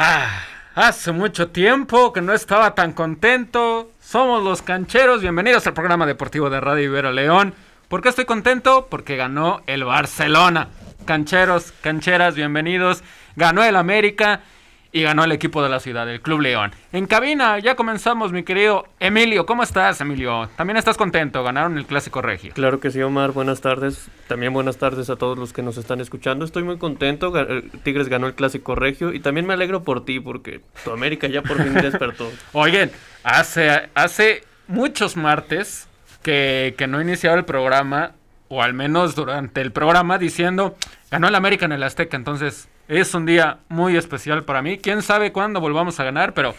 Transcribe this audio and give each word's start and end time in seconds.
Ah, 0.00 0.44
hace 0.76 1.10
mucho 1.10 1.48
tiempo 1.48 2.12
que 2.12 2.20
no 2.20 2.32
estaba 2.32 2.76
tan 2.76 2.92
contento. 2.92 3.90
Somos 3.98 4.44
los 4.44 4.62
cancheros. 4.62 5.22
Bienvenidos 5.22 5.66
al 5.66 5.74
programa 5.74 6.06
deportivo 6.06 6.50
de 6.50 6.60
Radio 6.60 6.84
Ibero 6.84 7.10
León. 7.10 7.52
¿Por 7.88 8.00
qué 8.00 8.10
estoy 8.10 8.24
contento? 8.24 8.86
Porque 8.88 9.16
ganó 9.16 9.60
el 9.66 9.82
Barcelona. 9.82 10.68
Cancheros, 11.04 11.72
cancheras, 11.80 12.36
bienvenidos. 12.36 13.02
Ganó 13.34 13.64
el 13.64 13.74
América 13.74 14.42
y 14.90 15.02
ganó 15.02 15.24
el 15.24 15.32
equipo 15.32 15.62
de 15.62 15.68
la 15.68 15.80
ciudad, 15.80 16.08
el 16.08 16.20
Club 16.20 16.40
León. 16.40 16.72
En 16.92 17.06
cabina 17.06 17.58
ya 17.58 17.74
comenzamos, 17.74 18.32
mi 18.32 18.42
querido 18.42 18.86
Emilio. 19.00 19.44
¿Cómo 19.44 19.62
estás, 19.62 20.00
Emilio? 20.00 20.48
También 20.56 20.76
estás 20.76 20.96
contento, 20.96 21.42
ganaron 21.42 21.76
el 21.76 21.86
Clásico 21.86 22.22
Regio. 22.22 22.52
Claro 22.54 22.80
que 22.80 22.90
sí, 22.90 23.00
Omar. 23.02 23.32
Buenas 23.32 23.60
tardes. 23.60 24.08
También 24.28 24.52
buenas 24.52 24.78
tardes 24.78 25.10
a 25.10 25.16
todos 25.16 25.38
los 25.38 25.52
que 25.52 25.62
nos 25.62 25.76
están 25.76 26.00
escuchando. 26.00 26.44
Estoy 26.44 26.62
muy 26.62 26.78
contento. 26.78 27.32
Tigres 27.82 28.08
ganó 28.08 28.26
el 28.26 28.34
Clásico 28.34 28.74
Regio 28.74 29.12
y 29.12 29.20
también 29.20 29.46
me 29.46 29.54
alegro 29.54 29.82
por 29.82 30.04
ti 30.04 30.20
porque 30.20 30.62
tu 30.84 30.90
América 30.90 31.26
ya 31.28 31.42
por 31.42 31.62
fin 31.62 31.74
despertó. 31.74 32.30
Oigan, 32.52 32.90
hace, 33.24 33.90
hace 33.94 34.44
muchos 34.68 35.16
martes 35.16 35.86
que, 36.22 36.74
que 36.78 36.86
no 36.86 37.00
iniciaba 37.00 37.36
el 37.36 37.44
programa, 37.44 38.12
o 38.48 38.62
al 38.62 38.72
menos 38.72 39.14
durante 39.14 39.60
el 39.60 39.72
programa, 39.72 40.16
diciendo, 40.16 40.76
ganó 41.10 41.28
el 41.28 41.34
América 41.34 41.66
en 41.66 41.72
el 41.72 41.82
Azteca, 41.82 42.16
entonces 42.16 42.68
es 42.88 43.14
un 43.14 43.26
día 43.26 43.58
muy 43.68 43.96
especial 43.96 44.44
para 44.44 44.62
mí. 44.62 44.78
Quién 44.78 45.02
sabe 45.02 45.30
cuándo 45.30 45.60
volvamos 45.60 46.00
a 46.00 46.04
ganar, 46.04 46.32
pero, 46.32 46.54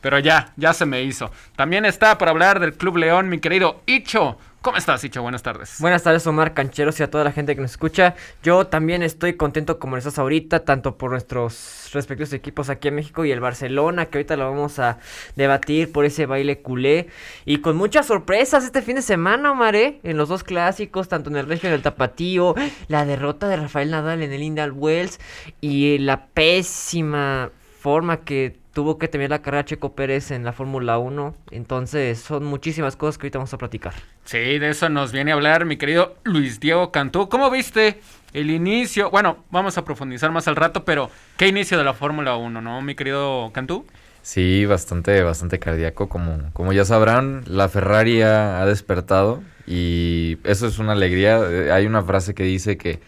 pero 0.00 0.18
ya, 0.20 0.52
ya 0.56 0.72
se 0.72 0.86
me 0.86 1.02
hizo. 1.02 1.30
También 1.56 1.84
está 1.84 2.16
para 2.16 2.30
hablar 2.30 2.60
del 2.60 2.74
Club 2.74 2.98
León, 2.98 3.28
mi 3.28 3.40
querido 3.40 3.82
Icho. 3.86 4.38
¿Cómo 4.64 4.78
estás, 4.78 5.04
Icho? 5.04 5.20
Buenas 5.20 5.42
tardes. 5.42 5.76
Buenas 5.78 6.04
tardes, 6.04 6.26
Omar 6.26 6.54
Cancheros 6.54 6.98
y 6.98 7.02
a 7.02 7.10
toda 7.10 7.22
la 7.22 7.32
gente 7.32 7.54
que 7.54 7.60
nos 7.60 7.72
escucha. 7.72 8.14
Yo 8.42 8.66
también 8.66 9.02
estoy 9.02 9.34
contento 9.34 9.78
como 9.78 9.98
estás 9.98 10.18
ahorita, 10.18 10.60
tanto 10.60 10.96
por 10.96 11.10
nuestros 11.10 11.90
respectivos 11.92 12.32
equipos 12.32 12.70
aquí 12.70 12.88
en 12.88 12.94
México 12.94 13.26
y 13.26 13.30
el 13.30 13.40
Barcelona, 13.40 14.06
que 14.06 14.16
ahorita 14.16 14.38
lo 14.38 14.50
vamos 14.50 14.78
a 14.78 14.96
debatir 15.36 15.92
por 15.92 16.06
ese 16.06 16.24
baile 16.24 16.62
culé. 16.62 17.08
Y 17.44 17.58
con 17.58 17.76
muchas 17.76 18.06
sorpresas 18.06 18.64
este 18.64 18.80
fin 18.80 18.96
de 18.96 19.02
semana, 19.02 19.52
Omar, 19.52 19.76
¿eh? 19.76 20.00
en 20.02 20.16
los 20.16 20.30
dos 20.30 20.42
clásicos, 20.42 21.08
tanto 21.08 21.28
en 21.28 21.36
el 21.36 21.46
Regio 21.46 21.68
y 21.68 21.72
en 21.72 21.74
el 21.74 21.82
Tapatío, 21.82 22.54
la 22.88 23.04
derrota 23.04 23.48
de 23.48 23.58
Rafael 23.58 23.90
Nadal 23.90 24.22
en 24.22 24.32
el 24.32 24.42
Indal 24.42 24.72
Wells 24.72 25.20
y 25.60 25.98
la 25.98 26.28
pésima 26.28 27.50
forma 27.82 28.24
que 28.24 28.63
tuvo 28.74 28.98
que 28.98 29.08
tener 29.08 29.30
la 29.30 29.40
carrera 29.40 29.64
Checo 29.64 29.94
Pérez 29.94 30.30
en 30.30 30.44
la 30.44 30.52
Fórmula 30.52 30.98
1. 30.98 31.34
Entonces, 31.52 32.18
son 32.18 32.44
muchísimas 32.44 32.96
cosas 32.96 33.16
que 33.16 33.26
ahorita 33.26 33.38
vamos 33.38 33.54
a 33.54 33.58
platicar. 33.58 33.94
Sí, 34.24 34.58
de 34.58 34.68
eso 34.68 34.88
nos 34.90 35.12
viene 35.12 35.30
a 35.30 35.34
hablar 35.34 35.64
mi 35.64 35.78
querido 35.78 36.16
Luis 36.24 36.60
Diego 36.60 36.90
Cantú. 36.92 37.28
¿Cómo 37.28 37.50
viste 37.50 38.00
el 38.34 38.50
inicio? 38.50 39.10
Bueno, 39.10 39.44
vamos 39.50 39.78
a 39.78 39.84
profundizar 39.84 40.30
más 40.32 40.48
al 40.48 40.56
rato, 40.56 40.84
pero 40.84 41.10
¿qué 41.38 41.48
inicio 41.48 41.78
de 41.78 41.84
la 41.84 41.94
Fórmula 41.94 42.36
1, 42.36 42.60
no, 42.60 42.82
mi 42.82 42.94
querido 42.94 43.50
Cantú? 43.54 43.86
Sí, 44.22 44.66
bastante, 44.66 45.22
bastante 45.22 45.58
cardíaco. 45.58 46.08
Como, 46.08 46.50
como 46.52 46.72
ya 46.72 46.84
sabrán, 46.84 47.44
la 47.46 47.68
Ferrari 47.68 48.22
ha 48.22 48.64
despertado 48.66 49.42
y 49.66 50.38
eso 50.44 50.66
es 50.66 50.78
una 50.78 50.92
alegría. 50.92 51.38
Eh, 51.48 51.70
hay 51.70 51.86
una 51.86 52.02
frase 52.02 52.34
que 52.34 52.42
dice 52.42 52.76
que 52.76 53.00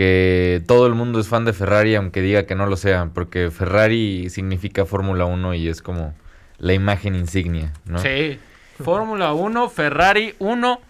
que 0.00 0.62
todo 0.66 0.86
el 0.86 0.94
mundo 0.94 1.20
es 1.20 1.28
fan 1.28 1.44
de 1.44 1.52
Ferrari, 1.52 1.94
aunque 1.94 2.22
diga 2.22 2.46
que 2.46 2.54
no 2.54 2.64
lo 2.64 2.78
sea, 2.78 3.10
porque 3.12 3.50
Ferrari 3.50 4.30
significa 4.30 4.86
Fórmula 4.86 5.26
1 5.26 5.52
y 5.52 5.68
es 5.68 5.82
como 5.82 6.14
la 6.56 6.72
imagen 6.72 7.14
insignia, 7.14 7.74
¿no? 7.84 7.98
Sí, 7.98 8.40
Fórmula 8.82 9.34
1, 9.34 9.68
Ferrari 9.68 10.34
1, 10.38 10.80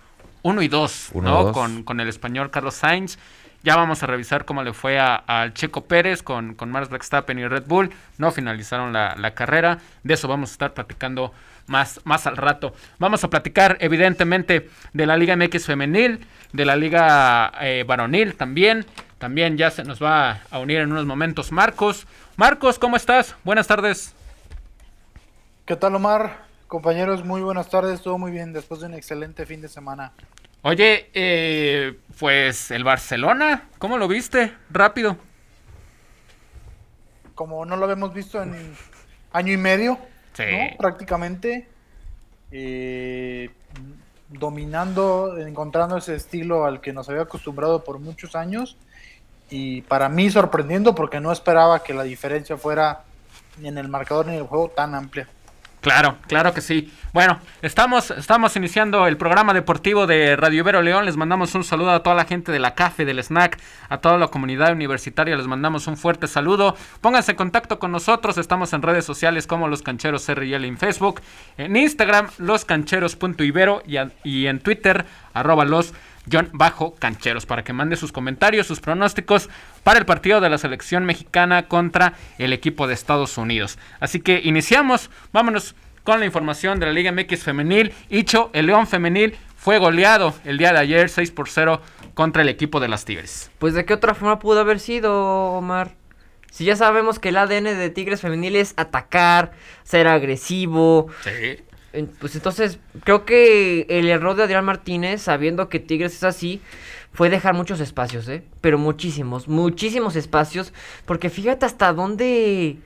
1 0.43 0.63
y 0.63 0.69
2, 0.69 1.11
¿no? 1.25 1.51
Con, 1.51 1.83
con, 1.83 1.99
el 1.99 2.07
español 2.07 2.53
Carlos 2.53 2.75
Sainz. 2.75 3.19
Ya 3.65 3.75
vamos 3.75 4.01
a 4.05 4.07
revisar 4.07 4.45
cómo 4.45 4.63
le 4.63 4.73
fue 4.73 5.01
al 5.01 5.55
Checo 5.55 5.87
Pérez 5.87 6.23
con, 6.23 6.55
con 6.55 6.71
Max 6.71 6.89
Verstappen 6.89 7.37
y 7.37 7.49
Red 7.49 7.65
Bull. 7.67 7.91
No 8.17 8.31
finalizaron 8.31 8.93
la, 8.93 9.17
la 9.17 9.35
carrera. 9.35 9.79
De 10.05 10.15
eso 10.15 10.29
vamos 10.29 10.51
a 10.51 10.53
estar 10.53 10.73
platicando 10.73 11.33
más, 11.67 12.01
más 12.05 12.29
al 12.29 12.37
rato. 12.37 12.75
Vamos 13.01 13.25
a 13.25 13.29
platicar, 13.29 13.77
evidentemente, 13.81 14.71
de 14.93 15.07
la 15.07 15.17
Liga 15.17 15.35
MX 15.35 15.67
Femenil 15.67 16.21
de 16.53 16.65
la 16.65 16.77
Liga 16.77 17.53
eh, 17.61 17.85
Varonil 17.87 18.35
también. 18.35 18.85
También 19.21 19.59
ya 19.59 19.71
se 19.71 19.85
nos 19.85 20.03
va 20.03 20.41
a 20.51 20.59
unir 20.61 20.79
en 20.79 20.91
unos 20.91 21.05
momentos 21.05 21.53
Marcos. 21.53 22.07
Marcos, 22.37 22.79
¿cómo 22.79 22.97
estás? 22.97 23.37
Buenas 23.45 23.67
tardes. 23.67 24.15
¿Qué 25.67 25.77
tal, 25.77 25.95
Omar? 25.95 26.47
Compañeros, 26.69 27.23
muy 27.23 27.43
buenas 27.43 27.69
tardes. 27.69 28.01
Todo 28.01 28.17
muy 28.17 28.33
bien 28.33 28.55
después 28.55 28.81
de 28.81 28.87
un 28.87 28.95
excelente 28.95 29.45
fin 29.45 29.61
de 29.61 29.69
semana. 29.69 30.13
Oye, 30.63 31.11
eh, 31.13 31.99
pues 32.19 32.71
el 32.71 32.83
Barcelona, 32.83 33.69
¿cómo 33.79 33.99
lo 33.99 34.09
viste? 34.09 34.55
Rápido. 34.71 35.19
Como 37.35 37.67
no 37.67 37.77
lo 37.77 37.85
habíamos 37.85 38.15
visto 38.15 38.43
en 38.43 38.75
año 39.35 39.53
y 39.53 39.59
medio, 39.59 39.99
sí. 40.33 40.45
prácticamente. 40.79 41.69
Eh, 42.51 43.51
dominando, 44.31 45.37
encontrando 45.37 45.99
ese 45.99 46.15
estilo 46.15 46.65
al 46.65 46.81
que 46.81 46.95
nos 46.95 47.11
había 47.11 47.23
acostumbrado 47.23 47.85
por 47.85 47.99
muchos 47.99 48.35
años 48.35 48.79
y 49.51 49.83
para 49.83 50.09
mí 50.09 50.31
sorprendiendo 50.31 50.95
porque 50.95 51.21
no 51.21 51.33
esperaba 51.33 51.83
que 51.83 51.93
la 51.93 52.05
diferencia 52.05 52.57
fuera 52.57 53.03
ni 53.59 53.69
en 53.69 53.79
el 53.79 53.89
marcador 53.89 54.27
ni 54.27 54.33
en 54.33 54.39
el 54.39 54.47
juego 54.47 54.69
tan 54.69 54.95
amplia. 54.95 55.29
Claro, 55.81 56.19
claro 56.27 56.53
que 56.53 56.61
sí. 56.61 56.93
Bueno, 57.15 57.41
estamos, 57.63 58.11
estamos 58.11 58.55
iniciando 58.55 59.07
el 59.07 59.17
programa 59.17 59.55
deportivo 59.55 60.07
de 60.07 60.37
Radio 60.37 60.61
Ibero 60.61 60.83
León. 60.83 61.07
Les 61.07 61.17
mandamos 61.17 61.55
un 61.55 61.65
saludo 61.65 61.91
a 61.91 62.03
toda 62.03 62.15
la 62.15 62.27
gente 62.27 62.53
de 62.53 62.59
la 62.59 62.75
CAFE, 62.75 63.07
del 63.07 63.23
SNAC, 63.23 63.59
a 63.89 63.99
toda 63.99 64.19
la 64.19 64.29
comunidad 64.29 64.73
universitaria. 64.73 65.37
Les 65.37 65.47
mandamos 65.47 65.87
un 65.87 65.97
fuerte 65.97 66.27
saludo. 66.27 66.77
Pónganse 67.01 67.31
en 67.31 67.39
contacto 67.39 67.79
con 67.79 67.93
nosotros. 67.93 68.37
Estamos 68.37 68.75
en 68.75 68.83
redes 68.83 69.07
sociales 69.07 69.47
como 69.47 69.69
Los 69.69 69.81
Cancheros 69.81 70.29
RL 70.29 70.67
en 70.67 70.77
Facebook, 70.77 71.23
en 71.57 71.75
Instagram, 71.75 72.29
loscancheros.ibero 72.37 73.83
y, 73.87 73.97
y 74.23 74.49
en 74.49 74.61
Twitter, 74.61 75.07
arroba 75.33 75.65
los 75.65 75.95
John 76.31 76.51
Bajo 76.53 76.95
Cancheros 76.95 77.47
para 77.47 77.65
que 77.65 77.73
mande 77.73 77.97
sus 77.97 78.13
comentarios, 78.13 78.67
sus 78.67 78.81
pronósticos 78.81 79.49
para 79.83 79.99
el 79.99 80.07
partido 80.07 80.41
de 80.41 80.51
la 80.51 80.59
selección 80.59 81.05
mexicana 81.05 81.69
contra 81.69 82.15
el 82.39 82.53
equipo 82.53 82.87
de 82.87 82.95
Estados 82.95 83.39
Unidos. 83.39 83.79
Así 84.01 84.21
que 84.21 84.41
iniciamos, 84.43 85.11
vámonos 85.33 85.75
con 86.05 86.21
la 86.21 86.27
información 86.27 86.81
de 86.81 86.87
la 86.87 86.93
Liga 86.93 87.13
MX 87.13 87.43
femenil. 87.43 87.93
Hicho, 88.09 88.51
el 88.53 88.67
León 88.67 88.87
femenil 88.87 89.37
fue 89.57 89.79
goleado 89.79 90.35
el 90.45 90.59
día 90.59 90.73
de 90.73 90.79
ayer 90.79 91.09
6 91.09 91.31
por 91.33 91.49
0 91.49 91.81
contra 92.15 92.43
el 92.43 92.49
equipo 92.49 92.81
de 92.81 92.89
las 92.89 93.05
Tigres. 93.05 93.51
Pues 93.59 93.75
de 93.75 93.85
qué 93.85 93.95
otra 93.95 94.15
forma 94.15 94.39
pudo 94.39 94.61
haber 94.61 94.81
sido, 94.81 95.53
Omar. 95.53 95.95
Si 96.51 96.65
ya 96.65 96.75
sabemos 96.77 97.19
que 97.19 97.29
el 97.29 97.37
ADN 97.37 97.65
de 97.65 97.91
Tigres 97.91 98.21
femenil 98.21 98.57
es 98.57 98.75
atacar, 98.77 99.53
ser 99.85 100.09
agresivo. 100.09 101.09
Sí. 101.23 101.63
Pues 102.21 102.37
entonces, 102.37 102.79
creo 103.05 103.25
que 103.25 103.87
el 103.89 104.09
error 104.09 104.37
de 104.37 104.45
Adrián 104.45 104.65
Martínez, 104.65 105.23
sabiendo 105.23 105.69
que 105.69 105.81
Tigres 105.81 106.15
es 106.15 106.25
así, 106.25 106.61
fue 107.13 107.31
dejar 107.31 107.55
muchos 107.55 107.81
espacios, 107.81 108.29
¿eh? 108.29 108.45
Pero 108.61 108.79
muchísimos, 108.79 109.49
muchísimos 109.49 110.15
espacios. 110.15 110.73
Porque 111.05 111.31
fíjate 111.31 111.67
hasta 111.67 111.93
dónde 111.93 112.77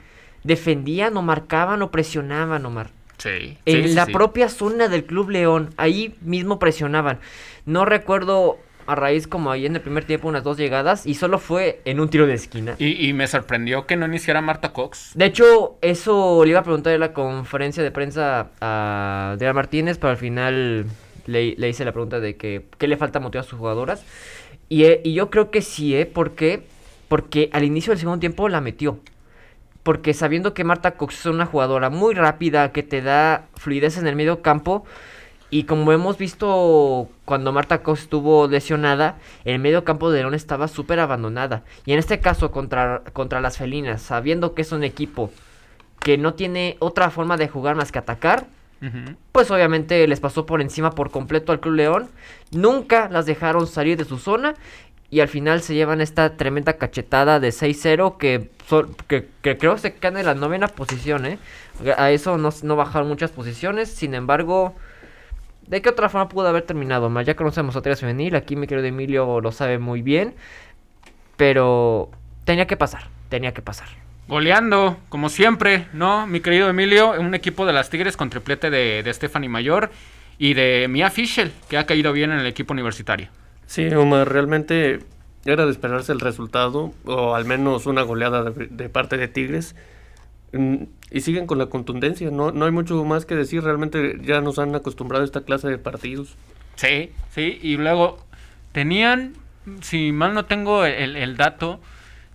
defendían 0.42 1.16
o 1.16 1.22
marcaban 1.22 1.82
o 1.82 1.91
presionaban, 1.91 2.65
Omar. 2.65 2.91
Sí. 3.19 3.59
En 3.65 3.94
la 3.94 4.06
propia 4.06 4.48
zona 4.48 4.88
del 4.88 5.04
Club 5.04 5.31
León, 5.31 5.71
ahí 5.76 6.16
mismo 6.21 6.59
presionaban. 6.59 7.21
No 7.66 7.84
recuerdo 7.84 8.59
a 8.87 8.95
raíz 8.95 9.27
como 9.27 9.50
ahí 9.50 9.67
en 9.67 9.75
el 9.77 9.81
primer 9.81 10.05
tiempo 10.05 10.28
unas 10.28 10.43
dos 10.43 10.56
llegadas 10.56 11.06
y 11.06 11.15
solo 11.15 11.39
fue 11.39 11.81
en 11.84 12.00
un 12.00 12.09
tiro 12.09 12.27
de 12.27 12.34
esquina. 12.34 12.75
Y, 12.78 13.12
me 13.12 13.27
sorprendió 13.27 13.87
que 13.87 13.97
no 13.97 14.06
iniciara 14.06 14.41
Marta 14.41 14.72
Cox. 14.72 15.12
De 15.15 15.27
hecho, 15.27 15.78
eso 15.81 16.45
le 16.45 16.50
iba 16.50 16.61
a 16.61 16.62
preguntar 16.62 16.93
en 16.93 17.00
la 17.00 17.12
conferencia 17.12 17.83
de 17.83 17.91
prensa 17.91 18.50
a 18.61 19.33
Adrián 19.34 19.55
Martínez, 19.55 19.99
pero 19.99 20.11
al 20.11 20.17
final 20.17 20.87
le, 21.27 21.55
le, 21.56 21.69
hice 21.69 21.84
la 21.84 21.93
pregunta 21.93 22.21
de 22.21 22.37
que 22.37 22.67
qué 22.78 22.89
le 22.89 22.97
falta 22.97 23.21
motivar 23.21 23.45
a 23.45 23.49
sus 23.49 23.59
jugadoras. 23.59 24.05
Y, 24.69 24.84
eh, 24.84 25.01
y 25.05 25.15
yo 25.15 25.31
creo 25.31 25.51
que 25.51 25.62
sí, 25.62 25.95
¿eh? 25.95 26.06
¿Por 26.06 26.33
qué? 26.33 26.66
Porque 27.09 27.51
al 27.53 27.65
inicio 27.65 27.91
del 27.92 27.98
segundo 27.98 28.21
tiempo 28.21 28.48
la 28.48 28.60
metió. 28.60 28.98
Porque 29.83 30.15
sabiendo 30.15 30.54
que 30.54 30.65
Marta 30.65 30.92
Cox 30.92 31.21
es 31.21 31.27
una 31.27 31.47
jugadora 31.47 31.91
muy 31.91 32.15
rápida, 32.15 32.72
que 32.72 32.83
te 32.83 33.03
da 33.03 33.47
fluidez 33.54 33.98
en 33.98 34.07
el 34.07 34.16
medio 34.16 34.41
campo, 34.41 34.84
y 35.50 35.64
como 35.64 35.92
hemos 35.92 36.18
visto 36.18 37.08
cuando 37.24 37.52
Marta 37.52 37.82
Cox 37.82 38.02
estuvo 38.02 38.48
lesionada, 38.48 39.18
el 39.44 39.58
medio 39.58 39.84
campo 39.84 40.10
de 40.10 40.20
León 40.20 40.34
estaba 40.34 40.68
súper 40.68 41.00
abandonada. 41.00 41.62
Y 41.86 41.92
en 41.92 41.98
este 41.98 42.20
caso 42.20 42.50
contra, 42.50 43.02
contra 43.12 43.41
las 43.41 43.58
felinas, 43.58 44.02
sabiendo 44.02 44.54
que 44.54 44.62
es 44.62 44.72
un 44.72 44.82
equipo 44.84 45.30
que 46.00 46.18
no 46.18 46.34
tiene 46.34 46.76
otra 46.80 47.10
forma 47.10 47.36
de 47.36 47.48
jugar 47.48 47.76
más 47.76 47.92
que 47.92 47.98
atacar, 47.98 48.46
pues 49.32 49.50
obviamente 49.50 50.06
les 50.06 50.20
pasó 50.20 50.44
por 50.44 50.60
encima 50.60 50.91
por 50.91 51.10
completo 51.10 51.52
al 51.52 51.60
Club 51.60 51.74
León. 51.74 52.10
Nunca 52.50 53.08
las 53.08 53.24
dejaron 53.24 53.66
salir 53.66 53.96
de 53.96 54.04
su 54.04 54.18
zona 54.18 54.56
y 55.08 55.20
al 55.20 55.28
final 55.28 55.62
se 55.62 55.74
llevan 55.74 56.02
esta 56.02 56.36
tremenda 56.36 56.74
cachetada 56.74 57.41
de 57.41 57.48
6-0 57.48 58.18
que, 58.18 58.50
que, 59.06 59.28
que, 59.41 59.56
creo 59.56 59.78
se 59.78 59.94
quedan 59.94 60.18
en 60.18 60.26
la 60.26 60.34
novena 60.34 60.68
posición. 60.68 61.24
¿eh? 61.24 61.38
A 61.96 62.10
eso 62.10 62.36
no, 62.36 62.50
no 62.62 62.76
bajaron 62.76 63.08
muchas 63.08 63.30
posiciones, 63.30 63.88
sin 63.88 64.14
embargo... 64.14 64.74
¿De 65.66 65.83
qué 65.83 65.89
otra 65.89 66.09
forma 66.09 66.28
pudo 66.28 66.49
haber 66.49 66.63
terminado? 66.63 67.09
Más 67.11 67.27
ya 67.27 67.37
conocemos 67.37 67.77
a 67.77 67.83
Tigres 67.83 68.01
Femenil, 68.01 68.37
aquí 68.37 68.57
mi 68.57 68.66
querido 68.66 68.87
Emilio 68.87 69.41
lo 69.41 69.53
sabe 69.53 69.78
muy 69.78 70.03
bien. 70.03 70.34
Pero 71.37 72.11
tenía 72.45 72.66
que 72.66 72.77
pasar, 72.77 73.09
tenía 73.28 73.53
que 73.53 73.63
pasar. 73.63 73.89
Goleando, 74.28 74.99
como 75.09 75.28
siempre, 75.28 75.87
¿no? 75.93 76.27
Mi 76.27 76.41
querido 76.41 76.69
Emilio, 76.69 77.13
un 77.21 77.34
equipo 77.34 77.66
de 77.66 77.72
las 77.72 77.91
Tigres 77.91 78.16
con 78.16 78.31
triplete 78.31 78.71
de, 78.71 79.03
de 79.03 79.13
Stephanie 79.13 79.49
Mayor 79.49 79.91
y 80.39 80.55
de 80.55 80.87
Mia 80.89 81.11
Fischel, 81.11 81.53
que 81.69 81.78
ha 81.78 81.87
caído 81.87 82.13
bien 82.13 82.33
en 82.33 82.39
el 82.39 82.47
equipo 82.47 82.72
universitario. 82.72 83.28
Sí, 83.66 83.87
Omar, 83.95 84.31
realmente 84.31 85.01
era 85.45 85.66
de 85.66 85.72
esperarse 85.72 86.13
el 86.13 86.21
resultado, 86.21 86.93
o 87.05 87.34
al 87.34 87.45
menos 87.45 87.87
una 87.87 88.03
goleada 88.03 88.51
de, 88.51 88.89
parte 88.89 89.16
de 89.16 89.28
Tigres. 89.28 89.75
Mm, 90.54 90.84
y 91.10 91.21
siguen 91.21 91.47
con 91.47 91.59
la 91.59 91.66
contundencia, 91.66 92.30
no, 92.30 92.53
no 92.53 92.65
hay 92.65 92.71
mucho 92.71 93.04
más 93.04 93.27
que 93.27 93.34
decir, 93.34 93.62
realmente 93.62 94.18
ya 94.22 94.41
nos 94.41 94.59
han 94.59 94.74
acostumbrado 94.74 95.22
a 95.22 95.27
esta 95.27 95.42
clase 95.42 95.68
de 95.68 95.78
partidos. 95.78 96.36
Sí, 96.77 97.10
sí, 97.30 97.59
y 97.62 97.77
luego 97.77 98.24
tenían, 98.72 99.34
si 99.80 100.12
mal 100.12 100.34
no 100.34 100.45
tengo 100.45 100.84
el, 100.84 101.36
dato, 101.36 101.80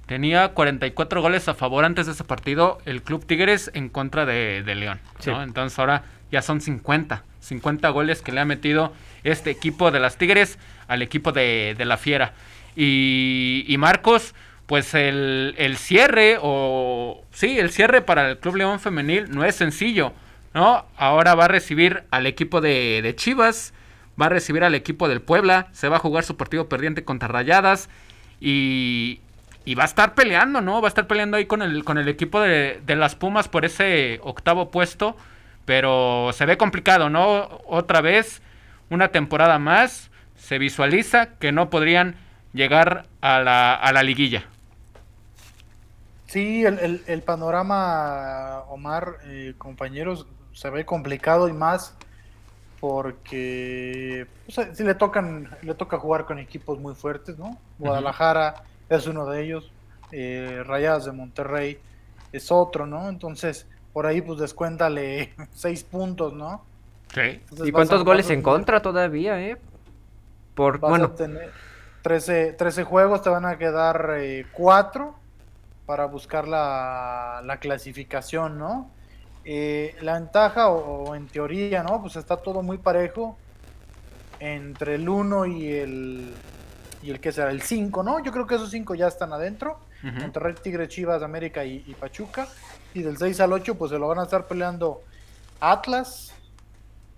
tenía 0.06 0.50
44 0.50 1.22
goles 1.22 1.48
a 1.48 1.54
favor 1.54 1.86
antes 1.86 2.06
de 2.06 2.14
ese 2.14 2.24
partido 2.24 2.80
el 2.86 3.04
Club 3.04 3.26
Tigres 3.26 3.72
en 3.74 3.90
contra 3.90 4.26
de, 4.26 4.64
León. 4.64 5.00
Entonces 5.26 5.78
ahora 5.78 6.04
ya 6.32 6.42
son 6.42 6.62
50, 6.62 7.24
50 7.40 7.90
goles 7.90 8.22
que 8.22 8.32
le 8.32 8.40
ha 8.40 8.46
metido 8.46 8.94
este 9.24 9.50
equipo 9.50 9.92
de 9.92 10.00
las 10.00 10.18
Tigres 10.18 10.58
al 10.88 11.02
equipo 11.02 11.32
de, 11.32 11.76
la 11.78 11.98
Fiera. 11.98 12.34
Y, 12.76 13.76
Marcos, 13.78 14.34
pues 14.70 14.94
el, 14.94 15.56
el, 15.58 15.78
cierre, 15.78 16.38
o 16.40 17.24
sí, 17.32 17.58
el 17.58 17.72
cierre 17.72 18.04
para 18.04 18.30
el 18.30 18.38
Club 18.38 18.58
León 18.58 18.80
Femenil 18.80 19.32
no 19.32 19.44
es 19.44 19.56
sencillo, 19.56 20.14
¿no? 20.54 20.86
Ahora 20.96 21.34
va 21.34 21.46
a 21.46 21.48
recibir 21.48 22.04
al 22.12 22.28
equipo 22.28 22.62
de, 22.62 23.02
de 23.02 23.16
Chivas, 23.16 23.74
va 24.22 24.28
a 24.28 24.30
recibir 24.30 24.64
al 24.64 24.76
equipo 24.76 25.08
del 25.08 25.22
Puebla, 25.22 25.70
se 25.72 25.90
va 25.90 25.96
a 25.96 26.00
jugar 26.00 26.24
su 26.24 26.38
partido 26.38 26.70
perdiente 26.70 27.04
contra 27.04 27.28
Rayadas 27.28 27.90
y, 28.40 29.22
y 29.66 29.74
va 29.74 29.82
a 29.82 29.88
estar 29.88 30.14
peleando, 30.14 30.62
¿no? 30.62 30.84
Va 30.84 30.88
a 30.88 30.90
estar 30.90 31.08
peleando 31.08 31.38
ahí 31.38 31.48
con 31.48 31.64
el, 31.64 31.84
con 31.84 31.98
el 31.98 32.08
equipo 32.08 32.40
de, 32.40 32.80
de 32.86 32.96
las 32.96 33.16
Pumas 33.16 33.48
por 33.48 33.66
ese 33.66 34.20
octavo 34.22 34.70
puesto, 34.70 35.18
pero 35.66 36.30
se 36.32 36.46
ve 36.46 36.58
complicado, 36.58 37.10
¿no? 37.10 37.60
Otra 37.66 38.02
vez, 38.02 38.44
una 38.92 39.08
temporada 39.08 39.58
más, 39.58 40.12
se 40.38 40.60
visualiza 40.60 41.40
que 41.40 41.52
no 41.52 41.72
podrían 41.72 42.18
llegar 42.54 43.08
a 43.22 43.40
la, 43.40 43.74
a 43.74 43.92
la 43.94 44.04
liguilla. 44.04 44.46
Sí, 46.30 46.64
el, 46.64 47.02
el, 47.08 47.22
panorama, 47.24 48.60
Omar, 48.70 49.18
eh, 49.24 49.56
compañeros, 49.58 50.28
se 50.54 50.70
ve 50.70 50.86
complicado 50.86 51.50
y 51.50 51.54
más 51.54 51.96
porque 52.80 54.28
pues, 54.46 54.78
si 54.78 54.84
le 54.84 54.94
tocan 54.94 55.50
le 55.64 55.74
toca 55.74 55.98
jugar 55.98 56.26
con 56.26 56.38
equipos 56.38 56.80
muy 56.80 56.94
fuertes, 56.94 57.40
¿no? 57.40 57.58
Guadalajara 57.80 58.62
es 58.90 59.08
uno 59.08 59.26
de 59.26 59.44
ellos, 59.44 59.72
eh, 60.12 60.62
Rayadas 60.68 61.06
de 61.06 61.14
Monterrey 61.14 61.80
es 62.32 62.52
otro, 62.52 62.86
¿no? 62.86 63.10
Entonces, 63.10 63.66
por 63.92 64.06
ahí 64.06 64.22
pues 64.22 64.38
descuéntale 64.38 65.34
seis 65.52 65.84
puntos, 65.84 66.34
¿no? 66.34 66.64
Sí. 67.12 67.42
¿Y 67.66 67.72
cuántos 67.72 68.04
goles 68.04 68.30
en 68.30 68.44
contra 68.44 68.84
todavía, 68.84 69.42
eh? 69.42 69.58
Por, 70.54 70.78
bueno. 70.78 71.06
A 71.06 71.16
tener 71.16 71.50
13, 72.04 72.54
13 72.54 72.84
juegos, 72.84 73.24
te 73.24 73.32
van 73.32 73.48
a 73.48 73.58
quedar 73.58 74.14
eh, 74.20 74.46
cuatro 74.54 75.16
para 75.90 76.06
buscar 76.06 76.48
la, 76.48 77.42
la 77.44 77.58
clasificación, 77.58 78.60
¿no? 78.60 78.92
Eh, 79.44 79.96
la 80.02 80.20
ventaja, 80.20 80.70
o, 80.70 81.16
en 81.16 81.26
teoría, 81.26 81.82
¿no? 81.82 82.00
Pues 82.00 82.16
está 82.16 82.38
todo 82.38 82.62
muy 82.62 82.78
parejo 82.78 83.40
entre 84.40 84.94
el 84.94 85.10
1 85.10 85.48
y 85.48 85.74
el. 85.74 86.34
y 87.02 87.10
el 87.10 87.20
que 87.20 87.32
será, 87.32 87.50
el 87.50 87.64
5, 87.64 88.04
¿no? 88.04 88.24
Yo 88.24 88.32
creo 88.32 88.46
que 88.46 88.54
esos 88.54 88.70
5 88.70 88.94
ya 88.94 89.08
están 89.08 89.34
adentro. 89.34 89.80
Monterrey, 90.04 90.54
Tigre, 90.62 90.88
Chivas, 90.88 91.24
América 91.24 91.66
y, 91.66 91.96
Pachuca. 92.00 92.48
Y 92.94 93.02
del 93.02 93.18
6 93.18 93.40
al 93.40 93.52
8, 93.52 93.74
pues 93.74 93.90
se 93.90 93.98
lo 93.98 94.10
van 94.10 94.20
a 94.20 94.24
estar 94.26 94.46
peleando 94.46 95.02
Atlas, 95.60 96.36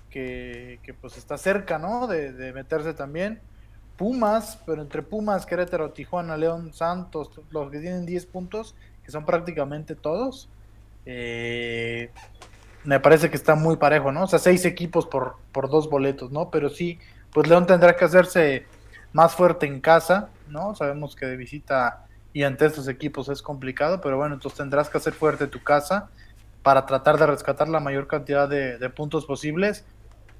que, 0.10 0.80
pues 1.02 1.18
está 1.18 1.38
cerca, 1.38 1.78
¿no? 1.78 2.08
De, 2.08 2.32
de, 2.32 2.54
meterse 2.54 2.94
también. 2.94 3.42
Pumas, 3.98 4.60
pero 4.66 4.82
entre 4.82 5.02
Pumas, 5.02 5.46
Querétaro, 5.46 5.92
Tijuana, 5.92 6.38
León, 6.38 6.74
Santos, 6.74 7.30
los 7.52 7.72
que 7.72 7.80
tienen 7.80 8.06
10 8.06 8.26
puntos, 8.28 8.76
que 9.04 9.12
son 9.12 9.26
prácticamente 9.26 9.96
todos. 9.96 10.50
Eh, 11.06 12.10
me 12.84 13.00
parece 13.00 13.30
que 13.30 13.36
está 13.36 13.56
muy 13.56 13.78
parejo, 13.78 14.12
¿no? 14.12 14.24
O 14.24 14.28
sea, 14.28 14.40
seis 14.40 14.66
equipos 14.66 15.06
por, 15.06 15.36
por 15.52 15.70
dos 15.70 15.90
boletos, 15.90 16.32
¿no? 16.32 16.50
Pero 16.50 16.70
sí, 16.70 17.00
pues 17.32 17.48
León 17.48 17.68
tendrá 17.68 17.96
que 17.96 18.06
hacerse 18.06 18.66
más 19.14 19.36
fuerte 19.36 19.66
en 19.66 19.82
casa, 19.82 20.30
¿no? 20.48 20.76
Sabemos 20.76 21.16
que 21.16 21.26
de 21.26 21.38
visita 21.38 22.06
y 22.34 22.44
ante 22.44 22.66
estos 22.66 22.88
equipos 22.88 23.30
es 23.30 23.42
complicado, 23.42 24.02
pero 24.02 24.18
bueno, 24.18 24.36
entonces 24.36 24.58
tendrás 24.58 24.90
que 24.90 24.98
hacer 24.98 25.14
fuerte 25.14 25.48
tu 25.48 25.62
casa 25.62 26.10
para 26.64 26.86
tratar 26.86 27.18
de 27.18 27.26
rescatar 27.26 27.68
la 27.68 27.80
mayor 27.80 28.08
cantidad 28.08 28.48
de, 28.48 28.90
puntos 28.90 29.26
posibles 29.26 29.84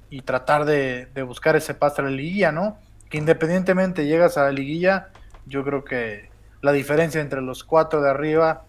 y 0.08 0.22
tratar 0.22 0.64
de, 0.64 1.08
buscar 1.26 1.56
ese 1.56 1.74
paso 1.74 2.00
a 2.00 2.04
la 2.04 2.10
liguilla, 2.10 2.52
¿no? 2.52 2.78
Independientemente 3.12 4.06
llegas 4.06 4.38
a 4.38 4.44
la 4.44 4.52
liguilla, 4.52 5.10
yo 5.46 5.64
creo 5.64 5.84
que 5.84 6.30
la 6.62 6.72
diferencia 6.72 7.20
entre 7.20 7.42
los 7.42 7.64
cuatro 7.64 8.00
de 8.00 8.10
arriba 8.10 8.64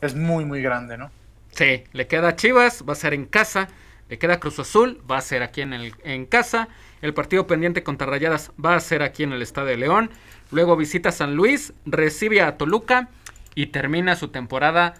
es 0.00 0.14
muy, 0.14 0.44
muy 0.44 0.62
grande, 0.62 0.98
¿no? 0.98 1.10
Sí, 1.52 1.84
le 1.92 2.06
queda 2.06 2.36
Chivas, 2.36 2.84
va 2.88 2.94
a 2.94 2.96
ser 2.96 3.14
en 3.14 3.26
casa. 3.26 3.68
Le 4.08 4.18
queda 4.18 4.38
Cruz 4.38 4.58
Azul, 4.58 5.00
va 5.10 5.18
a 5.18 5.22
ser 5.22 5.42
aquí 5.42 5.62
en, 5.62 5.72
el, 5.72 5.94
en 6.04 6.26
casa. 6.26 6.68
El 7.00 7.14
partido 7.14 7.46
pendiente 7.46 7.82
contra 7.82 8.06
Rayadas 8.06 8.52
va 8.62 8.74
a 8.74 8.80
ser 8.80 9.02
aquí 9.02 9.22
en 9.22 9.32
el 9.32 9.40
Estadio 9.40 9.76
León. 9.76 10.10
Luego 10.50 10.76
visita 10.76 11.10
San 11.10 11.36
Luis, 11.36 11.72
recibe 11.86 12.42
a 12.42 12.58
Toluca 12.58 13.08
y 13.54 13.66
termina 13.66 14.16
su 14.16 14.28
temporada 14.28 14.94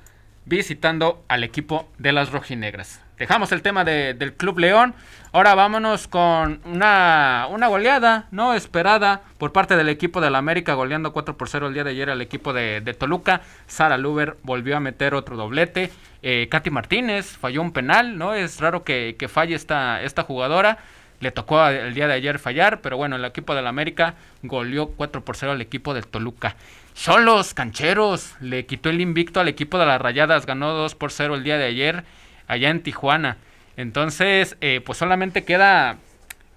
visitando 0.46 1.22
al 1.28 1.44
equipo 1.44 1.88
de 1.98 2.12
las 2.12 2.32
rojinegras. 2.32 3.03
Dejamos 3.18 3.52
el 3.52 3.62
tema 3.62 3.84
del 3.84 4.34
Club 4.34 4.58
León. 4.58 4.92
Ahora 5.32 5.54
vámonos 5.54 6.08
con 6.08 6.60
una, 6.64 7.46
una 7.48 7.68
goleada 7.68 8.26
no 8.32 8.54
esperada 8.54 9.22
por 9.38 9.52
parte 9.52 9.76
del 9.76 9.88
equipo 9.88 10.20
de 10.20 10.30
la 10.30 10.38
América, 10.38 10.74
goleando 10.74 11.12
4 11.12 11.36
por 11.36 11.48
0 11.48 11.68
el 11.68 11.74
día 11.74 11.84
de 11.84 11.90
ayer 11.90 12.10
al 12.10 12.20
equipo 12.20 12.52
de, 12.52 12.80
Toluca. 12.98 13.42
Sara 13.68 13.98
Luber 13.98 14.36
volvió 14.42 14.76
a 14.76 14.80
meter 14.80 15.14
otro 15.14 15.36
doblete. 15.36 15.92
Eh, 16.22 16.48
Katy 16.50 16.70
Martínez 16.70 17.36
falló 17.36 17.62
un 17.62 17.72
penal, 17.72 18.18
¿no? 18.18 18.34
Es 18.34 18.60
raro 18.60 18.82
que, 18.82 19.16
falle 19.32 19.54
esta, 19.54 20.02
esta 20.02 20.24
jugadora. 20.24 20.78
Le 21.20 21.30
tocó 21.30 21.64
el 21.68 21.94
día 21.94 22.08
de 22.08 22.14
ayer 22.14 22.40
fallar, 22.40 22.80
pero 22.80 22.96
bueno, 22.96 23.14
el 23.14 23.24
equipo 23.24 23.54
de 23.54 23.62
la 23.62 23.68
América 23.68 24.14
goleó 24.42 24.88
4 24.88 25.24
por 25.24 25.36
0 25.36 25.52
al 25.52 25.60
equipo 25.60 25.94
de 25.94 26.02
Toluca. 26.02 26.56
Son 26.94 27.24
los 27.24 27.54
cancheros, 27.54 28.34
le 28.40 28.66
quitó 28.66 28.90
el 28.90 29.00
invicto 29.00 29.38
al 29.38 29.48
equipo 29.48 29.78
de 29.78 29.86
las 29.86 30.00
Rayadas, 30.00 30.46
ganó 30.46 30.72
2 30.74 30.96
por 30.96 31.12
0 31.12 31.36
el 31.36 31.44
día 31.44 31.58
de 31.58 31.64
ayer 31.64 32.04
allá 32.46 32.70
en 32.70 32.82
Tijuana. 32.82 33.36
Entonces, 33.76 34.56
eh, 34.60 34.80
pues 34.84 34.98
solamente 34.98 35.44
queda, 35.44 35.98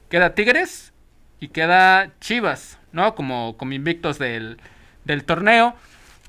queda 0.09 0.35
Tigres 0.35 0.93
y 1.39 1.49
queda 1.49 2.11
Chivas, 2.19 2.79
¿no? 2.91 3.15
Como, 3.15 3.57
como 3.57 3.73
invictos 3.73 4.19
del, 4.19 4.57
del 5.05 5.23
torneo. 5.23 5.75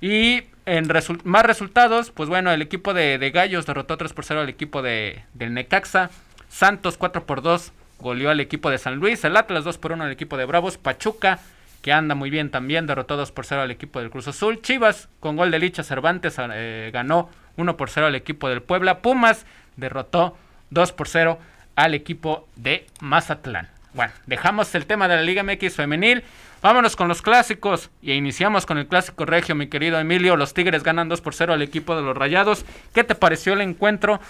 Y 0.00 0.44
en 0.66 0.88
más 1.24 1.44
resultados, 1.44 2.10
pues 2.10 2.28
bueno, 2.28 2.50
el 2.52 2.62
equipo 2.62 2.94
de, 2.94 3.18
de, 3.18 3.30
Gallos 3.30 3.66
derrotó 3.66 3.96
3 3.96 4.12
por 4.12 4.24
0 4.24 4.40
al 4.42 4.48
equipo 4.48 4.82
de, 4.82 5.24
del 5.34 5.54
Necaxa. 5.54 6.10
Santos 6.48 6.96
4 6.96 7.26
por 7.26 7.42
2 7.42 7.72
goleó 7.98 8.30
al 8.30 8.40
equipo 8.40 8.70
de 8.70 8.78
San 8.78 8.96
Luis. 8.96 9.24
El 9.24 9.36
Atlas 9.36 9.64
2 9.64 9.78
por 9.78 9.92
1 9.92 10.04
al 10.04 10.12
equipo 10.12 10.36
de 10.36 10.44
Bravos. 10.44 10.78
Pachuca, 10.78 11.40
que 11.82 11.92
anda 11.92 12.14
muy 12.14 12.30
bien 12.30 12.50
también, 12.50 12.86
derrotó 12.86 13.16
2 13.16 13.32
por 13.32 13.46
0 13.46 13.62
al 13.62 13.70
equipo 13.70 14.00
del 14.00 14.10
Cruz 14.10 14.28
Azul. 14.28 14.60
Chivas, 14.62 15.08
con 15.20 15.36
gol 15.36 15.50
de 15.50 15.58
Licha 15.58 15.82
Cervantes, 15.82 16.36
eh, 16.38 16.90
ganó 16.92 17.30
1 17.56 17.76
por 17.76 17.90
0 17.90 18.08
al 18.08 18.14
equipo 18.14 18.48
del 18.48 18.62
Puebla. 18.62 19.00
Pumas 19.00 19.46
derrotó 19.76 20.36
2 20.70 20.92
por 20.92 21.08
0 21.08 21.38
al 21.76 21.94
equipo 21.94 22.48
de 22.56 22.86
Mazatlán. 23.00 23.68
Bueno, 23.94 24.12
dejamos 24.26 24.74
el 24.74 24.86
tema 24.86 25.08
de 25.08 25.16
la 25.16 25.22
Liga 25.22 25.42
MX 25.42 25.76
femenil. 25.76 26.22
Vámonos 26.60 26.96
con 26.96 27.06
los 27.06 27.22
clásicos 27.22 27.90
y 28.02 28.12
iniciamos 28.12 28.66
con 28.66 28.78
el 28.78 28.88
clásico 28.88 29.24
regio, 29.24 29.54
mi 29.54 29.68
querido 29.68 29.98
Emilio. 29.98 30.36
Los 30.36 30.54
Tigres 30.54 30.82
ganan 30.82 31.08
2 31.08 31.20
por 31.20 31.34
0 31.34 31.54
al 31.54 31.62
equipo 31.62 31.94
de 31.94 32.02
los 32.02 32.16
Rayados. 32.16 32.64
¿Qué 32.92 33.04
te 33.04 33.14
pareció 33.14 33.52
el 33.52 33.60
encuentro? 33.60 34.20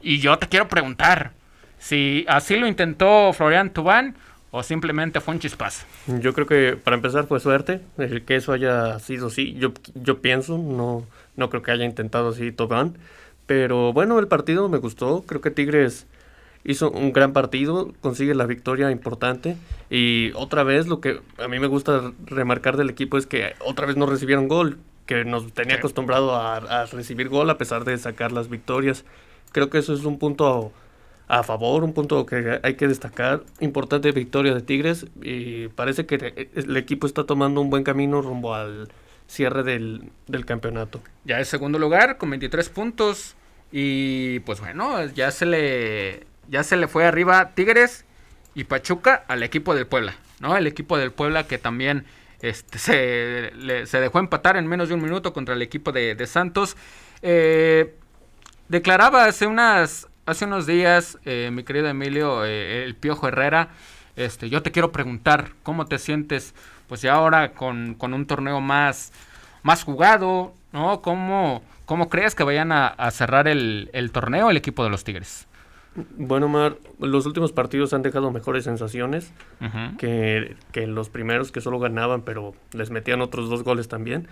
Y 0.00 0.18
yo 0.18 0.38
te 0.38 0.48
quiero 0.48 0.68
preguntar 0.68 1.32
si 1.78 2.24
así 2.28 2.56
lo 2.56 2.66
intentó 2.66 3.32
Florian 3.32 3.70
Tubán 3.70 4.16
o 4.52 4.62
simplemente 4.62 5.20
fue 5.20 5.34
un 5.34 5.40
chispazo. 5.40 5.86
Yo 6.06 6.34
creo 6.34 6.46
que 6.46 6.76
para 6.76 6.94
empezar 6.94 7.26
fue 7.26 7.40
suerte, 7.40 7.80
el 7.96 8.24
que 8.24 8.36
eso 8.36 8.52
haya 8.52 8.98
sido 8.98 9.28
así. 9.28 9.54
Yo, 9.54 9.72
yo 9.94 10.20
pienso, 10.20 10.58
no, 10.58 11.06
no 11.36 11.50
creo 11.50 11.62
que 11.62 11.72
haya 11.72 11.86
intentado 11.86 12.28
así 12.28 12.52
Tobán. 12.52 12.98
Pero 13.46 13.94
bueno, 13.94 14.18
el 14.18 14.28
partido 14.28 14.68
me 14.68 14.76
gustó. 14.76 15.24
Creo 15.26 15.40
que 15.40 15.50
Tigres 15.50 16.06
hizo 16.64 16.90
un 16.90 17.14
gran 17.14 17.32
partido, 17.32 17.92
consigue 18.02 18.34
la 18.34 18.44
victoria 18.44 18.90
importante. 18.90 19.56
Y 19.88 20.32
otra 20.34 20.64
vez 20.64 20.86
lo 20.86 21.00
que 21.00 21.20
a 21.38 21.48
mí 21.48 21.58
me 21.58 21.66
gusta 21.66 22.12
remarcar 22.26 22.76
del 22.76 22.90
equipo 22.90 23.16
es 23.16 23.26
que 23.26 23.54
otra 23.64 23.86
vez 23.86 23.96
no 23.96 24.04
recibieron 24.04 24.48
gol, 24.48 24.78
que 25.06 25.24
nos 25.24 25.50
tenía 25.52 25.76
acostumbrado 25.76 26.36
a, 26.36 26.86
recibir 26.92 27.30
gol 27.30 27.48
a 27.50 27.58
pesar 27.58 27.84
de 27.84 27.96
sacar 27.96 28.32
las 28.32 28.48
victorias. 28.48 29.06
Creo 29.50 29.70
que 29.70 29.78
eso 29.78 29.94
es 29.94 30.04
un 30.04 30.18
punto 30.18 30.72
a, 31.32 31.42
favor, 31.42 31.82
un 31.82 31.94
punto 31.94 32.26
que 32.26 32.60
hay 32.62 32.74
que 32.74 32.86
destacar. 32.86 33.42
Importante 33.60 34.12
victoria 34.12 34.54
de 34.54 34.60
Tigres 34.60 35.06
y 35.22 35.68
parece 35.68 36.04
que 36.04 36.48
el 36.54 36.76
equipo 36.76 37.06
está 37.06 37.24
tomando 37.24 37.60
un 37.60 37.70
buen 37.70 37.84
camino 37.84 38.20
rumbo 38.20 38.54
al 38.54 38.88
cierre 39.26 39.62
del, 39.62 40.10
del 40.26 40.44
campeonato. 40.44 41.00
Ya 41.24 41.40
es 41.40 41.48
segundo 41.48 41.78
lugar 41.78 42.18
con 42.18 42.28
23 42.30 42.68
puntos 42.68 43.34
y 43.70 44.40
pues 44.40 44.60
bueno, 44.60 45.06
ya 45.06 45.30
se 45.30 45.46
le 45.46 46.26
ya 46.48 46.62
se 46.62 46.76
le 46.76 46.86
fue 46.86 47.06
arriba 47.06 47.52
Tigres 47.54 48.04
y 48.54 48.64
Pachuca 48.64 49.24
al 49.26 49.42
equipo 49.42 49.74
del 49.74 49.86
Puebla, 49.86 50.14
¿no? 50.40 50.54
El 50.56 50.66
equipo 50.66 50.98
del 50.98 51.12
Puebla 51.12 51.46
que 51.46 51.56
también 51.56 52.04
este, 52.42 52.78
se, 52.78 53.86
se 53.86 54.00
dejó 54.00 54.18
empatar 54.18 54.58
en 54.58 54.66
menos 54.66 54.90
de 54.90 54.96
un 54.96 55.02
minuto 55.02 55.32
contra 55.32 55.54
el 55.54 55.62
equipo 55.62 55.92
de, 55.92 56.14
de 56.14 56.26
Santos. 56.26 56.76
Eh, 57.22 57.94
declaraba 58.68 59.24
hace 59.24 59.46
unas 59.46 60.08
hace 60.26 60.44
unos 60.44 60.66
días, 60.66 61.18
eh, 61.24 61.50
mi 61.52 61.64
querido 61.64 61.88
Emilio, 61.88 62.44
eh, 62.44 62.84
el 62.84 62.94
Piojo 62.94 63.28
Herrera, 63.28 63.70
este, 64.16 64.50
yo 64.50 64.62
te 64.62 64.70
quiero 64.70 64.92
preguntar 64.92 65.52
cómo 65.62 65.86
te 65.86 65.98
sientes, 65.98 66.54
pues 66.86 67.02
ya 67.02 67.14
ahora 67.14 67.52
con, 67.52 67.94
con 67.94 68.14
un 68.14 68.26
torneo 68.26 68.60
más, 68.60 69.12
más 69.62 69.84
jugado, 69.84 70.54
¿no? 70.72 71.00
¿Cómo, 71.00 71.62
cómo 71.86 72.08
crees 72.08 72.34
que 72.34 72.44
vayan 72.44 72.72
a, 72.72 72.86
a 72.88 73.10
cerrar 73.10 73.48
el, 73.48 73.90
el, 73.92 74.10
torneo 74.12 74.50
el 74.50 74.56
equipo 74.56 74.84
de 74.84 74.90
los 74.90 75.04
Tigres? 75.04 75.46
Bueno, 75.94 76.48
Mar, 76.48 76.76
los 77.00 77.26
últimos 77.26 77.52
partidos 77.52 77.92
han 77.92 78.02
dejado 78.02 78.30
mejores 78.30 78.64
sensaciones 78.64 79.30
uh 79.60 79.64
-huh. 79.64 79.96
que, 79.98 80.56
que, 80.72 80.86
los 80.86 81.10
primeros 81.10 81.52
que 81.52 81.60
solo 81.60 81.78
ganaban, 81.78 82.22
pero 82.22 82.54
les 82.72 82.90
metían 82.90 83.20
otros 83.20 83.50
dos 83.50 83.62
goles 83.62 83.88
también. 83.88 84.26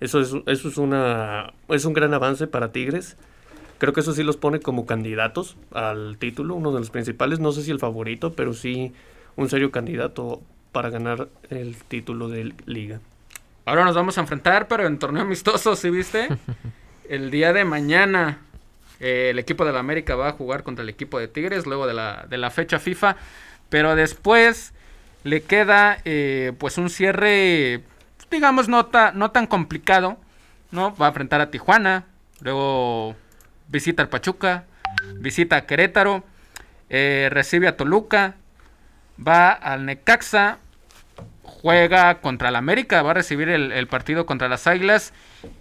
Eso 0.00 0.20
es, 0.20 0.34
eso 0.46 0.68
es, 0.68 0.76
una, 0.76 1.54
es 1.68 1.86
un 1.86 1.94
gran 1.94 2.12
avance 2.12 2.46
para 2.46 2.72
Tigres. 2.72 3.16
Creo 3.78 3.92
que 3.92 4.00
eso 4.00 4.12
sí 4.12 4.22
los 4.22 4.36
pone 4.36 4.60
como 4.60 4.86
candidatos 4.86 5.56
al 5.72 6.18
título, 6.18 6.54
uno 6.54 6.72
de 6.72 6.80
los 6.80 6.90
principales. 6.90 7.40
No 7.40 7.52
sé 7.52 7.62
si 7.62 7.70
el 7.70 7.78
favorito, 7.78 8.32
pero 8.32 8.52
sí 8.52 8.92
un 9.36 9.48
serio 9.48 9.70
candidato 9.70 10.42
para 10.72 10.90
ganar 10.90 11.28
el 11.50 11.76
título 11.76 12.28
de 12.28 12.54
liga. 12.66 13.00
Ahora 13.64 13.84
nos 13.84 13.94
vamos 13.94 14.18
a 14.18 14.22
enfrentar, 14.22 14.66
pero 14.68 14.86
en 14.86 14.98
torneo 14.98 15.22
amistoso, 15.22 15.76
¿sí 15.76 15.90
viste? 15.90 16.28
el 17.08 17.30
día 17.30 17.52
de 17.52 17.64
mañana 17.64 18.38
eh, 19.00 19.28
el 19.30 19.38
equipo 19.38 19.64
de 19.64 19.72
la 19.72 19.80
América 19.80 20.16
va 20.16 20.28
a 20.28 20.32
jugar 20.32 20.62
contra 20.64 20.82
el 20.82 20.88
equipo 20.88 21.18
de 21.18 21.28
Tigres 21.28 21.66
luego 21.66 21.86
de 21.86 21.94
la, 21.94 22.26
de 22.28 22.38
la 22.38 22.50
fecha 22.50 22.78
FIFA. 22.78 23.16
Pero 23.68 23.94
después 23.94 24.72
le 25.24 25.42
queda 25.42 25.98
eh, 26.04 26.52
pues 26.58 26.78
un 26.78 26.90
cierre, 26.90 27.82
digamos, 28.30 28.68
no, 28.68 28.86
ta, 28.86 29.12
no 29.12 29.30
tan 29.30 29.46
complicado. 29.46 30.16
¿no? 30.70 30.94
Va 30.96 31.06
a 31.06 31.08
enfrentar 31.08 31.40
a 31.40 31.50
Tijuana, 31.50 32.04
luego 32.40 33.16
visita 33.68 34.02
al 34.02 34.08
Pachuca, 34.08 34.64
visita 35.16 35.56
a 35.56 35.66
Querétaro, 35.66 36.24
eh, 36.90 37.28
recibe 37.30 37.68
a 37.68 37.76
Toluca, 37.76 38.36
va 39.24 39.52
al 39.52 39.86
Necaxa, 39.86 40.58
juega 41.42 42.20
contra 42.20 42.48
el 42.48 42.56
América, 42.56 43.02
va 43.02 43.12
a 43.12 43.14
recibir 43.14 43.48
el, 43.48 43.86
partido 43.88 44.26
contra 44.26 44.48
las 44.48 44.66
Águilas 44.66 45.12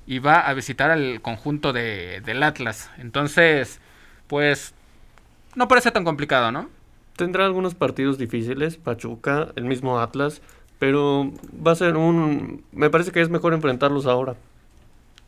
y 0.06 0.20
va 0.20 0.40
a 0.40 0.54
visitar 0.54 0.92
al 0.92 1.22
conjunto 1.22 1.74
de, 1.74 2.22
del 2.22 2.44
Atlas. 2.44 2.92
Entonces, 2.98 3.80
pues, 4.28 4.74
no 5.56 5.68
parece 5.68 5.92
tan 5.92 6.04
complicado, 6.04 6.52
¿no? 6.52 6.70
Tendrá 7.16 7.46
algunos 7.46 7.74
partidos 7.74 8.18
difíciles, 8.18 8.78
Pachuca, 8.78 9.50
el 9.56 9.66
mismo 9.66 10.00
Atlas, 10.00 10.42
pero 10.78 11.32
va 11.66 11.72
a 11.72 11.76
ser 11.76 11.98
un... 11.98 12.64
Me 12.72 12.90
parece 12.90 13.12
que 13.12 13.22
es 13.22 13.30
mejor 13.30 13.54
enfrentarlos 13.54 14.06
ahora. 14.06 14.36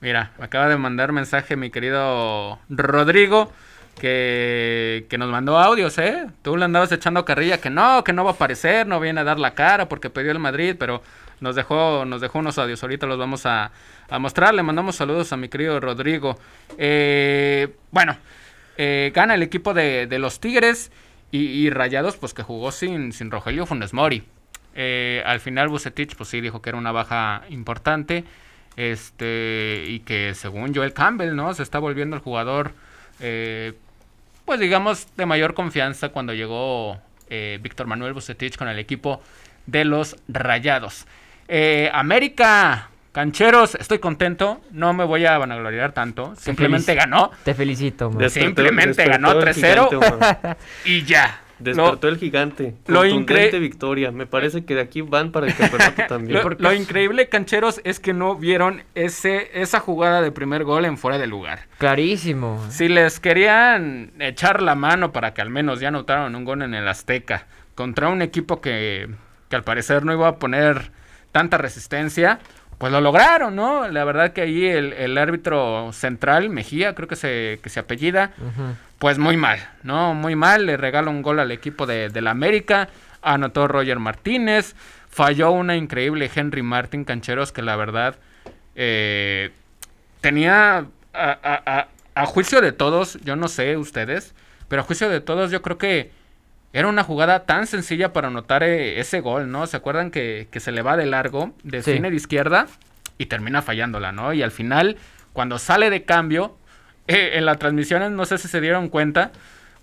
Mira, 0.01 0.31
acaba 0.39 0.69
de 0.69 0.77
mandar 0.77 1.11
mensaje 1.11 1.55
mi 1.55 1.71
querido 1.71 2.59
Rodrigo 2.69 3.51
que, 3.99 5.05
que, 5.09 5.17
nos 5.17 5.29
mandó 5.29 5.59
audios, 5.59 5.97
¿eh? 5.97 6.27
Tú 6.41 6.55
le 6.55 6.65
andabas 6.65 6.91
echando 6.91 7.25
carrilla 7.25 7.59
que 7.59 7.69
no, 7.69 8.03
que 8.03 8.13
no 8.13 8.23
va 8.23 8.31
a 8.31 8.33
aparecer, 8.33 8.87
no 8.87 8.99
viene 8.99 9.19
a 9.19 9.23
dar 9.25 9.39
la 9.39 9.53
cara 9.55 9.89
porque 9.89 10.09
pidió 10.09 10.31
el 10.31 10.39
Madrid, 10.39 10.75
pero 10.79 11.03
nos 11.41 11.55
dejó, 11.55 12.05
nos 12.05 12.21
dejó 12.21 12.39
unos 12.39 12.57
audios, 12.57 12.81
ahorita 12.81 13.07
los 13.07 13.17
vamos 13.17 13.45
a, 13.45 13.71
a 14.09 14.19
mostrar, 14.19 14.53
le 14.53 14.63
mandamos 14.63 14.95
saludos 14.95 15.33
a 15.33 15.37
mi 15.37 15.49
querido 15.49 15.79
Rodrigo. 15.79 16.37
Eh, 16.77 17.75
bueno, 17.91 18.17
eh, 18.77 19.11
gana 19.13 19.35
el 19.35 19.43
equipo 19.43 19.73
de, 19.73 20.07
de 20.07 20.19
los 20.19 20.39
Tigres 20.39 20.91
y, 21.31 21.39
y, 21.39 21.69
Rayados, 21.69 22.17
pues 22.17 22.33
que 22.33 22.43
jugó 22.43 22.71
sin, 22.71 23.11
sin 23.11 23.31
Rogelio 23.31 23.65
Funes 23.65 23.93
Mori. 23.93 24.23
Eh, 24.75 25.21
al 25.25 25.39
final 25.39 25.67
Bucetich, 25.67 26.15
pues 26.15 26.29
sí, 26.29 26.41
dijo 26.41 26.61
que 26.61 26.69
era 26.69 26.77
una 26.77 26.91
baja 26.91 27.43
importante. 27.49 28.23
Este, 28.79 29.83
y 29.89 29.99
que 29.99 30.33
según 30.33 30.73
Joel 30.73 30.93
Campbell, 30.93 31.35
¿no? 31.35 31.53
Se 31.53 31.63
está 31.63 31.79
volviendo 31.79 32.15
el 32.15 32.21
jugador, 32.21 32.71
eh, 33.19 33.73
pues 34.45 34.61
digamos, 34.61 35.05
de 35.17 35.25
mayor 35.25 35.53
confianza 35.53 36.09
cuando 36.09 36.33
llegó 36.33 36.97
eh, 37.29 37.59
Víctor 37.61 37.87
Manuel 37.87 38.13
Bucetich 38.13 38.55
con 38.55 38.69
el 38.69 38.79
equipo 38.79 39.21
de 39.65 39.83
los 39.83 40.15
Rayados. 40.29 41.07
Eh, 41.49 41.91
América, 41.93 42.89
cancheros, 43.11 43.75
estoy 43.75 43.99
contento, 43.99 44.61
no 44.71 44.93
me 44.93 45.03
voy 45.03 45.25
a 45.25 45.37
vanagloriar 45.37 45.91
tanto, 45.91 46.33
simplemente 46.37 46.95
ganó. 46.95 47.31
Te 47.43 47.53
felicito, 47.53 48.09
man. 48.09 48.29
Simplemente 48.29 49.03
ganó 49.03 49.41
3-0 49.41 50.55
y 50.85 51.03
ya. 51.03 51.41
Despertó 51.59 52.07
el 52.07 52.17
gigante. 52.17 52.75
Lo 52.87 53.05
increíble 53.05 53.59
victoria. 53.59 54.11
Me 54.11 54.25
parece 54.25 54.65
que 54.65 54.75
de 54.75 54.81
aquí 54.81 55.01
van 55.01 55.31
para 55.31 55.47
el 55.47 55.55
campeonato 55.55 56.03
también. 56.07 56.41
Lo, 56.41 56.49
lo, 56.49 56.73
increíble, 56.73 57.29
cancheros, 57.29 57.81
es 57.83 57.99
que 57.99 58.13
no 58.13 58.35
vieron 58.35 58.83
ese 58.95 59.49
esa 59.53 59.79
jugada 59.79 60.21
de 60.21 60.31
primer 60.31 60.63
gol 60.63 60.85
en 60.85 60.97
fuera 60.97 61.17
de 61.17 61.27
lugar. 61.27 61.67
Clarísimo. 61.77 62.65
Si 62.69 62.87
les 62.87 63.19
querían 63.19 64.11
echar 64.19 64.61
la 64.61 64.75
mano 64.75 65.11
para 65.11 65.33
que 65.33 65.41
al 65.41 65.49
menos 65.49 65.79
ya 65.79 65.89
anotaron 65.89 66.35
un 66.35 66.45
gol 66.45 66.61
en 66.61 66.73
el 66.73 66.87
Azteca 66.87 67.47
contra 67.75 68.09
un 68.09 68.21
equipo 68.21 68.61
que, 68.61 69.09
que 69.49 69.55
al 69.55 69.63
parecer 69.63 70.05
no 70.05 70.13
iba 70.13 70.27
a 70.27 70.35
poner 70.37 70.91
tanta 71.31 71.57
resistencia, 71.57 72.39
pues 72.77 72.91
lo 72.93 73.01
lograron, 73.01 73.55
¿no? 73.55 73.87
La 73.89 74.05
verdad 74.05 74.31
que 74.31 74.41
ahí 74.41 74.65
el, 74.65 74.93
el 74.93 75.17
árbitro 75.17 75.91
central, 75.91 76.49
Mejía, 76.49 76.95
creo 76.95 77.07
que 77.09 77.17
se, 77.17 77.59
que 77.61 77.69
se 77.69 77.81
apellida, 77.81 78.31
uh 78.37 78.43
-huh. 78.43 78.75
Pues 78.99 79.17
muy 79.17 79.37
mal, 79.37 79.59
¿no? 79.83 80.13
Muy 80.13 80.35
mal, 80.35 80.65
le 80.65 80.77
regala 80.77 81.09
un 81.09 81.21
gol 81.21 81.39
al 81.39 81.51
equipo 81.51 81.85
de, 81.85 82.09
de, 82.09 82.21
la 82.21 82.31
América, 82.31 82.89
anotó 83.21 83.67
Roger 83.67 83.97
Martínez, 83.99 84.75
falló 85.09 85.51
una 85.51 85.75
increíble 85.75 86.29
Henry 86.33 86.61
Martin 86.61 87.05
Cancheros 87.05 87.51
que 87.51 87.61
la 87.61 87.77
verdad 87.77 88.17
eh, 88.75 89.51
tenía 90.21 90.77
a, 90.77 90.85
a, 91.13 91.63
a, 91.65 91.87
a 92.13 92.25
juicio 92.25 92.61
de 92.61 92.73
todos, 92.73 93.17
yo 93.23 93.37
no 93.37 93.47
sé 93.47 93.77
ustedes, 93.77 94.35
pero 94.67 94.81
a 94.81 94.85
juicio 94.85 95.09
de 95.09 95.21
todos 95.21 95.49
yo 95.49 95.61
creo 95.61 95.77
que 95.77 96.11
era 96.73 96.87
una 96.87 97.03
jugada 97.03 97.45
tan 97.45 97.67
sencilla 97.67 98.13
para 98.13 98.27
anotar 98.27 98.63
eh, 98.63 98.99
ese 98.99 99.21
gol, 99.21 99.49
¿no? 99.49 99.65
¿Se 99.65 99.77
acuerdan 99.77 100.11
que, 100.11 100.47
que, 100.51 100.59
se 100.59 100.71
le 100.71 100.81
va 100.81 100.97
de 100.97 101.05
largo, 101.05 101.53
de 101.63 101.81
sí. 101.81 101.93
cine 101.93 102.11
de 102.11 102.15
izquierda, 102.15 102.67
y 103.17 103.25
termina 103.25 103.61
fallándola, 103.61 104.11
¿no? 104.11 104.33
Y 104.33 104.43
al 104.43 104.51
final, 104.51 104.97
cuando 105.33 105.57
sale 105.57 105.89
de 105.89 106.03
cambio, 106.03 106.57
eh, 107.09 107.37
en 107.37 107.45
las 107.45 107.57
transmisiones, 107.57 108.11
no 108.11 108.25
sé 108.25 108.37
si 108.37 108.47
se 108.47 108.61
dieron 108.61 108.89
cuenta, 108.89 109.31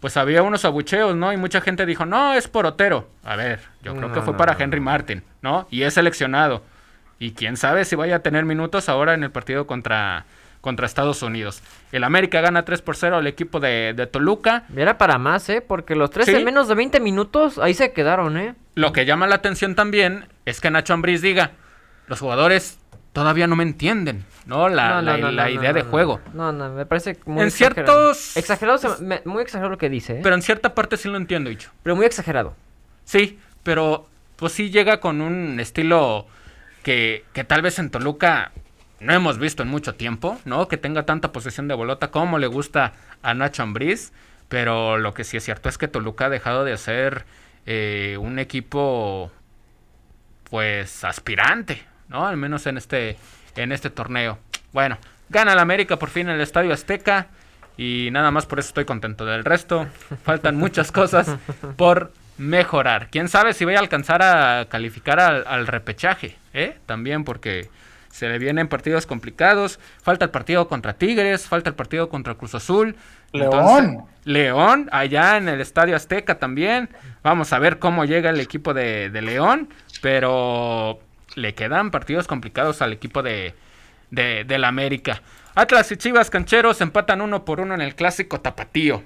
pues 0.00 0.16
había 0.16 0.42
unos 0.42 0.64
abucheos, 0.64 1.16
¿no? 1.16 1.32
Y 1.32 1.36
mucha 1.36 1.60
gente 1.60 1.84
dijo, 1.86 2.06
no, 2.06 2.34
es 2.34 2.48
por 2.48 2.66
Otero. 2.66 3.08
A 3.24 3.36
ver, 3.36 3.60
yo 3.82 3.94
creo 3.94 4.08
no, 4.08 4.14
que 4.14 4.22
fue 4.22 4.32
no, 4.32 4.36
para 4.38 4.54
no. 4.54 4.60
Henry 4.60 4.80
Martin, 4.80 5.22
¿no? 5.42 5.66
Y 5.70 5.82
es 5.82 5.94
seleccionado. 5.94 6.62
Y 7.18 7.32
quién 7.32 7.56
sabe 7.56 7.84
si 7.84 7.96
vaya 7.96 8.16
a 8.16 8.18
tener 8.20 8.44
minutos 8.44 8.88
ahora 8.88 9.14
en 9.14 9.24
el 9.24 9.30
partido 9.30 9.66
contra, 9.66 10.26
contra 10.60 10.86
Estados 10.86 11.22
Unidos. 11.22 11.62
El 11.92 12.04
América 12.04 12.40
gana 12.40 12.64
3 12.64 12.82
por 12.82 12.96
0 12.96 13.16
al 13.16 13.26
equipo 13.26 13.58
de, 13.58 13.94
de 13.96 14.06
Toluca. 14.06 14.64
Era 14.76 14.98
para 14.98 15.18
más, 15.18 15.48
¿eh? 15.48 15.60
Porque 15.66 15.96
los 15.96 16.10
tres 16.10 16.26
¿Sí? 16.26 16.34
en 16.34 16.44
menos 16.44 16.68
de 16.68 16.74
20 16.74 17.00
minutos 17.00 17.58
ahí 17.58 17.74
se 17.74 17.92
quedaron, 17.92 18.36
¿eh? 18.36 18.54
Lo 18.74 18.92
que 18.92 19.06
llama 19.06 19.26
la 19.26 19.36
atención 19.36 19.74
también 19.74 20.28
es 20.44 20.60
que 20.60 20.70
Nacho 20.70 20.92
Ambriz 20.92 21.22
diga, 21.22 21.52
los 22.06 22.20
jugadores 22.20 22.78
todavía 23.16 23.46
no 23.46 23.56
me 23.56 23.62
entienden, 23.62 24.26
¿no? 24.44 24.68
La, 24.68 25.00
la, 25.00 25.16
la 25.16 25.50
idea 25.50 25.72
de 25.72 25.80
juego. 25.84 26.20
No, 26.34 26.52
no, 26.52 26.68
me 26.68 26.84
parece 26.84 27.18
muy 27.24 27.40
En 27.40 27.46
exagerado. 27.46 28.12
ciertos... 28.12 28.36
Exagerado, 28.36 28.96
muy 29.24 29.42
exagerado 29.42 29.70
lo 29.70 29.78
que 29.78 29.88
dice, 29.88 30.18
¿eh? 30.18 30.20
Pero 30.22 30.34
en 30.34 30.42
cierta 30.42 30.74
parte 30.74 30.98
sí 30.98 31.08
lo 31.08 31.16
entiendo, 31.16 31.48
dicho. 31.48 31.70
Pero 31.82 31.96
muy 31.96 32.04
exagerado. 32.04 32.54
Sí, 33.04 33.38
pero 33.62 34.06
pues 34.36 34.52
sí 34.52 34.68
llega 34.68 35.00
con 35.00 35.22
un 35.22 35.58
estilo 35.60 36.26
que, 36.82 37.24
que 37.32 37.42
tal 37.42 37.62
vez 37.62 37.78
en 37.78 37.88
Toluca 37.88 38.52
no 39.00 39.14
hemos 39.14 39.38
visto 39.38 39.62
en 39.62 39.70
mucho 39.70 39.94
tiempo, 39.94 40.38
¿no? 40.44 40.68
Que 40.68 40.76
tenga 40.76 41.06
tanta 41.06 41.32
posesión 41.32 41.68
de 41.68 41.74
bolota 41.74 42.10
como 42.10 42.38
le 42.38 42.48
gusta 42.48 42.92
a 43.22 43.32
Nacho 43.32 43.62
Ambriz, 43.62 44.12
pero 44.50 44.98
lo 44.98 45.14
que 45.14 45.24
sí 45.24 45.38
es 45.38 45.44
cierto 45.44 45.70
es 45.70 45.78
que 45.78 45.88
Toluca 45.88 46.26
ha 46.26 46.28
dejado 46.28 46.64
de 46.64 46.76
ser 46.76 47.24
eh, 47.64 48.18
un 48.20 48.38
equipo 48.38 49.32
pues 50.50 51.02
aspirante, 51.02 51.82
¿no? 52.08 52.26
Al 52.26 52.36
menos 52.36 52.66
en 52.66 52.76
este 52.76 53.16
en 53.56 53.72
este 53.72 53.90
torneo. 53.90 54.38
Bueno, 54.72 54.98
gana 55.28 55.52
el 55.52 55.58
América 55.58 55.98
por 55.98 56.10
fin 56.10 56.28
en 56.28 56.36
el 56.36 56.40
Estadio 56.40 56.72
Azteca 56.72 57.28
y 57.76 58.08
nada 58.12 58.30
más 58.30 58.46
por 58.46 58.58
eso 58.58 58.68
estoy 58.68 58.84
contento. 58.84 59.24
Del 59.24 59.44
resto 59.44 59.86
faltan 60.24 60.56
muchas 60.56 60.92
cosas 60.92 61.36
por 61.76 62.12
mejorar. 62.38 63.08
Quién 63.10 63.28
sabe 63.28 63.54
si 63.54 63.64
voy 63.64 63.74
a 63.74 63.80
alcanzar 63.80 64.22
a 64.22 64.66
calificar 64.68 65.20
al, 65.20 65.44
al 65.46 65.66
repechaje, 65.66 66.36
¿eh? 66.52 66.76
También 66.86 67.24
porque 67.24 67.68
se 68.10 68.28
le 68.28 68.38
vienen 68.38 68.68
partidos 68.68 69.04
complicados. 69.04 69.78
Falta 70.02 70.24
el 70.24 70.30
partido 70.30 70.68
contra 70.68 70.94
Tigres, 70.94 71.46
falta 71.46 71.68
el 71.68 71.76
partido 71.76 72.08
contra 72.08 72.34
Cruz 72.34 72.54
Azul. 72.54 72.96
León. 73.32 73.52
Entonces, 73.52 74.04
León, 74.24 74.88
allá 74.90 75.36
en 75.36 75.48
el 75.48 75.60
Estadio 75.60 75.96
Azteca 75.96 76.38
también. 76.38 76.88
Vamos 77.22 77.52
a 77.52 77.58
ver 77.58 77.78
cómo 77.78 78.06
llega 78.06 78.30
el 78.30 78.40
equipo 78.40 78.72
de, 78.72 79.10
de 79.10 79.20
León. 79.20 79.68
Pero 80.00 81.00
le 81.36 81.54
quedan 81.54 81.92
partidos 81.92 82.26
complicados 82.26 82.82
al 82.82 82.92
equipo 82.92 83.22
de, 83.22 83.54
de, 84.10 84.44
del 84.44 84.64
América. 84.64 85.22
Atlas 85.54 85.92
y 85.92 85.96
Chivas 85.96 86.30
Cancheros 86.30 86.80
empatan 86.80 87.20
uno 87.20 87.44
por 87.44 87.60
uno 87.60 87.74
en 87.74 87.80
el 87.80 87.94
clásico 87.94 88.40
tapatío. 88.40 89.04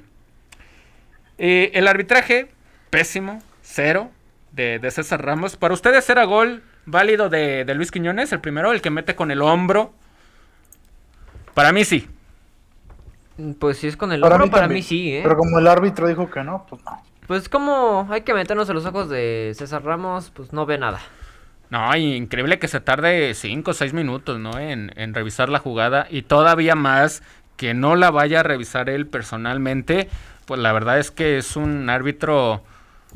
Eh, 1.39 1.73
el 1.75 1.87
arbitraje, 1.87 2.51
pésimo, 2.89 3.43
cero, 3.63 4.11
de, 4.53 4.79
de, 4.79 4.91
César 4.91 5.25
Ramos. 5.25 5.57
¿Para 5.57 5.75
ustedes 5.75 6.09
era 6.09 6.25
gol 6.25 6.63
válido 6.87 7.29
de, 7.29 7.65
de, 7.65 7.75
Luis 7.75 7.91
Quiñones, 7.91 8.33
el 8.33 8.41
primero, 8.41 8.73
el 8.73 8.81
que 8.81 8.91
mete 8.91 9.15
con 9.15 9.31
el 9.31 9.43
hombro? 9.43 9.93
Para 11.55 11.73
mí 11.73 11.85
sí. 11.85 12.09
Pues 13.59 13.79
si 13.79 13.89
es 13.89 13.97
con 13.97 14.13
el 14.13 14.21
para 14.21 14.37
hombro, 14.37 14.47
mí 14.47 14.53
para 14.53 14.69
mí 14.69 14.83
sí, 14.83 15.17
¿eh? 15.17 15.21
Pero 15.23 15.37
como 15.37 15.59
el 15.59 15.67
árbitro 15.67 16.07
dijo 16.07 16.31
que 16.31 16.45
no, 16.45 16.67
pues 16.69 16.83
no. 16.85 17.03
Pues 17.27 17.49
como 17.49 18.07
hay 18.11 18.21
que 18.23 18.35
meternos 18.35 18.69
en 18.69 18.75
los 18.75 18.87
ojos 18.87 19.09
de 19.09 19.53
César 19.57 19.83
Ramos, 19.85 20.31
pues 20.31 20.53
no 20.53 20.67
ve 20.67 20.79
nada. 20.79 21.01
No, 21.71 21.97
increíble 21.97 22.59
que 22.59 22.69
se 22.69 22.81
tarde 22.81 23.33
5 23.35 23.71
o 23.71 23.75
6 23.75 23.93
minutos, 23.93 24.39
¿no? 24.39 24.59
En, 24.59 24.93
en, 24.97 25.15
revisar 25.15 25.49
la 25.49 25.61
jugada 25.61 26.07
y 26.11 26.23
todavía 26.23 26.75
más 26.75 27.23
que 27.57 27.75
no 27.75 27.95
la 27.95 28.11
vaya 28.11 28.41
a 28.41 28.43
revisar 28.43 28.91
él 28.91 29.07
personalmente, 29.07 30.09
pues 30.47 30.61
la 30.61 30.73
verdad 30.73 30.99
es 30.99 31.11
que 31.11 31.39
es 31.39 31.57
un 31.57 31.89
árbitro 31.89 32.65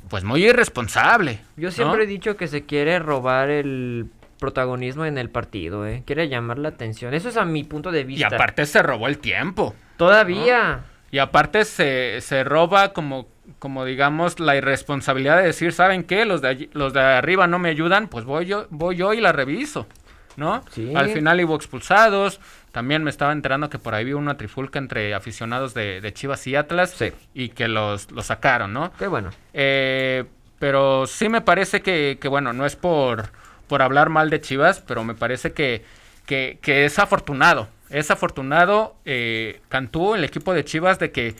pues 0.08 0.24
muy 0.24 0.44
irresponsable. 0.44 1.40
Yo 1.56 1.70
siempre 1.70 2.04
he 2.04 2.06
dicho 2.06 2.36
que 2.36 2.46
se 2.46 2.64
quiere 2.64 2.98
robar 2.98 3.50
el 3.50 4.06
protagonismo 4.38 5.04
en 5.04 5.18
el 5.18 5.30
partido, 5.30 5.86
¿eh? 5.86 6.02
Quiere 6.06 6.28
llamar 6.28 6.58
la 6.58 6.68
atención. 6.68 7.14
Eso 7.14 7.28
es 7.28 7.36
a 7.36 7.44
mi 7.44 7.64
punto 7.64 7.90
de 7.90 8.04
vista. 8.04 8.28
Y 8.30 8.34
aparte 8.34 8.66
se 8.66 8.82
robó 8.82 9.08
el 9.08 9.18
tiempo. 9.18 9.74
Todavía. 9.96 10.84
Y 11.10 11.18
aparte 11.18 11.64
se, 11.64 12.20
se 12.20 12.44
roba 12.44 12.92
como 12.92 13.28
como 13.58 13.84
digamos 13.84 14.40
la 14.40 14.56
irresponsabilidad 14.56 15.38
de 15.38 15.44
decir, 15.44 15.72
¿saben 15.72 16.04
qué? 16.04 16.24
Los 16.24 16.42
de 16.42 16.68
los 16.72 16.92
de 16.92 17.00
arriba 17.00 17.46
no 17.46 17.58
me 17.58 17.70
ayudan, 17.70 18.08
pues 18.08 18.24
voy 18.24 18.46
yo, 18.46 18.66
voy 18.70 18.96
yo 18.96 19.12
y 19.12 19.20
la 19.20 19.32
reviso, 19.32 19.86
¿no? 20.36 20.62
Al 20.94 21.10
final 21.10 21.44
hubo 21.44 21.56
expulsados, 21.56 22.40
también 22.72 23.04
me 23.04 23.10
estaba 23.10 23.32
enterando 23.32 23.70
que 23.70 23.78
por 23.78 23.94
ahí 23.94 24.04
vi 24.04 24.12
una 24.14 24.36
trifulca 24.36 24.78
entre 24.78 25.14
aficionados 25.14 25.74
de, 25.74 26.12
Chivas 26.14 26.46
y 26.46 26.56
Atlas 26.56 26.96
y 27.34 27.50
que 27.50 27.68
los, 27.68 28.10
los 28.10 28.26
sacaron, 28.26 28.72
¿no? 28.72 28.92
Qué 28.98 29.06
bueno. 29.06 29.30
Eh, 29.52 30.24
pero 30.58 31.06
sí 31.06 31.28
me 31.28 31.40
parece 31.40 31.82
que, 31.82 32.18
que, 32.20 32.28
bueno, 32.28 32.52
no 32.52 32.64
es 32.64 32.76
por, 32.76 33.30
por 33.68 33.82
hablar 33.82 34.08
mal 34.08 34.30
de 34.30 34.40
Chivas, 34.40 34.80
pero 34.80 35.04
me 35.04 35.14
parece 35.14 35.52
que, 35.52 35.84
que, 36.26 36.58
que 36.62 36.84
es 36.84 36.98
afortunado, 36.98 37.68
es 37.90 38.10
afortunado 38.10 38.96
eh, 39.04 39.60
Cantú, 39.68 40.14
el 40.14 40.24
equipo 40.24 40.54
de 40.54 40.64
Chivas, 40.64 40.98
de 40.98 41.12
que 41.12 41.34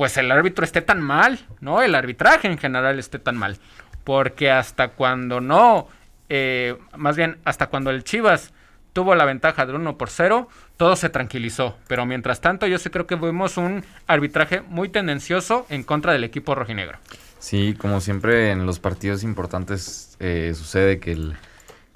pues 0.00 0.16
el 0.16 0.32
árbitro 0.32 0.64
esté 0.64 0.80
tan 0.80 1.02
mal, 1.02 1.38
¿no? 1.60 1.82
El 1.82 1.94
arbitraje 1.94 2.48
en 2.48 2.56
general 2.56 2.98
esté 2.98 3.18
tan 3.18 3.36
mal. 3.36 3.58
Porque 4.02 4.50
hasta 4.50 4.92
cuando 4.92 5.42
no, 5.42 5.88
eh, 6.30 6.78
más 6.96 7.18
bien 7.18 7.36
hasta 7.44 7.66
cuando 7.66 7.90
el 7.90 8.02
Chivas 8.02 8.54
tuvo 8.94 9.14
la 9.14 9.26
ventaja 9.26 9.66
de 9.66 9.74
1 9.74 9.98
por 9.98 10.08
0, 10.08 10.48
todo 10.78 10.96
se 10.96 11.10
tranquilizó. 11.10 11.76
Pero 11.86 12.06
mientras 12.06 12.40
tanto, 12.40 12.66
yo 12.66 12.78
sí 12.78 12.88
creo 12.88 13.06
que 13.06 13.16
vimos 13.16 13.58
un 13.58 13.84
arbitraje 14.06 14.62
muy 14.62 14.88
tendencioso 14.88 15.66
en 15.68 15.82
contra 15.82 16.14
del 16.14 16.24
equipo 16.24 16.54
rojinegro. 16.54 16.96
Sí, 17.38 17.76
como 17.78 18.00
siempre 18.00 18.52
en 18.52 18.64
los 18.64 18.78
partidos 18.78 19.22
importantes 19.22 20.16
eh, 20.18 20.54
sucede 20.54 20.98
que 20.98 21.12
el, 21.12 21.34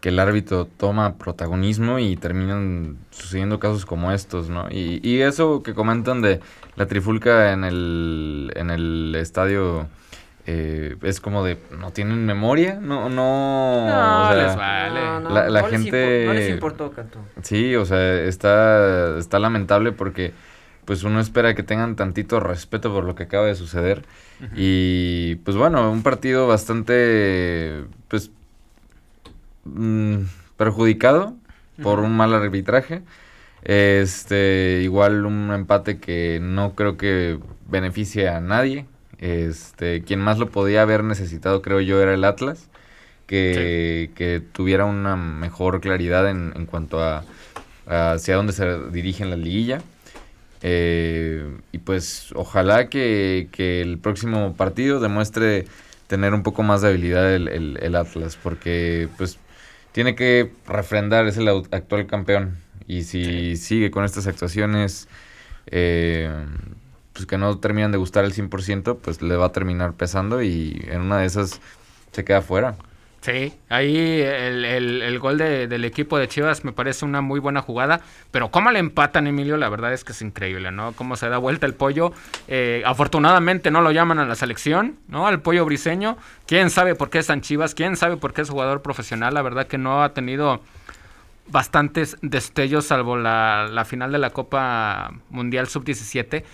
que 0.03 0.11
el 0.11 0.19
árbitro 0.19 0.67
toma 0.67 1.17
protagonismo 1.17 1.99
y 1.99 2.19
terminan 2.19 2.99
sucediendo 3.13 3.59
casos 3.59 3.87
como 3.87 4.13
estos, 4.13 4.51
¿no? 4.51 4.69
Y, 4.71 5.01
y 5.03 5.23
eso 5.23 5.63
que 5.63 5.73
comentan 5.73 6.21
de 6.21 6.43
la 6.77 6.87
trifulca 6.87 7.53
en 7.53 7.65
el, 7.65 8.53
en 8.57 8.71
el 8.71 9.15
estadio 9.17 9.87
eh, 10.47 10.97
es 11.03 11.21
como 11.21 11.45
de 11.45 11.59
no 11.79 11.91
tienen 11.91 12.27
memoria 12.27 12.79
no 12.81 13.09
no, 13.09 13.87
no 13.87 14.35
les 14.35 14.57
vale. 14.57 15.51
La, 15.51 15.69
gente 15.69 16.25
no 16.27 16.35
les 16.35 16.51
importó 16.51 16.91
canto 16.91 17.19
sí 17.43 17.75
o 17.77 17.85
sea 17.85 18.23
está 18.23 19.19
está 19.19 19.39
lamentable 19.39 19.93
porque 19.93 20.33
pues 20.85 21.03
uno 21.05 21.21
espera 21.21 21.55
que 21.55 21.63
tengan 21.63 21.97
tantito 21.97 22.41
respeto 22.41 22.93
por 22.93 23.05
lo 23.05 23.15
que 23.15 23.25
acaba 23.25 23.47
de 23.47 23.55
suceder. 23.55 24.05
Y 24.55 25.37
pues 25.37 25.57
bueno 25.57 25.91
un 25.91 26.03
partido 26.03 26.47
bastante 26.47 27.85
pues 28.09 28.31
mm, 29.65 30.17
perjudicado 30.57 31.35
por 31.83 32.01
un 32.01 32.17
mal 32.17 32.35
arbitraje 32.35 33.03
este, 33.65 34.81
igual 34.83 35.27
un 35.27 35.51
empate 35.53 35.99
que 35.99 36.39
no 36.41 36.75
creo 36.75 36.97
que 36.97 37.39
beneficie 37.69 38.29
a 38.29 38.41
nadie. 38.41 38.87
Este, 39.19 40.03
quien 40.03 40.21
más 40.21 40.39
lo 40.39 40.51
podía 40.51 40.83
haber 40.83 41.03
necesitado, 41.05 41.63
creo 41.63 41.81
yo, 41.81 42.01
era 42.01 42.15
el 42.15 42.25
Atlas. 42.25 42.69
Que, 43.27 44.11
que 44.15 44.41
tuviera 44.53 44.85
una 44.85 45.17
mejor 45.17 45.81
claridad 45.81 46.29
en, 46.31 46.53
en 46.55 46.67
cuanto 46.67 47.03
a, 47.03 47.25
hacia 47.87 48.37
dónde 48.37 48.53
se 48.53 48.91
dirige 48.91 49.25
en 49.25 49.31
la 49.31 49.37
liguilla. 49.37 49.81
Eh, 50.63 51.59
y 51.73 51.79
pues 51.79 52.33
ojalá 52.35 52.89
que, 52.89 53.49
que, 53.53 53.83
el 53.83 53.99
próximo 53.99 54.55
partido 54.57 55.01
demuestre 55.01 55.67
tener 56.07 56.33
un 56.33 56.43
poco 56.43 56.63
más 56.63 56.81
de 56.83 56.89
habilidad 56.89 57.35
el, 57.35 57.49
el, 57.49 57.79
el 57.83 57.97
Atlas, 57.97 58.39
porque 58.43 59.09
pues 59.19 59.39
tiene 59.93 60.15
que 60.15 60.53
refrendar, 60.67 61.27
es 61.27 61.37
el 61.37 61.49
actual 61.49 62.07
campeón. 62.07 62.64
Y 62.87 63.05
si 63.05 63.57
sigue 63.57 63.91
con 63.91 64.05
estas 64.05 64.27
actuaciones, 64.27 65.09
eh, 65.67 66.31
pues 67.13 67.27
que 67.27 67.39
no 67.39 67.59
terminan 67.59 67.93
de 67.93 67.99
gustar 67.99 68.25
al 68.25 68.33
100%, 68.33 68.99
pues 68.99 69.23
le 69.23 69.37
va 69.37 69.47
a 69.47 69.53
terminar 69.53 69.95
pesando 69.95 70.43
y 70.43 70.85
en 70.89 71.01
una 71.01 71.19
de 71.19 71.27
esas 71.27 71.61
se 72.13 72.25
queda 72.25 72.43
fuera. 72.43 72.77
Sí, 73.25 73.55
ahí 73.71 74.21
el, 74.21 74.67
el, 74.67 75.19
gol 75.19 75.39
de, 75.39 75.67
del 75.67 75.87
equipo 75.87 76.19
de 76.19 76.29
Chivas 76.29 76.63
me 76.63 76.73
parece 76.73 77.07
una 77.07 77.23
muy 77.23 77.41
buena 77.41 77.63
jugada, 77.63 78.03
pero 78.31 78.51
cómo 78.51 78.71
le 78.71 78.79
empatan, 78.79 79.27
Emilio, 79.27 79.57
la 79.57 79.71
verdad 79.71 79.95
es 79.95 80.05
que 80.05 80.13
es 80.13 80.21
increíble, 80.21 80.71
¿no? 80.71 80.93
Cómo 80.93 81.17
se 81.17 81.31
da 81.31 81.39
vuelta 81.39 81.65
el 81.65 81.73
pollo. 81.73 82.13
Eh, 82.49 82.83
afortunadamente 82.85 83.71
no 83.71 83.81
lo 83.81 83.93
llaman 83.93 84.19
a 84.19 84.27
la 84.27 84.35
selección, 84.35 84.99
¿no? 85.09 85.27
Al 85.27 85.41
pollo 85.41 85.65
briseño. 85.65 86.19
¿Quién 86.47 86.69
sabe 86.69 86.95
por 86.95 87.09
qué 87.09 87.21
es 87.21 87.27
San 87.27 87.41
Chivas? 87.41 87.75
¿Quién 87.75 87.97
sabe 87.97 88.19
por 88.19 88.35
qué 88.35 88.43
es 88.43 88.51
jugador 88.51 88.83
profesional? 88.83 89.33
La 89.33 89.41
verdad 89.41 89.69
que 89.69 89.79
no 89.79 90.03
ha 90.03 90.13
tenido 90.13 90.61
bastantes 91.47 92.17
destellos, 92.23 92.87
salvo 92.87 93.17
la, 93.17 93.69
la 93.71 93.85
final 93.85 94.13
de 94.13 94.19
la 94.19 94.31
Copa 94.31 95.13
Mundial 95.31 95.69
Sub-17. 95.69 96.45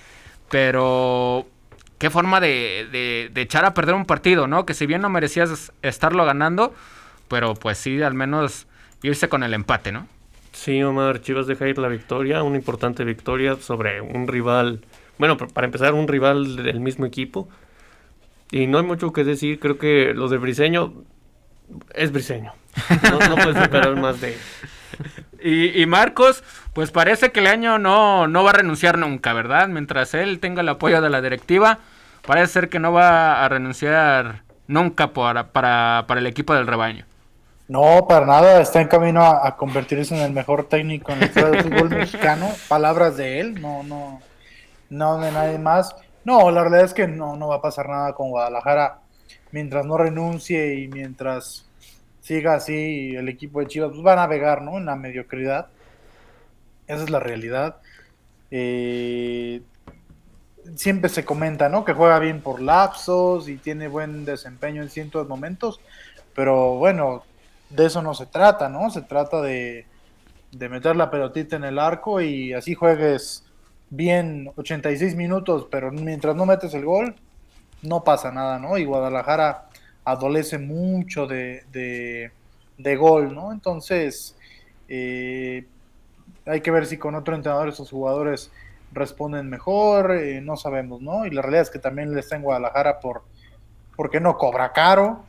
Pero 0.51 1.47
qué 1.99 2.11
forma 2.11 2.41
de, 2.41 3.29
de, 3.33 3.41
echar 3.41 3.65
a 3.65 3.75
perder 3.75 3.95
un 3.95 4.07
partido, 4.07 4.47
¿no? 4.47 4.67
Que 4.67 4.75
si 4.75 4.87
bien 4.87 5.03
no 5.03 5.11
merecías 5.11 5.73
estarlo 5.83 6.25
ganando, 6.25 6.75
pero 7.29 7.55
pues 7.55 7.79
sí, 7.79 8.03
al 8.03 8.15
menos 8.15 8.67
irse 9.03 9.29
con 9.29 9.43
el 9.43 9.55
empate, 9.55 9.93
¿no? 9.93 10.09
Sí, 10.53 10.83
Omar, 10.83 11.21
Chivas 11.21 11.47
deja 11.47 11.69
ir 11.69 11.79
la 11.79 11.89
victoria, 11.89 12.43
una 12.43 12.57
importante 12.57 13.05
victoria 13.05 13.57
sobre 13.57 14.01
un 14.01 14.27
rival, 14.27 14.81
bueno, 15.19 15.37
para 15.37 15.67
empezar, 15.67 15.95
un 15.95 16.09
rival 16.09 16.57
del 16.57 16.81
mismo 16.81 17.07
equipo. 17.07 17.49
Y 18.51 18.67
no 18.67 18.79
hay 18.79 18.85
mucho 18.85 19.13
que 19.13 19.23
decir, 19.23 19.61
creo 19.61 19.79
que 19.79 20.13
lo 20.15 20.29
de 20.29 20.39
Briseño 20.39 20.95
es 21.95 22.11
Briseño. 22.11 22.53
No, 23.11 23.19
no 23.29 23.35
puedes 23.37 23.57
esperar 23.57 23.95
más 23.97 24.21
de 24.21 24.37
y, 25.43 25.87
Marcos, 25.87 26.45
pues 26.73 26.91
parece 26.91 27.33
que 27.33 27.41
el 27.41 27.47
año 27.47 27.79
no, 27.79 28.29
no 28.29 28.45
va 28.45 28.51
a 28.51 28.55
renunciar 28.55 28.99
nunca, 28.99 29.33
¿verdad? 29.33 29.69
Mientras 29.69 30.15
él 30.15 30.41
tenga 30.41 30.63
el 30.63 30.69
apoyo 30.69 31.01
de 31.01 31.11
la 31.11 31.21
directiva, 31.21 31.79
parece 32.27 32.53
ser 32.53 32.69
que 32.69 32.79
no 32.79 32.93
va 32.93 33.45
a 33.45 33.49
renunciar 33.49 34.43
nunca 34.67 35.13
para, 35.13 35.49
para, 35.49 36.05
para 36.07 36.21
el 36.21 36.27
equipo 36.27 36.55
del 36.55 36.67
rebaño. 36.67 37.05
No, 37.71 38.07
para 38.09 38.27
nada, 38.27 38.61
está 38.61 38.81
en 38.81 38.89
camino 38.89 39.25
a, 39.25 39.57
convertirse 39.57 40.17
en 40.17 40.23
el 40.23 40.33
mejor 40.33 40.69
técnico 40.69 41.13
en 41.13 41.23
el 41.23 41.29
fútbol 41.31 41.91
mexicano. 41.91 42.49
Palabras 42.69 43.17
de 43.17 43.39
él, 43.39 43.61
no, 43.61 43.85
no, 43.85 44.21
no 44.89 45.19
de 45.21 45.31
nadie 45.31 45.59
más. 45.59 45.95
No, 46.25 46.51
la 46.51 46.63
realidad 46.63 46.85
es 46.85 46.95
que 46.95 47.07
no, 47.07 47.37
no 47.37 47.47
va 47.47 47.57
a 47.57 47.63
pasar 47.63 47.89
nada 47.89 48.13
con 48.13 48.31
Guadalajara 48.31 48.99
mientras 49.53 49.87
no 49.87 49.97
renuncie 49.97 50.81
y 50.81 50.89
mientras 50.89 51.70
siga 52.21 52.55
así 52.55 53.15
el 53.17 53.29
equipo 53.29 53.61
de 53.61 53.67
Chivas, 53.67 53.91
pues 53.91 54.05
va 54.05 54.13
a 54.15 54.17
navegar, 54.17 54.63
¿no? 54.63 54.79
En 54.79 54.87
la 54.87 54.97
mediocridad. 54.97 55.69
Esa 56.87 57.05
es 57.05 57.11
la 57.11 57.21
realidad. 57.21 57.77
Eh, 58.51 59.63
siempre 60.75 61.09
se 61.09 61.25
comenta, 61.25 61.69
¿no? 61.69 61.85
Que 61.85 61.93
juega 61.93 62.19
bien 62.19 62.41
por 62.41 62.61
lapsos 62.61 63.49
y 63.49 63.57
tiene 63.57 63.89
buen 63.89 64.25
desempeño 64.25 64.83
en 64.83 64.91
ciertos 64.91 65.29
momentos, 65.29 65.81
pero 66.35 66.75
bueno, 66.77 67.25
de 67.71 67.87
eso 67.87 68.03
no 68.03 68.15
se 68.15 68.27
trata, 68.27 68.69
¿no? 68.69 68.91
Se 68.91 69.03
trata 69.03 69.41
de, 69.41 69.87
de 70.53 70.69
meter 70.69 70.97
la 70.97 71.11
pelotita 71.11 71.57
en 71.57 71.65
el 71.65 71.79
arco 71.79 72.21
y 72.21 72.53
así 72.53 72.75
juegues 72.75 73.45
bien 73.91 74.51
86 74.57 75.17
minutos, 75.17 75.67
pero 75.71 75.91
mientras 75.91 76.37
no 76.37 76.47
metes 76.47 76.75
el 76.75 76.85
gol, 76.85 77.15
no 77.83 78.05
pasa 78.05 78.31
nada, 78.31 78.59
¿no? 78.59 78.79
Y 78.79 78.85
Guadalajara 78.85 79.70
adolece 80.05 80.59
mucho 80.59 81.27
de, 81.27 81.65
de, 82.79 82.97
gol, 82.97 83.35
¿no? 83.35 83.53
Entonces, 83.53 84.37
eh, 84.89 85.65
hay 86.47 86.61
que 86.61 86.71
ver 86.71 86.87
si 86.87 86.97
con 86.97 87.15
otro 87.15 87.35
entrenador 87.35 87.69
esos 87.69 87.91
jugadores 87.91 88.51
responden 88.93 89.49
mejor, 89.49 90.13
eh, 90.13 90.41
no 90.41 90.57
sabemos, 90.57 91.01
¿no? 91.01 91.27
Y 91.27 91.31
la 91.31 91.43
realidad 91.43 91.63
es 91.63 91.71
que 91.71 91.79
también 91.79 92.13
le 92.13 92.21
está 92.21 92.37
en 92.37 92.43
Guadalajara 92.43 93.01
por 93.01 93.23
porque 93.97 94.19
no 94.19 94.39
cobra 94.39 94.73
caro 94.73 95.25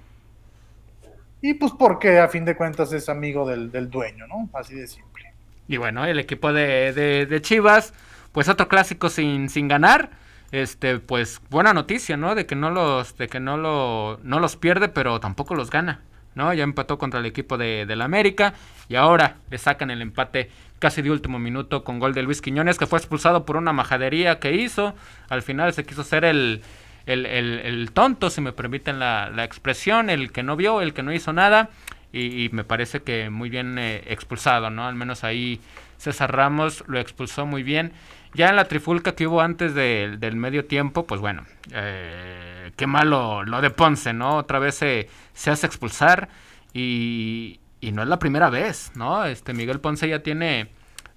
y 1.42 1.56
pues 1.56 1.74
porque 1.78 2.20
a 2.20 2.28
fin 2.28 2.46
de 2.46 2.56
cuentas 2.56 2.94
es 2.94 3.10
amigo 3.10 3.48
del, 3.48 3.72
del 3.72 3.90
dueño, 3.90 4.28
¿no? 4.28 4.50
Así 4.54 4.76
de 4.76 4.88
simple. 4.88 5.34
Y 5.68 5.78
bueno, 5.78 6.06
el 6.06 6.20
equipo 6.20 6.54
de, 6.54 6.94
de, 7.28 7.42
Chivas, 7.42 7.94
pues 8.32 8.48
otro 8.48 8.68
clásico 8.68 9.10
sin, 9.10 9.50
sin 9.50 9.68
ganar. 9.68 10.12
Este, 10.52 11.00
pues 11.00 11.42
buena 11.50 11.74
noticia, 11.74 12.18
¿no? 12.18 12.36
De 12.36 12.46
que 12.46 12.56
no 12.56 12.70
los, 12.72 13.18
de 13.18 13.28
que 13.28 13.40
no 13.40 13.58
lo, 13.58 14.20
no 14.24 14.40
los 14.40 14.58
pierde, 14.58 14.90
pero 14.90 15.20
tampoco 15.20 15.56
los 15.56 15.70
gana. 15.70 16.02
¿no? 16.36 16.54
Ya 16.54 16.64
empató 16.64 16.98
contra 16.98 17.20
el 17.20 17.26
equipo 17.26 17.58
de, 17.58 17.86
la 17.86 18.06
América 18.06 18.54
y 18.88 18.96
ahora 18.96 19.36
le 19.50 19.58
sacan 19.58 19.92
el 19.92 20.02
empate 20.02 20.50
casi 20.80 21.02
de 21.02 21.12
último 21.12 21.40
minuto 21.40 21.84
con 21.84 22.00
gol 22.00 22.14
de 22.14 22.24
Luis 22.24 22.42
Quiñones 22.42 22.78
que 22.78 22.88
fue 22.88 23.00
expulsado 23.00 23.46
por 23.46 23.58
una 23.58 23.74
majadería 23.74 24.40
que 24.40 24.54
hizo. 24.54 24.96
Al 25.30 25.42
final 25.42 25.74
se 25.74 25.84
quiso 25.84 26.04
ser 26.04 26.24
el, 26.24 26.62
el, 27.06 27.92
tonto, 27.94 28.30
si 28.30 28.42
me 28.42 28.54
permiten 28.54 29.00
la, 29.00 29.30
la, 29.30 29.44
expresión, 29.44 30.10
el 30.10 30.32
que 30.32 30.44
no 30.44 30.56
vio, 30.56 30.82
el 30.82 30.94
que 30.94 31.04
no 31.04 31.14
hizo 31.14 31.34
nada 31.34 31.70
y, 32.14 32.50
me 32.52 32.64
parece 32.64 33.02
que 33.04 33.30
muy 33.30 33.50
bien 33.50 33.78
eh, 33.78 34.04
expulsado, 34.08 34.70
¿no? 34.70 34.86
Al 34.86 34.96
menos 34.96 35.24
ahí 35.24 35.62
César 35.98 36.36
Ramos 36.36 36.84
lo 36.88 37.00
expulsó 37.00 37.46
muy 37.46 37.64
bien. 37.64 37.94
Ya 38.34 38.50
en 38.50 38.56
la 38.56 38.66
trifulca 38.66 39.14
que 39.14 39.28
hubo 39.28 39.42
antes 39.42 39.76
del 39.76 40.36
medio 40.36 40.66
tiempo, 40.66 41.06
pues 41.06 41.20
bueno, 41.20 41.46
eh, 41.72 42.72
qué 42.78 42.88
malo 42.88 43.44
lo 43.44 43.62
de 43.62 43.70
Ponce, 43.70 44.14
¿no? 44.14 44.38
Otra 44.38 44.60
vez 44.60 44.76
se, 44.76 45.10
se 45.34 45.52
hace 45.52 45.68
expulsar 45.68 46.30
y, 46.74 47.60
y, 47.82 47.92
no 47.92 48.04
es 48.04 48.08
la 48.08 48.20
primera 48.20 48.50
vez, 48.50 48.92
¿no? 48.96 49.26
Este 49.26 49.54
Miguel 49.54 49.82
Ponce 49.82 50.08
ya 50.08 50.24
tiene 50.24 50.70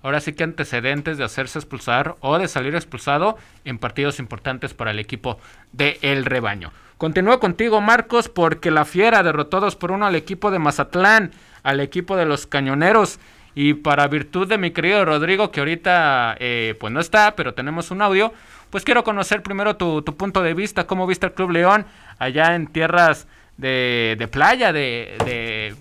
ahora 0.03 0.21
sí 0.21 0.33
que 0.33 0.45
antecedentes 0.45 1.17
de 1.17 1.25
hacerse 1.25 1.59
expulsar 1.59 2.17
o 2.21 2.39
de 2.39 2.49
salir 2.49 2.75
expulsado 2.75 3.39
en 3.65 3.79
partidos 3.79 4.19
importantes 4.19 4.75
para 4.75 4.91
el 4.91 4.99
equipo 4.99 5.39
de 5.73 5.99
El 6.03 6.25
Rebaño. 6.25 6.73
Continúo 6.99 7.41
contigo, 7.41 7.81
Marcos, 7.81 8.29
porque 8.29 8.71
la 8.71 8.85
Fiera 8.85 9.23
derrotó 9.23 9.61
2 9.61 9.77
por 9.77 9.93
1 9.93 10.07
al 10.07 10.15
equipo 10.15 10.51
de 10.51 10.59
Mazatlán, 10.59 11.33
al 11.63 11.81
equipo 11.81 12.17
de 12.17 12.27
los 12.27 12.47
Cañoneros. 12.47 13.19
Y 13.55 13.75
para 13.75 14.09
virtud 14.09 14.49
de 14.49 14.59
mi 14.59 14.73
querido 14.73 15.05
Rodrigo, 15.05 15.51
que 15.51 15.61
ahorita 15.61 16.37
eh, 16.41 16.75
pues 16.81 16.93
no 16.93 17.01
está, 17.01 17.37
pero 17.37 17.55
tenemos 17.55 17.91
un 17.91 18.03
audio, 18.03 18.33
pues 18.71 18.83
quiero 18.85 19.05
conocer 19.05 19.43
primero 19.43 19.77
tu, 19.77 20.05
punto 20.05 20.43
de 20.43 20.55
vista, 20.55 20.87
cómo 20.87 21.07
viste 21.07 21.27
el 21.27 21.33
Club 21.33 21.51
León 21.51 21.87
allá 22.19 22.57
en 22.57 22.67
tierras 22.67 23.29
de, 23.57 24.29
playa 24.33 24.73
de, 24.73 25.75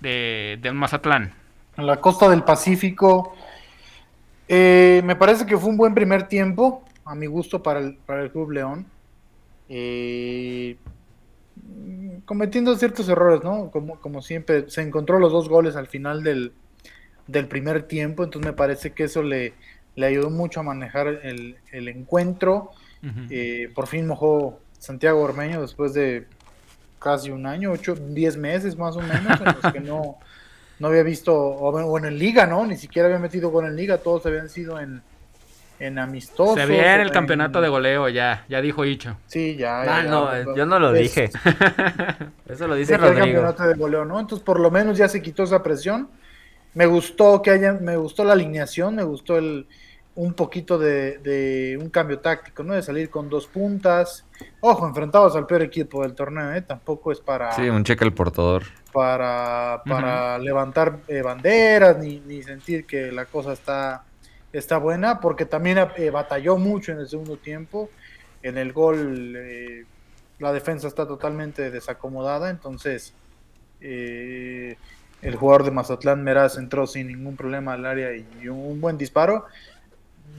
de, 0.00 0.58
de, 0.60 0.72
Mazatlán. 0.72 1.34
En 1.76 1.86
la 1.86 1.96
costa 2.00 2.28
del 2.28 2.42
Pacífico. 2.42 3.34
Eh, 4.48 5.02
me 5.04 5.16
parece 5.16 5.44
que 5.44 5.58
fue 5.58 5.68
un 5.68 5.76
buen 5.76 5.94
primer 5.94 6.26
tiempo, 6.26 6.82
a 7.04 7.14
mi 7.14 7.26
gusto, 7.26 7.62
para 7.62 7.80
el, 7.80 7.96
para 8.06 8.22
el 8.22 8.30
Club 8.30 8.52
León. 8.52 8.86
Eh, 9.68 10.76
cometiendo 12.24 12.74
ciertos 12.76 13.08
errores, 13.08 13.44
¿no? 13.44 13.70
Como, 13.70 14.00
como 14.00 14.22
siempre, 14.22 14.68
se 14.70 14.80
encontró 14.80 15.18
los 15.18 15.30
dos 15.30 15.48
goles 15.48 15.76
al 15.76 15.86
final 15.86 16.24
del, 16.24 16.52
del 17.30 17.46
primer 17.46 17.84
tiempo, 17.84 18.24
entonces 18.24 18.50
me 18.50 18.56
parece 18.56 18.92
que 18.92 19.04
eso 19.04 19.22
le, 19.22 19.54
le 19.96 20.06
ayudó 20.06 20.30
mucho 20.30 20.60
a 20.60 20.62
manejar 20.62 21.06
el, 21.22 21.56
el 21.72 21.88
encuentro. 21.88 22.72
Eh, 23.30 23.70
por 23.74 23.86
fin 23.86 24.06
mojó 24.06 24.60
Santiago 24.78 25.22
Ormeño 25.22 25.62
después 25.62 25.94
de 25.94 26.26
casi 26.98 27.30
un 27.30 27.46
año, 27.46 27.72
ocho, 27.72 27.94
diez 27.94 28.36
meses 28.36 28.76
más 28.76 28.94
o 28.96 29.00
menos, 29.00 29.40
en 29.40 29.46
los 29.46 29.72
que 29.72 29.80
no, 29.80 30.18
no 30.78 30.88
había 30.88 31.02
visto, 31.02 31.34
o, 31.34 31.98
en 31.98 32.18
Liga, 32.18 32.46
¿no? 32.46 32.66
Ni 32.66 32.76
siquiera 32.76 33.06
había 33.06 33.18
metido 33.18 33.50
con 33.50 33.64
el 33.64 33.74
Liga, 33.74 33.98
todos 33.98 34.26
habían 34.26 34.50
sido 34.50 34.78
en, 34.78 35.00
en 35.78 35.98
amistosos. 35.98 36.56
Se 36.56 36.66
viene 36.66 37.00
el 37.00 37.10
campeonato 37.10 37.62
de 37.62 37.68
goleo, 37.68 38.08
ya, 38.10 38.44
ya 38.50 38.60
dijo 38.60 38.84
Hicho. 38.84 39.16
Sí, 39.26 39.56
ya. 39.56 39.80
Ah, 39.80 40.02
no, 40.02 40.54
yo 40.54 40.66
no 40.66 40.78
lo 40.78 40.92
dije. 40.92 41.30
Eso 42.46 42.68
lo 42.68 42.74
dice 42.74 42.98
Rodrigo. 42.98 43.24
El 43.24 43.32
campeonato 43.32 43.62
de 43.66 43.74
goleo, 43.74 44.04
¿no? 44.04 44.20
Entonces, 44.20 44.44
por 44.44 44.60
lo 44.60 44.70
menos 44.70 44.98
ya 44.98 45.08
se 45.08 45.22
quitó 45.22 45.44
esa 45.44 45.62
presión. 45.62 46.08
Me 46.74 46.86
gustó 46.86 47.42
que 47.42 47.50
haya, 47.50 47.72
me 47.74 47.96
gustó 47.96 48.24
la 48.24 48.32
alineación, 48.32 48.94
me 48.96 49.02
gustó 49.02 49.38
el 49.38 49.66
un 50.16 50.34
poquito 50.34 50.76
de, 50.78 51.18
de 51.18 51.78
un 51.80 51.88
cambio 51.88 52.18
táctico, 52.18 52.62
¿no? 52.62 52.74
De 52.74 52.82
salir 52.82 53.08
con 53.10 53.28
dos 53.30 53.46
puntas. 53.46 54.26
Ojo, 54.60 54.86
enfrentados 54.86 55.34
al 55.36 55.46
peor 55.46 55.62
equipo 55.62 56.02
del 56.02 56.14
torneo, 56.14 56.52
¿eh? 56.52 56.62
Tampoco 56.62 57.12
es 57.12 57.20
para... 57.20 57.52
Sí, 57.52 57.62
un 57.62 57.84
cheque 57.84 58.04
al 58.04 58.12
portador. 58.12 58.64
Para, 58.92 59.82
para 59.86 60.38
levantar 60.38 60.98
eh, 61.08 61.22
banderas, 61.22 61.96
ni, 61.98 62.20
ni 62.20 62.42
sentir 62.42 62.84
que 62.86 63.12
la 63.12 63.24
cosa 63.26 63.52
está 63.52 64.04
está 64.52 64.78
buena 64.78 65.20
porque 65.20 65.46
también 65.46 65.78
eh, 65.96 66.10
batalló 66.10 66.56
mucho 66.56 66.92
en 66.92 66.98
el 66.98 67.08
segundo 67.08 67.36
tiempo. 67.36 67.90
En 68.42 68.58
el 68.58 68.72
gol 68.72 69.34
eh, 69.36 69.84
la 70.38 70.52
defensa 70.52 70.88
está 70.88 71.06
totalmente 71.06 71.70
desacomodada, 71.70 72.50
entonces 72.50 73.14
eh, 73.80 74.76
el 75.22 75.36
jugador 75.36 75.64
de 75.64 75.70
Mazatlán 75.70 76.22
Meraz 76.22 76.56
entró 76.56 76.86
sin 76.86 77.08
ningún 77.08 77.36
problema 77.36 77.74
al 77.74 77.86
área 77.86 78.10
y 78.14 78.48
un 78.48 78.80
buen 78.80 78.98
disparo. 78.98 79.46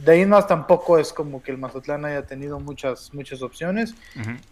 De 0.04 0.13
ahí 0.13 0.26
más 0.26 0.48
tampoco 0.48 0.98
es 0.98 1.13
como 1.13 1.44
que 1.44 1.52
el 1.52 1.58
Mazatlán 1.58 2.06
haya 2.06 2.26
tenido 2.26 2.60
muchas, 2.60 3.13
muchas 3.13 3.41
opciones. 3.41 3.94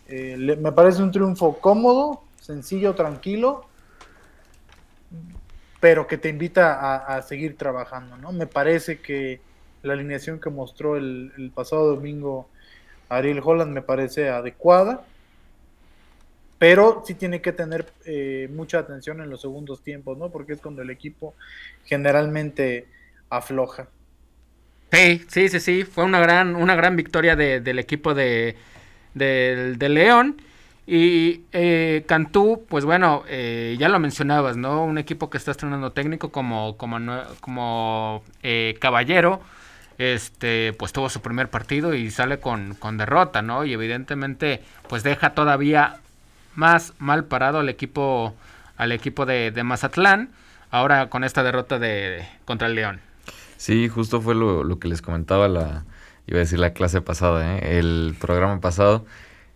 me 0.07 0.71
parece 0.71 1.01
un 1.01 1.11
triunfo 1.11 1.59
cómodo, 1.59 2.23
sencillo, 2.39 2.93
tranquilo, 2.93 3.65
pero 5.79 6.07
que 6.07 6.17
te 6.17 6.29
invita 6.29 6.75
a, 6.75 7.15
a 7.17 7.21
seguir 7.21 7.57
trabajando, 7.57 8.17
¿no? 8.17 8.31
Me 8.31 8.45
parece 8.47 8.99
que 8.99 9.41
la 9.83 9.93
alineación 9.93 10.39
que 10.39 10.49
mostró 10.49 10.97
el, 10.97 11.51
pasado 11.53 11.95
domingo 11.95 12.47
Ariel 13.07 13.41
Holland 13.43 13.71
me 13.71 13.81
parece 13.81 14.29
adecuada, 14.29 15.05
pero 16.59 17.03
sí 17.07 17.15
tiene 17.15 17.41
que 17.41 17.53
tener 17.53 17.87
eh, 18.05 18.49
mucha 18.53 18.79
atención 18.79 19.21
en 19.21 19.29
los 19.29 19.41
segundos 19.41 19.81
tiempos, 19.81 20.17
¿no? 20.17 20.29
Porque 20.29 20.53
es 20.53 20.61
cuando 20.61 20.81
el 20.81 20.89
equipo 20.89 21.33
generalmente 21.85 22.85
afloja. 23.29 23.87
Sí, 24.91 25.25
sí, 25.29 25.47
sí, 25.47 25.59
sí, 25.59 25.83
fue 25.85 26.03
una 26.03 26.19
gran, 26.19 26.55
una 26.55 26.75
gran 26.75 26.95
victoria 26.95 27.35
del 27.35 27.79
equipo 27.79 28.13
de, 28.13 28.57
de, 29.13 29.89
León. 29.89 30.41
Y 30.85 31.43
eh, 31.53 32.03
Cantú, 32.07 32.65
pues 32.67 32.83
bueno, 32.83 33.23
eh, 33.29 33.77
ya 33.79 33.87
lo 33.87 33.99
mencionabas, 33.99 34.57
¿no? 34.57 34.83
Un 34.83 34.97
equipo 34.97 35.29
que 35.29 35.37
está 35.37 35.51
estrenando 35.51 35.91
técnico 35.91 36.31
como, 36.31 36.75
como, 36.77 36.97
como 37.39 38.23
Caballero, 38.79 39.41
este, 39.99 40.73
pues 40.73 40.91
tuvo 40.91 41.09
su 41.09 41.21
primer 41.21 41.49
partido 41.49 41.93
y 41.93 42.09
sale 42.09 42.39
con, 42.39 42.75
derrota, 42.97 43.41
¿no? 43.43 43.65
Y 43.65 43.73
evidentemente, 43.73 44.63
pues 44.87 45.03
deja 45.03 45.35
todavía 45.35 45.99
más 46.55 46.93
mal 46.99 47.25
parado 47.25 47.59
al 47.59 47.69
equipo, 47.69 48.35
al 48.77 48.91
equipo 48.91 49.25
de, 49.25 49.51
Mazatlán, 49.63 50.29
ahora 50.71 51.09
con 51.09 51.23
esta 51.23 51.43
derrota 51.43 51.79
de, 51.79 52.27
contra 52.45 52.67
el 52.67 52.75
León. 52.75 52.99
Sí, 53.57 53.89
justo 53.89 54.21
fue 54.21 54.35
lo, 54.35 54.79
que 54.79 54.87
les 54.87 55.01
comentaba 55.01 55.47
la, 55.47 55.83
iba 56.27 56.37
a 56.37 56.39
decir 56.39 56.59
la 56.59 56.73
clase 56.73 57.01
pasada, 57.01 57.57
¿eh? 57.57 57.79
el 57.79 58.15
programa 58.19 58.61
pasado. 58.61 59.05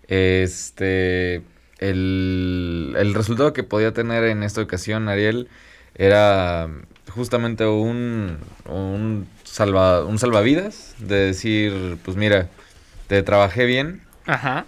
Este, 0.08 1.42
el, 1.80 2.96
el 2.98 3.14
resultado 3.14 3.54
que 3.54 3.64
podía 3.64 3.94
tener 3.94 4.26
en 4.26 4.44
esta 4.44 4.62
ocasión 4.62 5.08
Ariel 5.08 5.48
era 5.96 6.70
justamente 7.10 7.66
un, 7.66 8.38
un 8.66 9.28
salva, 9.44 10.04
un 10.04 10.18
salvavidas 10.18 10.96
de 10.98 11.16
decir, 11.16 11.98
pues 12.04 12.18
mira, 12.18 12.50
te 13.08 13.22
trabajé 13.24 13.66
bien. 13.66 14.02
Ajá. 14.26 14.66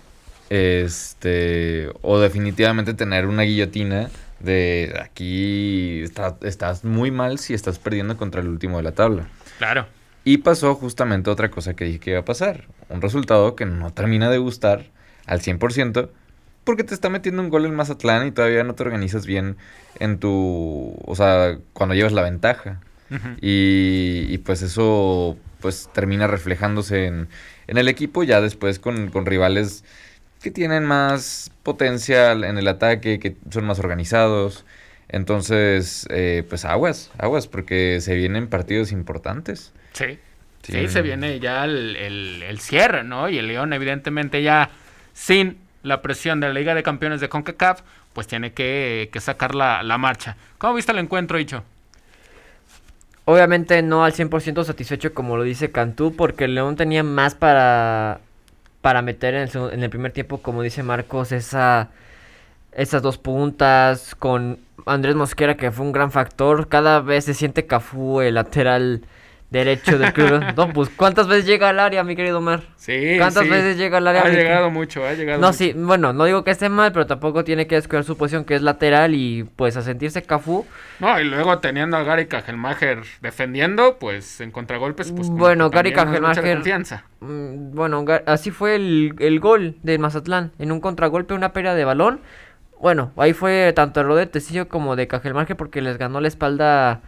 Este, 0.50 1.90
o 2.02 2.20
definitivamente 2.20 2.94
tener 2.94 3.26
una 3.26 3.44
guillotina 3.44 4.10
de 4.40 4.94
aquí 5.04 6.04
estás 6.42 6.84
muy 6.84 7.10
mal 7.10 7.40
si 7.40 7.54
estás 7.54 7.80
perdiendo 7.80 8.16
contra 8.18 8.42
el 8.42 8.48
último 8.48 8.78
de 8.78 8.84
la 8.84 8.92
tabla. 8.92 9.28
Claro. 9.58 9.88
Y 10.24 10.40
pasó 10.40 10.76
justamente 10.76 11.30
otra 11.30 11.50
cosa 11.50 11.76
que 11.76 11.86
dije 11.86 12.00
que 12.00 12.10
iba 12.12 12.20
a 12.20 12.26
pasar. 12.26 12.66
Un 12.90 13.02
resultado 13.02 13.56
que 13.56 13.66
no 13.66 13.92
termina 13.92 14.30
de 14.30 14.38
gustar 14.38 14.86
al 15.26 15.42
100% 15.42 16.10
porque 16.66 16.84
te 16.84 16.94
está 16.94 17.10
metiendo 17.10 17.42
un 17.42 17.50
gol 17.50 17.66
en 17.66 17.76
Mazatlán 17.76 18.28
y 18.28 18.32
todavía 18.32 18.64
no 18.64 18.74
te 18.74 18.84
organizas 18.84 19.26
bien 19.26 19.56
en 20.00 20.20
tu... 20.20 20.96
O 21.06 21.16
sea, 21.16 21.60
cuando 21.74 21.96
llevas 21.96 22.12
la 22.12 22.24
ventaja 22.24 22.82
y, 23.40 24.38
pues 24.40 24.62
eso 24.64 25.38
pues 25.62 25.90
termina 25.94 26.28
reflejándose 26.28 27.06
en, 27.06 27.30
el 27.68 27.88
equipo 27.88 28.24
ya 28.24 28.42
después 28.42 28.80
con, 28.80 29.26
rivales 29.26 29.84
que 30.42 30.52
tienen 30.52 30.86
más 30.86 31.52
potencial 31.64 32.44
en 32.44 32.58
el 32.58 32.68
ataque, 32.68 33.20
que 33.20 33.36
son 33.50 33.66
más 33.66 33.80
organizados. 33.80 34.66
Entonces, 35.10 36.08
eh, 36.10 36.44
pues 36.48 36.66
aguas, 36.66 37.12
aguas, 37.18 37.48
porque 37.48 38.00
se 38.02 38.16
vienen 38.16 38.48
partidos 38.48 38.92
importantes. 38.92 39.74
Sí, 39.94 40.20
sí, 40.64 40.88
se 40.88 41.02
viene 41.02 41.40
ya 41.40 41.66
el, 41.66 42.58
cierre, 42.60 43.04
¿no? 43.04 43.30
Y 43.30 43.38
el 43.38 43.48
León, 43.48 43.74
evidentemente, 43.74 44.42
ya 44.44 44.70
sin 45.14 45.58
la 45.84 46.02
presión 46.02 46.40
de 46.40 46.48
la 46.48 46.54
Liga 46.54 46.74
de 46.74 46.84
Campeones 46.84 47.22
de 47.22 47.30
CONCACAF, 47.30 47.82
pues 48.14 48.28
tiene 48.28 48.54
que, 48.54 49.10
sacar 49.20 49.56
la, 49.56 49.84
la 49.84 49.98
marcha. 49.98 50.38
¿Cómo 50.58 50.74
viste 50.74 50.92
el 50.92 51.00
encuentro, 51.00 51.40
Icho? 51.40 51.64
Obviamente 53.26 53.82
no 53.82 54.06
al 54.06 54.14
100% 54.14 54.64
satisfecho 54.64 55.14
como 55.14 55.36
lo 55.36 55.44
dice 55.44 55.72
Cantú, 55.72 56.16
porque 56.16 56.46
el 56.46 56.54
León 56.54 56.76
tenía 56.76 57.04
más 57.04 57.34
para, 57.34 58.20
para 58.86 59.02
meter 59.02 59.34
en 59.34 59.50
el, 59.52 59.74
en 59.74 59.82
el 59.82 59.90
primer 59.90 60.12
tiempo, 60.12 60.44
como 60.44 60.62
dice 60.62 60.84
Marcos, 60.84 61.32
esa, 61.32 61.90
esas 62.72 63.02
dos 63.02 63.18
puntas, 63.18 64.14
con 64.14 64.60
Andrés 64.86 65.16
Mosquera 65.16 65.58
que 65.58 65.72
fue 65.72 65.88
un 65.88 65.92
gran 65.92 66.12
factor, 66.12 66.68
cada 66.68 67.00
vez 67.00 67.26
se 67.26 67.34
siente 67.34 67.66
Cafú 67.66 68.22
el 68.22 68.36
lateral 68.36 69.02
derecho 69.56 69.98
del 69.98 70.14
club. 70.14 70.44
no, 70.56 70.70
pues 70.74 70.90
¿cuántas 70.90 71.28
veces 71.28 71.46
llega 71.46 71.70
al 71.70 71.80
área, 71.80 72.04
mi 72.04 72.16
querido 72.16 72.38
Omar? 72.40 72.62
Sí, 72.76 73.16
¿Cuántas 73.18 73.50
veces 73.50 73.78
llega 73.78 73.98
al 73.98 74.08
área? 74.08 74.22
Ha 74.24 74.30
llegado 74.30 74.70
mucho, 74.70 75.06
ha 75.06 75.14
llegado 75.14 75.40
No, 75.40 75.48
mucho. 75.48 75.58
sí, 75.58 75.74
bueno, 75.76 76.14
no 76.14 76.26
digo 76.26 76.44
que 76.44 76.52
esté 76.52 76.70
mal, 76.70 76.92
pero 76.92 77.08
tampoco 77.08 77.44
tiene 77.44 77.66
que 77.68 77.76
descuidar 77.76 78.04
su 78.04 78.18
posición 78.18 78.46
que 78.46 78.56
es 78.56 78.62
lateral 78.62 79.16
y 79.16 79.44
pues 79.56 79.78
a 79.78 79.82
sentirse 79.82 80.22
Cafú. 80.22 80.66
No, 81.00 81.20
y 81.20 81.24
luego 81.24 81.60
teniendo 81.60 81.98
a 81.98 82.04
Gary 82.04 82.28
Cajelmacher 82.28 83.04
defendiendo, 83.22 83.98
pues 84.00 84.42
en 84.42 84.52
contragolpes, 84.52 85.12
pues 85.12 85.30
Bueno, 85.30 85.70
Gary 85.70 85.92
Cajelmacher-. 85.94 87.02
Mm, 87.22 87.72
Bueno, 87.74 88.06
así 88.26 88.52
fue 88.52 88.76
el, 88.76 89.16
el 89.20 89.40
gol 89.40 89.76
de 89.84 89.98
Mazatlán. 89.98 90.52
En 90.60 90.72
un 90.72 90.80
contragolpe, 90.82 91.34
una 91.34 91.54
pérdida 91.54 91.76
de 91.76 91.86
balón. 91.86 92.22
Bueno, 92.80 93.12
ahí 93.18 93.34
fue 93.34 93.72
tanto 93.74 94.02
el 94.02 94.16
de 94.16 94.26
Tecillo 94.28 94.68
como 94.68 94.96
de 94.96 95.08
Cajelmarque 95.08 95.56
porque 95.56 95.82
les 95.82 95.98
ganó 95.98 96.20
la 96.22 96.28
espalda 96.28 97.02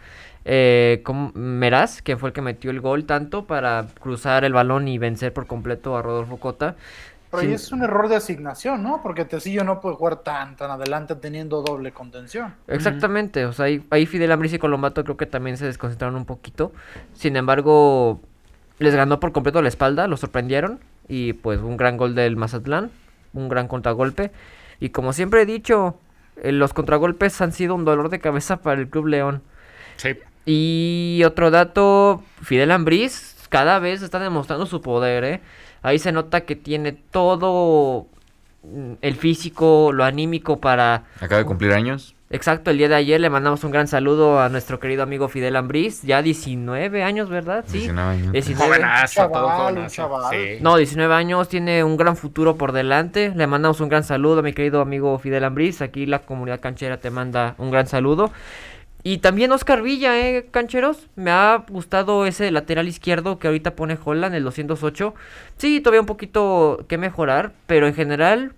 eh, 0.50 1.02
con 1.04 1.32
Meraz, 1.34 2.00
que 2.00 2.16
fue 2.16 2.30
el 2.30 2.32
que 2.32 2.40
metió 2.40 2.70
el 2.70 2.80
gol 2.80 3.04
tanto 3.04 3.44
para 3.44 3.86
cruzar 4.00 4.44
el 4.44 4.54
balón 4.54 4.88
y 4.88 4.96
vencer 4.96 5.32
por 5.34 5.46
completo 5.46 5.96
a 5.96 6.02
Rodolfo 6.02 6.38
Cota. 6.38 6.74
Pero 7.30 7.42
Sí. 7.42 7.48
ahí 7.48 7.52
es 7.52 7.70
un 7.72 7.82
error 7.82 8.08
de 8.08 8.16
asignación, 8.16 8.82
¿no? 8.82 9.02
Porque 9.02 9.26
Tecillo 9.26 9.62
no 9.62 9.82
puede 9.82 9.96
jugar 9.96 10.16
tan, 10.22 10.56
tan 10.56 10.70
adelante 10.70 11.14
teniendo 11.16 11.60
doble 11.60 11.92
contención. 11.92 12.54
Exactamente, 12.66 13.44
o 13.44 13.52
sea, 13.52 13.66
ahí, 13.66 13.84
ahí 13.90 14.06
Fidel 14.06 14.32
Ambris 14.32 14.54
y 14.54 14.58
Colombato 14.58 15.04
creo 15.04 15.18
que 15.18 15.26
también 15.26 15.58
se 15.58 15.66
desconcentraron 15.66 16.16
un 16.16 16.24
poquito. 16.24 16.72
Sin 17.12 17.36
embargo, 17.36 18.20
les 18.78 18.94
ganó 18.94 19.20
por 19.20 19.32
completo 19.32 19.60
la 19.60 19.68
espalda, 19.68 20.08
lo 20.08 20.16
sorprendieron. 20.16 20.80
Y 21.06 21.34
pues 21.34 21.60
un 21.60 21.76
gran 21.76 21.98
gol 21.98 22.14
del 22.14 22.36
Mazatlán, 22.36 22.90
un 23.34 23.48
gran 23.50 23.68
contragolpe. 23.68 24.30
Y 24.80 24.90
como 24.90 25.12
siempre 25.12 25.42
he 25.42 25.46
dicho, 25.46 25.98
eh, 26.42 26.52
los 26.52 26.72
contragolpes 26.72 27.40
han 27.42 27.52
sido 27.52 27.74
un 27.74 27.84
dolor 27.84 28.08
de 28.08 28.20
cabeza 28.20 28.58
para 28.62 28.80
el 28.80 28.88
Club 28.88 29.06
León. 29.08 29.42
Sí. 29.96 30.16
Y 30.50 31.22
otro 31.26 31.50
dato, 31.50 32.22
Fidel 32.40 32.70
Ambriz 32.70 33.36
cada 33.50 33.78
vez 33.80 34.00
está 34.00 34.18
demostrando 34.18 34.64
su 34.64 34.80
poder, 34.80 35.22
¿eh? 35.24 35.40
Ahí 35.82 35.98
se 35.98 36.10
nota 36.10 36.40
que 36.42 36.56
tiene 36.56 36.92
todo 36.92 38.06
mm, 38.62 38.92
el 39.02 39.16
físico, 39.16 39.90
lo 39.92 40.04
anímico 40.04 40.58
para 40.58 41.04
Acaba 41.20 41.40
de 41.40 41.44
cumplir 41.44 41.72
años. 41.72 42.14
Exacto, 42.30 42.70
el 42.70 42.78
día 42.78 42.88
de 42.88 42.94
ayer 42.94 43.20
le 43.20 43.28
mandamos 43.28 43.62
un 43.62 43.72
gran 43.72 43.88
saludo 43.88 44.40
a 44.40 44.48
nuestro 44.48 44.80
querido 44.80 45.02
amigo 45.02 45.28
Fidel 45.28 45.54
Ambriz, 45.54 46.00
ya 46.00 46.22
19 46.22 47.02
años, 47.02 47.28
¿verdad? 47.28 47.64
Sí. 47.66 47.80
19 47.80 48.10
años. 48.10 48.32
19. 48.32 48.66
Jovenazo, 48.66 49.28
todo 49.28 49.48
chaval, 49.48 49.74
jovenazo. 49.74 49.96
chaval. 49.96 50.34
Sí. 50.34 50.62
No, 50.62 50.76
19 50.78 51.14
años, 51.14 51.48
tiene 51.50 51.84
un 51.84 51.98
gran 51.98 52.16
futuro 52.16 52.56
por 52.56 52.72
delante. 52.72 53.34
Le 53.36 53.46
mandamos 53.46 53.80
un 53.82 53.90
gran 53.90 54.02
saludo 54.02 54.40
a 54.40 54.42
mi 54.42 54.54
querido 54.54 54.80
amigo 54.80 55.18
Fidel 55.18 55.44
Ambriz. 55.44 55.82
Aquí 55.82 56.06
la 56.06 56.20
comunidad 56.20 56.60
canchera 56.60 56.96
te 56.98 57.10
manda 57.10 57.54
un 57.58 57.70
gran 57.70 57.86
saludo. 57.86 58.30
Y 59.02 59.18
también 59.18 59.52
Oscar 59.52 59.80
Villa, 59.82 60.18
¿eh, 60.18 60.46
cancheros? 60.50 61.06
Me 61.14 61.30
ha 61.30 61.64
gustado 61.68 62.26
ese 62.26 62.50
lateral 62.50 62.88
izquierdo 62.88 63.38
que 63.38 63.46
ahorita 63.46 63.76
pone 63.76 63.96
Holland, 64.02 64.34
el 64.34 64.44
208. 64.44 65.14
Sí, 65.56 65.80
todavía 65.80 66.00
un 66.00 66.06
poquito 66.06 66.84
que 66.88 66.98
mejorar, 66.98 67.52
pero 67.66 67.86
en 67.86 67.94
general 67.94 68.52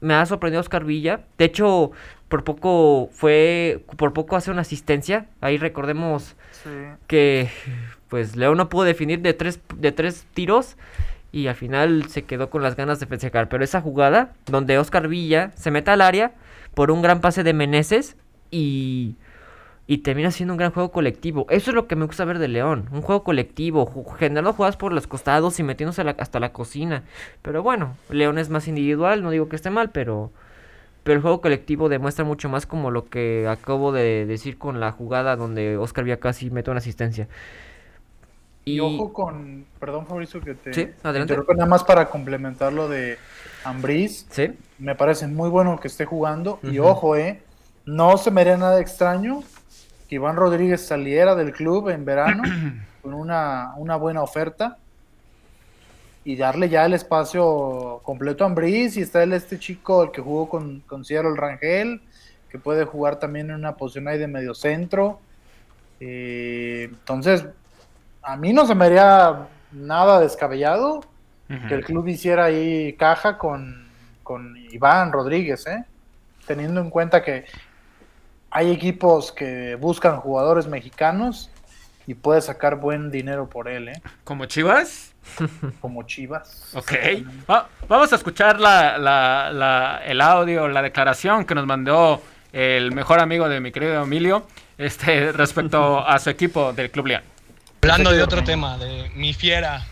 me 0.00 0.14
ha 0.14 0.24
sorprendido 0.26 0.60
Oscar 0.60 0.84
Villa. 0.84 1.20
De 1.38 1.44
hecho, 1.44 1.92
por 2.28 2.42
poco 2.42 3.10
fue, 3.12 3.84
por 3.96 4.12
poco 4.14 4.36
hace 4.36 4.50
una 4.50 4.62
asistencia. 4.62 5.26
Ahí 5.40 5.58
recordemos 5.58 6.36
Sí. 6.62 6.70
que 7.06 7.48
pues 8.08 8.34
León 8.36 8.56
no 8.56 8.68
pudo 8.68 8.84
definir 8.84 9.20
de 9.20 9.34
tres, 9.34 9.60
de 9.76 9.92
tres 9.92 10.26
tiros 10.34 10.76
y 11.32 11.46
al 11.46 11.54
final 11.54 12.08
se 12.08 12.24
quedó 12.24 12.50
con 12.50 12.62
las 12.62 12.76
ganas 12.76 12.98
de 13.00 13.06
festejar. 13.06 13.48
Pero 13.48 13.62
esa 13.64 13.80
jugada 13.80 14.32
donde 14.46 14.78
Oscar 14.78 15.08
Villa 15.08 15.50
se 15.54 15.70
mete 15.70 15.90
al 15.90 16.00
área 16.00 16.32
por 16.74 16.90
un 16.90 17.02
gran 17.02 17.20
pase 17.20 17.42
de 17.42 17.52
Meneses 17.52 18.16
y, 18.50 19.16
y 19.86 19.98
termina 19.98 20.30
siendo 20.30 20.54
un 20.54 20.58
gran 20.58 20.72
juego 20.72 20.92
colectivo. 20.92 21.46
Eso 21.50 21.70
es 21.70 21.74
lo 21.74 21.86
que 21.88 21.96
me 21.96 22.06
gusta 22.06 22.24
ver 22.24 22.38
de 22.38 22.48
León. 22.48 22.88
Un 22.92 23.02
juego 23.02 23.24
colectivo, 23.24 23.92
generando 24.18 24.52
jugadas 24.52 24.76
por 24.76 24.92
los 24.92 25.06
costados 25.06 25.58
y 25.58 25.62
metiéndose 25.64 26.04
la- 26.04 26.16
hasta 26.18 26.40
la 26.40 26.52
cocina. 26.52 27.02
Pero 27.42 27.62
bueno, 27.62 27.96
León 28.10 28.38
es 28.38 28.48
más 28.50 28.68
individual, 28.68 29.22
no 29.22 29.30
digo 29.30 29.48
que 29.48 29.56
esté 29.56 29.70
mal, 29.70 29.90
pero... 29.90 30.30
Pero 31.04 31.16
el 31.16 31.22
juego 31.22 31.40
colectivo 31.40 31.88
demuestra 31.88 32.24
mucho 32.24 32.48
más 32.48 32.66
como 32.66 32.90
lo 32.90 33.06
que 33.06 33.48
acabo 33.48 33.92
de 33.92 34.26
decir 34.26 34.58
con 34.58 34.80
la 34.80 34.92
jugada 34.92 35.36
donde 35.36 35.76
Oscar 35.76 36.04
Villa 36.04 36.20
casi 36.20 36.50
mete 36.50 36.70
una 36.70 36.78
asistencia. 36.78 37.28
Y, 38.64 38.78
ojo 38.78 39.12
con, 39.12 39.66
perdón 39.80 40.06
Fabricio 40.06 40.40
que 40.40 40.54
te 40.54 40.70
Sí, 40.70 40.88
adelante. 41.02 41.34
interrumpa, 41.34 41.54
nada 41.54 41.68
más 41.68 41.82
para 41.82 42.08
complementar 42.08 42.72
lo 42.72 42.88
de 42.88 43.18
Ambriz, 43.64 44.26
Sí, 44.30 44.52
me 44.78 44.94
parece 44.94 45.26
muy 45.26 45.48
bueno 45.50 45.78
que 45.80 45.88
esté 45.88 46.04
jugando 46.04 46.60
y 46.62 46.78
ojo, 46.78 47.16
eh, 47.16 47.42
no 47.86 48.16
se 48.18 48.30
me 48.30 48.42
haría 48.42 48.56
nada 48.56 48.80
extraño 48.80 49.42
que 50.12 50.16
Iván 50.16 50.36
Rodríguez 50.36 50.86
saliera 50.86 51.34
del 51.34 51.52
club 51.52 51.88
en 51.88 52.04
verano 52.04 52.42
con 53.02 53.14
una, 53.14 53.72
una 53.78 53.96
buena 53.96 54.22
oferta 54.22 54.76
y 56.22 56.36
darle 56.36 56.68
ya 56.68 56.84
el 56.84 56.92
espacio 56.92 58.02
completo 58.02 58.44
a 58.44 58.48
Ambriz 58.48 58.98
y 58.98 59.00
está 59.00 59.22
el 59.22 59.32
este 59.32 59.58
chico 59.58 60.02
el 60.02 60.10
que 60.10 60.20
jugó 60.20 60.50
con, 60.50 60.80
con 60.80 61.06
Seattle 61.06 61.34
Rangel 61.34 62.02
que 62.50 62.58
puede 62.58 62.84
jugar 62.84 63.18
también 63.20 63.48
en 63.48 63.56
una 63.56 63.76
posición 63.76 64.06
ahí 64.06 64.18
de 64.18 64.26
medio 64.26 64.54
centro 64.54 65.18
Eh, 65.98 66.90
entonces 66.90 67.46
a 68.20 68.36
mí 68.36 68.52
no 68.52 68.66
se 68.66 68.74
me 68.74 68.84
haría 68.84 69.48
nada 69.72 70.20
descabellado 70.20 71.00
que 71.68 71.74
el 71.74 71.86
club 71.86 72.06
hiciera 72.08 72.44
ahí 72.44 72.92
caja 72.98 73.38
con, 73.38 73.88
con 74.22 74.58
Iván 74.72 75.10
Rodríguez, 75.10 75.66
¿eh? 75.66 75.86
teniendo 76.46 76.82
en 76.82 76.90
cuenta 76.90 77.22
que 77.22 77.46
hay 78.52 78.70
equipos 78.70 79.32
que 79.32 79.74
buscan 79.76 80.18
jugadores 80.18 80.66
mexicanos 80.66 81.50
y 82.06 82.14
puede 82.14 82.40
sacar 82.42 82.76
buen 82.76 83.10
dinero 83.10 83.48
por 83.48 83.68
él, 83.68 83.88
¿eh? 83.88 84.02
¿Como 84.24 84.44
Chivas? 84.46 85.12
como 85.80 86.02
Chivas. 86.02 86.70
Ok. 86.74 86.92
Va- 87.50 87.68
vamos 87.88 88.12
a 88.12 88.16
escuchar 88.16 88.60
la, 88.60 88.98
la- 88.98 89.50
la- 89.52 90.02
el 90.04 90.20
audio, 90.20 90.68
la 90.68 90.82
declaración 90.82 91.44
que 91.44 91.54
nos 91.54 91.66
mandó 91.66 92.20
el 92.52 92.92
mejor 92.92 93.20
amigo 93.20 93.48
de 93.48 93.60
mi 93.60 93.72
querido 93.72 94.02
Emilio 94.02 94.46
este, 94.78 95.32
respecto 95.32 96.06
a 96.06 96.18
su 96.18 96.28
equipo 96.30 96.72
del 96.72 96.90
Club 96.90 97.06
León. 97.06 97.22
Hablando 97.82 98.12
de 98.12 98.22
otro 98.22 98.44
tema, 98.44 98.78
de 98.78 99.10
mi 99.14 99.32
fiera, 99.32 99.84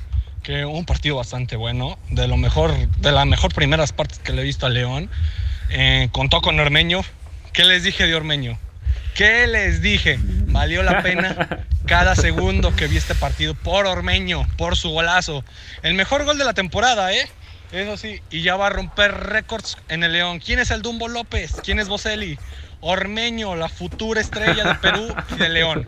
que 0.43 0.65
un 0.65 0.85
partido 0.85 1.17
bastante 1.17 1.57
bueno, 1.57 1.99
de 2.11 2.29
lo 2.29 2.37
mejor, 2.37 2.73
de 2.77 3.13
las 3.13 3.27
mejor 3.27 3.53
primeras 3.55 3.93
partes 3.93 4.19
que 4.19 4.33
le 4.33 4.43
he 4.43 4.45
visto 4.45 4.67
a 4.67 4.69
León. 4.69 5.09
Eh, 5.71 6.09
contó 6.13 6.41
con 6.41 6.59
Ormeño. 6.61 7.01
¿Qué 7.53 7.65
les 7.65 7.83
dije 7.83 8.07
de 8.07 8.15
Ormeño? 8.15 8.59
¿Qué 9.15 9.47
les 9.47 9.83
dije? 9.83 10.19
Valió 10.23 10.83
la 10.83 11.03
pena 11.03 11.67
cada 11.87 12.15
segundo 12.15 12.75
que 12.77 12.87
vi 12.87 12.97
este 12.97 13.15
partido 13.15 13.55
por 13.55 13.87
Ormeño, 13.87 14.47
por 14.57 14.77
su 14.77 14.91
golazo. 14.91 15.45
El 15.83 15.95
mejor 15.95 16.25
gol 16.25 16.39
de 16.39 16.45
la 16.45 16.55
temporada, 16.55 17.13
¿eh? 17.13 17.29
Eso 17.73 17.97
sí, 17.97 18.21
y 18.31 18.43
ya 18.43 18.57
va 18.57 18.69
a 18.69 18.71
romper 18.71 19.13
récords 19.13 19.77
en 19.89 20.05
el 20.05 20.13
León. 20.13 20.39
¿Quién 20.39 20.59
es 20.59 20.71
el 20.71 20.83
Dumbo 20.83 21.09
López? 21.09 21.53
¿Quién 21.63 21.79
es 21.79 21.89
Boselli? 21.89 22.39
Ormeño, 22.81 23.57
la 23.57 23.69
futura 23.69 24.21
estrella 24.21 24.65
de 24.65 24.75
Perú 24.77 25.15
y 25.31 25.35
de 25.37 25.49
León. 25.49 25.87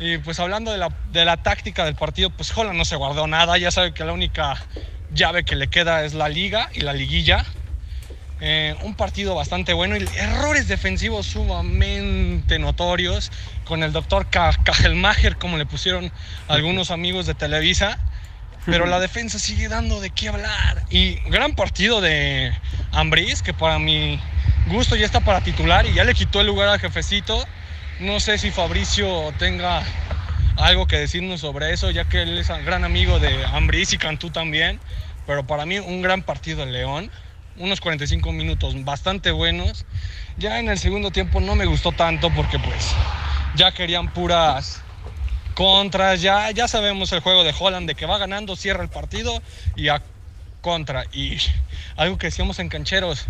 Y 0.00 0.18
pues 0.18 0.38
hablando 0.40 0.70
de 0.70 0.78
la, 0.78 0.90
de 1.12 1.24
la 1.24 1.38
táctica 1.38 1.84
del 1.84 1.94
partido, 1.94 2.30
pues 2.30 2.56
Holland 2.56 2.76
no 2.76 2.84
se 2.84 2.96
guardó 2.96 3.26
nada. 3.26 3.58
Ya 3.58 3.70
sabe 3.70 3.94
que 3.94 4.04
la 4.04 4.12
única 4.12 4.56
llave 5.12 5.44
que 5.44 5.56
le 5.56 5.68
queda 5.68 6.04
es 6.04 6.14
la 6.14 6.28
liga 6.28 6.68
y 6.74 6.80
la 6.80 6.92
liguilla. 6.92 7.44
Eh, 8.40 8.74
un 8.82 8.94
partido 8.94 9.34
bastante 9.34 9.72
bueno 9.72 9.96
y 9.96 10.06
errores 10.16 10.66
defensivos 10.66 11.26
sumamente 11.26 12.58
notorios 12.58 13.30
con 13.64 13.82
el 13.82 13.92
doctor 13.92 14.26
Kajelmacher, 14.28 15.36
como 15.36 15.56
le 15.56 15.66
pusieron 15.66 16.10
algunos 16.48 16.90
amigos 16.90 17.26
de 17.26 17.34
Televisa. 17.34 17.98
Pero 18.66 18.86
la 18.86 18.98
defensa 18.98 19.38
sigue 19.38 19.68
dando 19.68 20.00
de 20.00 20.10
qué 20.10 20.28
hablar. 20.28 20.84
Y 20.88 21.16
gran 21.28 21.54
partido 21.54 22.00
de 22.00 22.52
Ambriz, 22.92 23.42
que 23.42 23.52
para 23.52 23.78
mi 23.78 24.18
gusto 24.68 24.96
ya 24.96 25.04
está 25.04 25.20
para 25.20 25.42
titular 25.42 25.84
y 25.86 25.92
ya 25.92 26.04
le 26.04 26.14
quitó 26.14 26.40
el 26.40 26.46
lugar 26.46 26.68
al 26.68 26.80
jefecito. 26.80 27.44
No 28.00 28.20
sé 28.20 28.38
si 28.38 28.50
Fabricio 28.50 29.32
tenga 29.38 29.82
algo 30.56 30.86
que 30.86 30.98
decirnos 30.98 31.40
sobre 31.40 31.72
eso, 31.72 31.90
ya 31.90 32.06
que 32.06 32.22
él 32.22 32.38
es 32.38 32.48
gran 32.64 32.84
amigo 32.84 33.18
de 33.18 33.44
Ambriz 33.46 33.92
y 33.92 33.98
Cantú 33.98 34.30
también. 34.30 34.80
Pero 35.26 35.46
para 35.46 35.66
mí 35.66 35.78
un 35.78 36.00
gran 36.00 36.22
partido 36.22 36.62
en 36.62 36.72
León. 36.72 37.10
Unos 37.56 37.80
45 37.80 38.32
minutos 38.32 38.84
bastante 38.84 39.30
buenos. 39.30 39.86
Ya 40.36 40.58
en 40.58 40.68
el 40.68 40.78
segundo 40.78 41.12
tiempo 41.12 41.40
no 41.40 41.54
me 41.54 41.66
gustó 41.66 41.92
tanto 41.92 42.30
porque 42.34 42.58
pues 42.58 42.90
ya 43.54 43.70
querían 43.70 44.12
puras 44.12 44.82
contras. 45.54 46.20
Ya, 46.20 46.50
ya 46.50 46.66
sabemos 46.66 47.12
el 47.12 47.20
juego 47.20 47.44
de 47.44 47.54
Holland 47.56 47.86
de 47.86 47.94
que 47.94 48.06
va 48.06 48.18
ganando, 48.18 48.56
cierra 48.56 48.82
el 48.82 48.88
partido 48.88 49.40
y 49.76 49.88
a 49.88 50.02
contra. 50.62 51.04
Y 51.12 51.36
algo 51.96 52.18
que 52.18 52.26
decíamos 52.26 52.58
en 52.58 52.68
cancheros, 52.68 53.28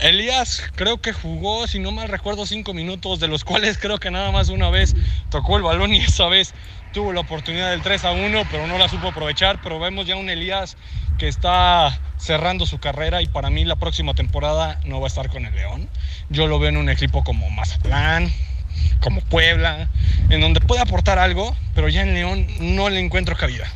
Elías 0.00 0.64
creo 0.74 1.00
que 1.00 1.12
jugó, 1.12 1.68
si 1.68 1.78
no 1.78 1.92
mal 1.92 2.08
recuerdo, 2.08 2.44
cinco 2.44 2.74
minutos, 2.74 3.20
de 3.20 3.28
los 3.28 3.44
cuales 3.44 3.78
creo 3.78 3.98
que 3.98 4.10
nada 4.10 4.32
más 4.32 4.48
una 4.48 4.68
vez 4.68 4.96
tocó 5.30 5.56
el 5.56 5.62
balón 5.62 5.94
y 5.94 5.98
esa 5.98 6.26
vez 6.26 6.54
tuvo 6.96 7.12
la 7.12 7.20
oportunidad 7.20 7.72
del 7.72 7.82
3 7.82 8.06
a 8.06 8.12
1, 8.12 8.44
pero 8.50 8.66
no 8.66 8.78
la 8.78 8.88
supo 8.88 9.08
aprovechar. 9.08 9.60
Pero 9.62 9.78
vemos 9.78 10.06
ya 10.06 10.16
un 10.16 10.30
Elías 10.30 10.78
que 11.18 11.28
está 11.28 12.00
cerrando 12.16 12.64
su 12.64 12.78
carrera 12.78 13.20
y 13.20 13.26
para 13.26 13.50
mí 13.50 13.66
la 13.66 13.76
próxima 13.76 14.14
temporada 14.14 14.80
no 14.86 14.98
va 14.98 15.06
a 15.06 15.08
estar 15.08 15.28
con 15.28 15.44
el 15.44 15.54
León. 15.54 15.90
Yo 16.30 16.46
lo 16.46 16.58
veo 16.58 16.70
en 16.70 16.78
un 16.78 16.88
equipo 16.88 17.22
como 17.22 17.50
Mazatlán, 17.50 18.32
como 19.02 19.20
Puebla, 19.20 19.90
en 20.30 20.40
donde 20.40 20.60
puede 20.62 20.80
aportar 20.80 21.18
algo, 21.18 21.54
pero 21.74 21.90
ya 21.90 22.00
en 22.00 22.14
León 22.14 22.46
no 22.60 22.88
le 22.88 22.98
encuentro 22.98 23.36
cabida. 23.36 23.70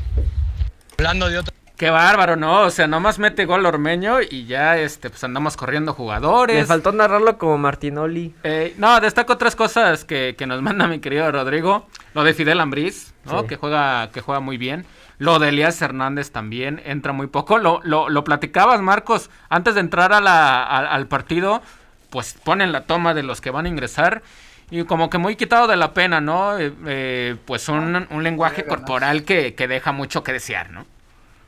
Hablando 0.97 1.29
de 1.29 1.41
otra 1.41 1.55
Qué 1.81 1.89
bárbaro, 1.89 2.37
¿no? 2.37 2.61
O 2.61 2.71
sea, 2.71 2.87
nomás 2.87 3.19
mete 3.19 3.47
gol 3.47 3.65
Ormeño 3.65 4.21
y 4.21 4.45
ya 4.45 4.77
este, 4.77 5.09
pues 5.09 5.25
andamos 5.25 5.57
corriendo 5.57 5.95
jugadores. 5.95 6.55
Me 6.55 6.67
faltó 6.67 6.93
narrarlo 6.93 7.39
como 7.39 7.57
Martinoli. 7.57 8.35
Eh, 8.45 8.75
no, 8.77 9.01
destaco 9.01 9.33
otras 9.33 9.57
cosas 9.57 10.05
que, 10.05 10.35
que, 10.37 10.47
nos 10.47 10.61
manda 10.63 10.87
mi 10.87 10.99
querido 10.99 11.33
Rodrigo. 11.33 11.87
Lo 12.13 12.23
de 12.23 12.35
Fidel 12.35 12.61
Ambriz, 12.61 13.10
¿no? 13.25 13.43
Sí. 13.43 13.47
Que 13.49 13.57
juega, 13.57 14.11
que 14.13 14.21
juega 14.21 14.41
muy 14.41 14.57
bien. 14.57 14.87
Lo 15.19 15.39
de 15.39 15.51
Elías 15.51 15.81
Hernández 15.83 16.31
también 16.31 16.81
entra 16.85 17.13
muy 17.13 17.27
poco. 17.27 17.59
Lo, 17.59 17.81
lo, 17.85 18.09
lo 18.09 18.25
platicabas, 18.25 18.81
Marcos, 18.81 19.31
antes 19.49 19.75
de 19.75 19.81
entrar 19.81 20.13
a 20.13 20.21
la, 20.21 20.63
a, 20.63 20.79
al 20.79 21.07
partido, 21.07 21.63
pues 22.11 22.35
ponen 22.35 22.73
la 22.73 22.85
toma 22.85 23.15
de 23.15 23.23
los 23.23 23.41
que 23.41 23.51
van 23.51 23.67
a 23.67 23.69
ingresar. 23.69 24.23
Y 24.71 24.85
como 24.85 25.11
que 25.11 25.19
muy 25.19 25.37
quitado 25.37 25.67
de 25.67 25.77
la 25.77 25.93
pena, 25.95 26.21
¿no? 26.21 26.59
Eh, 26.59 26.73
eh, 26.87 27.37
pues 27.45 27.69
un, 27.69 28.07
un 28.11 28.23
lenguaje 28.23 28.65
corporal 28.65 29.25
que, 29.25 29.55
que 29.55 29.67
deja 29.67 29.93
mucho 29.93 30.23
que 30.23 30.33
desear, 30.33 30.71
¿no? 30.71 30.87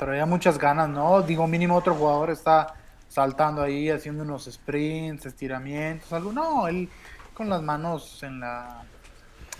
traía 0.05 0.27
muchas 0.27 0.59
ganas, 0.59 0.89
¿no? 0.89 1.23
Digo, 1.23 1.47
mínimo 1.47 1.77
otro 1.77 1.95
jugador 1.95 2.31
está 2.31 2.75
saltando 3.09 3.63
ahí, 3.63 3.89
haciendo 3.91 4.25
unos 4.25 4.47
sprints, 4.51 5.27
estiramientos, 5.27 6.13
algo. 6.13 6.33
No, 6.33 6.67
él 6.67 6.89
con 7.35 7.49
las 7.49 7.63
manos 7.63 8.23
en 8.23 8.41
la, 8.41 8.83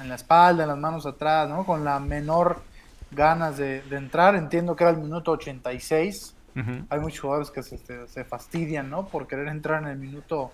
en 0.03 0.09
la 0.09 0.17
espalda, 0.17 0.67
las 0.67 0.79
manos 0.79 1.07
atrás, 1.07 1.49
¿no? 1.49 1.65
Con 1.65 1.85
la 1.85 1.99
menor 1.99 2.63
ganas 3.11 3.57
de, 3.57 3.83
de 3.83 3.97
entrar. 3.97 4.35
Entiendo 4.35 4.77
que 4.77 4.85
era 4.85 4.91
el 4.91 4.99
minuto 4.99 5.33
86. 5.33 6.35
Uh 6.55 6.59
-huh. 6.59 6.87
Hay 6.91 7.01
muchos 7.01 7.21
jugadores 7.21 7.51
que 7.51 7.63
se, 7.63 7.79
se, 7.79 8.07
se, 8.09 8.25
fastidian, 8.25 8.91
¿no? 8.91 9.07
Por 9.07 9.27
querer 9.27 9.49
entrar 9.49 9.83
en 9.83 9.89
el 9.89 9.99
minuto 9.99 10.53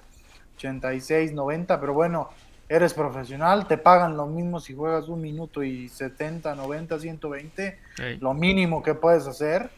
86, 0.57 1.33
90, 1.33 1.81
pero 1.81 1.93
bueno, 1.95 2.31
eres 2.69 2.95
profesional, 2.95 3.67
te 3.67 3.79
pagan 3.79 4.17
lo 4.17 4.27
mismo 4.27 4.61
si 4.61 4.75
juegas 4.75 5.09
un 5.09 5.21
minuto 5.21 5.63
y 5.63 5.89
70, 5.89 6.55
90, 6.55 6.99
120, 6.99 7.79
sí. 7.97 8.03
lo 8.21 8.35
mínimo 8.35 8.83
que 8.83 8.95
puedes 8.95 9.27
hacer 9.27 9.71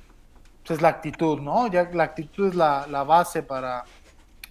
pues 0.66 0.78
es 0.78 0.82
la 0.82 0.88
actitud, 0.88 1.40
¿no? 1.40 1.68
Ya 1.68 1.88
la 1.92 2.04
actitud 2.04 2.48
es 2.48 2.54
la, 2.54 2.86
la, 2.86 3.02
base 3.02 3.42
para, 3.42 3.84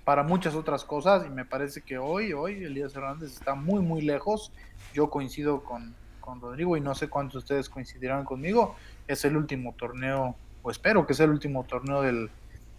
para 0.09 0.23
muchas 0.23 0.55
otras 0.55 0.85
cosas 0.85 1.27
y 1.27 1.29
me 1.29 1.45
parece 1.45 1.81
que 1.81 1.99
hoy, 1.99 2.33
hoy 2.33 2.63
Elías 2.63 2.95
Hernández 2.95 3.31
está 3.31 3.53
muy, 3.53 3.79
muy 3.79 4.01
lejos. 4.01 4.51
Yo 4.91 5.11
coincido 5.11 5.63
con, 5.63 5.93
con 6.19 6.41
Rodrigo 6.41 6.75
y 6.75 6.81
no 6.81 6.95
sé 6.95 7.09
cuántos 7.09 7.33
de 7.33 7.37
ustedes 7.37 7.69
coincidirán 7.69 8.25
conmigo. 8.25 8.75
Es 9.07 9.23
el 9.23 9.37
último 9.37 9.75
torneo, 9.77 10.35
o 10.63 10.71
espero 10.71 11.05
que 11.05 11.13
sea 11.13 11.25
el 11.25 11.31
último 11.33 11.63
torneo 11.63 12.01
del, 12.01 12.31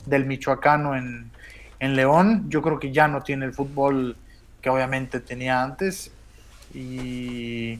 del 0.06 0.26
Michoacano 0.26 0.96
en, 0.96 1.30
en 1.78 1.94
León. 1.94 2.46
Yo 2.48 2.62
creo 2.62 2.80
que 2.80 2.90
ya 2.90 3.06
no 3.06 3.22
tiene 3.22 3.46
el 3.46 3.54
fútbol 3.54 4.16
que 4.60 4.68
obviamente 4.68 5.20
tenía 5.20 5.62
antes. 5.62 6.10
Y, 6.74 7.78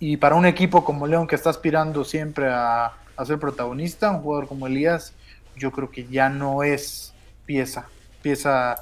y, 0.00 0.16
para 0.16 0.34
un 0.34 0.44
equipo 0.44 0.84
como 0.84 1.06
León 1.06 1.28
que 1.28 1.36
está 1.36 1.50
aspirando 1.50 2.02
siempre 2.02 2.48
a, 2.50 2.94
a, 3.16 3.24
ser 3.24 3.38
protagonista, 3.38 4.10
un 4.10 4.22
jugador 4.22 4.48
como 4.48 4.66
Elías, 4.66 5.14
yo 5.54 5.70
creo 5.70 5.88
que 5.88 6.04
ya 6.08 6.28
no 6.30 6.64
es 6.64 7.14
pieza, 7.46 7.86
pieza 8.28 8.76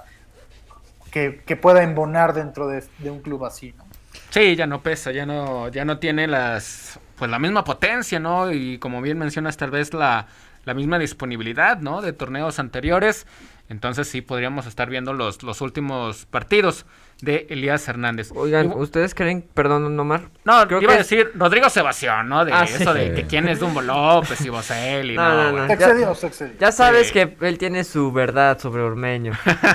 que, 1.12 1.56
pueda 1.56 1.82
embonar 1.82 2.34
dentro 2.34 2.66
de, 2.66 2.84
de, 2.98 3.10
un 3.10 3.20
club 3.22 3.44
así, 3.44 3.72
¿no? 3.78 3.84
Sí, 4.30 4.56
ya 4.56 4.66
no 4.66 4.82
pesa, 4.82 5.12
ya 5.12 5.24
no, 5.24 5.68
ya 5.68 5.84
no 5.84 5.98
tiene 5.98 6.26
las 6.26 6.98
pues 7.16 7.30
la 7.30 7.38
misma 7.38 7.64
potencia, 7.64 8.18
¿no? 8.18 8.52
Y 8.52 8.78
como 8.78 9.00
bien 9.00 9.18
mencionas, 9.18 9.56
tal 9.56 9.70
vez 9.70 9.94
la, 9.94 10.26
la 10.64 10.74
misma 10.74 10.98
disponibilidad, 10.98 11.78
¿no? 11.78 12.02
De 12.02 12.12
torneos 12.12 12.58
anteriores. 12.58 13.26
Entonces 13.68 14.08
sí 14.08 14.20
podríamos 14.20 14.66
estar 14.66 14.88
viendo 14.88 15.12
los, 15.12 15.42
los 15.42 15.60
últimos 15.60 16.26
partidos 16.26 16.86
de 17.20 17.46
Elías 17.48 17.88
Hernández. 17.88 18.30
Oigan, 18.34 18.72
¿ustedes 18.72 19.14
creen, 19.14 19.42
perdón, 19.54 19.98
Omar? 19.98 20.28
No, 20.44 20.66
Creo 20.66 20.82
iba 20.82 20.92
que... 20.92 20.94
a 20.96 20.98
decir 20.98 21.32
Rodrigo 21.34 21.70
Sebastián, 21.70 22.28
¿no? 22.28 22.44
De 22.44 22.52
ah, 22.52 22.64
eso 22.64 22.92
sí. 22.92 22.98
de 22.98 23.14
que 23.14 23.24
quién 23.24 23.48
es 23.48 23.58
Dumbo 23.58 23.80
López 23.80 24.40
y 24.42 24.50
Bosel 24.50 25.12
y 25.12 25.16
no. 25.16 25.22
no, 25.22 25.52
no, 25.52 25.66
no. 25.66 25.72
Excedió, 25.72 26.12
ya, 26.12 26.26
excedió. 26.26 26.54
ya 26.58 26.72
sabes 26.72 27.08
sí. 27.08 27.12
que 27.14 27.36
él 27.40 27.58
tiene 27.58 27.84
su 27.84 28.12
verdad 28.12 28.58
sobre 28.58 28.82
Ormeño. 28.82 29.32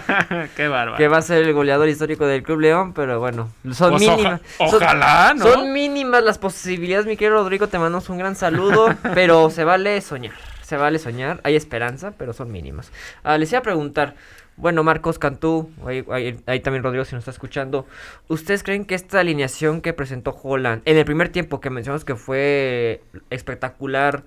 Qué 0.55 0.67
bárbaro. 0.67 0.97
Que 0.97 1.07
va 1.07 1.17
a 1.17 1.21
ser 1.21 1.43
el 1.43 1.53
goleador 1.53 1.89
histórico 1.89 2.27
del 2.27 2.43
Club 2.43 2.59
León, 2.59 2.93
pero 2.93 3.19
bueno, 3.19 3.51
son 3.71 3.91
pues 3.91 4.03
mínimas. 4.03 4.41
Oja 4.59 4.77
ojalá, 4.77 5.27
son, 5.29 5.37
¿no? 5.39 5.45
Son 5.45 5.73
mínimas 5.73 6.23
las 6.23 6.37
posibilidades, 6.37 7.07
mi 7.07 7.17
querido 7.17 7.37
Rodrigo, 7.37 7.67
te 7.67 7.79
mandamos 7.79 8.07
un 8.09 8.19
gran 8.19 8.35
saludo, 8.35 8.95
pero 9.15 9.49
se 9.49 9.63
vale 9.63 9.99
soñar. 10.01 10.50
Se 10.71 10.77
vale 10.77 10.99
soñar, 10.99 11.41
hay 11.43 11.57
esperanza, 11.57 12.13
pero 12.17 12.31
son 12.31 12.49
mínimas. 12.49 12.93
Ah, 13.23 13.37
les 13.37 13.51
iba 13.51 13.59
a 13.59 13.61
preguntar, 13.61 14.15
bueno, 14.55 14.85
Marcos 14.85 15.19
Cantú, 15.19 15.69
ahí, 15.85 16.05
ahí, 16.09 16.41
ahí, 16.45 16.61
también 16.61 16.81
Rodrigo 16.81 17.03
si 17.03 17.13
nos 17.13 17.23
está 17.23 17.31
escuchando. 17.31 17.85
¿Ustedes 18.29 18.63
creen 18.63 18.85
que 18.85 18.95
esta 18.95 19.19
alineación 19.19 19.81
que 19.81 19.91
presentó 19.91 20.31
Holland 20.31 20.81
en 20.85 20.95
el 20.95 21.03
primer 21.03 21.27
tiempo 21.27 21.59
que 21.59 21.69
mencionamos 21.69 22.05
que 22.05 22.15
fue 22.15 23.03
espectacular, 23.29 24.23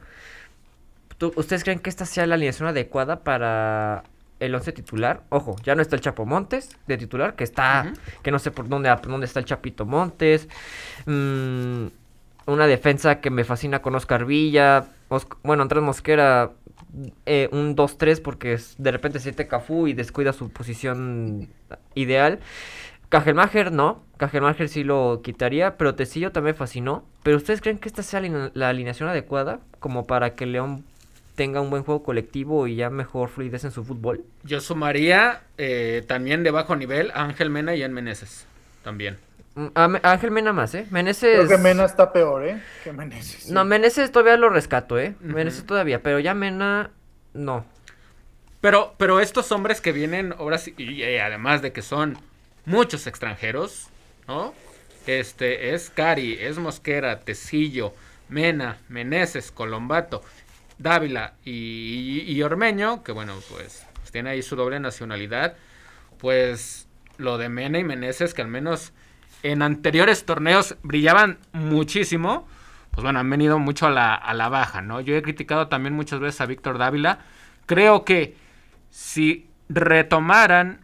¿ustedes 1.34 1.64
creen 1.64 1.78
que 1.78 1.88
esta 1.88 2.04
sea 2.04 2.26
la 2.26 2.34
alineación 2.34 2.68
adecuada 2.68 3.20
para 3.20 4.04
el 4.38 4.54
11 4.54 4.72
titular? 4.72 5.22
Ojo, 5.30 5.56
ya 5.62 5.74
no 5.74 5.80
está 5.80 5.96
el 5.96 6.02
Chapo 6.02 6.26
Montes 6.26 6.76
de 6.86 6.98
titular, 6.98 7.36
que 7.36 7.44
está, 7.44 7.86
uh 7.86 7.90
-huh. 7.90 8.20
que 8.22 8.30
no 8.30 8.38
sé 8.38 8.50
por 8.50 8.68
dónde, 8.68 8.94
por 8.96 9.08
dónde 9.08 9.24
está 9.24 9.40
el 9.40 9.46
Chapito 9.46 9.86
Montes. 9.86 10.46
Mmm, 11.06 11.86
una 12.46 12.66
defensa 12.66 13.20
que 13.20 13.30
me 13.30 13.44
fascina 13.44 13.80
con 13.80 13.94
Oscar 13.94 14.26
Villa. 14.26 14.84
Bueno, 15.42 15.62
Andrés 15.62 15.82
Mosquera 15.82 16.52
eh, 17.26 17.48
un 17.52 17.76
2-3 17.76 18.22
porque 18.22 18.58
de 18.78 18.90
repente 18.90 19.20
siente 19.20 19.48
Cafú 19.48 19.86
y 19.86 19.94
descuida 19.94 20.32
su 20.32 20.50
posición 20.50 21.48
ideal. 21.94 22.40
Kajelmacher 23.08 23.72
no, 23.72 24.02
Kajelmacher 24.16 24.68
sí 24.68 24.84
lo 24.84 25.20
quitaría, 25.22 25.76
pero 25.76 25.94
Tecillo 25.94 26.32
también 26.32 26.56
fascinó. 26.56 27.04
Pero 27.22 27.36
¿ustedes 27.36 27.60
creen 27.60 27.78
que 27.78 27.88
esta 27.88 28.02
sea 28.02 28.20
la 28.20 28.68
alineación 28.68 29.08
adecuada 29.08 29.60
como 29.80 30.06
para 30.06 30.34
que 30.34 30.46
León 30.46 30.84
tenga 31.34 31.60
un 31.60 31.70
buen 31.70 31.82
juego 31.82 32.02
colectivo 32.02 32.66
y 32.66 32.76
ya 32.76 32.90
mejor 32.90 33.28
fluidez 33.28 33.64
en 33.64 33.70
su 33.70 33.84
fútbol? 33.84 34.24
Yo 34.44 34.60
sumaría 34.60 35.42
eh, 35.58 36.04
también 36.06 36.42
de 36.42 36.50
bajo 36.50 36.76
nivel 36.76 37.10
a 37.12 37.22
Ángel 37.24 37.50
Mena 37.50 37.74
y 37.74 37.82
a 37.82 37.88
Meneses 37.88 38.46
también. 38.82 39.18
A 39.74 39.84
Ángel 40.02 40.32
Mena 40.32 40.52
más, 40.52 40.74
¿eh? 40.74 40.86
Meneses... 40.90 41.46
Creo 41.46 41.48
que 41.48 41.58
Mena 41.58 41.84
está 41.84 42.12
peor, 42.12 42.44
¿eh? 42.44 42.60
Que 42.82 42.92
Meneses. 42.92 43.44
Sí. 43.44 43.52
No, 43.52 43.64
Meneses 43.64 44.10
todavía 44.10 44.36
lo 44.36 44.48
rescato, 44.48 44.98
¿eh? 44.98 45.14
Uh 45.20 45.24
-huh. 45.24 45.34
Meneses 45.34 45.64
todavía, 45.64 46.02
pero 46.02 46.18
ya 46.18 46.34
Mena, 46.34 46.90
no. 47.34 47.64
Pero, 48.60 48.94
pero 48.98 49.20
estos 49.20 49.52
hombres 49.52 49.80
que 49.80 49.92
vienen, 49.92 50.34
ahora 50.38 50.58
sí, 50.58 50.74
y, 50.76 51.04
y 51.04 51.18
además 51.18 51.62
de 51.62 51.72
que 51.72 51.82
son 51.82 52.18
muchos 52.64 53.06
extranjeros, 53.06 53.88
¿no? 54.26 54.54
Este, 55.06 55.74
es 55.74 55.90
Cari, 55.90 56.38
es 56.40 56.58
Mosquera, 56.58 57.20
Tecillo, 57.20 57.94
Mena, 58.28 58.78
Meneses, 58.88 59.52
Colombato, 59.52 60.22
Dávila 60.78 61.34
y, 61.44 62.24
y, 62.26 62.32
y 62.32 62.42
Ormeño, 62.42 63.04
que 63.04 63.12
bueno, 63.12 63.34
pues, 63.50 63.86
pues 63.98 64.10
tiene 64.10 64.30
ahí 64.30 64.42
su 64.42 64.56
doble 64.56 64.80
nacionalidad, 64.80 65.56
pues 66.18 66.88
lo 67.18 67.38
de 67.38 67.50
Mena 67.50 67.78
y 67.78 67.84
Meneses, 67.84 68.34
que 68.34 68.42
al 68.42 68.48
menos 68.48 68.92
en 69.44 69.62
anteriores 69.62 70.24
torneos 70.24 70.76
brillaban 70.82 71.38
muchísimo, 71.52 72.48
pues 72.90 73.02
bueno, 73.04 73.20
han 73.20 73.28
venido 73.28 73.58
mucho 73.58 73.86
a 73.86 73.90
la, 73.90 74.14
a 74.14 74.32
la 74.32 74.48
baja, 74.48 74.80
¿no? 74.80 75.00
Yo 75.02 75.14
he 75.14 75.22
criticado 75.22 75.68
también 75.68 75.94
muchas 75.94 76.18
veces 76.18 76.40
a 76.40 76.46
Víctor 76.46 76.78
Dávila. 76.78 77.18
Creo 77.66 78.04
que 78.04 78.36
si 78.88 79.46
retomaran 79.68 80.80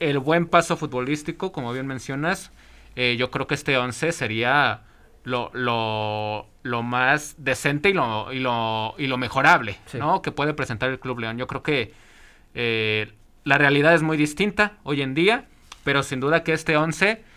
el 0.00 0.18
buen 0.18 0.46
paso 0.46 0.76
futbolístico, 0.76 1.52
como 1.52 1.72
bien 1.72 1.86
mencionas, 1.86 2.50
eh, 2.96 3.16
yo 3.16 3.30
creo 3.30 3.46
que 3.46 3.54
este 3.54 3.78
11 3.78 4.10
sería 4.10 4.82
lo, 5.22 5.50
lo, 5.54 6.48
lo 6.64 6.82
más 6.82 7.36
decente 7.38 7.90
y 7.90 7.92
lo, 7.92 8.32
y 8.32 8.40
lo, 8.40 8.96
y 8.98 9.06
lo 9.06 9.16
mejorable, 9.16 9.78
sí. 9.86 9.98
¿no? 9.98 10.22
Que 10.22 10.32
puede 10.32 10.54
presentar 10.54 10.90
el 10.90 10.98
Club 10.98 11.20
León. 11.20 11.38
Yo 11.38 11.46
creo 11.46 11.62
que 11.62 11.94
eh, 12.54 13.12
la 13.44 13.58
realidad 13.58 13.94
es 13.94 14.02
muy 14.02 14.16
distinta 14.16 14.72
hoy 14.82 15.02
en 15.02 15.14
día, 15.14 15.44
pero 15.84 16.02
sin 16.02 16.18
duda 16.18 16.42
que 16.42 16.52
este 16.52 16.76
11 16.76 17.30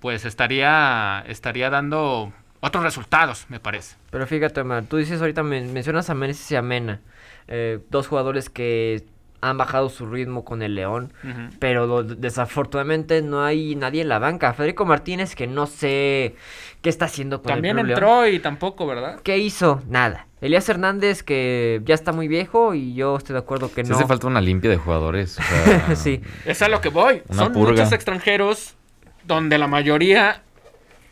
pues 0.00 0.24
estaría, 0.24 1.24
estaría 1.26 1.70
dando 1.70 2.32
otros 2.60 2.82
resultados, 2.84 3.46
me 3.48 3.60
parece. 3.60 3.96
Pero 4.10 4.26
fíjate, 4.26 4.60
Omar, 4.60 4.84
tú 4.84 4.96
dices 4.96 5.20
ahorita, 5.20 5.42
mencionas 5.42 6.10
a 6.10 6.14
Meneses 6.14 6.50
y 6.50 6.56
a 6.56 6.62
Mena, 6.62 7.00
eh, 7.46 7.78
dos 7.90 8.06
jugadores 8.08 8.50
que 8.50 9.04
han 9.40 9.56
bajado 9.56 9.88
su 9.88 10.06
ritmo 10.06 10.44
con 10.44 10.62
el 10.62 10.74
León, 10.74 11.12
uh 11.22 11.26
-huh. 11.28 11.50
pero 11.60 12.02
desafortunadamente 12.02 13.22
no 13.22 13.44
hay 13.44 13.76
nadie 13.76 14.02
en 14.02 14.08
la 14.08 14.18
banca. 14.18 14.52
Federico 14.52 14.84
Martínez, 14.84 15.36
que 15.36 15.46
no 15.46 15.66
sé 15.66 16.34
qué 16.82 16.88
está 16.88 17.04
haciendo 17.04 17.40
con 17.40 17.52
También 17.52 17.78
el 17.78 17.82
También 17.86 17.96
entró 17.98 18.22
León. 18.22 18.34
y 18.34 18.38
tampoco, 18.40 18.86
¿verdad? 18.88 19.20
¿Qué 19.22 19.38
hizo? 19.38 19.80
Nada. 19.88 20.26
Elías 20.40 20.68
Hernández 20.68 21.22
que 21.22 21.80
ya 21.84 21.94
está 21.94 22.12
muy 22.12 22.26
viejo 22.28 22.74
y 22.74 22.94
yo 22.94 23.16
estoy 23.16 23.34
de 23.34 23.40
acuerdo 23.40 23.72
que 23.72 23.84
Sí 23.84 23.90
no. 23.90 23.96
hace 23.96 24.06
falta 24.06 24.26
una 24.26 24.40
limpia 24.40 24.70
de 24.70 24.76
jugadores. 24.76 25.38
o 25.38 25.42
sea, 25.42 25.94
sí. 25.96 26.20
Es 26.44 26.60
a 26.62 26.68
lo 26.68 26.80
que 26.80 26.88
voy. 26.88 27.22
Una 27.28 27.44
Son 27.44 27.52
purga. 27.52 27.70
muchos 27.72 27.92
extranjeros 27.92 28.74
donde 29.28 29.58
la 29.58 29.68
mayoría 29.68 30.42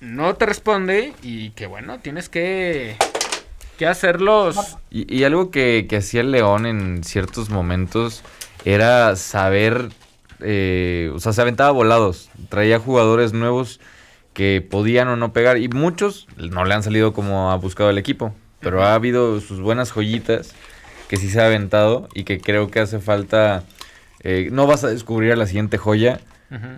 no 0.00 0.34
te 0.34 0.46
responde 0.46 1.12
y 1.22 1.50
que 1.50 1.66
bueno, 1.66 2.00
tienes 2.00 2.28
que, 2.28 2.96
que 3.78 3.86
hacerlos. 3.86 4.78
Y, 4.90 5.22
algo 5.22 5.50
que, 5.50 5.86
que 5.88 5.98
hacía 5.98 6.22
el 6.22 6.32
León 6.32 6.66
en 6.66 7.04
ciertos 7.04 7.50
momentos 7.50 8.24
era 8.64 9.14
saber, 9.16 9.90
eh, 10.40 11.12
o 11.14 11.20
sea, 11.20 11.32
se 11.32 11.42
aventaba 11.42 11.70
volados, 11.70 12.30
traía 12.48 12.80
jugadores 12.80 13.34
nuevos 13.34 13.80
que 14.32 14.66
podían 14.68 15.08
o 15.08 15.16
no 15.16 15.32
pegar 15.32 15.58
y 15.58 15.68
muchos 15.68 16.26
no 16.36 16.64
le 16.64 16.74
han 16.74 16.82
salido 16.82 17.12
como 17.12 17.52
ha 17.52 17.56
buscado 17.56 17.90
el 17.90 17.98
equipo, 17.98 18.34
pero 18.60 18.82
ha 18.82 18.94
habido 18.94 19.40
sus 19.40 19.60
buenas 19.60 19.92
joyitas 19.92 20.54
que 21.08 21.18
sí 21.18 21.28
se 21.28 21.40
ha 21.40 21.46
aventado 21.46 22.08
y 22.14 22.24
que 22.24 22.40
creo 22.40 22.70
que 22.70 22.80
hace 22.80 22.98
falta, 22.98 23.62
eh, 24.20 24.48
no 24.52 24.66
vas 24.66 24.84
a 24.84 24.88
descubrir 24.88 25.32
a 25.32 25.36
la 25.36 25.46
siguiente 25.46 25.78
joya 25.78 26.20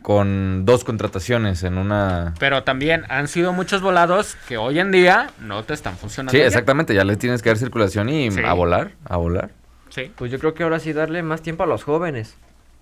Con 0.02 0.64
dos 0.64 0.84
contrataciones 0.84 1.62
en 1.62 1.76
una... 1.78 2.34
Pero 2.38 2.62
también 2.64 3.04
han 3.10 3.28
sido 3.28 3.52
muchos 3.52 3.82
volados 3.82 4.36
que 4.48 4.56
hoy 4.56 4.78
en 4.78 4.90
día 4.90 5.30
no 5.40 5.62
te 5.64 5.74
están 5.74 5.96
funcionando. 5.96 6.32
Sí, 6.38 6.42
exactamente, 6.42 6.94
ya 6.94 7.04
le 7.04 7.16
tienes 7.16 7.42
que 7.42 7.50
dar 7.50 7.58
circulación 7.58 8.08
y 8.08 8.30
Sí. 8.30 8.40
a 8.44 8.52
volar, 8.54 8.92
a 9.04 9.16
volar. 9.18 9.50
Sí. 9.90 10.10
Pues 10.16 10.30
yo 10.30 10.38
creo 10.38 10.54
que 10.54 10.62
ahora 10.62 10.78
sí 10.80 10.92
darle 10.92 11.22
más 11.22 11.42
tiempo 11.42 11.62
a 11.64 11.66
los 11.66 11.84
jóvenes. 11.84 12.36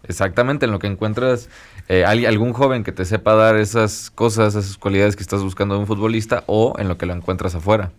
Exactamente, 0.09 0.67
en 0.67 0.73
lo 0.73 0.79
que 0.79 0.87
encuentras 0.87 1.49
eh, 1.89 2.05
al- 2.05 2.25
algún 2.27 2.53
joven 2.53 2.85
que 2.85 2.93
te 2.93 3.05
sepa 3.05 3.35
dar 3.35 3.57
esas 3.57 4.11
cosas, 4.11 4.55
esas 4.55 4.77
cualidades 4.77 5.17
que 5.17 5.23
estás 5.23 5.43
buscando 5.43 5.75
de 5.75 5.81
un 5.81 5.87
futbolista 5.89 6.45
o 6.47 6.75
en 6.79 6.87
lo 6.89 6.97
que 6.99 7.07
lo 7.07 7.13
encuentras 7.15 7.55
afuera. 7.57 7.91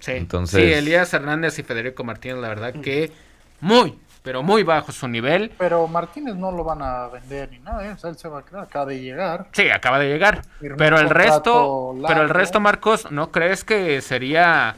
Sí. 0.00 0.12
Entonces- 0.12 0.62
Sí, 0.64 0.72
Elías 0.72 1.12
Hernández 1.12 1.58
y 1.58 1.62
Federico 1.62 2.02
Martínez, 2.04 2.38
la 2.38 2.48
verdad 2.48 2.72
que 2.72 3.12
muy, 3.60 3.98
pero 4.22 4.42
muy 4.42 4.62
bajo 4.62 4.92
su 4.92 5.08
nivel. 5.08 5.50
Pero 5.58 5.86
Martínez 5.88 6.34
no 6.36 6.52
lo 6.52 6.62
van 6.64 6.82
a 6.82 7.06
vender 7.08 7.50
ni 7.50 7.58
nada, 7.58 7.86
¿eh? 7.86 7.92
o 7.92 7.98
sea, 7.98 8.10
él 8.10 8.18
se 8.18 8.28
va 8.28 8.40
a 8.40 8.44
quedar, 8.44 8.64
acaba 8.64 8.86
de 8.86 9.00
llegar. 9.00 9.46
Sí, 9.52 9.70
acaba 9.70 9.98
de 9.98 10.08
llegar. 10.08 10.42
Pero 10.76 10.98
el 10.98 11.08
resto, 11.10 11.94
pero 12.06 12.22
el 12.22 12.28
resto, 12.28 12.60
Marcos, 12.60 13.10
¿no 13.10 13.30
crees 13.30 13.64
que 13.64 14.00
sería, 14.02 14.76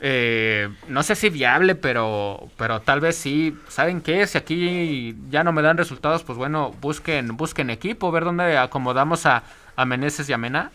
eh, 0.00 0.68
no 0.88 1.02
sé 1.04 1.14
si 1.14 1.30
viable, 1.30 1.74
pero, 1.76 2.48
pero 2.56 2.80
tal 2.80 3.00
vez 3.00 3.16
sí? 3.16 3.56
¿Saben 3.68 4.00
qué? 4.00 4.26
Si 4.26 4.36
aquí 4.36 5.16
ya 5.30 5.44
no 5.44 5.52
me 5.52 5.62
dan 5.62 5.76
resultados, 5.76 6.24
pues 6.24 6.36
bueno, 6.36 6.74
busquen, 6.80 7.36
busquen 7.36 7.70
equipo, 7.70 8.10
ver 8.10 8.24
dónde 8.24 8.58
acomodamos 8.58 9.26
a, 9.26 9.44
a 9.76 9.84
Meneses 9.84 10.28
y 10.28 10.32
a 10.32 10.38
Mena. 10.38 10.72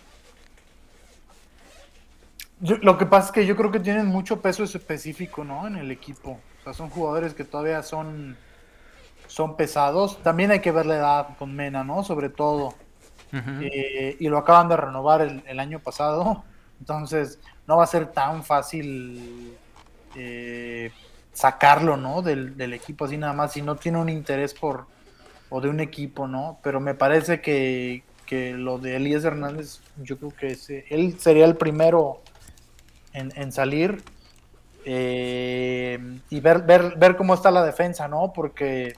Yo- 2.62 2.78
lo 2.82 2.98
que 2.98 3.06
pasa 3.06 3.28
es 3.28 3.32
que 3.34 3.46
yo 3.46 3.56
creo 3.58 3.70
que 3.72 3.82
tienen 3.82 4.06
mucho 4.06 4.40
peso 4.42 4.64
específico, 4.64 5.44
¿no? 5.44 5.68
En 5.68 5.76
el 5.76 5.92
equipo. 5.92 6.40
Sea, 6.66 6.74
son 6.74 6.90
jugadores 6.90 7.34
que 7.34 7.44
todavía 7.46 7.82
son, 7.84 8.36
son 9.28 9.56
pesados. 9.56 10.22
También 10.24 10.52
hay 10.52 10.60
que 10.60 10.72
ver 10.72 10.86
la 10.88 10.96
edad 10.96 11.28
con 11.38 11.56
Mena, 11.56 11.84
¿no? 11.84 12.04
Sobre 12.04 12.30
todo. 12.30 12.74
Eh, 13.62 14.18
y 14.20 14.28
lo 14.30 14.38
acaban 14.38 14.68
de 14.68 14.76
renovar 14.78 15.22
el, 15.22 15.44
el 15.48 15.60
año 15.60 15.80
pasado. 15.80 16.44
Entonces, 16.80 17.40
no 17.68 17.78
va 17.78 17.84
a 17.84 17.88
ser 17.88 18.08
tan 18.08 18.44
fácil 18.44 19.56
eh, 20.16 20.92
sacarlo, 21.34 21.98
¿no? 21.98 22.22
Del, 22.22 22.58
del 22.58 22.74
equipo 22.74 23.06
así 23.06 23.18
nada 23.18 23.34
más. 23.34 23.54
Si 23.54 23.62
no 23.62 23.76
tiene 23.76 24.00
un 24.00 24.10
interés 24.10 24.54
por 24.54 24.88
o 25.50 25.62
de 25.62 25.70
un 25.70 25.80
equipo, 25.80 26.28
¿no? 26.28 26.58
Pero 26.64 26.80
me 26.80 26.96
parece 26.96 27.42
que, 27.42 28.04
que 28.26 28.54
lo 28.54 28.80
de 28.80 28.96
Elías 28.96 29.24
Hernández, 29.24 29.82
yo 29.98 30.18
creo 30.18 30.34
que 30.36 30.48
ese- 30.54 30.86
él 30.90 31.20
sería 31.20 31.46
el 31.46 31.56
primero 31.56 32.22
en, 33.14 33.32
en 33.36 33.52
salir 33.52 34.04
eh, 34.86 36.00
y 36.30 36.40
ver, 36.40 36.62
ver, 36.62 36.94
ver 36.98 37.16
cómo 37.16 37.34
está 37.34 37.52
la 37.52 37.64
defensa, 37.64 38.08
¿no? 38.08 38.32
Porque 38.34 38.94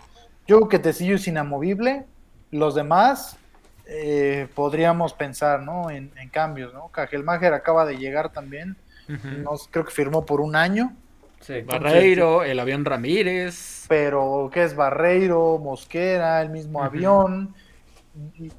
yo 0.46 0.58
creo 0.58 0.70
que 0.70 0.80
Tecillo 0.80 1.16
es 1.16 1.28
inamovible, 1.28 2.06
los 2.52 2.76
demás 2.76 3.38
eh, 3.86 4.48
podríamos 4.54 5.14
pensar, 5.14 5.62
¿no? 5.62 5.90
En, 5.90 6.12
en 6.18 6.30
cambios, 6.30 6.74
¿no? 6.74 6.90
Cajelmacher 6.90 7.54
acaba 7.54 7.86
de 7.86 7.98
llegar 7.98 8.32
también, 8.32 8.76
no, 9.08 9.52
creo 9.72 9.86
que 9.86 9.92
firmó 9.92 10.26
por 10.26 10.42
un 10.42 10.56
año, 10.56 10.94
Sí. 11.40 11.62
Barreiro, 11.62 12.44
el 12.44 12.60
avión 12.60 12.84
Ramírez. 12.84 13.86
pero 13.88 14.50
¿qué 14.52 14.64
es 14.64 14.76
Barreiro, 14.76 15.60
Mosquera, 15.60 16.42
el 16.42 16.50
mismo 16.50 16.84
avión? 16.84 17.54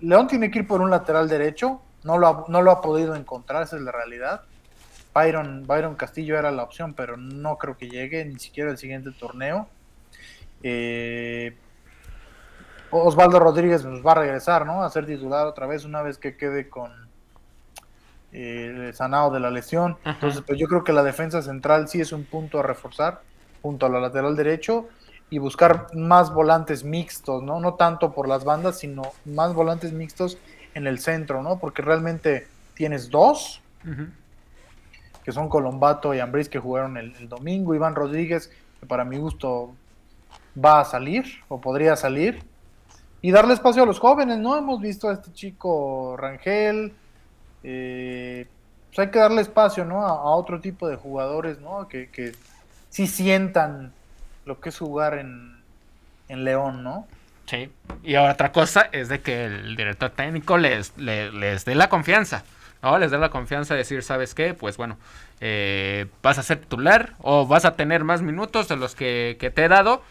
León 0.00 0.28
tiene 0.28 0.48
que 0.50 0.60
ir 0.60 0.66
por 0.66 0.80
un 0.80 0.88
lateral 0.88 1.28
derecho, 1.28 1.82
no 2.04 2.16
lo 2.16 2.26
ha, 2.28 2.44
no 2.48 2.62
lo 2.62 2.70
ha 2.70 2.80
podido 2.80 3.16
encontrar, 3.16 3.64
esa 3.64 3.76
es 3.76 3.82
la 3.82 3.90
realidad. 3.90 4.42
Byron, 5.18 5.66
Byron 5.66 5.96
Castillo 5.96 6.38
era 6.38 6.50
la 6.50 6.62
opción, 6.62 6.94
pero 6.94 7.16
no 7.16 7.58
creo 7.58 7.76
que 7.76 7.88
llegue 7.88 8.24
ni 8.24 8.38
siquiera 8.38 8.70
el 8.70 8.78
siguiente 8.78 9.10
torneo. 9.12 9.68
Eh, 10.62 11.56
Osvaldo 12.90 13.38
Rodríguez 13.38 13.82
pues, 13.82 14.04
va 14.04 14.12
a 14.12 14.16
regresar, 14.16 14.64
¿no? 14.64 14.82
A 14.82 14.90
ser 14.90 15.06
titular 15.06 15.46
otra 15.46 15.66
vez 15.66 15.84
una 15.84 16.02
vez 16.02 16.18
que 16.18 16.36
quede 16.36 16.68
con 16.68 16.92
eh, 18.32 18.86
el 18.88 18.94
sanado 18.94 19.30
de 19.30 19.40
la 19.40 19.50
lesión. 19.50 19.98
Ajá. 20.02 20.10
Entonces, 20.12 20.42
pues 20.46 20.58
yo 20.58 20.66
creo 20.66 20.84
que 20.84 20.92
la 20.92 21.02
defensa 21.02 21.42
central 21.42 21.88
sí 21.88 22.00
es 22.00 22.12
un 22.12 22.24
punto 22.24 22.60
a 22.60 22.62
reforzar 22.62 23.22
junto 23.60 23.86
a 23.86 23.88
la 23.88 24.00
lateral 24.00 24.36
derecho 24.36 24.88
y 25.30 25.38
buscar 25.38 25.88
más 25.94 26.32
volantes 26.32 26.84
mixtos, 26.84 27.42
¿no? 27.42 27.60
No 27.60 27.74
tanto 27.74 28.12
por 28.12 28.28
las 28.28 28.44
bandas, 28.44 28.78
sino 28.78 29.02
más 29.24 29.52
volantes 29.52 29.92
mixtos 29.92 30.38
en 30.74 30.86
el 30.86 31.00
centro, 31.00 31.42
¿no? 31.42 31.58
Porque 31.58 31.82
realmente 31.82 32.46
tienes 32.74 33.10
dos, 33.10 33.60
Ujú. 33.84 34.06
Que 35.28 35.32
son 35.32 35.50
Colombato 35.50 36.14
y 36.14 36.20
Ambris 36.20 36.48
que 36.48 36.58
jugaron 36.58 36.96
el, 36.96 37.28
domingo, 37.28 37.74
Iván 37.74 37.94
Rodríguez, 37.94 38.50
que 38.80 38.86
para 38.86 39.04
mi 39.04 39.18
gusto 39.18 39.74
va 40.56 40.80
a 40.80 40.86
salir 40.86 41.26
o 41.48 41.60
podría 41.60 41.96
salir, 41.96 42.42
y 43.20 43.30
darle 43.30 43.52
espacio 43.52 43.82
a 43.82 43.84
los 43.86 43.98
jóvenes, 43.98 44.38
¿no? 44.38 44.56
Hemos 44.56 44.80
visto 44.80 45.06
a 45.10 45.12
este 45.12 45.30
chico 45.34 46.16
Rangel, 46.16 46.94
eh, 47.62 48.46
pues 48.86 49.00
hay 49.00 49.10
que 49.10 49.18
darle 49.18 49.42
espacio, 49.42 49.84
¿no? 49.84 50.00
A, 50.00 50.34
otro 50.34 50.62
tipo 50.62 50.88
de 50.88 50.96
jugadores, 50.96 51.60
¿no? 51.60 51.88
Que, 51.88 52.08
que 52.08 52.32
sí 52.88 53.06
sientan 53.06 53.92
lo 54.46 54.58
que 54.60 54.70
es 54.70 54.78
jugar 54.78 55.18
en, 55.18 55.60
en 56.30 56.42
León, 56.42 56.82
¿no? 56.82 57.06
Sí. 57.44 57.70
Y 58.02 58.16
otra 58.16 58.50
cosa 58.50 58.88
es 58.92 59.10
de 59.10 59.20
que 59.20 59.44
el 59.44 59.76
director 59.76 60.08
técnico 60.08 60.56
les, 60.56 60.96
le- 60.96 61.30
les, 61.32 61.66
dé 61.66 61.74
la 61.74 61.90
confianza. 61.90 62.44
¿No? 62.82 62.98
Les 62.98 63.10
dé 63.10 63.18
la 63.18 63.30
confianza 63.30 63.74
de 63.74 63.78
decir, 63.78 64.02
¿sabes 64.02 64.34
qué? 64.34 64.54
Pues 64.54 64.76
bueno, 64.76 64.98
eh, 65.40 66.06
vas 66.22 66.38
a 66.38 66.42
ser 66.42 66.58
titular 66.58 67.14
o 67.20 67.46
vas 67.46 67.64
a 67.64 67.74
tener 67.76 68.04
más 68.04 68.22
minutos 68.22 68.68
de 68.68 68.76
los 68.76 68.94
que, 68.94 69.36
que 69.40 69.50
te 69.50 69.64
he 69.64 69.68
dado 69.68 70.02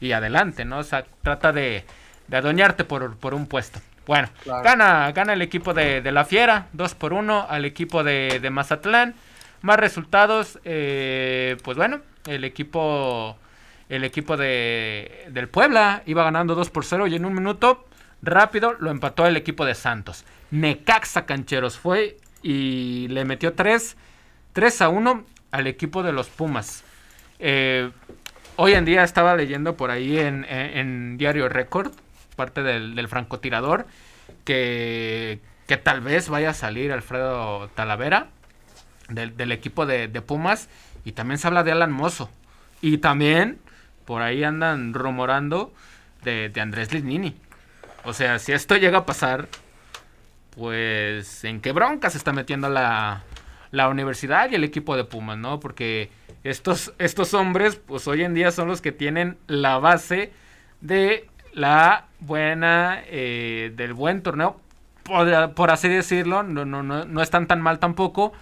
y 0.00 0.12
adelante, 0.12 0.64
¿no? 0.64 0.78
O 0.78 0.84
sea, 0.84 1.04
trata 1.22 1.52
de, 1.52 1.84
de 2.28 2.36
adueñarte 2.36 2.84
por, 2.84 3.16
por 3.16 3.34
un 3.34 3.46
puesto. 3.46 3.80
Bueno, 4.06 4.28
Claro. 4.42 4.62
gana, 4.62 5.12
gana 5.12 5.32
el 5.32 5.40
equipo 5.42 5.72
de, 5.72 6.02
de 6.02 6.12
La 6.12 6.24
Fiera, 6.26 6.66
2 6.74 6.94
por 6.94 7.12
1 7.14 7.46
al 7.48 7.64
equipo 7.64 8.04
de, 8.04 8.38
de 8.40 8.50
Mazatlán. 8.50 9.14
Más 9.62 9.78
resultados, 9.78 10.58
eh, 10.64 11.56
pues 11.64 11.76
bueno, 11.78 12.00
el 12.26 12.44
equipo 12.44 13.38
el 13.88 14.02
equipo 14.04 14.36
de, 14.36 15.26
del 15.30 15.48
Puebla 15.48 16.02
iba 16.06 16.24
ganando 16.24 16.54
2 16.54 16.70
por 16.70 16.84
0 16.84 17.06
y 17.06 17.14
en 17.16 17.24
un 17.24 17.34
minuto 17.34 17.86
rápido 18.22 18.74
lo 18.78 18.90
empató 18.90 19.26
el 19.26 19.36
equipo 19.36 19.64
de 19.64 19.74
Santos. 19.74 20.24
Necaxa 20.54 21.26
Cancheros 21.26 21.76
fue 21.78 22.16
y 22.40 23.08
le 23.08 23.24
metió 23.24 23.54
3, 23.54 23.96
3 24.52 24.82
a 24.82 24.88
1 24.88 25.24
al 25.50 25.66
equipo 25.66 26.04
de 26.04 26.12
los 26.12 26.28
Pumas. 26.28 26.84
Eh, 27.40 27.90
hoy 28.54 28.74
en 28.74 28.84
día 28.84 29.02
estaba 29.02 29.34
leyendo 29.34 29.76
por 29.76 29.90
ahí 29.90 30.16
en, 30.16 31.16
Diario 31.18 31.48
Record, 31.48 31.90
parte 32.36 32.62
del, 32.62 33.08
francotirador, 33.08 33.88
que, 34.44 35.40
que 35.66 35.76
tal 35.76 36.00
vez 36.00 36.28
vaya 36.28 36.50
a 36.50 36.54
salir 36.54 36.92
Alfredo 36.92 37.68
Talavera 37.74 38.28
del, 39.08 39.50
equipo 39.50 39.86
de, 39.86 40.06
de 40.06 40.22
Pumas 40.22 40.68
y 41.04 41.12
también 41.12 41.38
se 41.38 41.48
habla 41.48 41.64
de 41.64 41.72
Alan 41.72 41.90
Mozo. 41.90 42.30
Y 42.80 42.98
también 42.98 43.58
por 44.04 44.22
ahí 44.22 44.44
andan 44.44 44.94
rumorando 44.94 45.74
de, 46.22 46.48
de 46.48 46.60
Andrés 46.60 46.92
Lignini. 46.92 47.34
O 48.04 48.12
sea, 48.12 48.38
si 48.38 48.52
esto 48.52 48.76
llega 48.76 48.98
a 48.98 49.06
pasar, 49.06 49.48
pues 50.56 51.44
en 51.44 51.60
qué 51.60 51.72
bronca 51.72 52.10
se 52.10 52.18
está 52.18 52.32
metiendo 52.32 52.68
la, 52.68 53.22
la 53.70 53.88
universidad 53.88 54.50
y 54.50 54.54
el 54.54 54.64
equipo 54.64 54.96
de 54.96 55.04
Pumas, 55.04 55.38
¿no? 55.38 55.60
Porque 55.60 56.10
estos, 56.44 56.92
estos 56.98 57.34
hombres, 57.34 57.76
pues 57.76 58.06
hoy 58.06 58.22
en 58.22 58.34
día 58.34 58.50
son 58.50 58.68
los 58.68 58.80
que 58.80 58.92
tienen 58.92 59.36
la 59.46 59.78
base 59.78 60.32
de 60.80 61.28
la 61.52 62.06
buena, 62.20 63.02
eh, 63.06 63.72
del 63.76 63.94
buen 63.94 64.22
torneo, 64.22 64.60
por, 65.04 65.70
así 65.70 65.88
decirlo, 65.88 66.42
no, 66.42 66.64
no, 66.64 66.82
no, 66.82 67.04
no 67.04 67.22
están 67.22 67.46
tan 67.46 67.60
mal 67.60 67.78
tampoco, 67.78 68.32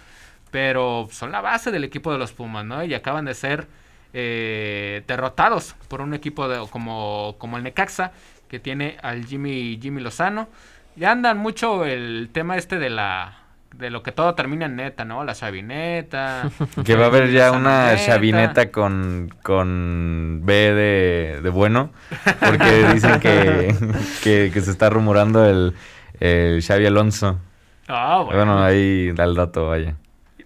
pero 0.51 1.07
son 1.11 1.31
la 1.31 1.41
base 1.41 1.71
del 1.71 1.83
equipo 1.83 2.11
de 2.11 2.17
los 2.17 2.31
Pumas, 2.31 2.65
¿no? 2.65 2.83
Y 2.83 2.93
acaban 2.93 3.25
de 3.25 3.33
ser 3.33 3.67
eh, 4.13 5.03
derrotados 5.07 5.75
por 5.87 6.01
un 6.01 6.13
equipo 6.13 6.47
de, 6.47 6.65
como, 6.69 7.35
como 7.37 7.57
el 7.57 7.63
Necaxa, 7.63 8.11
que 8.47 8.59
tiene 8.59 8.97
al 9.01 9.25
Jimmy, 9.25 9.79
Jimmy 9.81 10.01
Lozano. 10.01 10.47
Ya 10.95 11.11
andan 11.11 11.37
mucho 11.37 11.85
el 11.85 12.29
tema 12.31 12.57
este 12.57 12.77
de 12.77 12.89
la, 12.89 13.43
de 13.75 13.89
lo 13.89 14.03
que 14.03 14.11
todo 14.11 14.35
termina 14.35 14.67
en 14.67 14.75
neta, 14.75 15.05
¿no? 15.05 15.23
La 15.23 15.33
chavineta. 15.33 16.49
que 16.85 16.95
va 16.95 17.05
a 17.05 17.07
haber 17.07 17.31
ya 17.31 17.51
una 17.51 17.95
chavineta 17.97 18.71
con, 18.71 19.33
con 19.41 20.41
B 20.43 20.53
de, 20.53 21.39
de 21.41 21.49
bueno, 21.49 21.91
porque 22.39 22.87
dicen 22.93 23.19
que, 23.19 23.75
que, 24.23 24.61
se 24.61 24.71
está 24.71 24.89
rumorando 24.89 25.45
el, 25.45 25.73
el 26.19 26.61
Xavi 26.61 26.85
Alonso. 26.85 27.39
Ah, 27.87 28.21
bueno. 28.25 28.53
bueno. 28.53 28.63
ahí 28.63 29.11
da 29.11 29.23
el 29.23 29.35
dato, 29.35 29.67
vaya. 29.67 29.95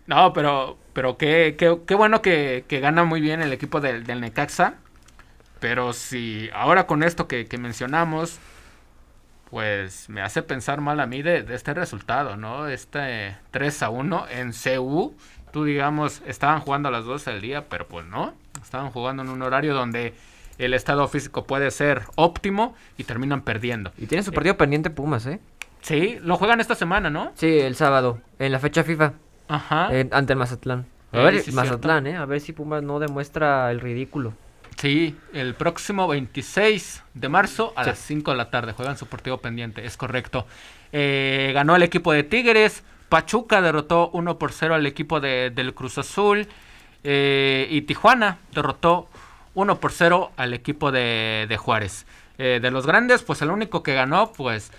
No, 0.06 0.32
pero, 0.32 0.78
pero 0.94 1.18
qué, 1.18 1.56
qué, 1.58 1.78
qué 1.86 1.96
bueno 1.96 2.22
que, 2.22 2.64
que, 2.68 2.80
gana 2.80 3.04
muy 3.04 3.20
bien 3.20 3.42
el 3.42 3.52
equipo 3.52 3.82
del, 3.82 4.06
del 4.06 4.22
Necaxa. 4.22 4.76
Pero 5.60 5.92
si 5.92 6.50
ahora 6.54 6.86
con 6.86 7.04
esto 7.04 7.28
que, 7.28 7.48
que 7.48 7.58
mencionamos, 7.58 8.40
pues 9.50 10.10
me 10.10 10.22
hace 10.22 10.44
pensar 10.44 10.82
mal 10.82 11.00
a 11.00 11.06
mí 11.06 11.22
de, 11.22 11.46
este 11.50 11.74
resultado, 11.74 12.38
¿no? 12.38 12.68
Este 12.68 13.38
3 13.52 13.84
a 13.84 13.90
1 13.90 14.26
en 14.30 14.52
CU. 14.52 15.16
Tú, 15.52 15.64
digamos, 15.64 16.22
estaban 16.26 16.60
jugando 16.60 16.90
a 16.90 16.92
las 16.92 17.06
12 17.06 17.32
del 17.32 17.42
día, 17.42 17.70
pero 17.70 17.88
pues 17.88 18.06
no. 18.06 18.34
Estaban 18.62 18.92
jugando 18.92 19.24
en 19.24 19.30
un 19.30 19.42
horario 19.42 19.74
donde 19.74 20.14
el 20.58 20.74
estado 20.74 21.08
físico 21.08 21.46
puede 21.46 21.72
ser 21.72 22.04
óptimo 22.16 22.76
y 22.98 23.06
terminan 23.06 23.42
perdiendo. 23.42 23.92
Y 23.98 24.08
tiene 24.08 24.24
su 24.24 24.32
partido 24.32 24.54
eh, 24.54 24.58
pendiente 24.58 24.90
Pumas, 24.90 25.26
¿eh? 25.26 25.40
Sí, 25.82 26.18
lo 26.22 26.36
juegan 26.36 26.60
esta 26.60 26.76
semana, 26.76 27.10
¿no? 27.10 27.32
Sí, 27.36 27.60
el 27.60 27.76
sábado, 27.76 28.20
en 28.40 28.52
la 28.52 28.60
fecha 28.60 28.84
FIFA. 28.84 29.14
Ajá. 29.48 29.90
ante 30.12 30.34
el 30.34 30.40
Mazatlán. 30.40 30.86
A 31.14 31.20
ver, 31.20 31.42
Mazatlán, 31.54 32.08
¿eh? 32.08 32.18
A 32.18 32.26
ver 32.26 32.42
si 32.42 32.52
Pumas 32.52 32.84
no 32.84 33.00
demuestra 33.00 33.72
el 33.72 33.80
ridículo. 33.80 34.34
Sí, 34.78 35.18
el 35.34 35.56
próximo 35.56 36.08
26 36.08 37.04
de 37.16 37.30
marzo 37.30 37.74
a 37.76 37.84
las 37.84 37.98
5 37.98 38.30
de 38.30 38.38
la 38.38 38.52
tarde 38.52 38.74
juegan 38.74 38.96
su 38.96 39.08
partido 39.08 39.40
pendiente, 39.40 39.84
es 39.84 39.98
correcto. 39.98 40.46
Eh, 40.92 41.52
ganó 41.56 41.76
el 41.76 41.82
equipo 41.82 42.14
de 42.14 42.24
Tigres, 42.24 42.84
Pachuca 43.10 43.62
derrotó 43.62 44.12
1 44.14 44.38
por 44.38 44.52
0 44.52 44.76
al 44.76 44.86
equipo 44.86 45.20
de, 45.20 45.52
del 45.54 45.74
Cruz 45.74 45.98
Azul 45.98 46.48
eh, 47.04 47.68
y 47.72 47.82
Tijuana 47.82 48.38
derrotó 48.54 49.10
1 49.56 49.80
por 49.80 49.92
0 49.92 50.32
al 50.38 50.54
equipo 50.54 50.92
de, 50.92 51.48
de 51.50 51.58
Juárez. 51.58 52.06
Eh, 52.38 52.60
de 52.62 52.70
los 52.70 52.86
grandes, 52.86 53.24
pues 53.24 53.42
el 53.42 53.50
único 53.50 53.82
que 53.82 53.96
ganó, 53.96 54.32
pues 54.32 54.72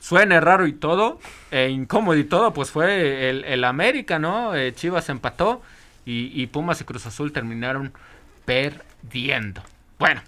suene 0.00 0.40
raro 0.40 0.66
y 0.66 0.72
todo, 0.72 1.20
e 1.52 1.68
incómodo 1.68 2.18
y 2.18 2.24
todo, 2.24 2.52
pues 2.52 2.72
fue 2.72 3.30
el, 3.30 3.44
el 3.44 3.62
América, 3.62 4.18
¿no? 4.18 4.50
Chivas 4.72 5.08
empató 5.10 5.62
y, 6.04 6.42
y 6.42 6.48
Pumas 6.48 6.80
y 6.80 6.84
Cruz 6.84 7.06
Azul 7.06 7.32
terminaron 7.32 7.92
perdiendo. 9.04 9.62
Bueno, 9.98 10.22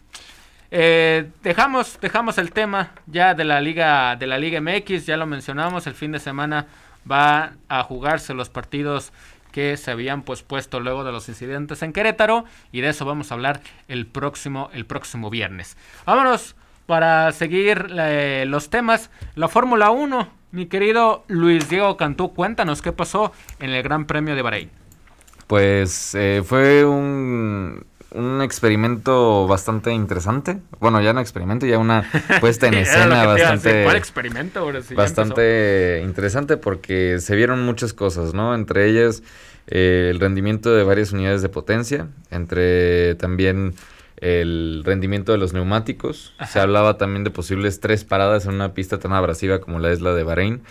eh, 0.70 1.30
dejamos, 1.42 1.98
dejamos 2.00 2.38
el 2.38 2.52
tema 2.52 2.92
ya 3.06 3.34
de 3.34 3.44
la 3.44 3.60
Liga 3.60 4.16
de 4.16 4.26
la 4.26 4.38
Liga 4.38 4.60
MX, 4.60 5.06
ya 5.06 5.16
lo 5.16 5.26
mencionamos, 5.26 5.86
el 5.86 5.94
fin 5.94 6.12
de 6.12 6.18
semana 6.18 6.66
va 7.10 7.52
a 7.68 7.82
jugarse 7.82 8.34
los 8.34 8.48
partidos 8.48 9.12
que 9.52 9.76
se 9.76 9.90
habían 9.90 10.22
pues 10.22 10.42
puesto 10.42 10.80
luego 10.80 11.02
de 11.04 11.12
los 11.12 11.28
incidentes 11.28 11.82
en 11.82 11.92
Querétaro 11.92 12.44
y 12.72 12.80
de 12.80 12.90
eso 12.90 13.04
vamos 13.04 13.30
a 13.30 13.34
hablar 13.34 13.60
el 13.88 14.06
próximo 14.06 14.70
el 14.72 14.86
próximo 14.86 15.30
viernes. 15.30 15.76
Vámonos 16.04 16.54
para 16.86 17.32
seguir 17.32 17.88
eh, 17.98 18.44
los 18.46 18.70
temas. 18.70 19.10
La 19.34 19.48
Fórmula 19.48 19.90
1, 19.90 20.28
mi 20.52 20.66
querido 20.66 21.24
Luis 21.26 21.68
Diego 21.68 21.96
Cantú, 21.96 22.32
cuéntanos 22.34 22.82
qué 22.82 22.92
pasó 22.92 23.32
en 23.58 23.70
el 23.70 23.82
Gran 23.82 24.06
Premio 24.06 24.36
de 24.36 24.42
Bahrein. 24.42 24.70
Pues 25.48 26.14
eh, 26.14 26.42
fue 26.44 26.84
un 26.84 27.84
un 28.16 28.42
experimento 28.42 29.46
bastante 29.46 29.92
interesante. 29.92 30.58
Bueno, 30.80 31.00
ya 31.00 31.12
no 31.12 31.20
experimento, 31.20 31.66
ya 31.66 31.78
una 31.78 32.08
puesta 32.40 32.66
en 32.66 32.74
escena 32.78 33.24
bastante. 33.26 33.84
¿Cuál 33.84 33.96
experimento? 33.96 34.72
bastante 34.94 36.02
interesante 36.02 36.56
porque 36.56 37.18
se 37.20 37.36
vieron 37.36 37.64
muchas 37.64 37.92
cosas, 37.92 38.34
¿no? 38.34 38.54
Entre 38.54 38.88
ellas 38.88 39.22
eh, 39.66 40.08
el 40.10 40.20
rendimiento 40.20 40.74
de 40.74 40.84
varias 40.84 41.12
unidades 41.12 41.42
de 41.42 41.48
potencia, 41.48 42.08
entre 42.30 43.14
también 43.16 43.74
el 44.16 44.82
rendimiento 44.84 45.32
de 45.32 45.38
los 45.38 45.52
neumáticos. 45.52 46.34
Se 46.48 46.58
hablaba 46.58 46.96
también 46.96 47.24
de 47.24 47.30
posibles 47.30 47.80
tres 47.80 48.04
paradas 48.04 48.46
en 48.46 48.54
una 48.54 48.72
pista 48.74 48.98
tan 48.98 49.12
abrasiva 49.12 49.60
como 49.60 49.78
la 49.78 49.92
es 49.92 50.00
la 50.00 50.14
de 50.14 50.22
Bahrein 50.22 50.62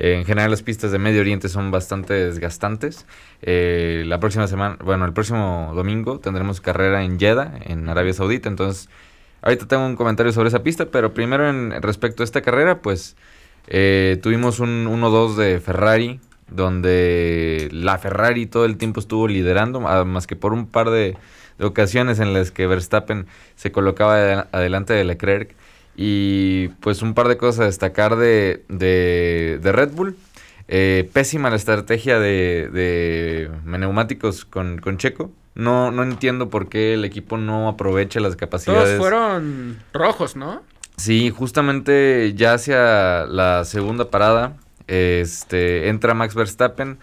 en 0.00 0.24
general 0.24 0.52
las 0.52 0.62
pistas 0.62 0.92
de 0.92 0.98
Medio 0.98 1.20
Oriente 1.20 1.48
son 1.48 1.72
bastante 1.72 2.14
desgastantes. 2.14 3.04
Eh, 3.42 4.04
la 4.06 4.20
próxima 4.20 4.46
semana, 4.46 4.78
bueno, 4.84 5.04
el 5.04 5.12
próximo 5.12 5.72
domingo 5.74 6.20
tendremos 6.20 6.60
carrera 6.60 7.02
en 7.02 7.18
Jeddah, 7.18 7.58
en 7.64 7.88
Arabia 7.88 8.12
Saudita. 8.12 8.48
Entonces, 8.48 8.88
ahorita 9.42 9.66
tengo 9.66 9.84
un 9.84 9.96
comentario 9.96 10.32
sobre 10.32 10.48
esa 10.48 10.62
pista, 10.62 10.86
pero 10.86 11.14
primero 11.14 11.48
en 11.48 11.82
respecto 11.82 12.22
a 12.22 12.24
esta 12.24 12.42
carrera, 12.42 12.80
pues 12.80 13.16
eh, 13.66 14.18
tuvimos 14.22 14.60
un 14.60 14.86
1-2 14.86 15.34
de 15.34 15.58
Ferrari, 15.58 16.20
donde 16.48 17.68
la 17.72 17.98
Ferrari 17.98 18.46
todo 18.46 18.66
el 18.66 18.76
tiempo 18.76 19.00
estuvo 19.00 19.26
liderando, 19.26 19.80
más 19.80 20.28
que 20.28 20.36
por 20.36 20.52
un 20.52 20.68
par 20.68 20.90
de 20.90 21.16
ocasiones 21.58 22.20
en 22.20 22.34
las 22.34 22.52
que 22.52 22.68
Verstappen 22.68 23.26
se 23.56 23.72
colocaba 23.72 24.46
adelante 24.52 24.92
de 24.92 25.02
Leclerc. 25.02 25.56
Y 26.00 26.68
pues 26.78 27.02
un 27.02 27.12
par 27.12 27.26
de 27.26 27.36
cosas 27.36 27.60
a 27.60 27.64
destacar 27.64 28.14
de, 28.14 28.62
de, 28.68 29.58
Red 29.72 29.90
Bull. 29.90 30.16
Eh, 30.68 31.10
pésima 31.12 31.50
la 31.50 31.56
estrategia 31.56 32.20
de, 32.20 32.70
de 32.72 33.50
neumáticos 33.64 34.44
con, 34.44 34.78
con, 34.78 34.96
Checo. 34.96 35.32
No, 35.56 35.90
no 35.90 36.04
entiendo 36.04 36.50
por 36.50 36.68
qué 36.68 36.94
el 36.94 37.04
equipo 37.04 37.36
no 37.36 37.66
aprovecha 37.66 38.20
las 38.20 38.36
capacidades. 38.36 38.84
Todos 38.84 38.98
fueron 38.98 39.80
rojos, 39.92 40.36
¿no? 40.36 40.62
Sí, 40.96 41.30
justamente 41.30 42.32
ya 42.36 42.54
hacia 42.54 43.26
la 43.26 43.64
segunda 43.64 44.08
parada, 44.08 44.56
este, 44.86 45.88
entra 45.88 46.14
Max 46.14 46.36
Verstappen, 46.36 46.98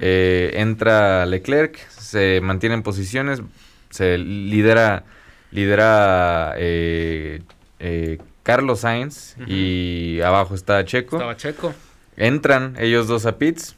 eh, 0.00 0.52
entra 0.54 1.26
Leclerc, 1.26 1.76
se 1.90 2.40
mantiene 2.40 2.76
en 2.76 2.82
posiciones, 2.82 3.42
se 3.90 4.16
lidera, 4.16 5.04
lidera 5.50 6.54
eh, 6.56 7.42
eh 7.78 8.16
Carlos 8.48 8.80
Sainz 8.80 9.36
y 9.46 10.22
abajo 10.22 10.54
está 10.54 10.82
Checo. 10.82 11.16
Estaba 11.16 11.36
Checo. 11.36 11.74
Entran 12.16 12.76
ellos 12.80 13.06
dos 13.06 13.26
a 13.26 13.36
pits 13.36 13.76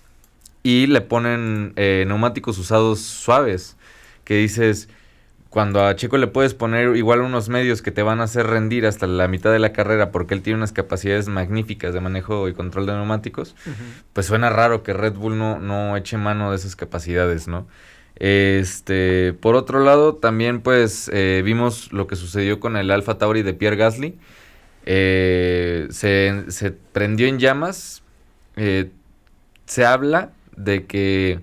y 0.62 0.86
le 0.86 1.00
ponen 1.00 1.72
eh, 1.74 2.04
neumáticos 2.06 2.56
usados 2.56 3.00
suaves. 3.00 3.76
Que 4.22 4.36
dices, 4.36 4.88
cuando 5.48 5.84
a 5.84 5.96
Checo 5.96 6.18
le 6.18 6.28
puedes 6.28 6.54
poner 6.54 6.94
igual 6.94 7.22
unos 7.22 7.48
medios 7.48 7.82
que 7.82 7.90
te 7.90 8.04
van 8.04 8.20
a 8.20 8.24
hacer 8.24 8.46
rendir 8.46 8.86
hasta 8.86 9.08
la 9.08 9.26
mitad 9.26 9.50
de 9.50 9.58
la 9.58 9.72
carrera 9.72 10.12
porque 10.12 10.34
él 10.34 10.42
tiene 10.42 10.58
unas 10.58 10.70
capacidades 10.70 11.26
magníficas 11.26 11.92
de 11.92 12.00
manejo 12.00 12.46
y 12.46 12.54
control 12.54 12.86
de 12.86 12.92
neumáticos, 12.92 13.56
pues 14.12 14.26
suena 14.26 14.50
raro 14.50 14.84
que 14.84 14.92
Red 14.92 15.14
Bull 15.14 15.36
no, 15.36 15.58
no 15.58 15.96
eche 15.96 16.16
mano 16.16 16.50
de 16.52 16.56
esas 16.56 16.76
capacidades, 16.76 17.48
¿no? 17.48 17.66
Este, 18.14 19.32
por 19.32 19.56
otro 19.56 19.82
lado, 19.82 20.14
también 20.14 20.60
pues 20.60 21.10
eh, 21.12 21.42
vimos 21.44 21.92
lo 21.92 22.06
que 22.06 22.14
sucedió 22.14 22.60
con 22.60 22.76
el 22.76 22.92
Alfa 22.92 23.18
Tauri 23.18 23.42
de 23.42 23.52
Pierre 23.52 23.76
Gasly 23.76 24.16
eh, 24.86 25.88
se, 25.90 26.72
prendió 26.92 27.26
en 27.26 27.38
llamas. 27.38 28.02
Eh, 28.56 28.90
se 29.66 29.84
habla 29.84 30.30
de 30.56 30.86
que 30.86 31.40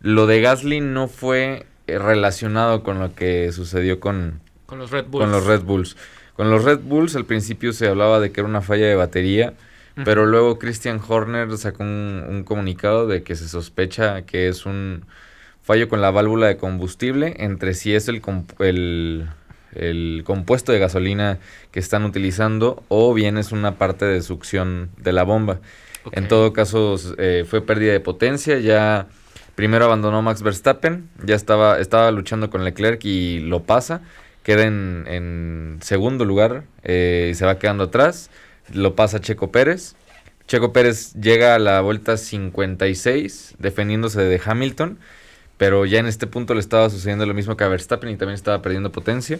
lo 0.00 0.26
de 0.26 0.40
Gasly 0.40 0.80
no 0.80 1.08
fue 1.08 1.66
relacionado 1.86 2.82
con 2.82 3.00
lo 3.00 3.14
que 3.14 3.50
sucedió 3.52 4.00
con, 4.00 4.40
con 4.66 4.78
los 4.78 4.90
Red 4.90 5.06
Bulls. 5.06 5.24
Con 5.24 5.32
los 5.32 5.46
Red 5.46 5.62
Bulls. 5.62 5.96
Con 6.34 6.50
los 6.50 6.64
Red 6.64 6.80
Bulls 6.80 7.16
al 7.16 7.26
principio 7.26 7.72
se 7.72 7.88
hablaba 7.88 8.20
de 8.20 8.32
que 8.32 8.40
era 8.40 8.48
una 8.48 8.62
falla 8.62 8.86
de 8.86 8.94
batería, 8.94 9.54
pero 10.04 10.24
luego 10.24 10.58
Christian 10.58 11.00
Horner 11.06 11.54
sacó 11.58 11.82
un, 11.82 12.44
comunicado 12.46 13.06
de 13.06 13.22
que 13.22 13.36
se 13.36 13.46
sospecha 13.46 14.22
que 14.22 14.48
es 14.48 14.64
un 14.64 15.04
fallo 15.60 15.88
con 15.90 16.00
la 16.00 16.10
válvula 16.10 16.46
de 16.46 16.56
combustible, 16.56 17.34
entre 17.38 17.74
si 17.74 17.94
es 17.94 18.08
el, 18.08 18.22
el 18.60 19.28
el 19.74 20.22
compuesto 20.24 20.72
de 20.72 20.78
gasolina 20.78 21.38
que 21.70 21.80
están 21.80 22.04
utilizando 22.04 22.82
o 22.88 23.14
bien 23.14 23.38
es 23.38 23.52
una 23.52 23.76
parte 23.76 24.04
de 24.04 24.22
succión 24.22 24.90
de 24.96 25.12
la 25.12 25.22
bomba. 25.22 25.60
En 26.12 26.28
todo 26.28 26.52
caso 26.52 26.96
eh, 27.18 27.44
fue 27.48 27.60
pérdida 27.60 27.92
de 27.92 28.00
potencia, 28.00 28.58
ya 28.58 29.06
primero 29.54 29.84
abandonó 29.84 30.22
Max 30.22 30.42
Verstappen, 30.42 31.08
ya 31.22 31.34
estaba, 31.34 31.78
estaba 31.78 32.10
luchando 32.10 32.48
con 32.48 32.64
Leclerc 32.64 33.04
y 33.04 33.40
lo 33.40 33.64
pasa, 33.64 34.00
queda 34.42 34.64
en, 34.64 35.78
segundo 35.82 36.24
lugar 36.24 36.64
eh, 36.82 37.28
y 37.32 37.34
se 37.34 37.44
va 37.44 37.58
quedando 37.58 37.84
atrás, 37.84 38.30
lo 38.72 38.94
pasa 38.94 39.20
Checo 39.20 39.52
Pérez. 39.52 39.94
Checo 40.46 40.72
Pérez 40.72 41.12
llega 41.14 41.54
a 41.54 41.58
la 41.58 41.80
vuelta 41.80 42.16
56 42.16 43.56
defendiéndose 43.58 44.22
de 44.22 44.40
Hamilton 44.44 44.98
pero 45.60 45.84
ya 45.84 45.98
en 45.98 46.06
este 46.06 46.26
punto 46.26 46.54
le 46.54 46.60
estaba 46.60 46.88
sucediendo 46.88 47.26
lo 47.26 47.34
mismo 47.34 47.54
que 47.54 47.64
a 47.64 47.68
Verstappen 47.68 48.08
y 48.08 48.16
también 48.16 48.34
estaba 48.34 48.62
perdiendo 48.62 48.92
potencia. 48.92 49.38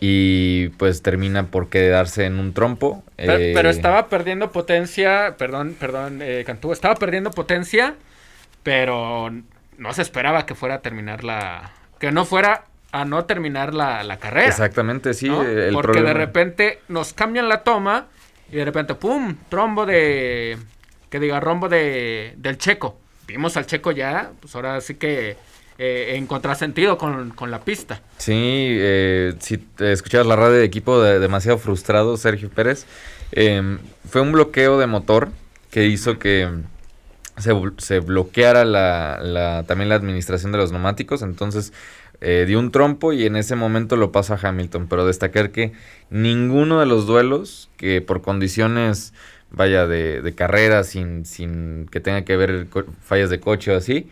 Y 0.00 0.68
pues 0.78 1.02
termina 1.02 1.48
por 1.48 1.68
quedarse 1.68 2.24
en 2.24 2.38
un 2.38 2.54
trompo. 2.54 3.04
Pero, 3.16 3.36
eh, 3.36 3.70
estaba 3.70 4.08
perdiendo 4.08 4.50
potencia, 4.52 5.34
perdón, 5.36 5.76
perdón, 5.78 6.20
eh, 6.22 6.44
Cantú, 6.46 6.72
estaba 6.72 6.94
perdiendo 6.94 7.30
potencia, 7.30 7.94
pero 8.62 9.30
no 9.76 9.92
se 9.92 10.00
esperaba 10.00 10.46
que 10.46 10.54
fuera 10.54 10.76
a 10.76 10.80
terminar 10.80 11.24
la... 11.24 11.72
que 11.98 12.10
no 12.10 12.24
fuera 12.24 12.64
a 12.90 13.04
no 13.04 13.26
terminar 13.26 13.74
la, 13.74 14.16
carrera. 14.16 14.48
Exactamente, 14.48 15.12
sí. 15.12 15.30
Porque 15.74 16.00
de 16.00 16.14
repente 16.14 16.78
nos 16.88 17.12
cambian 17.12 17.50
la 17.50 17.64
toma 17.64 18.06
y 18.50 18.56
de 18.56 18.64
repente, 18.64 18.94
¡pum! 18.94 19.36
Trombo 19.50 19.84
de... 19.84 20.56
que 21.10 21.20
diga, 21.20 21.38
rombo 21.38 21.68
de, 21.68 22.32
del 22.38 22.56
checo. 22.56 23.03
Vimos 23.26 23.56
al 23.56 23.66
Checo 23.66 23.92
ya, 23.92 24.32
pues 24.40 24.54
ahora 24.54 24.80
sí 24.80 24.94
que 24.94 25.36
eh, 25.78 26.14
en 26.16 26.26
contrasentido 26.26 26.98
con, 26.98 27.30
con, 27.30 27.50
la 27.50 27.60
pista. 27.60 28.00
Sí, 28.18 28.32
eh, 28.36 29.34
si 29.40 29.66
escuchabas 29.78 30.26
la 30.26 30.36
radio 30.36 30.58
de 30.58 30.64
equipo 30.64 31.02
de, 31.02 31.18
demasiado 31.18 31.58
frustrado, 31.58 32.16
Sergio 32.16 32.48
Pérez, 32.48 32.86
em, 33.32 33.78
fue 34.08 34.20
un 34.20 34.32
bloqueo 34.32 34.78
de 34.78 34.86
motor 34.86 35.30
que 35.70 35.86
hizo 35.86 36.18
que 36.18 36.48
se, 37.38 37.52
se 37.78 37.98
bloqueara 37.98 38.64
la, 38.64 39.18
la, 39.20 39.64
también 39.66 39.88
la 39.88 39.96
administración 39.96 40.52
de 40.52 40.58
los 40.58 40.70
neumáticos, 40.70 41.22
entonces 41.22 41.72
eh, 42.20 42.44
dio 42.46 42.58
un 42.58 42.70
trompo 42.70 43.12
y 43.12 43.26
en 43.26 43.36
ese 43.36 43.56
momento 43.56 43.96
lo 43.96 44.12
pasa 44.12 44.34
a 44.34 44.48
Hamilton, 44.48 44.86
pero 44.88 45.06
destacar 45.06 45.50
que 45.50 45.72
ninguno 46.10 46.80
de 46.80 46.86
los 46.86 47.06
duelos 47.06 47.68
que 47.76 48.00
por 48.00 48.22
condiciones 48.22 49.12
vaya 49.56 49.86
de, 49.86 50.22
de 50.22 50.34
carrera 50.34 50.84
sin, 50.84 51.24
sin 51.24 51.86
que 51.90 52.00
tenga 52.00 52.24
que 52.24 52.36
ver 52.36 52.66
fallas 53.02 53.30
de 53.30 53.40
coche 53.40 53.72
o 53.72 53.76
así, 53.76 54.10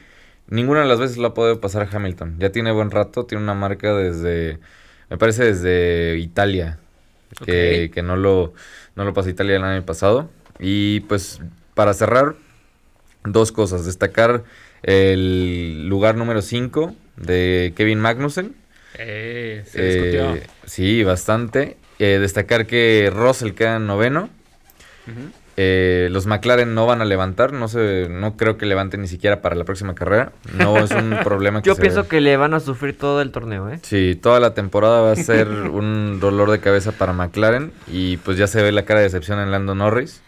ninguna 0.48 0.80
de 0.82 0.88
las 0.88 0.98
veces 0.98 1.16
lo 1.18 1.28
ha 1.28 1.34
podido 1.34 1.60
pasar 1.60 1.82
a 1.82 1.96
Hamilton. 1.96 2.36
Ya 2.38 2.50
tiene 2.52 2.72
buen 2.72 2.90
rato, 2.90 3.26
tiene 3.26 3.42
una 3.44 3.54
marca 3.54 3.94
desde, 3.94 4.58
me 5.10 5.18
parece 5.18 5.44
desde 5.44 6.18
Italia, 6.18 6.78
que, 7.44 7.90
que 7.94 8.02
no, 8.02 8.16
lo, 8.16 8.52
no 8.96 9.04
lo 9.04 9.14
pasó 9.14 9.28
Italia 9.28 9.56
el 9.56 9.64
año 9.64 9.84
pasado. 9.84 10.30
Y 10.58 11.00
pues 11.00 11.40
para 11.74 11.94
cerrar, 11.94 12.36
dos 13.24 13.52
cosas. 13.52 13.86
Destacar 13.86 14.44
el 14.82 15.88
lugar 15.88 16.16
número 16.16 16.42
5 16.42 16.94
de 17.16 17.72
Kevin 17.76 18.00
Magnussen. 18.00 18.54
Eh, 18.98 19.62
se 19.66 19.82
discutió. 19.82 20.34
Eh, 20.34 20.46
sí, 20.64 21.02
bastante. 21.04 21.76
Eh, 21.98 22.18
destacar 22.20 22.66
que 22.66 23.10
Russell 23.12 23.52
queda 23.52 23.76
en 23.76 23.86
noveno. 23.86 24.28
Eh, 25.56 26.08
los 26.10 26.26
McLaren 26.26 26.74
no 26.74 26.86
van 26.86 27.02
a 27.02 27.04
levantar, 27.04 27.52
no 27.52 27.68
sé, 27.68 28.08
no 28.08 28.36
creo 28.36 28.56
que 28.56 28.64
levanten 28.64 29.02
ni 29.02 29.08
siquiera 29.08 29.42
para 29.42 29.54
la 29.54 29.64
próxima 29.64 29.94
carrera. 29.94 30.32
No 30.54 30.78
es 30.78 30.90
un 30.92 31.18
problema 31.24 31.60
que 31.60 31.68
Yo 31.68 31.76
pienso 31.76 32.08
que 32.08 32.20
le 32.20 32.36
van 32.36 32.54
a 32.54 32.60
sufrir 32.60 32.96
todo 32.96 33.20
el 33.20 33.32
torneo, 33.32 33.68
¿eh? 33.68 33.78
Sí, 33.82 34.18
toda 34.20 34.40
la 34.40 34.54
temporada 34.54 35.02
va 35.02 35.12
a 35.12 35.16
ser 35.16 35.48
un 35.48 36.20
dolor 36.20 36.50
de 36.50 36.60
cabeza 36.60 36.92
para 36.92 37.12
McLaren 37.12 37.72
y 37.86 38.16
pues 38.18 38.38
ya 38.38 38.46
se 38.46 38.62
ve 38.62 38.72
la 38.72 38.84
cara 38.84 39.00
de 39.00 39.04
decepción 39.04 39.40
en 39.40 39.50
Lando 39.50 39.74
Norris. 39.74 40.22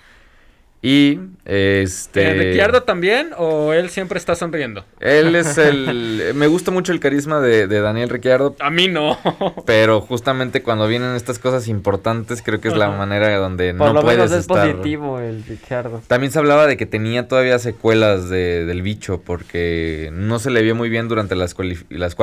Y 0.85 1.19
este. 1.47 2.29
¿Eh, 2.29 2.35
¿Ricciardo 2.35 2.83
también 2.83 3.31
o 3.39 3.73
él 3.73 3.89
siempre 3.89 4.19
está 4.19 4.35
sonriendo? 4.35 4.85
Él 5.01 5.35
es 5.35 5.57
el. 5.59 6.33
me 6.35 6.47
gusta 6.47 6.71
mucho 6.73 6.93
el 6.93 7.01
carisma 7.01 7.41
de, 7.41 7.67
Daniel 7.67 8.11
Ricciardo. 8.11 8.55
A 8.61 8.69
mí 8.69 8.87
no. 8.87 9.17
pero 9.65 10.03
justamente 10.03 10.63
cuando 10.63 10.87
vienen 10.87 11.17
estas 11.17 11.39
cosas 11.39 11.69
importantes, 11.69 12.43
creo 12.43 12.61
que 12.61 12.69
es 12.69 12.77
la 12.77 12.91
manera 12.91 13.35
donde 13.39 13.73
Por 13.73 13.87
no 13.87 13.93
lo 13.95 14.03
menos 14.03 14.31
es 14.31 14.47
positivo 14.47 15.21
el 15.21 15.43
Ricciardo. 15.47 16.03
También 16.07 16.31
se 16.31 16.39
hablaba 16.39 16.67
de 16.67 16.77
que 16.77 16.85
tenía 16.85 17.29
todavía 17.29 17.59
secuelas 17.59 18.29
de, 18.29 18.67
del 18.67 18.83
bicho 18.83 19.23
porque 19.23 20.11
no 20.13 20.39
se 20.39 20.51
le 20.51 20.61
vio 20.61 20.75
muy 20.75 20.91
bien 20.91 21.09
durante 21.09 21.35
las, 21.35 21.57
las. 21.89 22.15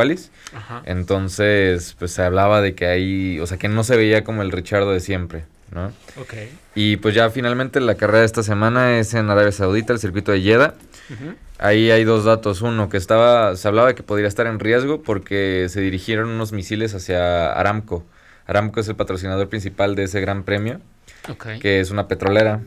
Ajá. 0.53 0.83
Entonces, 0.85 1.95
pues 1.97 2.11
se 2.11 2.21
hablaba 2.21 2.61
de 2.61 2.75
que 2.75 2.85
ahí. 2.85 3.39
O 3.39 3.47
sea, 3.47 3.57
que 3.57 3.69
no 3.69 3.83
se 3.83 3.97
veía 3.97 4.23
como 4.23 4.43
el 4.43 4.51
Ricciardo 4.51 4.91
de 4.91 4.99
siempre. 4.99 5.45
¿No? 5.71 5.87
Ok. 6.19 6.33
Y 6.75 6.97
pues 6.97 7.15
ya 7.15 7.29
finalmente 7.29 7.79
la 7.79 7.95
carrera 7.95 8.19
de 8.19 8.25
esta 8.25 8.43
semana 8.43 8.97
es 8.99 9.13
en 9.13 9.29
Arabia 9.29 9.51
Saudita, 9.51 9.93
el 9.93 9.99
circuito 9.99 10.31
de 10.31 10.41
Jeddah. 10.41 10.75
Ahí 11.57 11.91
hay 11.91 12.03
dos 12.03 12.25
datos. 12.25 12.61
Uno, 12.61 12.89
que 12.89 12.97
estaba, 12.97 13.55
se 13.55 13.67
hablaba 13.67 13.89
de 13.89 13.95
que 13.95 14.03
podría 14.03 14.27
estar 14.27 14.47
en 14.47 14.59
riesgo 14.59 15.01
porque 15.01 15.67
se 15.69 15.81
dirigieron 15.81 16.29
unos 16.29 16.51
misiles 16.51 16.93
hacia 16.95 17.51
Aramco. 17.51 18.05
Aramco 18.47 18.79
es 18.79 18.87
el 18.87 18.95
patrocinador 18.95 19.47
principal 19.49 19.95
de 19.95 20.03
ese 20.03 20.19
gran 20.21 20.43
premio, 20.43 20.81
que 21.61 21.79
es 21.79 21.91
una 21.91 22.07
petrolera. 22.07 22.61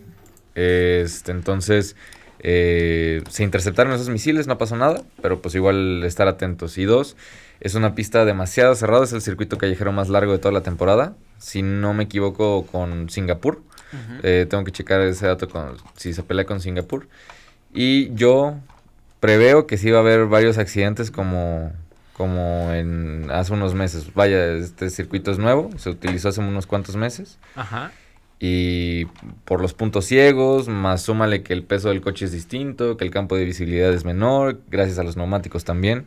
Este, 0.54 1.32
entonces, 1.32 1.96
eh, 2.38 3.22
se 3.28 3.42
interceptaron 3.42 3.92
esos 3.92 4.10
misiles, 4.10 4.46
no 4.46 4.58
pasó 4.58 4.76
nada, 4.76 5.02
pero 5.20 5.42
pues 5.42 5.54
igual 5.54 6.04
estar 6.04 6.28
atentos. 6.28 6.78
Y 6.78 6.84
dos, 6.84 7.16
es 7.60 7.74
una 7.74 7.94
pista 7.94 8.24
demasiado 8.24 8.74
cerrada, 8.74 9.04
es 9.04 9.12
el 9.12 9.22
circuito 9.22 9.58
callejero 9.58 9.92
más 9.92 10.08
largo 10.08 10.32
de 10.32 10.38
toda 10.38 10.52
la 10.52 10.62
temporada 10.62 11.14
si 11.44 11.60
no 11.60 11.92
me 11.92 12.04
equivoco, 12.04 12.64
con 12.66 13.10
Singapur. 13.10 13.62
Eh, 14.22 14.46
tengo 14.48 14.64
que 14.64 14.72
checar 14.72 15.02
ese 15.02 15.26
dato 15.26 15.48
con, 15.48 15.76
si 15.94 16.14
se 16.14 16.22
pelea 16.22 16.46
con 16.46 16.60
Singapur. 16.60 17.06
Y 17.72 18.14
yo 18.14 18.56
preveo 19.20 19.66
que 19.66 19.76
sí 19.76 19.90
va 19.90 19.98
a 19.98 20.00
haber 20.00 20.24
varios 20.24 20.56
accidentes 20.56 21.10
como, 21.10 21.70
como 22.14 22.72
en 22.72 23.30
hace 23.30 23.52
unos 23.52 23.74
meses. 23.74 24.14
Vaya, 24.14 24.52
este 24.54 24.88
circuito 24.88 25.30
es 25.30 25.38
nuevo, 25.38 25.70
se 25.76 25.90
utilizó 25.90 26.30
hace 26.30 26.40
unos 26.40 26.66
cuantos 26.66 26.96
meses. 26.96 27.38
Ajá. 27.56 27.92
Y 28.40 29.04
por 29.44 29.60
los 29.60 29.74
puntos 29.74 30.06
ciegos, 30.06 30.66
más 30.66 31.02
súmale 31.02 31.42
que 31.42 31.52
el 31.52 31.62
peso 31.62 31.90
del 31.90 32.00
coche 32.00 32.24
es 32.24 32.32
distinto, 32.32 32.96
que 32.96 33.04
el 33.04 33.10
campo 33.10 33.36
de 33.36 33.44
visibilidad 33.44 33.92
es 33.92 34.06
menor, 34.06 34.60
gracias 34.70 34.98
a 34.98 35.04
los 35.04 35.18
neumáticos 35.18 35.64
también. 35.64 36.06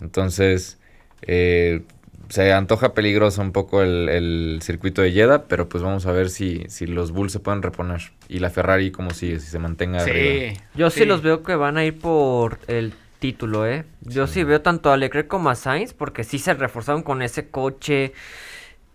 Entonces, 0.00 0.78
eh, 1.22 1.82
se 2.28 2.52
antoja 2.52 2.94
peligroso 2.94 3.42
un 3.42 3.52
poco 3.52 3.82
el, 3.82 4.58
circuito 4.62 5.02
de 5.02 5.12
Jeddah, 5.12 5.44
pero 5.48 5.68
pues 5.68 5.82
vamos 5.82 6.06
a 6.06 6.12
ver 6.12 6.30
si, 6.30 6.64
si 6.68 6.86
los 6.86 7.12
Bulls 7.12 7.32
se 7.32 7.40
pueden 7.40 7.62
reponer. 7.62 8.12
Y 8.28 8.38
la 8.38 8.48
Ferrari 8.48 8.90
como 8.90 9.10
sigue, 9.10 9.38
si 9.38 9.48
se 9.48 9.58
mantenga 9.58 10.00
sí, 10.00 10.54
Yo 10.74 10.88
sí. 10.88 11.04
los 11.04 11.22
veo 11.22 11.42
que 11.42 11.56
van 11.56 11.76
a 11.76 11.84
ir 11.84 11.98
por 11.98 12.58
el 12.68 12.94
título, 13.18 13.66
¿eh? 13.66 13.84
Yo 14.00 14.26
sí, 14.26 14.44
veo 14.44 14.62
tanto 14.62 14.90
a 14.90 14.96
Leclerc 14.96 15.28
como 15.28 15.50
a 15.50 15.54
Sainz, 15.54 15.92
porque 15.92 16.24
sí 16.24 16.38
se 16.38 16.54
reforzaron 16.54 17.02
con 17.02 17.22
ese 17.22 17.50
coche 17.50 18.14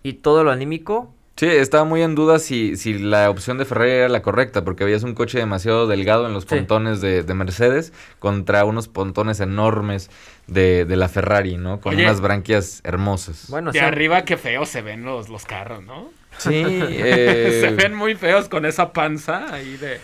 y 0.03 0.13
todo 0.13 0.43
lo 0.43 0.51
anímico. 0.51 1.13
Sí, 1.37 1.45
estaba 1.45 1.83
muy 1.83 2.01
en 2.01 2.15
duda 2.15 2.39
si, 2.39 2.75
si 2.77 2.97
la 2.97 3.29
opción 3.29 3.59
de 3.59 3.65
Ferrari 3.65 3.91
era 3.91 4.09
la 4.09 4.23
correcta, 4.23 4.63
porque 4.63 4.83
habías 4.83 5.03
un 5.03 5.13
coche 5.13 5.37
demasiado 5.37 5.85
delgado 5.85 6.25
en 6.25 6.33
los 6.33 6.45
pontones 6.45 6.99
de, 6.99 7.23
Mercedes 7.35 7.93
contra 8.17 8.65
unos 8.65 8.87
pontones 8.87 9.39
enormes 9.39 10.09
de, 10.47 10.85
la 10.89 11.07
Ferrari, 11.07 11.57
¿no? 11.57 11.79
Con 11.79 11.93
unas 11.93 12.21
branquias 12.21 12.81
hermosas. 12.83 13.45
Bueno, 13.49 13.71
de 13.71 13.81
arriba 13.81 14.25
qué 14.25 14.35
feo 14.35 14.65
se 14.65 14.81
ven 14.81 15.03
los, 15.03 15.29
los 15.29 15.45
carros, 15.45 15.83
¿no? 15.83 16.09
Sí. 16.39 16.63
se 16.63 17.69
ven 17.77 17.93
muy 17.93 18.15
feos 18.15 18.49
con 18.49 18.65
esa 18.65 18.91
panza 18.91 19.53
ahí 19.53 19.77
de 19.77 19.99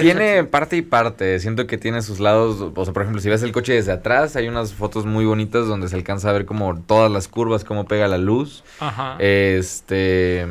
tiene 0.00 0.44
parte 0.44 0.76
y 0.76 0.82
parte. 0.82 1.38
Siento 1.38 1.66
que 1.66 1.78
tiene 1.78 2.02
sus 2.02 2.20
lados. 2.20 2.72
O 2.74 2.84
sea, 2.84 2.94
por 2.94 3.02
ejemplo, 3.02 3.20
si 3.20 3.28
ves 3.28 3.42
el 3.42 3.52
coche 3.52 3.74
desde 3.74 3.92
atrás, 3.92 4.36
hay 4.36 4.48
unas 4.48 4.72
fotos 4.72 5.04
muy 5.04 5.24
bonitas 5.24 5.66
donde 5.66 5.88
se 5.88 5.96
alcanza 5.96 6.30
a 6.30 6.32
ver 6.32 6.46
como 6.46 6.80
todas 6.80 7.10
las 7.10 7.28
curvas, 7.28 7.64
cómo 7.64 7.86
pega 7.86 8.08
la 8.08 8.18
luz. 8.18 8.64
Ajá. 8.80 9.16
Este. 9.18 10.46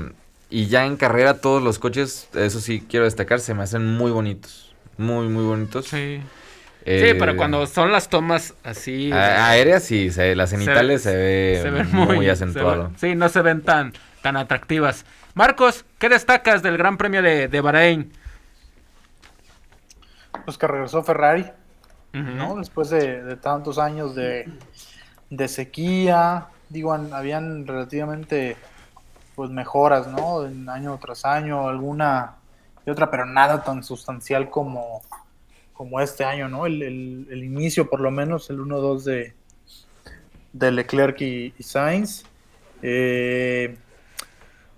Y 0.50 0.68
ya 0.68 0.86
en 0.86 0.98
carrera, 0.98 1.42
todos 1.42 1.64
los 1.64 1.80
coches, 1.80 2.30
eso 2.36 2.60
sí 2.60 2.86
quiero 2.88 3.06
destacar, 3.06 3.40
se 3.40 3.56
me 3.56 3.64
hacen 3.64 3.86
muy 3.86 4.12
bonitos. 4.12 4.72
Muy, 4.98 5.28
muy 5.28 5.44
bonitos. 5.44 5.88
Sí. 5.88 6.22
sí, 6.86 7.14
pero 7.18 7.36
cuando 7.36 7.66
son 7.66 7.92
las 7.92 8.08
tomas 8.08 8.54
así. 8.64 9.12
aéreas, 9.12 9.84
sí, 9.84 10.12
las 10.36 10.52
cenitales 10.52 11.02
se, 11.02 11.16
ve 11.16 11.84
muy, 11.92 12.30
acentuado. 12.30 12.92
sí, 12.98 13.16
no 13.16 13.30
se 13.30 13.42
ven 13.42 13.62
tan, 13.62 13.94
tan 14.22 14.38
atractivas. 14.38 15.06
Marcos, 15.34 15.86
¿qué 15.98 16.10
destacas 16.10 16.62
del 16.62 16.78
Gran 16.78 16.98
Premio 16.98 17.24
de, 17.24 17.48
de 17.48 17.62
Bahrein? 17.62 18.12
Pues 20.46 20.58
que 20.58 20.68
regresó 20.68 21.04
Ferrari, 21.04 21.46
¿no? 22.12 22.56
Después 22.56 22.90
de, 22.90 23.38
tantos 23.38 23.80
años 23.80 24.16
de, 24.16 24.48
sequía, 25.48 26.48
digo, 26.70 26.94
habían 26.94 27.66
relativamente 27.66 28.58
pues 29.36 29.50
mejoras, 29.50 30.08
¿no? 30.08 30.46
En 30.46 30.70
año 30.70 30.98
tras 31.02 31.26
año, 31.26 31.68
alguna 31.68 32.36
y 32.86 32.90
otra, 32.90 33.10
pero 33.10 33.26
nada 33.26 33.64
tan 33.64 33.84
sustancial 33.84 34.50
como, 34.50 35.02
como 35.74 36.00
este 36.00 36.24
año, 36.24 36.50
¿no? 36.50 36.66
El, 36.66 37.44
inicio, 37.44 37.90
por 37.90 38.00
lo 38.00 38.12
menos, 38.12 38.50
el 38.50 38.60
1-2 38.60 39.04
de, 39.04 39.34
de 40.52 40.72
Leclerc 40.72 41.20
y, 41.22 41.54
Sainz. 41.62 42.26
Eh, 42.82 43.78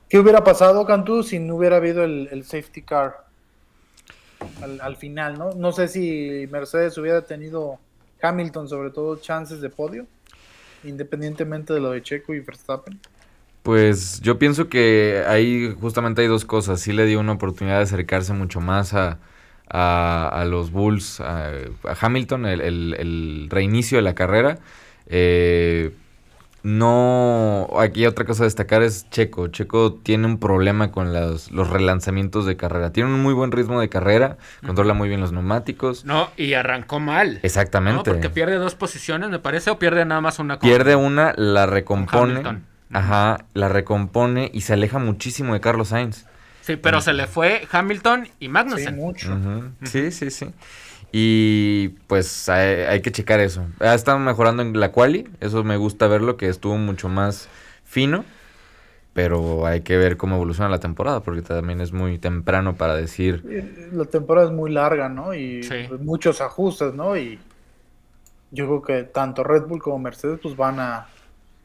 ¿Qué 0.07 0.19
hubiera 0.19 0.43
pasado, 0.43 0.85
Cantú, 0.85 1.23
si 1.23 1.39
no 1.39 1.55
hubiera 1.55 1.77
habido 1.77 2.03
el 2.03 2.43
safety 2.45 2.83
car? 2.83 3.24
Al, 4.81 4.95
final, 4.95 5.37
¿no? 5.37 5.51
No 5.51 5.71
sé 5.71 5.87
si 5.87 6.47
Mercedes 6.51 6.97
hubiera 6.97 7.21
tenido 7.21 7.79
Hamilton, 8.21 8.67
sobre 8.69 8.89
todo, 8.89 9.17
chances 9.17 9.61
de 9.61 9.69
podio, 9.69 10.07
independientemente 10.83 11.73
de 11.73 11.79
lo 11.79 11.91
de 11.91 12.01
Checo 12.01 12.33
y 12.33 12.39
Verstappen. 12.39 12.99
Pues 13.63 14.21
yo 14.21 14.37
pienso 14.37 14.69
que 14.69 15.23
ahí 15.27 15.75
justamente 15.79 16.21
hay 16.21 16.27
dos 16.27 16.45
cosas. 16.45 16.79
Sí 16.79 16.93
le 16.93 17.05
dio 17.05 17.19
una 17.19 17.31
oportunidad 17.31 17.77
de 17.77 17.83
acercarse 17.83 18.33
mucho 18.33 18.61
más 18.61 18.93
a, 18.93 19.17
a, 19.67 20.45
los 20.47 20.71
Bulls, 20.71 21.19
a, 21.19 21.51
Hamilton, 21.99 22.45
el, 22.45 22.61
el, 22.61 23.47
reinicio 23.49 23.97
de 23.97 24.03
la 24.03 24.13
carrera. 24.13 24.59
Eh, 25.07 25.91
no, 26.65 27.69
aquí 27.79 28.07
otra 28.07 28.25
cosa 28.25 28.41
a 28.41 28.45
destacar 28.45 28.81
es 28.81 29.07
Checo. 29.11 29.49
Checo 29.49 29.93
tiene 30.01 30.25
un 30.25 30.39
problema 30.39 30.91
con 30.91 31.13
los, 31.13 31.51
los 31.51 31.69
relanzamientos 31.69 32.47
de 32.47 32.57
carrera. 32.57 32.91
Tiene 32.91 33.13
un 33.13 33.21
muy 33.21 33.35
buen 33.35 33.51
ritmo 33.51 33.79
de 33.79 33.87
carrera, 33.87 34.37
controla 34.65 34.95
muy 34.95 35.07
bien 35.07 35.21
los 35.21 35.31
neumáticos. 35.31 36.05
No, 36.05 36.31
y 36.37 36.55
arrancó 36.55 36.99
mal. 36.99 37.39
Exactamente. 37.43 38.09
Porque 38.09 38.31
pierde 38.31 38.55
dos 38.55 38.73
posiciones, 38.73 39.29
me 39.29 39.37
parece, 39.37 39.69
o 39.69 39.77
pierde 39.77 40.05
nada 40.05 40.21
más 40.21 40.39
una. 40.39 40.57
Pierde 40.57 40.95
una, 40.95 41.35
la 41.37 41.67
recompone. 41.67 42.63
Ajá, 42.91 43.45
la 43.53 43.69
recompone 43.69 44.49
y 44.51 44.61
se 44.61 44.73
aleja 44.73 44.97
muchísimo 44.97 45.53
de 45.53 45.59
Carlos 45.59 45.89
Sainz. 45.89 46.25
Sí, 46.61 46.77
pero 46.77 46.99
se 46.99 47.13
le 47.13 47.27
fue 47.27 47.67
Hamilton 47.71 48.27
y 48.39 48.47
Magnussen. 48.47 48.95
Sí, 48.95 48.99
mucho. 48.99 49.39
Sí, 49.83 50.11
sí, 50.11 50.31
sí. 50.31 50.47
Y 51.11 51.89
pues 52.07 52.49
hay, 52.49 53.01
que 53.01 53.11
checar 53.11 53.39
eso. 53.39 53.65
Ha 53.79 53.93
estado 53.93 54.19
mejorando 54.19 54.61
en 54.61 54.79
la 54.79 54.91
quali, 54.91 55.29
eso 55.39 55.63
me 55.63 55.77
gusta 55.77 56.07
verlo, 56.07 56.37
que 56.37 56.47
estuvo 56.47 56.77
mucho 56.77 57.09
más 57.09 57.47
fino. 57.83 58.25
Pero 59.13 59.65
hay 59.65 59.79
que 59.79 59.95
ver 59.95 60.17
cómo 60.17 60.35
evoluciona 60.35 60.69
la 60.69 60.79
temporada, 60.79 61.21
porque 61.21 61.41
también 61.41 61.79
es 61.79 61.93
muy 61.93 62.17
temprano 62.17 62.75
para 62.75 62.97
decir. 62.97 63.43
La 63.93 64.03
temporada 64.03 64.47
es 64.47 64.53
muy 64.53 64.71
larga, 64.71 65.07
¿no? 65.07 65.33
Y 65.33 65.61
pues, 65.65 66.01
muchos 66.01 66.41
ajustes, 66.41 66.93
¿no? 66.93 67.15
Y 67.15 67.39
yo 68.51 68.65
creo 68.65 68.81
que 68.81 69.03
tanto 69.03 69.43
Red 69.45 69.67
Bull 69.67 69.81
como 69.81 69.99
Mercedes 69.99 70.39
pues 70.41 70.57
van 70.57 70.81
a 70.81 71.07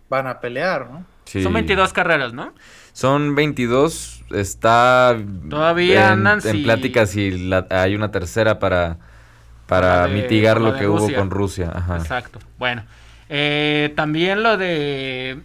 van 0.08 0.26
a 0.26 0.40
pelear, 0.40 0.90
¿no? 0.90 1.04
Son 1.24 1.52
22 1.52 1.92
carreras, 1.92 2.32
¿no? 2.32 2.52
Son 2.92 3.36
22, 3.36 4.24
está 4.32 5.16
todavía 5.48 6.12
en, 6.12 6.26
en 6.26 6.62
pláticas 6.64 7.14
y 7.16 7.50
hay 7.70 7.94
una 7.94 8.10
tercera 8.10 8.58
para 8.58 8.98
para 9.70 10.08
mitigar 10.08 10.60
lo 10.60 10.76
que 10.76 10.88
hubo 10.88 11.08
con 11.14 11.30
Rusia. 11.30 11.72
Exacto. 11.96 12.40
Bueno, 12.58 12.82
eh, 13.28 13.92
también 13.94 14.42
lo 14.42 14.56
de 14.56 15.38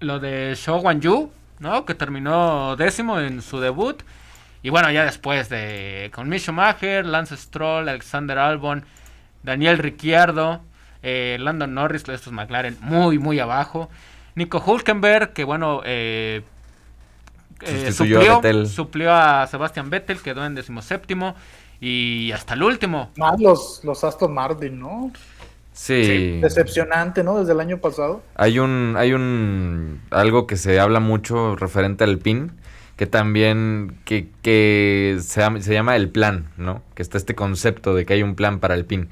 lo 0.00 0.18
de 0.18 0.54
Shou 0.56 0.82
Yu, 0.98 1.30
¿no? 1.60 1.84
Que 1.84 1.94
terminó 1.94 2.74
décimo 2.74 3.20
en 3.20 3.42
su 3.42 3.60
debut. 3.60 4.02
Y 4.64 4.70
bueno, 4.70 4.90
ya 4.90 5.04
después 5.04 5.48
de 5.48 6.10
con 6.12 6.28
Mick 6.28 6.40
Schumacher, 6.40 7.06
Lance 7.06 7.36
Stroll, 7.36 7.88
Alexander 7.88 8.38
Albon, 8.38 8.84
Daniel 9.44 9.78
Ricciardo, 9.78 10.62
eh, 11.04 11.38
Landon 11.38 11.72
Norris, 11.72 12.08
estos 12.08 12.32
McLaren 12.32 12.76
muy, 12.80 13.20
muy 13.20 13.38
abajo. 13.38 13.88
Nico 14.34 14.60
Hulkenberg, 14.66 15.32
que 15.32 15.44
bueno, 15.44 15.82
eh, 15.84 16.42
eh 17.60 17.92
suplió, 17.92 19.14
a 19.14 19.46
Sebastian 19.46 19.90
Vettel, 19.90 20.20
quedó 20.20 20.44
en 20.44 20.56
decimoséptimo. 20.56 21.36
Y 21.80 22.30
hasta 22.32 22.54
el 22.54 22.62
último. 22.62 23.10
Más 23.16 23.40
los, 23.40 23.80
los 23.84 24.04
Aston 24.04 24.34
Martin, 24.34 24.78
¿no? 24.78 25.10
Sí. 25.72 26.40
Decepcionante, 26.40 27.24
¿no? 27.24 27.38
Desde 27.38 27.52
el 27.52 27.60
año 27.60 27.78
pasado. 27.78 28.22
Hay 28.34 28.58
un, 28.58 28.94
hay 28.98 29.12
un, 29.14 30.00
algo 30.10 30.46
que 30.46 30.56
se 30.56 30.78
habla 30.78 31.00
mucho 31.00 31.56
referente 31.56 32.04
al 32.04 32.18
PIN, 32.18 32.52
que 32.96 33.06
también, 33.06 33.96
que, 34.04 34.28
que 34.42 35.16
se, 35.20 35.62
se 35.62 35.72
llama 35.72 35.96
el 35.96 36.10
plan, 36.10 36.50
¿no? 36.58 36.82
Que 36.94 37.02
está 37.02 37.16
este 37.16 37.34
concepto 37.34 37.94
de 37.94 38.04
que 38.04 38.12
hay 38.12 38.22
un 38.22 38.34
plan 38.34 38.60
para 38.60 38.74
el 38.74 38.84
PIN. 38.84 39.08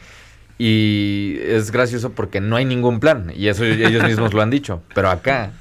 Y 0.58 1.38
es 1.40 1.70
gracioso 1.70 2.10
porque 2.10 2.40
no 2.40 2.56
hay 2.56 2.64
ningún 2.64 3.00
plan. 3.00 3.32
Y 3.34 3.48
eso 3.48 3.64
ellos 3.64 4.02
mismos 4.02 4.34
lo 4.34 4.42
han 4.42 4.50
dicho. 4.50 4.82
Pero 4.94 5.08
acá, 5.08 5.52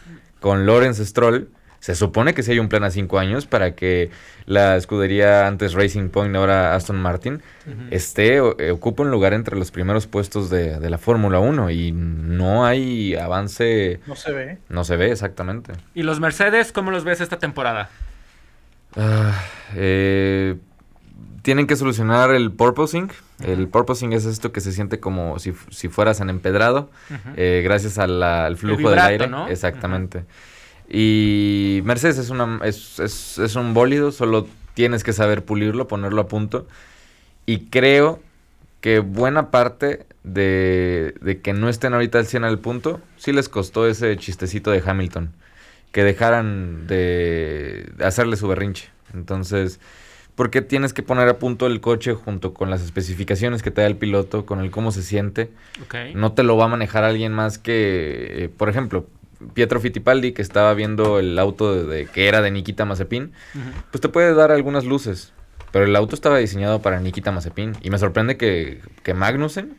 con 0.42 0.66
Lawrence 0.66 1.06
Stroll, 1.06 1.50
se 1.88 1.96
supone 1.96 2.34
que 2.34 2.44
sí 2.44 2.52
hay 2.52 2.60
un 2.60 2.68
plan 2.68 2.84
a 2.84 2.92
cinco 2.92 3.18
años 3.18 3.46
para 3.46 3.74
que 3.74 4.12
la 4.46 4.76
escudería 4.76 5.48
antes 5.48 5.72
Racing 5.72 6.10
Point, 6.10 6.36
ahora 6.36 6.76
Aston 6.76 6.98
Martin, 6.98 7.42
esté, 7.92 8.40
eh, 8.40 8.72
ocupe 8.72 9.04
un 9.04 9.10
lugar 9.10 9.34
entre 9.34 9.56
los 9.56 9.72
primeros 9.72 10.06
puestos 10.06 10.50
de, 10.50 10.82
la 10.82 10.98
Fórmula 10.98 11.40
1 11.40 11.72
y 11.72 11.94
no 11.94 12.66
hay 12.66 13.16
avance. 13.16 14.02
No 14.06 14.18
se 14.18 14.34
ve. 14.34 14.58
No 14.68 14.84
se 14.84 14.98
ve, 14.98 15.14
exactamente. 15.14 15.72
¿Y 15.96 16.04
los 16.04 16.20
Mercedes, 16.20 16.74
cómo 16.74 16.92
los 16.92 17.06
ves 17.06 17.22
esta 17.22 17.40
temporada? 17.40 17.90
Ah, 18.98 19.42
eh, 19.74 20.58
tienen 21.42 21.68
que 21.68 21.78
solucionar 21.78 22.32
el 22.32 22.52
purposing. 22.52 23.10
El 23.46 23.70
purposing 23.70 24.12
es 24.12 24.26
esto 24.26 24.52
que 24.52 24.60
se 24.60 24.74
siente 24.74 25.00
como 25.00 25.40
si, 25.40 25.54
fueras 25.54 26.20
en 26.20 26.30
empedrado, 26.30 26.90
eh, 27.38 27.62
gracias 27.64 27.98
al 27.98 28.58
flujo 28.58 28.90
del 28.90 29.00
aire. 29.00 29.30
Exactamente. 29.48 30.26
Y 30.90 31.82
Mercedes 31.84 32.18
es, 32.18 32.30
una, 32.30 32.62
es, 32.64 33.00
es, 33.00 33.56
un 33.56 33.74
bólido, 33.74 34.12
solo 34.12 34.48
tienes 34.74 35.04
que 35.04 35.14
saber 35.14 35.44
pulirlo, 35.44 35.88
ponerlo 35.88 36.22
a 36.22 36.28
punto. 36.28 36.68
Y 37.46 37.66
creo 37.66 38.22
que 38.80 39.00
buena 39.00 39.52
parte 39.52 40.06
de, 40.24 41.16
de 41.22 41.42
que 41.42 41.54
no 41.54 41.68
estén 41.68 41.94
ahorita 41.94 42.20
al 42.20 42.26
100 42.26 42.44
al 42.46 42.60
punto, 42.60 43.02
sí 43.18 43.34
les 43.34 43.50
costó 43.50 43.88
ese 43.88 44.16
chistecito 44.18 44.72
de 44.72 44.82
Hamilton. 44.86 45.34
Que 45.92 46.04
dejaran 46.04 46.88
de 46.88 47.92
hacerle 48.00 48.36
su 48.38 48.48
berrinche. 48.48 48.90
Entonces, 49.14 49.80
porque 50.38 50.62
tienes 50.62 50.94
que 50.94 51.02
poner 51.02 51.28
a 51.28 51.40
punto 51.40 51.66
el 51.66 51.82
coche 51.82 52.14
junto 52.14 52.54
con 52.54 52.70
las 52.70 52.84
especificaciones 52.84 53.64
que 53.64 53.72
te 53.72 53.82
da 53.82 53.88
el 53.88 53.96
piloto, 53.96 54.46
con 54.46 54.60
el 54.60 54.70
cómo 54.70 54.92
se 54.92 55.02
siente. 55.02 55.50
No 56.14 56.34
te 56.34 56.44
lo 56.44 56.56
va 56.56 56.66
a 56.66 56.68
manejar 56.68 57.04
alguien 57.04 57.34
más 57.34 57.58
que, 57.58 58.44
eh, 58.44 58.50
por 58.50 58.70
ejemplo, 58.70 59.08
Pietro 59.54 59.80
Fittipaldi, 59.80 60.34
que 60.34 60.42
estaba 60.42 60.74
viendo 60.74 61.20
el 61.20 61.38
auto 61.40 61.86
de, 61.86 62.06
que 62.08 62.28
era 62.28 62.42
de 62.42 62.52
Nikita 62.52 62.86
Mazepin, 62.86 63.32
pues 63.92 64.02
te 64.02 64.10
puede 64.10 64.34
dar 64.34 64.52
algunas 64.52 64.86
luces. 64.86 65.34
Pero 65.72 65.86
el 65.86 65.96
auto 65.96 66.16
estaba 66.16 66.38
diseñado 66.38 66.82
para 66.82 67.00
Nikita 67.00 67.32
Mazepin. 67.32 67.76
Y 67.82 67.90
me 67.90 67.98
sorprende 67.98 68.38
que, 68.38 68.82
que 69.04 69.14
Magnussen 69.14 69.78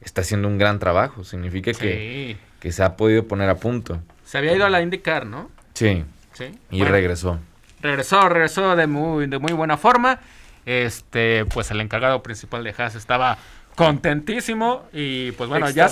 está 0.00 0.22
haciendo 0.22 0.48
un 0.48 0.58
gran 0.58 0.78
trabajo. 0.78 1.24
Significa 1.24 1.72
que, 1.72 2.38
que 2.58 2.72
se 2.72 2.82
ha 2.82 2.96
podido 2.96 3.28
poner 3.28 3.50
a 3.50 3.56
punto. 3.56 4.00
Se 4.24 4.38
había 4.38 4.54
ido 4.56 4.64
a 4.64 4.70
la 4.70 4.80
IndyCar, 4.80 5.26
¿no? 5.26 5.50
Sí. 5.74 6.04
Sí. 6.32 6.58
Y 6.70 6.84
regresó 6.84 7.38
regresó, 7.86 8.28
regresó 8.28 8.76
de 8.76 8.86
muy, 8.86 9.26
de 9.26 9.38
muy 9.38 9.52
buena 9.52 9.76
forma. 9.76 10.20
Este, 10.64 11.44
pues 11.46 11.70
el 11.70 11.80
encargado 11.80 12.22
principal 12.22 12.64
de 12.64 12.74
Haas 12.76 12.96
estaba 12.96 13.38
contentísimo 13.76 14.84
y 14.92 15.32
pues 15.32 15.50
bueno, 15.50 15.68
ya, 15.68 15.88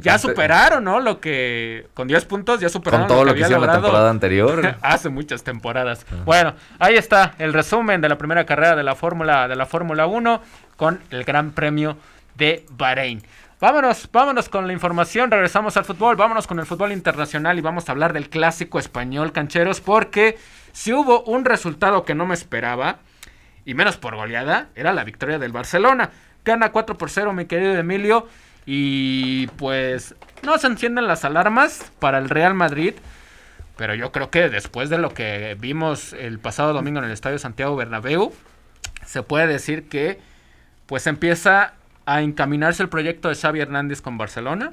ya 0.00 0.18
superaron, 0.18 0.84
¿no? 0.84 1.00
Lo 1.00 1.20
que 1.20 1.88
con 1.92 2.06
10 2.06 2.24
puntos 2.24 2.60
ya 2.60 2.68
superaron 2.68 3.08
con 3.08 3.16
todo 3.16 3.24
lo 3.24 3.34
que, 3.34 3.40
hicieron 3.40 3.66
la 3.66 3.72
temporada 3.72 4.10
anterior. 4.10 4.76
hace 4.82 5.08
muchas 5.08 5.42
temporadas. 5.42 6.06
Bueno, 6.24 6.54
ahí 6.78 6.94
está 6.94 7.34
el 7.38 7.52
resumen 7.52 8.00
de 8.00 8.08
la 8.08 8.16
primera 8.16 8.46
carrera 8.46 8.76
de 8.76 8.84
la 8.84 8.94
Fórmula 8.94 9.48
de 9.48 9.56
la 9.56 9.66
Fórmula 9.66 10.06
1 10.06 10.40
con 10.76 11.00
el 11.10 11.24
Gran 11.24 11.50
Premio 11.50 11.96
de 12.36 12.64
Bahrein. 12.70 13.22
Vámonos, 13.60 14.08
vámonos 14.10 14.48
con 14.48 14.68
la 14.68 14.72
información, 14.72 15.30
regresamos 15.32 15.76
al 15.76 15.84
fútbol, 15.84 16.14
vámonos 16.16 16.46
con 16.46 16.60
el 16.60 16.64
fútbol 16.64 16.92
internacional 16.92 17.58
y 17.58 17.60
vamos 17.60 17.88
a 17.88 17.92
hablar 17.92 18.12
del 18.12 18.30
clásico 18.30 18.78
español 18.78 19.32
cancheros 19.32 19.80
porque 19.80 20.38
si 20.72 20.92
hubo 20.92 21.24
un 21.24 21.44
resultado 21.44 22.04
que 22.04 22.14
no 22.14 22.24
me 22.24 22.34
esperaba, 22.34 23.00
y 23.64 23.74
menos 23.74 23.96
por 23.96 24.16
goleada, 24.16 24.68
era 24.74 24.92
la 24.92 25.04
victoria 25.04 25.38
del 25.38 25.52
Barcelona. 25.52 26.10
Gana 26.44 26.72
4 26.72 26.96
por 26.96 27.10
0 27.10 27.32
mi 27.32 27.46
querido 27.46 27.74
Emilio 27.74 28.28
y 28.66 29.46
pues 29.58 30.14
no 30.42 30.58
se 30.58 30.66
encienden 30.66 31.06
las 31.06 31.24
alarmas 31.24 31.90
para 31.98 32.18
el 32.18 32.28
Real 32.28 32.54
Madrid. 32.54 32.94
Pero 33.76 33.94
yo 33.94 34.12
creo 34.12 34.30
que 34.30 34.48
después 34.48 34.90
de 34.90 34.98
lo 34.98 35.14
que 35.14 35.56
vimos 35.58 36.12
el 36.12 36.38
pasado 36.38 36.72
domingo 36.72 36.98
en 36.98 37.06
el 37.06 37.12
Estadio 37.12 37.38
Santiago 37.38 37.76
Bernabéu, 37.76 38.32
se 39.06 39.22
puede 39.22 39.46
decir 39.46 39.88
que 39.88 40.20
pues 40.86 41.06
empieza 41.06 41.74
a 42.04 42.22
encaminarse 42.22 42.82
el 42.82 42.88
proyecto 42.88 43.28
de 43.28 43.36
Xavi 43.36 43.60
Hernández 43.60 44.02
con 44.02 44.18
Barcelona 44.18 44.72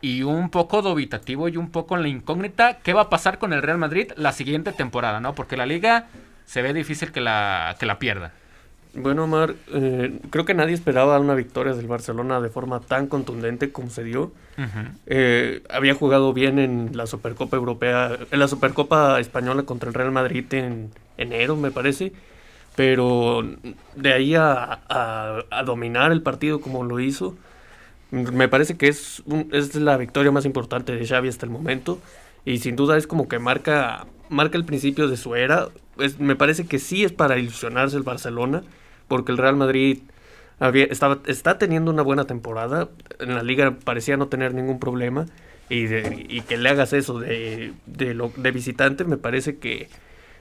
y 0.00 0.22
un 0.22 0.50
poco 0.50 0.82
dubitativo 0.82 1.48
y 1.48 1.56
un 1.56 1.70
poco 1.70 1.96
en 1.96 2.02
la 2.02 2.08
incógnita 2.08 2.78
qué 2.78 2.92
va 2.92 3.02
a 3.02 3.10
pasar 3.10 3.38
con 3.38 3.52
el 3.52 3.62
Real 3.62 3.78
Madrid 3.78 4.12
la 4.16 4.32
siguiente 4.32 4.72
temporada, 4.72 5.20
¿no? 5.20 5.34
Porque 5.34 5.56
la 5.56 5.66
liga 5.66 6.06
se 6.46 6.62
ve 6.62 6.72
difícil 6.72 7.12
que 7.12 7.20
la, 7.20 7.76
que 7.78 7.86
la 7.86 7.98
pierda. 7.98 8.32
Bueno, 9.00 9.24
Omar, 9.24 9.54
eh, 9.72 10.18
creo 10.30 10.44
que 10.44 10.54
nadie 10.54 10.74
esperaba 10.74 11.18
una 11.18 11.34
victoria 11.34 11.74
del 11.74 11.86
Barcelona 11.86 12.40
de 12.40 12.48
forma 12.48 12.80
tan 12.80 13.06
contundente 13.06 13.72
como 13.72 13.90
se 13.90 14.04
dio. 14.04 14.32
Eh, 15.06 15.62
había 15.70 15.94
jugado 15.94 16.32
bien 16.32 16.58
en 16.58 16.90
la 16.96 17.06
Supercopa 17.06 17.56
Europea, 17.56 18.18
en 18.30 18.38
la 18.38 18.48
Supercopa 18.48 19.20
Española 19.20 19.62
contra 19.62 19.88
el 19.88 19.94
Real 19.94 20.10
Madrid 20.10 20.52
en 20.52 20.90
enero, 21.16 21.56
me 21.56 21.70
parece. 21.70 22.12
Pero 22.76 23.44
de 23.96 24.12
ahí 24.12 24.34
a, 24.36 25.44
dominar 25.64 26.12
el 26.12 26.22
partido 26.22 26.60
como 26.60 26.84
lo 26.84 27.00
hizo, 27.00 27.36
me 28.10 28.48
parece 28.48 28.76
que 28.76 28.88
es, 28.88 29.22
es 29.52 29.74
la 29.74 29.96
victoria 29.96 30.30
más 30.30 30.44
importante 30.44 30.94
de 30.94 31.06
Xavi 31.06 31.28
hasta 31.28 31.46
el 31.46 31.50
momento. 31.50 32.00
Y 32.44 32.58
sin 32.58 32.76
duda 32.76 32.96
es 32.96 33.06
como 33.06 33.28
que 33.28 33.38
marca, 33.38 34.06
marca 34.28 34.56
el 34.56 34.64
principio 34.64 35.08
de 35.08 35.16
su 35.16 35.34
era. 35.34 35.68
me 36.18 36.36
parece 36.36 36.66
que 36.66 36.78
sí 36.78 37.04
es 37.04 37.12
para 37.12 37.38
ilusionarse 37.38 37.96
el 37.96 38.04
Barcelona, 38.04 38.62
porque 39.08 39.32
el 39.32 39.38
Real 39.38 39.56
Madrid 39.56 40.00
estaba, 40.60 41.18
está 41.26 41.58
teniendo 41.58 41.90
una 41.90 42.02
buena 42.02 42.24
temporada. 42.24 42.88
En 43.18 43.34
la 43.34 43.42
liga 43.42 43.76
parecía 43.84 44.16
no 44.16 44.28
tener 44.28 44.54
ningún 44.54 44.78
problema. 44.78 45.26
Y, 45.70 45.84
y 45.84 46.40
que 46.42 46.56
le 46.56 46.70
hagas 46.70 46.94
eso 46.94 47.18
de, 47.18 47.72
de, 47.84 48.14
lo, 48.14 48.32
de 48.36 48.50
visitante, 48.52 49.04
me 49.04 49.18
parece 49.18 49.58
que 49.58 49.88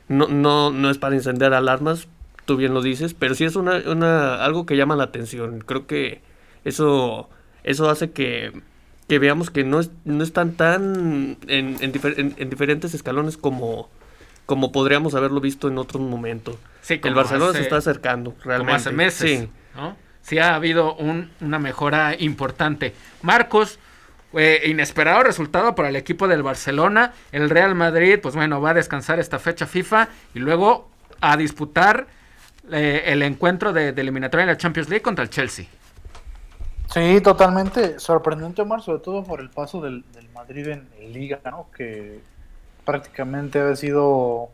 no, 0.08 0.28
no, 0.28 0.72
no 0.72 0.90
es 0.90 0.98
para 0.98 1.16
encender 1.16 1.54
alarmas, 1.54 2.08
tú 2.46 2.56
bien 2.56 2.74
lo 2.74 2.82
dices, 2.82 3.14
pero 3.14 3.36
sí 3.36 3.44
es 3.44 3.56
una, 3.56 3.84
una, 3.88 4.44
algo 4.44 4.66
que 4.66 4.78
llama 4.78 4.96
la 4.96 5.04
atención. 5.04 5.60
Creo 5.60 5.86
que 5.86 6.22
eso, 6.64 7.30
eso 7.64 7.90
hace 7.90 8.12
que, 8.12 8.54
que 9.08 9.20
veamos 9.20 9.50
que 9.50 9.64
no, 9.64 9.80
es, 9.80 9.92
no 10.06 10.24
están 10.24 10.54
tan 10.54 11.38
en, 11.48 11.78
en, 11.82 12.50
diferentes 12.50 12.94
escalones 12.94 13.38
como, 13.38 13.90
como 14.46 14.72
podríamos 14.72 15.14
haberlo 15.14 15.42
visto 15.42 15.68
en 15.68 15.78
otro 15.78 16.00
momento. 16.00 16.58
Sí, 16.88 17.02
el 17.04 17.14
Barcelona 17.14 17.52
se 17.52 17.62
está 17.62 17.78
acercando 17.78 18.34
realmente. 18.46 18.76
hace 18.76 18.92
meses. 18.92 19.40
Sí. 19.42 19.50
¿no? 19.76 19.98
sí 20.22 20.40
ha 20.40 20.56
habido 20.56 20.96
un, 20.96 21.32
una 21.42 21.60
mejora 21.60 22.16
importante. 22.18 22.94
Marcos, 23.22 23.78
eh, 24.34 24.62
inesperado 24.68 25.24
resultado 25.24 25.76
para 25.76 25.90
el 25.90 25.98
equipo 25.98 26.30
del 26.30 26.44
Barcelona. 26.44 27.14
El 27.34 27.50
Real 27.50 27.76
Madrid, 27.76 28.20
pues 28.22 28.36
bueno, 28.36 28.62
va 28.62 28.70
a 28.70 28.74
descansar 28.74 29.20
esta 29.20 29.38
fecha 29.38 29.68
FIFA 29.68 30.08
y 30.34 30.40
luego 30.40 30.90
a 31.20 31.36
disputar 31.36 32.08
eh, 32.72 33.04
el 33.08 33.22
encuentro 33.22 33.74
de, 33.74 33.92
de, 33.92 34.02
eliminatoria 34.02 34.44
en 34.44 34.50
la 34.50 34.58
Champions 34.58 34.88
League 34.88 35.02
contra 35.02 35.24
el 35.24 35.30
Chelsea. 35.30 35.66
Sí, 36.94 37.20
totalmente 37.22 38.00
sorprendente, 38.00 38.62
Omar, 38.62 38.82
sobre 38.82 39.00
todo 39.00 39.24
por 39.24 39.42
el 39.42 39.50
paso 39.50 39.82
del, 39.82 40.06
Madrid 40.34 40.68
en, 40.68 40.88
Liga, 41.12 41.40
¿no? 41.46 41.68
Que 41.76 42.20
prácticamente 42.86 43.60
ha 43.60 43.76
sido 43.76 44.50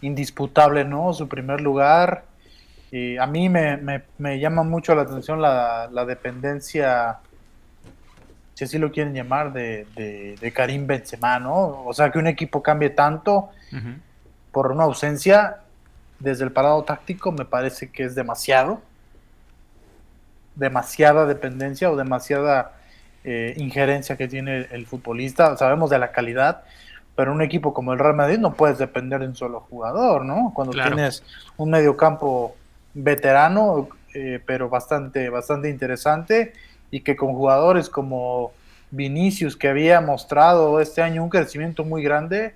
indisputable, 0.00 0.84
¿no? 0.84 1.12
Su 1.12 1.28
primer 1.28 1.60
lugar. 1.60 2.24
Y 2.90 3.16
a 3.18 3.26
mí 3.26 3.48
me, 3.48 4.40
llama 4.40 4.62
mucho 4.62 4.94
la 4.94 5.02
atención 5.02 5.42
la, 5.42 6.04
dependencia, 6.06 7.18
si 8.54 8.64
así 8.64 8.78
lo 8.78 8.90
quieren 8.90 9.14
llamar, 9.14 9.52
de, 9.52 9.86
de, 10.40 10.52
Karim 10.52 10.86
Benzema, 10.86 11.38
¿no? 11.38 11.84
O 11.84 11.92
sea, 11.92 12.10
que 12.10 12.18
un 12.18 12.26
equipo 12.26 12.62
cambie 12.62 12.90
tanto 12.90 13.50
por 14.52 14.72
una 14.72 14.84
ausencia 14.84 15.58
desde 16.18 16.44
el 16.44 16.52
parado 16.52 16.82
táctico 16.82 17.32
me 17.32 17.44
parece 17.44 17.90
que 17.90 18.04
es 18.04 18.14
demasiado. 18.14 18.82
Demasiada 20.56 21.26
dependencia 21.26 21.90
o 21.90 21.96
demasiada 21.96 22.72
eh, 23.24 23.54
injerencia 23.56 24.16
que 24.16 24.26
tiene 24.26 24.66
el 24.70 24.86
futbolista. 24.86 25.56
Sabemos 25.56 25.90
de 25.90 25.98
la 25.98 26.10
calidad, 26.10 26.64
pero 27.18 27.32
un 27.32 27.42
equipo 27.42 27.74
como 27.74 27.92
el 27.92 27.98
Real 27.98 28.14
Madrid 28.14 28.38
no 28.38 28.54
puedes 28.54 28.78
depender 28.78 29.18
de 29.18 29.26
un 29.26 29.34
solo 29.34 29.58
jugador, 29.68 30.24
¿no? 30.24 30.52
Cuando 30.54 30.72
tienes 30.72 31.24
un 31.56 31.70
mediocampo 31.70 32.54
veterano, 32.94 33.88
eh, 34.14 34.40
pero 34.46 34.68
bastante, 34.68 35.28
bastante 35.28 35.68
interesante, 35.68 36.52
y 36.92 37.00
que 37.00 37.16
con 37.16 37.32
jugadores 37.32 37.88
como 37.88 38.52
Vinicius, 38.92 39.56
que 39.56 39.66
había 39.66 40.00
mostrado 40.00 40.80
este 40.80 41.02
año 41.02 41.24
un 41.24 41.28
crecimiento 41.28 41.82
muy 41.82 42.04
grande, 42.04 42.54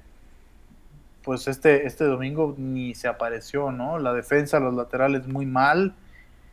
pues 1.24 1.48
este, 1.48 1.84
este 1.84 2.04
domingo 2.04 2.54
ni 2.56 2.94
se 2.94 3.08
apareció, 3.08 3.72
¿no? 3.72 3.98
La 3.98 4.12
defensa, 4.12 4.60
los 4.60 4.74
laterales 4.74 5.26
muy 5.26 5.44
mal. 5.44 5.92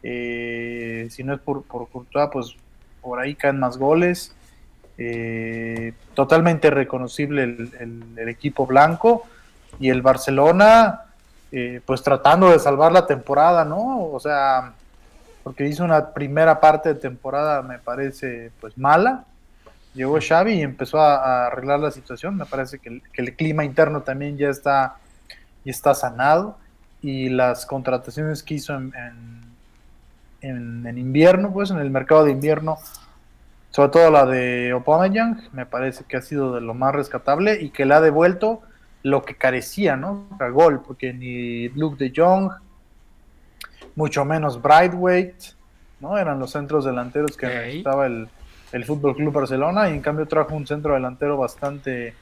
Eh, 0.02 1.06
si 1.12 1.24
no 1.24 1.36
es 1.36 1.42
por, 1.42 1.62
por 1.62 1.88
Courtois, 1.90 2.30
pues 2.34 2.56
por 3.04 3.20
ahí 3.20 3.36
caen 3.36 3.60
más 3.60 3.78
goles. 3.78 4.36
Eh, 5.02 5.94
totalmente 6.14 6.70
reconocible 6.70 7.44
el, 7.44 8.30
equipo 8.30 8.68
blanco. 8.68 9.24
Y 9.80 9.90
el 9.90 10.02
Barcelona, 10.02 11.06
eh, 11.52 11.82
pues 11.86 12.04
tratando 12.04 12.50
de 12.50 12.60
salvar 12.60 12.92
la 12.92 13.08
temporada, 13.08 13.64
¿no? 13.64 14.10
O 14.12 14.20
sea, 14.20 14.74
porque 15.44 15.68
hizo 15.68 15.86
una 15.86 16.14
primera 16.14 16.60
parte 16.60 16.90
de 16.90 16.96
temporada, 17.00 17.62
me 17.62 17.80
parece, 17.80 18.52
pues 18.60 18.78
mala 18.78 19.24
llegó 19.94 20.18
Xavi 20.20 20.54
y 20.54 20.62
empezó 20.62 21.00
a, 21.00 21.48
arreglar 21.48 21.80
la 21.80 21.92
situación. 21.92 22.38
Me 22.38 22.46
parece 22.46 22.80
que 22.80 23.02
el, 23.14 23.36
clima 23.36 23.64
interno 23.64 24.02
también 24.02 24.38
ya 24.38 24.50
está, 24.50 24.98
ya 25.66 25.72
está 25.72 25.94
sanado 25.94 26.58
y 27.02 27.30
las 27.30 27.66
contrataciones 27.66 28.44
que 28.44 28.56
hizo 28.56 28.76
en, 28.76 28.94
en, 30.42 30.98
invierno, 30.98 31.52
pues 31.52 31.72
en 31.72 31.80
el 31.80 31.90
mercado 31.90 32.26
de 32.26 32.32
invierno, 32.32 32.78
sobre 33.72 33.90
todo 33.90 34.12
la 34.12 34.26
de 34.26 34.72
Aubameyang, 34.72 35.50
me 35.54 35.66
parece 35.66 36.04
que 36.06 36.18
ha 36.18 36.22
sido 36.22 36.56
de 36.56 36.62
lo 36.62 36.74
más 36.74 36.94
rescatable 36.94 37.62
y 37.62 37.70
que 37.70 37.86
le 37.86 37.94
ha 37.94 38.02
devuelto 38.02 38.62
lo 39.04 39.24
que 39.24 39.36
carecía, 39.36 39.96
¿no? 39.96 40.28
A 40.40 40.50
gol, 40.50 40.82
porque 40.82 41.14
ni 41.14 41.70
Luke 41.70 42.04
de 42.04 42.12
Jong, 42.16 42.52
mucho 43.96 44.26
menos 44.26 44.62
Brightweight, 44.62 45.36
¿no? 46.00 46.18
Eran 46.18 46.40
los 46.40 46.52
centros 46.52 46.86
delanteros 46.86 47.38
que 47.38 47.48
necesitaba 47.48 48.08
el, 48.08 48.28
el 48.72 48.86
Fútbol 48.86 49.16
Club 49.16 49.34
Barcelona 49.34 49.90
y 49.90 49.94
en 49.94 50.02
cambio 50.02 50.28
trajo 50.28 50.56
un 50.56 50.68
centro 50.68 50.94
delantero 50.94 51.38
bastante 51.38 52.14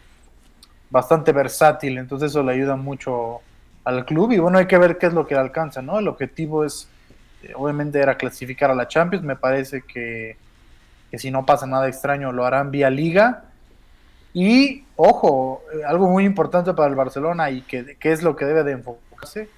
bastante 0.90 1.34
versátil, 1.34 1.98
entonces 1.98 2.32
eso 2.32 2.42
le 2.44 2.54
ayuda 2.54 2.78
mucho 2.78 3.42
al 3.84 4.06
club 4.06 4.32
y 4.32 4.40
bueno, 4.40 4.58
hay 4.58 4.68
que 4.68 4.78
ver 4.78 4.98
qué 4.98 5.08
es 5.08 5.14
lo 5.14 5.28
que 5.28 5.36
alcanza, 5.36 5.82
¿no? 5.82 6.00
El 6.00 6.08
objetivo 6.08 6.64
es 6.64 6.88
eh, 7.44 7.54
obviamente 7.56 8.00
era 8.00 8.16
clasificar 8.16 8.72
a 8.72 8.76
la 8.76 8.88
Champions, 8.88 9.24
me 9.24 9.36
parece 9.36 9.82
que, 9.82 10.38
que 11.12 11.20
si 11.20 11.32
no 11.32 11.46
pasa 11.46 11.66
nada 11.66 11.88
extraño 11.88 12.32
lo 12.32 12.46
harán 12.46 12.72
vía 12.72 12.90
liga. 12.90 13.44
Y 14.34 14.84
ojo, 14.96 15.62
algo 15.86 16.10
muy 16.10 16.26
importante 16.26 16.74
para 16.74 16.90
el 16.90 16.96
Barcelona 16.96 17.50
y 17.50 17.62
que, 17.62 17.96
que 17.98 18.12
es 18.12 18.24
lo 18.24 18.36
que 18.36 18.46
debe 18.46 18.64
de 18.64 18.74
enfocarse 18.74 19.50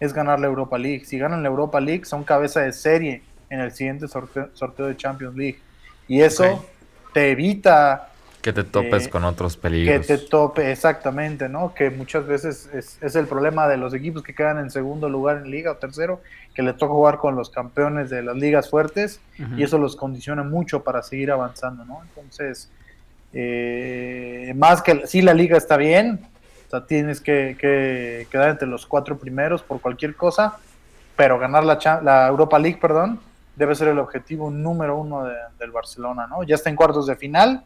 es 0.00 0.12
ganar 0.12 0.38
la 0.38 0.46
Europa 0.46 0.78
League. 0.78 1.04
Si 1.04 1.18
ganan 1.18 1.42
la 1.42 1.48
Europa 1.48 1.80
League 1.80 2.04
son 2.04 2.24
cabeza 2.24 2.60
de 2.60 2.72
serie 2.72 3.22
en 3.50 3.60
el 3.60 3.72
siguiente 3.72 4.06
sorteo 4.08 4.86
de 4.86 4.96
Champions 4.96 5.36
League. 5.36 5.58
Y 6.06 6.20
eso 6.20 6.64
te 7.12 7.30
evita... 7.30 8.10
Que 8.42 8.52
te 8.52 8.62
topes 8.62 9.06
eh, 9.06 9.10
con 9.10 9.24
otros 9.24 9.56
peligros. 9.56 10.06
Que 10.06 10.16
te 10.16 10.24
tope, 10.24 10.70
exactamente, 10.70 11.48
¿no? 11.48 11.74
Que 11.74 11.90
muchas 11.90 12.26
veces 12.26 12.70
es, 12.72 13.16
el 13.16 13.26
problema 13.26 13.66
de 13.66 13.76
los 13.76 13.92
equipos 13.94 14.22
que 14.22 14.34
quedan 14.34 14.58
en 14.58 14.70
segundo 14.70 15.08
lugar 15.08 15.38
en 15.38 15.50
liga 15.50 15.72
o 15.72 15.76
tercero, 15.76 16.20
que 16.54 16.62
le 16.62 16.72
toca 16.72 16.92
jugar 16.92 17.18
con 17.18 17.34
los 17.34 17.50
campeones 17.50 18.10
de 18.10 18.22
las 18.22 18.36
ligas 18.36 18.70
fuertes 18.70 19.20
y 19.56 19.62
eso 19.62 19.78
los 19.78 19.96
condiciona 19.96 20.42
mucho 20.42 20.82
para 20.82 21.02
seguir 21.02 21.30
avanzando, 21.30 21.84
¿no? 21.84 22.00
Entonces, 22.02 22.70
eh, 23.32 24.52
más 24.56 24.82
que 24.82 25.06
si 25.06 25.20
la 25.20 25.34
liga 25.34 25.56
está 25.56 25.76
bien, 25.76 26.20
o 26.66 26.70
sea, 26.70 26.86
tienes 26.86 27.20
que, 27.20 27.56
quedar 28.30 28.50
entre 28.50 28.68
los 28.68 28.86
cuatro 28.86 29.18
primeros 29.18 29.62
por 29.62 29.80
cualquier 29.80 30.14
cosa, 30.14 30.58
pero 31.16 31.38
ganar 31.38 31.64
la, 31.64 31.78
la 32.02 32.28
Europa 32.28 32.58
League, 32.58 32.78
perdón, 32.80 33.20
debe 33.58 33.74
ser 33.74 33.88
el 33.88 33.98
objetivo 33.98 34.50
número 34.50 34.96
uno 34.96 35.24
del 35.58 35.70
Barcelona, 35.72 36.26
¿no? 36.28 36.44
Ya 36.44 36.54
está 36.54 36.70
en 36.70 36.76
cuartos 36.76 37.06
de 37.06 37.16
final, 37.16 37.64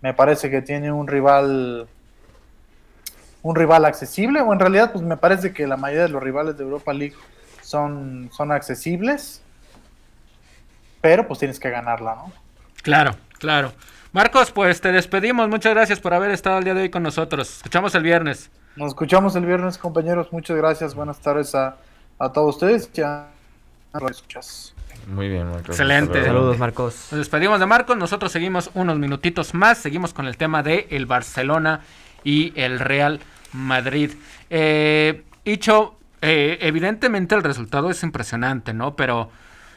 me 0.00 0.14
parece 0.14 0.50
que 0.50 0.62
tiene 0.62 0.92
un 0.92 1.06
rival 1.06 1.88
un 3.42 3.54
rival 3.54 3.84
accesible, 3.84 4.40
o 4.40 4.52
en 4.52 4.58
realidad 4.58 4.92
pues 4.92 5.04
me 5.04 5.16
parece 5.16 5.52
que 5.52 5.66
la 5.66 5.76
mayoría 5.76 6.02
de 6.04 6.08
los 6.08 6.22
rivales 6.22 6.56
de 6.58 6.64
Europa 6.64 6.92
League 6.92 7.14
son, 7.62 8.30
son 8.32 8.52
accesibles, 8.52 9.42
pero 11.00 11.26
pues 11.26 11.38
tienes 11.38 11.60
que 11.60 11.70
ganarla, 11.70 12.16
¿no? 12.16 12.32
Claro, 12.82 13.16
claro. 13.38 13.72
Marcos, 14.12 14.50
pues 14.50 14.80
te 14.80 14.90
despedimos, 14.90 15.48
muchas 15.48 15.74
gracias 15.74 16.00
por 16.00 16.14
haber 16.14 16.30
estado 16.30 16.58
el 16.58 16.64
día 16.64 16.74
de 16.74 16.82
hoy 16.82 16.90
con 16.90 17.02
nosotros. 17.02 17.58
Escuchamos 17.58 17.94
el 17.94 18.02
viernes. 18.02 18.50
Nos 18.74 18.88
escuchamos 18.88 19.36
el 19.36 19.44
viernes, 19.44 19.76
compañeros. 19.76 20.32
Muchas 20.32 20.56
gracias. 20.56 20.94
Buenas 20.94 21.18
tardes 21.20 21.54
a, 21.54 21.76
a 22.18 22.32
todos 22.32 22.56
ustedes. 22.56 22.90
Ya 22.92 23.28
lo 23.92 24.08
escuchas. 24.08 24.74
Muy 25.08 25.28
bien, 25.28 25.46
Marcos. 25.46 25.70
Excelente. 25.70 26.24
Saludos, 26.24 26.58
Marcos. 26.58 27.08
Nos 27.10 27.18
despedimos 27.18 27.58
de 27.60 27.66
Marcos. 27.66 27.96
Nosotros 27.96 28.30
seguimos 28.30 28.70
unos 28.74 28.98
minutitos 28.98 29.54
más. 29.54 29.78
Seguimos 29.78 30.12
con 30.12 30.26
el 30.26 30.36
tema 30.36 30.62
de 30.62 30.86
el 30.90 31.06
Barcelona 31.06 31.80
y 32.24 32.52
el 32.56 32.78
Real 32.78 33.20
Madrid. 33.52 34.12
Eh, 34.50 35.22
Icho, 35.44 35.96
eh, 36.20 36.58
evidentemente 36.60 37.34
el 37.34 37.42
resultado 37.42 37.90
es 37.90 38.02
impresionante, 38.02 38.74
¿no? 38.74 38.96
Pero 38.96 39.30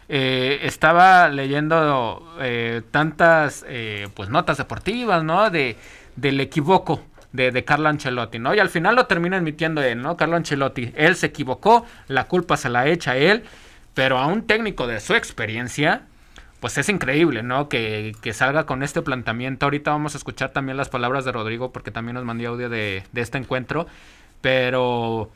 eh, 0.10 0.60
estaba 0.64 1.30
leyendo 1.30 2.36
eh, 2.42 2.82
tantas 2.92 3.66
pues 4.14 4.30
notas 4.30 4.58
deportivas, 4.58 5.24
¿no? 5.24 5.50
De, 5.50 5.78
del 6.16 6.42
equivoco 6.42 7.06
de, 7.32 7.52
de, 7.52 7.64
Carlo 7.64 7.88
Ancelotti, 7.88 8.38
¿no? 8.38 8.54
Y 8.54 8.60
al 8.60 8.70
final 8.70 8.96
lo 8.96 9.06
termina 9.06 9.38
admitiendo 9.38 9.82
él, 9.82 10.02
¿no? 10.02 10.18
Carlo 10.18 10.36
Ancelotti, 10.36 10.92
él 10.96 11.16
se 11.16 11.28
equivocó, 11.28 11.86
la 12.08 12.26
culpa 12.26 12.58
se 12.58 12.70
la 12.70 12.88
echa 12.88 13.16
él 13.16 13.44
pero 13.94 14.18
a 14.18 14.28
un 14.28 14.48
técnico 14.48 14.88
de 14.88 15.00
su 15.00 15.14
experiencia, 15.14 16.04
pues 16.60 16.78
es 16.78 16.90
increíble, 16.90 17.44
¿no? 17.44 17.70
Que, 17.70 18.14
salga 18.34 18.66
con 18.66 18.84
este 18.84 19.02
planteamiento. 19.02 19.66
Ahorita 19.66 19.92
vamos 19.92 20.14
a 20.14 20.18
escuchar 20.18 20.52
también 20.52 20.78
las 20.78 20.90
palabras 20.90 21.26
de 21.26 21.32
Rodrigo 21.32 21.72
porque 21.72 21.92
también 21.92 22.16
nos 22.16 22.24
mandó 22.24 22.50
audio 22.50 22.70
de, 22.70 23.04
este 23.16 23.38
encuentro. 23.38 23.88
Pero, 24.42 25.32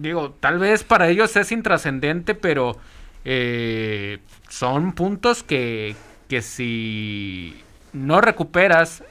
digo, 0.00 0.30
tal 0.40 0.58
vez 0.58 0.84
para 0.84 1.08
ellos 1.08 1.36
es 1.36 1.52
intrascendente, 1.52 2.34
pero 2.34 2.76
eh, 3.24 4.20
son 4.48 4.92
puntos 4.92 5.42
que, 5.42 5.96
que 6.28 6.40
si 6.40 7.60
no 7.92 8.20
recuperas 8.20 9.04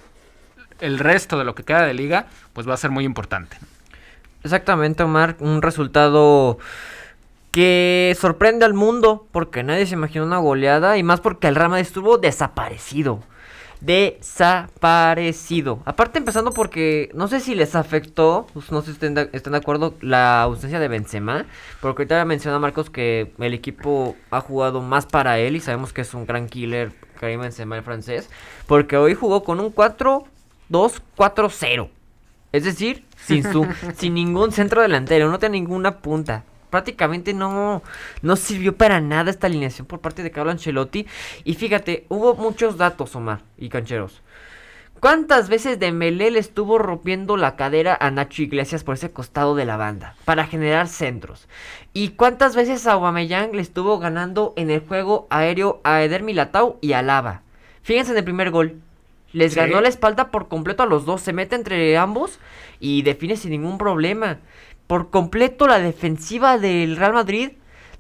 el 0.80 0.98
resto 0.98 1.38
de 1.38 1.44
lo 1.46 1.56
que 1.56 1.64
queda 1.64 1.86
de 1.86 1.94
liga, 1.94 2.26
pues 2.54 2.68
va 2.68 2.74
a 2.74 2.78
ser 2.78 2.90
muy 2.90 3.04
importante. 3.06 3.58
Exactamente, 4.44 5.04
Omar. 5.04 5.36
Un 5.40 5.62
resultado 5.62 6.58
que 7.52 8.16
sorprende 8.20 8.66
al 8.66 8.74
mundo 8.74 9.28
porque 9.32 9.64
nadie 9.64 9.86
se 9.86 9.94
imaginó 9.96 10.26
una 10.26 10.40
goleada 10.40 10.98
y 10.98 11.04
más 11.04 11.20
porque 11.20 11.48
el 11.48 11.56
Real 11.56 11.78
estuvo 11.78 12.18
desaparecido. 12.18 13.20
Desaparecido. 13.82 15.82
Aparte 15.86 16.18
empezando 16.20 16.52
porque 16.52 17.10
no 17.14 17.28
sé 17.28 17.42
si 17.42 17.56
les 17.56 17.76
afectó, 17.76 18.48
pues, 18.54 18.72
no 18.72 18.82
sé 18.82 18.94
si 18.94 19.00
estén 19.02 19.16
de 19.16 19.58
acuerdo, 19.58 19.96
la 20.02 20.44
ausencia 20.44 20.80
de 20.80 20.88
Benzema. 20.88 21.46
Porque 21.82 22.04
ahorita 22.04 22.24
menciona 22.26 22.60
Marcos 22.60 22.90
que 22.90 23.34
el 23.40 23.54
equipo 23.54 24.16
ha 24.30 24.40
jugado 24.40 24.82
más 24.82 25.06
para 25.06 25.40
él 25.40 25.56
y 25.56 25.60
sabemos 25.60 25.94
que 25.94 26.02
es 26.02 26.14
un 26.14 26.26
gran 26.26 26.48
killer 26.48 26.92
Karim 27.20 27.42
Benzema 27.42 27.76
el 27.76 27.84
francés. 27.84 28.30
Porque 28.68 28.98
hoy 28.98 29.16
jugó 29.16 29.44
con 29.44 29.60
un 29.60 29.74
4-2-4-0. 29.74 31.90
Es 32.54 32.64
decir, 32.64 33.04
sin, 33.18 33.52
su, 33.52 33.68
sin 33.98 34.14
ningún 34.14 34.52
centro 34.52 34.84
delantero, 34.84 35.30
no 35.30 35.40
tiene 35.40 35.60
ninguna 35.60 36.02
punta 36.02 36.44
prácticamente 36.72 37.36
no, 37.36 37.84
no 38.24 38.36
sirvió 38.36 38.76
para 38.76 39.00
nada 39.00 39.30
esta 39.30 39.46
alineación 39.46 39.86
por 39.86 40.00
parte 40.00 40.24
de 40.24 40.32
Carlo 40.32 40.50
Ancelotti. 40.50 41.06
Y 41.44 41.54
fíjate, 41.54 42.06
hubo 42.10 42.34
muchos 42.34 42.78
datos, 42.78 43.16
Omar 43.16 43.42
y 43.60 43.70
cancheros. 43.70 44.24
¿Cuántas 45.02 45.50
veces 45.50 45.80
Dembélé 45.80 46.30
le 46.30 46.38
estuvo 46.38 46.78
rompiendo 46.78 47.36
la 47.36 47.56
cadera 47.56 47.98
a 48.00 48.12
Nacho 48.12 48.44
Iglesias 48.44 48.84
por 48.84 48.94
ese 48.94 49.12
costado 49.12 49.56
de 49.56 49.66
la 49.66 49.76
banda 49.76 50.16
para 50.26 50.46
generar 50.46 50.88
centros? 50.88 51.48
¿Y 51.92 52.10
cuántas 52.10 52.56
veces 52.56 52.86
Aubameyang 52.86 53.56
le 53.56 53.64
estuvo 53.64 53.98
ganando 53.98 54.54
en 54.58 54.70
el 54.70 54.80
juego 54.82 55.26
aéreo 55.32 55.82
a 55.84 56.04
Eder 56.04 56.22
Milatau 56.22 56.78
y 56.82 56.94
a 56.94 57.02
Lava? 57.02 57.42
Fíjense 57.82 58.12
en 58.12 58.20
el 58.20 58.24
primer 58.24 58.52
gol. 58.52 58.80
Les 59.34 59.56
ganó 59.56 59.82
la 59.82 59.88
espalda 59.88 60.30
por 60.30 60.48
completo 60.48 60.84
a 60.84 60.86
los 60.86 61.06
dos. 61.06 61.22
Se 61.22 61.34
mete 61.34 61.56
entre 61.56 61.98
ambos 61.98 62.38
y 62.80 63.02
define 63.02 63.38
sin 63.38 63.52
ningún 63.52 63.80
problema. 63.80 64.38
Por 64.92 65.10
completo 65.10 65.68
la 65.68 65.80
defensiva 65.80 66.58
del 66.58 66.98
Real 66.98 67.14
Madrid 67.14 67.52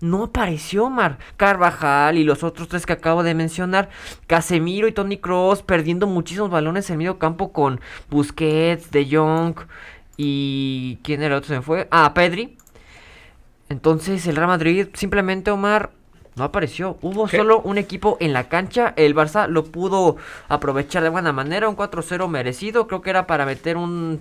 no 0.02 0.26
apareció 0.26 0.90
Mar. 0.90 1.20
Carvajal 1.38 2.18
y 2.18 2.26
los 2.26 2.44
otros 2.44 2.68
tres 2.68 2.86
que 2.86 2.92
acabo 2.92 3.24
de 3.24 3.34
mencionar. 3.34 3.88
Casemiro 4.28 4.90
y 4.90 4.92
Tony 4.92 5.16
Cross 5.16 5.62
perdiendo 5.62 6.06
muchísimos 6.06 6.50
balones 6.50 6.90
en 6.90 6.98
medio 6.98 7.18
campo 7.18 7.54
con 7.54 7.80
Busquets, 8.10 8.92
De 8.92 9.08
Jong 9.10 9.56
y... 10.18 11.00
¿Quién 11.02 11.22
era 11.22 11.36
el 11.36 11.38
otro? 11.38 11.48
Se 11.48 11.56
me 11.56 11.62
fue. 11.62 11.88
Ah, 11.92 12.14
Pedri. 12.14 12.58
Entonces 13.70 14.28
el 14.28 14.36
Real 14.36 14.50
Madrid 14.50 14.90
simplemente 14.94 15.50
Omar 15.50 15.92
no 16.36 16.44
apareció. 16.44 16.98
Hubo 17.02 17.30
solo 17.30 17.62
un 17.62 17.78
equipo 17.78 18.18
en 18.20 18.34
la 18.34 18.50
cancha. 18.50 18.94
El 18.98 19.16
Barça 19.16 19.48
lo 19.48 19.64
pudo 19.64 20.18
aprovechar 20.50 21.04
de 21.04 21.10
buena 21.10 21.32
manera. 21.32 21.70
Un 21.70 21.78
4-0 21.78 22.28
merecido. 22.28 22.86
Creo 22.88 23.02
que 23.02 23.12
era 23.12 23.28
para 23.28 23.46
meter 23.46 23.78
un 23.78 24.20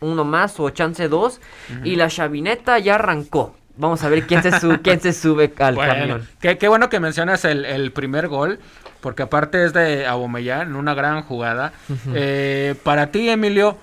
uno 0.00 0.24
más 0.24 0.58
o 0.60 0.70
chance 0.70 1.08
dos. 1.08 1.40
Y 1.84 1.96
la 1.96 2.08
chavineta 2.08 2.78
ya 2.78 2.96
arrancó. 2.96 3.56
Vamos 3.76 4.02
a 4.04 4.08
ver 4.08 4.26
quién 4.26 4.42
se, 4.42 4.58
sube, 4.60 4.80
quién 4.82 5.00
se 5.00 5.12
sube 5.12 5.52
al 5.58 5.76
camión. 5.76 6.28
Qué, 6.40 6.68
bueno 6.68 6.88
que 6.88 7.00
mencionas 7.00 7.44
el, 7.44 7.92
primer 7.92 8.28
gol, 8.28 8.58
porque 9.00 9.22
aparte 9.22 9.64
es 9.64 9.72
de 9.72 10.04
en 10.04 10.76
una 10.76 10.94
gran 10.94 11.22
jugada. 11.22 11.72
Eh, 12.14 12.74
para 12.82 13.10
ti, 13.10 13.28
Emilio, 13.28 13.78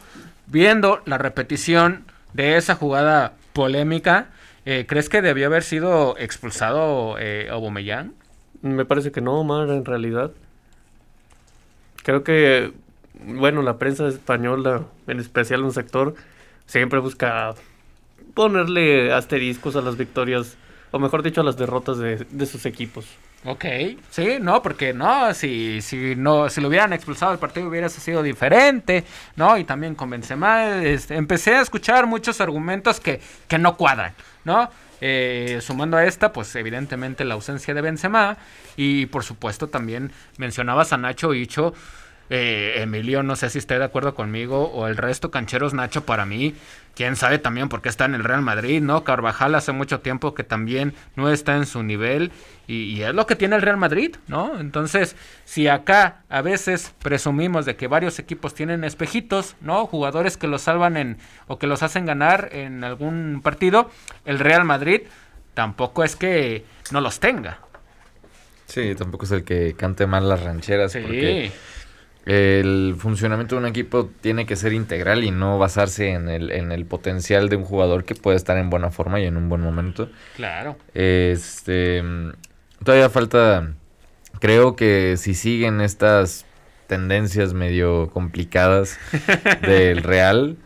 viendo 0.46 1.02
la 1.06 1.18
repetición 1.18 2.06
de 2.34 2.58
esa 2.58 2.76
jugada 2.76 3.34
polémica, 3.54 4.28
eh, 4.66 4.86
¿crees 4.88 5.10
que 5.10 5.22
debió 5.22 5.48
haber 5.48 5.64
sido 5.64 6.16
expulsado 6.20 7.16
eh, 7.20 7.50
Me 8.62 8.86
parece 8.86 9.12
que 9.12 9.22
no, 9.22 9.40
Omar, 9.40 9.70
en 9.70 9.86
realidad. 9.86 10.32
Creo 12.04 12.24
que, 12.24 12.72
bueno, 13.24 13.62
la 13.62 13.78
prensa 13.78 14.08
española, 14.08 14.84
en 15.08 15.20
especial 15.20 15.64
un 15.64 15.74
sector, 15.74 16.16
siempre 16.66 17.00
busca 17.00 17.56
ponerle 18.34 19.12
asteriscos 19.14 19.76
a 19.76 19.82
las 19.82 19.98
victorias, 19.98 20.58
o 20.92 21.00
mejor 21.00 21.24
dicho, 21.24 21.42
a 21.42 21.44
las 21.44 21.58
derrotas 21.58 21.98
de, 21.98 22.46
sus 22.46 22.66
equipos. 22.66 23.06
Ok, 23.46 23.66
sí, 24.10 24.38
no, 24.42 24.62
porque 24.62 24.94
no, 24.94 25.34
si, 25.34 25.82
si 25.82 26.16
no, 26.16 26.50
si 26.50 26.60
lo 26.60 26.68
hubieran 26.68 26.92
expulsado 26.94 27.32
el 27.32 27.40
partido 27.40 27.68
hubiera 27.68 27.88
sido 27.88 28.24
diferente, 28.24 29.04
¿no? 29.36 29.58
Y 29.58 29.64
también 29.64 29.96
con 29.96 30.10
Benzema, 30.10 30.84
este, 30.84 31.16
empecé 31.16 31.56
a 31.56 31.62
escuchar 31.62 32.08
muchos 32.08 32.42
argumentos 32.42 33.00
que, 33.00 33.22
que 33.48 33.58
no 33.58 33.78
cuadran, 33.78 34.14
¿no? 34.44 34.70
Eh, 35.00 35.60
sumando 35.62 35.98
a 35.98 36.06
esta, 36.06 36.34
pues 36.34 36.56
evidentemente 36.56 37.24
la 37.24 37.36
ausencia 37.36 37.74
de 37.76 37.82
Benzema 37.82 38.38
y 38.76 39.06
por 39.06 39.24
supuesto 39.24 39.68
también 39.68 40.12
mencionabas 40.38 40.92
a 40.92 40.98
Nacho 40.98 41.36
Hicho, 41.36 41.74
eh, 42.30 42.76
Emilio, 42.78 43.24
no 43.24 43.36
sé 43.36 43.50
si 43.50 43.58
esté 43.58 43.78
de 43.80 43.86
acuerdo 43.86 44.16
conmigo, 44.16 44.70
o 44.72 44.88
el 44.88 44.98
resto, 44.98 45.32
Cancheros 45.32 45.74
Nacho, 45.74 46.06
para 46.06 46.26
mí, 46.26 46.56
quién 46.96 47.16
sabe 47.16 47.40
también 47.40 47.70
por 47.70 47.82
qué 47.82 47.90
está 47.90 48.06
en 48.06 48.16
el 48.16 48.24
Real 48.24 48.42
Madrid, 48.42 48.82
¿no? 48.82 49.04
Carvajal 49.04 49.56
hace 49.56 49.72
mucho 49.72 50.02
tiempo 50.02 50.34
que 50.34 50.44
también 50.44 50.94
no 51.16 51.30
está 51.30 51.56
en 51.56 51.66
su 51.66 51.84
nivel, 51.84 52.32
y, 52.68 53.02
es 53.02 53.14
lo 53.14 53.26
que 53.28 53.36
tiene 53.36 53.56
el 53.56 53.62
Real 53.62 53.78
Madrid, 53.78 54.16
¿no? 54.28 54.60
Entonces, 54.60 55.16
si 55.46 55.68
acá 55.68 56.24
a 56.28 56.42
veces 56.42 56.94
presumimos 57.02 57.66
de 57.66 57.76
que 57.78 57.88
varios 57.88 58.20
equipos 58.20 58.54
tienen 58.54 58.84
espejitos, 58.84 59.56
¿no? 59.62 59.86
Jugadores 59.86 60.36
que 60.36 60.48
los 60.48 60.64
salvan 60.64 60.98
en, 60.98 61.18
o 61.48 61.60
que 61.60 61.68
los 61.68 61.82
hacen 61.82 62.06
ganar 62.06 62.50
en 62.52 62.84
algún 62.84 63.42
partido, 63.42 63.90
el 64.26 64.40
Real 64.40 64.66
Madrid 64.66 65.04
tampoco 65.54 66.04
es 66.04 66.16
que 66.16 66.66
no 66.92 67.00
los 67.00 67.20
tenga. 67.20 67.60
Sí, 68.68 68.96
tampoco 68.96 69.26
es 69.26 69.32
el 69.32 69.44
que 69.44 69.76
cante 69.76 70.06
mal 70.06 70.28
las 70.28 70.44
rancheras. 70.44 70.92
Sí. 70.92 71.00
Porque 71.00 71.52
el 72.28 72.96
funcionamiento 72.98 73.56
de 73.56 73.62
un 73.62 73.68
equipo 73.68 74.10
tiene 74.20 74.46
que 74.46 74.58
ser 74.58 74.74
integral 74.74 75.24
y 75.24 75.32
no 75.32 75.58
basarse 75.58 76.10
en 76.10 76.28
el, 76.28 76.52
en 76.52 76.74
el 76.74 76.86
potencial 76.86 77.48
de 77.48 77.56
un 77.56 77.64
jugador 77.64 78.04
que 78.04 78.16
puede 78.16 78.36
estar 78.36 78.58
en 78.58 78.70
buena 78.70 78.92
forma 78.92 79.22
y 79.22 79.26
en 79.26 79.38
un 79.38 79.48
buen 79.48 79.62
momento. 79.62 80.10
Claro. 80.36 80.76
Este, 80.94 82.04
todavía 82.84 83.10
falta, 83.10 83.72
creo 84.42 84.76
que 84.76 85.16
si 85.16 85.36
siguen 85.36 85.80
estas 85.80 86.46
tendencias 86.88 87.54
medio 87.54 88.10
complicadas 88.10 89.00
del 89.62 90.04
Real, 90.04 90.58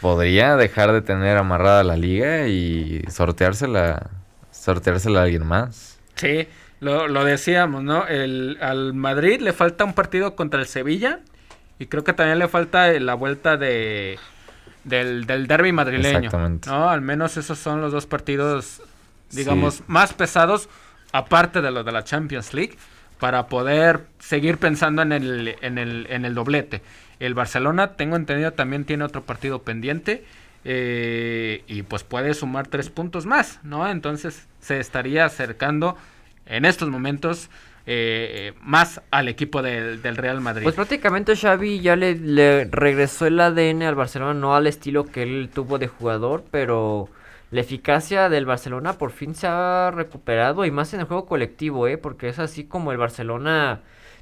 podría 0.00 0.56
dejar 0.56 0.92
de 0.92 1.02
tener 1.02 1.36
amarrada 1.36 1.84
la 1.84 1.98
liga 1.98 2.48
y 2.48 3.04
sorteársela, 3.10 4.08
sorteársela 4.50 5.20
a 5.20 5.22
alguien 5.24 5.46
más. 5.46 5.98
Sí. 6.14 6.48
Lo, 6.82 7.06
lo 7.06 7.24
decíamos, 7.24 7.84
¿no? 7.84 8.08
El, 8.08 8.58
al 8.60 8.92
Madrid 8.92 9.40
le 9.40 9.52
falta 9.52 9.84
un 9.84 9.94
partido 9.94 10.34
contra 10.34 10.58
el 10.58 10.66
Sevilla 10.66 11.20
y 11.78 11.86
creo 11.86 12.02
que 12.02 12.12
también 12.12 12.40
le 12.40 12.48
falta 12.48 12.90
la 12.98 13.14
vuelta 13.14 13.56
de 13.56 14.18
del, 14.82 15.24
del 15.26 15.46
derby 15.46 15.70
madrileño. 15.70 16.18
Exactamente. 16.18 16.68
¿no? 16.68 16.90
Al 16.90 17.00
menos 17.00 17.36
esos 17.36 17.56
son 17.60 17.80
los 17.80 17.92
dos 17.92 18.06
partidos, 18.06 18.82
digamos, 19.30 19.84
más 19.86 20.12
pesados, 20.12 20.68
aparte 21.12 21.60
de 21.60 21.70
los 21.70 21.86
de 21.86 21.92
la 21.92 22.02
Champions 22.02 22.52
League, 22.52 22.76
para 23.20 23.46
poder 23.46 24.06
seguir 24.18 24.58
pensando 24.58 25.02
en 25.02 25.12
el, 25.12 25.54
en 25.62 25.78
el, 25.78 26.08
en 26.10 26.24
el 26.24 26.34
doblete. 26.34 26.82
El 27.20 27.34
Barcelona, 27.34 27.92
tengo 27.92 28.16
entendido, 28.16 28.54
también 28.54 28.84
tiene 28.84 29.04
otro 29.04 29.22
partido 29.22 29.62
pendiente. 29.62 30.24
Eh, 30.64 31.62
y 31.68 31.82
pues 31.82 32.02
puede 32.02 32.34
sumar 32.34 32.66
tres 32.66 32.90
puntos 32.90 33.24
más, 33.24 33.60
¿no? 33.62 33.88
Entonces 33.88 34.48
se 34.60 34.80
estaría 34.80 35.24
acercando 35.24 35.96
en 36.46 36.64
estos 36.64 36.88
momentos 36.88 37.50
eh, 37.84 38.52
más 38.60 39.02
al 39.10 39.28
equipo 39.28 39.60
del 39.60 40.16
Real 40.16 40.40
Madrid. 40.40 40.62
Pues 40.62 40.76
prácticamente 40.76 41.34
Xavi 41.34 41.80
ya 41.80 41.96
le, 41.96 42.68
regresó 42.70 43.26
el 43.26 43.40
ADN 43.40 43.82
al 43.82 43.96
Barcelona, 43.96 44.34
no 44.34 44.54
al 44.54 44.68
estilo 44.68 45.04
que 45.04 45.24
él 45.24 45.50
tuvo 45.52 45.78
de 45.78 45.88
jugador, 45.88 46.44
pero 46.52 47.08
la 47.50 47.60
eficacia 47.60 48.28
del 48.28 48.46
Barcelona 48.46 48.92
por 48.94 49.10
fin 49.10 49.34
se 49.34 49.48
ha 49.48 49.90
recuperado 49.92 50.64
y 50.64 50.70
más 50.70 50.94
en 50.94 51.00
el 51.00 51.06
juego 51.06 51.26
colectivo, 51.26 51.88
¿eh? 51.88 51.98
porque 51.98 52.28
es 52.28 52.38
así 52.38 52.64
como 52.64 52.92
el 52.92 52.98
Barcelona 52.98 53.80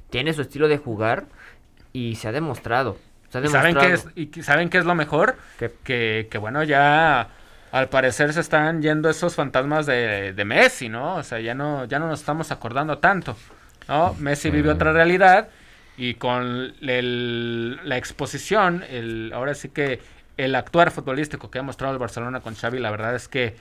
tiene 0.09 0.33
su 0.33 0.41
estilo 0.41 0.67
de 0.67 0.79
jugar 0.79 1.25
y 1.93 2.15
se 2.15 2.29
ha 2.29 2.31
demostrado. 2.31 2.97
saben 3.29 3.75
qué 3.75 3.93
es, 3.93 4.07
y 4.15 4.41
saben 4.41 4.69
qué 4.69 4.79
es 4.79 4.85
lo 4.85 4.95
mejor? 4.95 5.35
Que, 5.59 6.27
que 6.29 6.37
bueno, 6.39 6.63
ya 6.63 7.29
al 7.71 7.89
parecer 7.89 8.33
se 8.33 8.41
están 8.41 8.81
yendo 8.81 9.09
esos 9.09 9.35
fantasmas 9.35 9.85
de, 9.85 10.33
de, 10.33 10.45
Messi, 10.45 10.89
¿no? 10.89 11.15
O 11.15 11.23
sea, 11.23 11.39
ya 11.39 11.55
no, 11.55 11.85
ya 11.85 11.99
no 11.99 12.07
nos 12.07 12.19
estamos 12.19 12.51
acordando 12.51 12.97
tanto, 12.97 13.37
¿no? 13.87 14.13
Messi 14.19 14.49
vive 14.49 14.69
otra 14.69 14.91
realidad 14.91 15.49
y 15.97 16.15
con 16.15 16.73
la 16.79 17.97
exposición, 17.97 18.83
el, 18.89 19.31
ahora 19.33 19.53
sí 19.53 19.69
que 19.69 19.99
el 20.37 20.55
actuar 20.55 20.91
futbolístico 20.91 21.51
que 21.51 21.59
ha 21.59 21.63
mostrado 21.63 21.93
el 21.93 21.99
Barcelona 21.99 22.41
con 22.41 22.55
Xavi, 22.55 22.79
la 22.79 22.91
verdad 22.91 23.15
es 23.15 23.27
que 23.27 23.55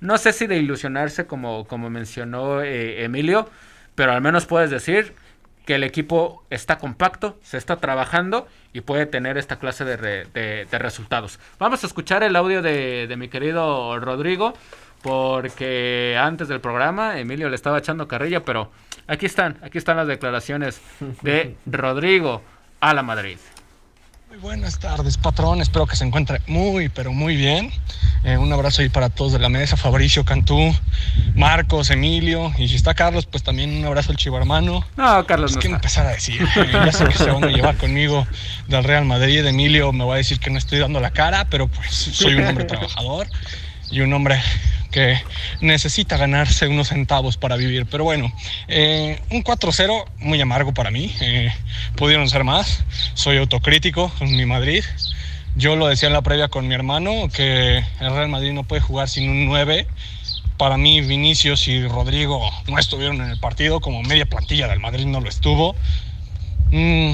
no 0.00 0.16
sé 0.16 0.32
si 0.32 0.46
de 0.46 0.56
ilusionarse 0.56 1.26
como, 1.26 1.66
como 1.66 1.90
mencionó 1.90 2.62
eh, 2.62 3.04
Emilio, 3.04 3.50
pero 3.94 4.12
al 4.12 4.22
menos 4.22 4.46
puedes 4.46 4.70
decir 4.70 5.14
que 5.70 5.76
el 5.76 5.84
equipo 5.84 6.42
está 6.50 6.78
compacto, 6.78 7.38
se 7.44 7.56
está 7.56 7.76
trabajando 7.76 8.48
y 8.72 8.80
puede 8.80 9.06
tener 9.06 9.38
esta 9.38 9.60
clase 9.60 9.84
de, 9.84 10.66
resultados. 10.72 11.38
Vamos 11.60 11.84
a 11.84 11.86
escuchar 11.86 12.24
el 12.24 12.34
audio 12.34 12.60
de, 12.60 13.14
mi 13.16 13.28
querido 13.28 13.96
Rodrigo, 14.00 14.52
porque 15.00 16.18
antes 16.20 16.48
del 16.48 16.60
programa 16.60 17.20
Emilio 17.20 17.48
le 17.48 17.54
estaba 17.54 17.78
echando 17.78 18.08
carrilla, 18.08 18.44
pero 18.44 18.72
aquí 19.06 19.26
están, 19.26 19.58
aquí 19.62 19.78
están 19.78 19.96
las 19.96 20.08
declaraciones 20.08 20.82
de 21.22 21.54
Rodrigo 21.66 22.42
a 22.80 22.92
la 22.92 23.04
Madrid. 23.04 23.38
Muy 24.30 24.38
buenas 24.38 24.78
tardes, 24.78 25.16
patrón. 25.16 25.60
Espero 25.60 25.88
que 25.88 25.96
se 25.96 26.04
encuentre 26.04 26.40
muy, 26.46 26.88
pero 26.88 27.12
muy 27.12 27.34
bien. 27.34 27.72
Eh, 28.22 28.36
un 28.36 28.52
abrazo 28.52 28.80
ahí 28.80 28.88
para 28.88 29.08
todos 29.08 29.32
de 29.32 29.40
la 29.40 29.48
mesa, 29.48 29.76
Fabricio 29.76 30.24
Cantú, 30.24 30.72
Marcos, 31.34 31.90
Emilio. 31.90 32.52
Y 32.56 32.68
si 32.68 32.76
está 32.76 32.94
Carlos, 32.94 33.26
pues 33.26 33.42
también 33.42 33.76
un 33.76 33.84
abrazo 33.84 34.12
al 34.12 34.18
chivo 34.18 34.38
hermano. 34.38 34.86
No, 34.96 35.26
Carlos. 35.26 35.54
Pues, 35.54 35.64
¿Qué 35.64 35.72
empezar 35.72 36.06
a 36.06 36.10
decir? 36.10 36.40
Eh, 36.42 36.70
ya 36.72 36.92
sé 36.92 37.06
que 37.06 37.18
se 37.18 37.28
van 37.28 37.42
a 37.42 37.48
llevar 37.48 37.76
conmigo 37.76 38.24
del 38.68 38.84
Real 38.84 39.04
Madrid. 39.04 39.44
Emilio 39.44 39.92
me 39.92 40.04
va 40.04 40.14
a 40.14 40.18
decir 40.18 40.38
que 40.38 40.50
no 40.50 40.58
estoy 40.58 40.78
dando 40.78 41.00
la 41.00 41.10
cara, 41.10 41.48
pero 41.50 41.66
pues 41.66 41.90
soy 41.90 42.34
un 42.34 42.46
hombre 42.46 42.66
trabajador 42.66 43.26
y 43.90 44.00
un 44.00 44.12
hombre 44.12 44.40
que 44.90 45.20
necesita 45.60 46.16
ganarse 46.16 46.66
unos 46.66 46.88
centavos 46.88 47.36
para 47.36 47.56
vivir. 47.56 47.86
Pero 47.86 48.04
bueno, 48.04 48.32
eh, 48.68 49.20
un 49.30 49.42
4-0 49.42 50.04
muy 50.18 50.40
amargo 50.40 50.74
para 50.74 50.90
mí. 50.90 51.14
Eh, 51.20 51.52
pudieron 51.96 52.28
ser 52.28 52.44
más. 52.44 52.84
Soy 53.14 53.38
autocrítico 53.38 54.12
con 54.18 54.34
mi 54.34 54.46
Madrid. 54.46 54.84
Yo 55.56 55.76
lo 55.76 55.88
decía 55.88 56.08
en 56.08 56.12
la 56.12 56.22
previa 56.22 56.48
con 56.48 56.68
mi 56.68 56.74
hermano, 56.74 57.28
que 57.32 57.78
el 57.78 58.10
Real 58.10 58.28
Madrid 58.28 58.52
no 58.52 58.64
puede 58.64 58.80
jugar 58.80 59.08
sin 59.08 59.28
un 59.28 59.46
9. 59.46 59.86
Para 60.56 60.76
mí, 60.76 61.00
Vinicius 61.00 61.68
y 61.68 61.86
Rodrigo 61.86 62.48
no 62.68 62.78
estuvieron 62.78 63.20
en 63.20 63.30
el 63.30 63.40
partido, 63.40 63.80
como 63.80 64.02
media 64.02 64.26
plantilla 64.26 64.68
del 64.68 64.78
Madrid 64.78 65.06
no 65.06 65.20
lo 65.20 65.28
estuvo. 65.28 65.74
Mm, 66.70 67.12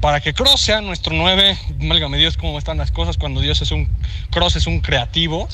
para 0.00 0.20
que 0.20 0.34
Cross 0.34 0.60
sea 0.60 0.80
nuestro 0.80 1.14
9. 1.14 1.56
Válgame 1.78 2.18
Dios, 2.18 2.36
cómo 2.36 2.58
están 2.58 2.78
las 2.78 2.90
cosas 2.90 3.16
cuando 3.16 3.40
Dios 3.40 3.62
es 3.62 3.70
un. 3.70 3.88
Cross 4.30 4.56
es 4.56 4.66
un 4.66 4.80
creativo. 4.80 5.48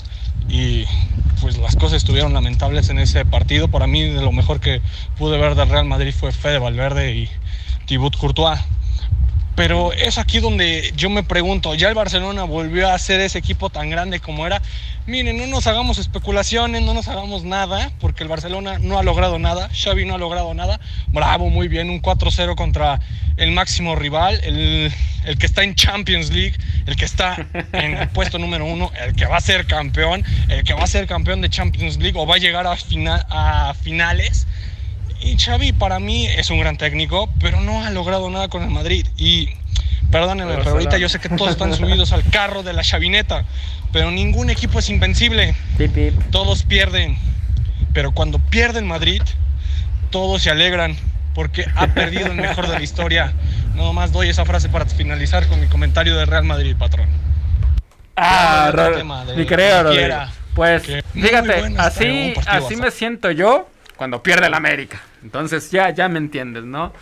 Y 0.49 0.85
pues 1.41 1.59
las 1.59 1.77
cosas 1.77 1.99
estuvieron 1.99 2.33
lamentables 2.33 2.89
en 2.91 2.99
ese 2.99 3.25
partido. 3.25 3.69
Para 3.69 3.87
mí, 3.87 4.03
de 4.03 4.23
lo 4.23 4.33
mejor 4.33 4.61
que 4.61 4.81
pude 5.17 5.39
ver 5.39 5.55
del 5.55 5.69
Real 5.69 5.85
Madrid 5.85 6.15
fue 6.19 6.33
Fede 6.33 6.59
Valverde 6.59 7.15
y 7.15 7.31
Thibaut 7.87 8.17
Courtois. 8.17 8.61
Pero 9.55 9.93
es 9.93 10.19
aquí 10.19 10.39
donde 10.39 10.93
yo 10.97 11.11
me 11.11 11.25
pregunto, 11.25 11.75
¿ya 11.75 11.89
el 11.89 11.95
Barcelona 11.95 12.45
volvió 12.45 12.89
a 12.89 12.99
ser 12.99 13.21
ese 13.21 13.39
equipo 13.39 13.71
tan 13.71 13.91
grande 13.91 14.21
como 14.21 14.47
era? 14.47 14.63
Miren, 15.09 15.39
no 15.39 15.47
nos 15.47 15.67
hagamos 15.67 15.97
especulaciones, 15.97 16.83
no 16.83 16.93
nos 16.93 17.09
hagamos 17.09 17.43
nada, 17.43 17.91
porque 17.99 18.25
el 18.25 18.29
Barcelona 18.29 18.79
no 18.79 18.99
ha 18.99 19.03
logrado 19.03 19.39
nada, 19.39 19.71
Xavi 19.73 20.05
no 20.05 20.15
ha 20.15 20.19
logrado 20.19 20.53
nada. 20.53 20.81
Bravo, 21.07 21.49
muy 21.49 21.67
bien, 21.67 21.89
un 21.89 22.03
4-0 22.03 22.55
contra 22.57 23.01
el 23.39 23.53
máximo 23.53 23.97
rival, 23.97 24.39
el, 24.43 24.93
el, 25.25 25.39
que 25.39 25.47
está 25.47 25.63
en 25.63 25.75
Champions 25.75 26.31
League, 26.31 26.59
el 26.85 26.95
que 26.97 27.07
está 27.07 27.37
en 27.73 27.97
el 27.97 28.09
puesto 28.11 28.39
número 28.39 28.67
uno, 28.67 28.93
el 29.03 29.15
que 29.15 29.25
va 29.25 29.39
a 29.39 29.41
ser 29.41 29.67
campeón, 29.67 30.23
el 30.51 30.63
que 30.63 30.75
va 30.75 30.83
a 30.83 30.87
ser 30.87 31.07
campeón 31.07 31.41
de 31.41 31.49
Champions 31.49 31.97
League 31.97 32.19
o 32.21 32.27
va 32.27 32.35
a 32.35 32.39
llegar 32.39 32.67
a, 32.67 32.77
final, 32.77 33.25
a 33.31 33.73
finales. 33.81 34.47
Y 35.23 35.39
Xavi 35.39 35.73
para 35.73 36.01
mí 36.01 36.27
es 36.27 36.51
un 36.51 36.61
gran 36.61 36.77
técnico, 36.77 37.31
pero 37.41 37.63
no 37.63 37.83
ha 37.83 37.89
logrado 37.89 38.29
nada 38.29 38.49
con 38.49 38.63
el 38.63 38.69
Madrid. 38.69 39.07
Y 39.17 39.49
perdónenme, 40.11 40.57
pero 40.57 40.71
ahorita 40.71 40.99
yo 40.99 41.09
sé 41.09 41.19
que 41.19 41.29
todos 41.29 41.51
están 41.51 41.75
subidos 41.75 42.13
al 42.13 42.25
carro 42.31 42.63
de 42.63 42.73
la 42.73 42.83
chavineta, 42.83 43.45
pero 43.93 44.11
ningún 44.11 44.51
equipo 44.51 44.79
es 44.79 44.89
invencible. 44.91 45.55
Todos 46.31 46.63
pierden. 46.63 47.19
Pero 47.93 48.13
cuando 48.13 48.39
pierde 48.39 48.79
el 48.79 48.85
Madrid, 48.85 49.23
todos 50.11 50.43
se 50.43 50.51
alegran 50.51 50.97
porque 51.35 51.67
ha 51.75 51.87
perdido 51.89 52.27
el 52.27 52.35
mejor 52.35 52.67
de 52.69 52.75
la 52.75 52.83
historia. 52.83 53.33
No 53.75 53.93
más 53.93 54.13
doy 54.13 54.29
esa 54.29 54.45
frase 54.45 54.69
para 54.69 54.87
finalizar 54.87 55.47
con 55.47 55.61
mi 55.61 55.67
comentario 55.67 56.17
de 56.17 56.27
Real 56.27 56.45
Madrid, 56.45 56.75
patrón. 56.77 57.09
Ah, 58.17 58.73
mi 59.37 59.47
querido 59.47 59.93
Pues 60.55 60.83
fíjate, 61.13 61.75
así, 61.79 62.35
así 62.47 62.77
me 62.77 62.91
siento 62.91 63.31
yo 63.31 63.69
cuando 63.97 64.23
pierde 64.23 64.49
el 64.49 64.55
América. 64.55 65.01
Entonces 65.23 65.71
ya, 65.71 65.91
ya 65.91 66.09
me 66.09 66.19
entiendes, 66.19 66.65
¿no? 66.65 66.93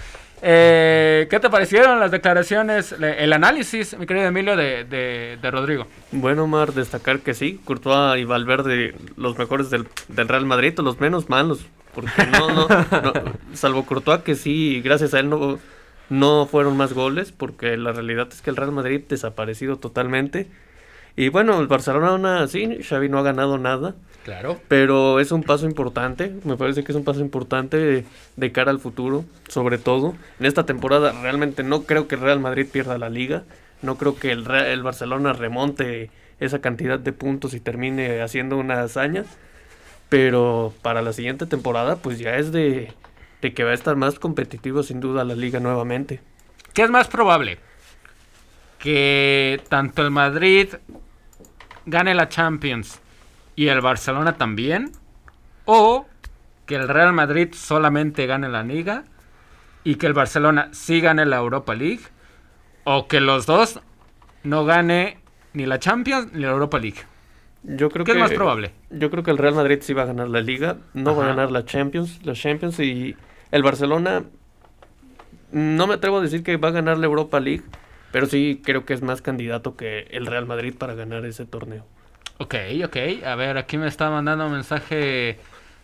Eh, 0.42 1.26
¿Qué 1.30 1.40
te 1.40 1.48
parecieron 1.48 1.98
las 1.98 2.10
declaraciones, 2.10 2.92
el 2.92 3.32
análisis, 3.32 3.98
mi 3.98 4.06
querido 4.06 4.26
Emilio, 4.26 4.56
de, 4.56 4.84
de, 4.84 5.50
Rodrigo? 5.50 5.86
Bueno, 6.12 6.46
Mar, 6.46 6.72
destacar 6.72 7.20
que 7.20 7.34
sí, 7.34 7.60
Courtois 7.64 8.20
y 8.20 8.24
Valverde, 8.24 8.94
los 9.16 9.38
mejores 9.38 9.70
del, 9.70 9.86
Real 10.08 10.44
Madrid, 10.44 10.78
los 10.78 11.00
menos 11.00 11.28
malos. 11.28 11.64
Porque 11.94 12.26
no, 12.26 12.68
no, 12.68 12.68
salvo 13.54 13.86
Courtois, 13.86 14.20
que 14.20 14.34
sí, 14.34 14.82
gracias 14.82 15.14
a 15.14 15.20
él 15.20 15.30
no, 15.30 15.58
no 16.10 16.46
fueron 16.46 16.76
más 16.76 16.92
goles, 16.92 17.32
porque 17.32 17.76
la 17.78 17.92
realidad 17.92 18.28
es 18.30 18.42
que 18.42 18.50
el 18.50 18.56
Real 18.56 18.72
Madrid 18.72 19.02
desaparecido 19.08 19.78
totalmente. 19.78 20.48
Y 21.16 21.30
bueno, 21.30 21.58
el 21.60 21.66
Barcelona, 21.66 22.46
sí, 22.46 22.82
Xavi 22.82 23.08
no 23.08 23.18
ha 23.18 23.22
ganado 23.22 23.56
nada. 23.56 23.94
Claro. 24.24 24.60
Pero 24.68 25.20
es 25.20 25.32
un 25.32 25.44
paso 25.44 25.66
importante, 25.66 26.34
me 26.44 26.56
parece 26.56 26.84
que 26.84 26.92
es 26.92 26.96
un 26.96 27.04
paso 27.04 27.20
importante 27.20 28.04
de, 28.36 28.52
cara 28.52 28.70
al 28.70 28.80
futuro, 28.80 29.24
sobre 29.48 29.78
todo. 29.78 30.14
En 30.40 30.46
esta 30.46 30.66
temporada 30.66 31.12
realmente 31.22 31.62
no 31.62 31.84
creo 31.84 32.08
que 32.08 32.16
el 32.16 32.20
Real 32.20 32.40
Madrid 32.40 32.66
pierda 32.70 32.98
la 32.98 33.08
liga, 33.08 33.44
no 33.82 33.96
creo 33.96 34.16
que 34.16 34.32
el, 34.32 34.44
el 34.50 34.82
Barcelona 34.82 35.32
remonte 35.32 36.10
esa 36.40 36.60
cantidad 36.60 36.98
de 36.98 37.12
puntos 37.12 37.54
y 37.54 37.60
termine 37.60 38.20
haciendo 38.20 38.58
una 38.58 38.82
hazaña. 38.82 39.24
Pero 40.08 40.74
para 40.82 41.02
la 41.02 41.12
siguiente 41.12 41.46
temporada 41.46 41.96
pues 41.96 42.18
ya 42.18 42.36
es 42.36 42.50
de, 42.52 42.92
de 43.42 43.54
que 43.54 43.64
va 43.64 43.70
a 43.70 43.74
estar 43.74 43.96
más 43.96 44.18
competitivo 44.18 44.82
sin 44.82 44.98
duda 44.98 45.24
la 45.24 45.36
liga 45.36 45.60
nuevamente. 45.60 46.20
¿Qué 46.74 46.82
es 46.82 46.90
más 46.90 47.06
probable? 47.06 47.58
Que 48.80 49.60
tanto 49.68 50.02
el 50.02 50.10
Madrid 50.10 50.68
gane 51.86 52.14
la 52.14 52.28
Champions 52.28 53.00
y 53.54 53.68
el 53.68 53.80
Barcelona 53.80 54.36
también. 54.36 54.92
O 55.64 56.06
que 56.66 56.76
el 56.76 56.88
Real 56.88 57.12
Madrid 57.12 57.48
solamente 57.54 58.26
gane 58.26 58.48
la 58.48 58.62
liga 58.62 59.04
y 59.84 59.96
que 59.96 60.06
el 60.06 60.12
Barcelona 60.12 60.68
sí 60.72 61.00
gane 61.00 61.24
la 61.24 61.36
Europa 61.36 61.74
League. 61.74 62.02
O 62.84 63.08
que 63.08 63.20
los 63.20 63.46
dos 63.46 63.80
no 64.42 64.64
gane 64.64 65.18
ni 65.54 65.66
la 65.66 65.78
Champions 65.78 66.32
ni 66.32 66.42
la 66.42 66.50
Europa 66.50 66.78
League. 66.78 67.00
Yo 67.62 67.90
creo 67.90 68.04
¿Qué 68.04 68.12
que, 68.12 68.18
es 68.18 68.22
más 68.22 68.32
probable? 68.32 68.72
Yo 68.90 69.10
creo 69.10 69.24
que 69.24 69.32
el 69.32 69.38
Real 69.38 69.54
Madrid 69.54 69.78
sí 69.80 69.92
va 69.92 70.02
a 70.02 70.06
ganar 70.06 70.28
la 70.28 70.40
liga, 70.40 70.76
no 70.94 71.16
va 71.16 71.24
a 71.24 71.28
ganar 71.28 71.50
la 71.50 71.64
Champions, 71.64 72.24
la 72.24 72.34
Champions 72.34 72.78
y 72.78 73.16
el 73.50 73.62
Barcelona 73.64 74.22
no 75.50 75.86
me 75.86 75.94
atrevo 75.94 76.18
a 76.18 76.20
decir 76.20 76.42
que 76.42 76.56
va 76.58 76.68
a 76.68 76.72
ganar 76.72 76.98
la 76.98 77.06
Europa 77.06 77.40
League, 77.40 77.64
pero 78.16 78.28
sí 78.28 78.62
creo 78.64 78.86
que 78.86 78.94
es 78.94 79.02
más 79.02 79.20
candidato 79.20 79.76
que 79.76 80.08
el 80.10 80.24
Real 80.24 80.46
Madrid 80.46 80.72
para 80.72 80.94
ganar 80.94 81.26
ese 81.26 81.44
torneo. 81.44 81.84
Ok, 82.38 82.54
ok. 82.82 82.96
A 83.26 83.34
ver, 83.34 83.58
aquí 83.58 83.76
me 83.76 83.86
está 83.86 84.08
mandando 84.08 84.46
un 84.46 84.52
mensaje 84.52 85.38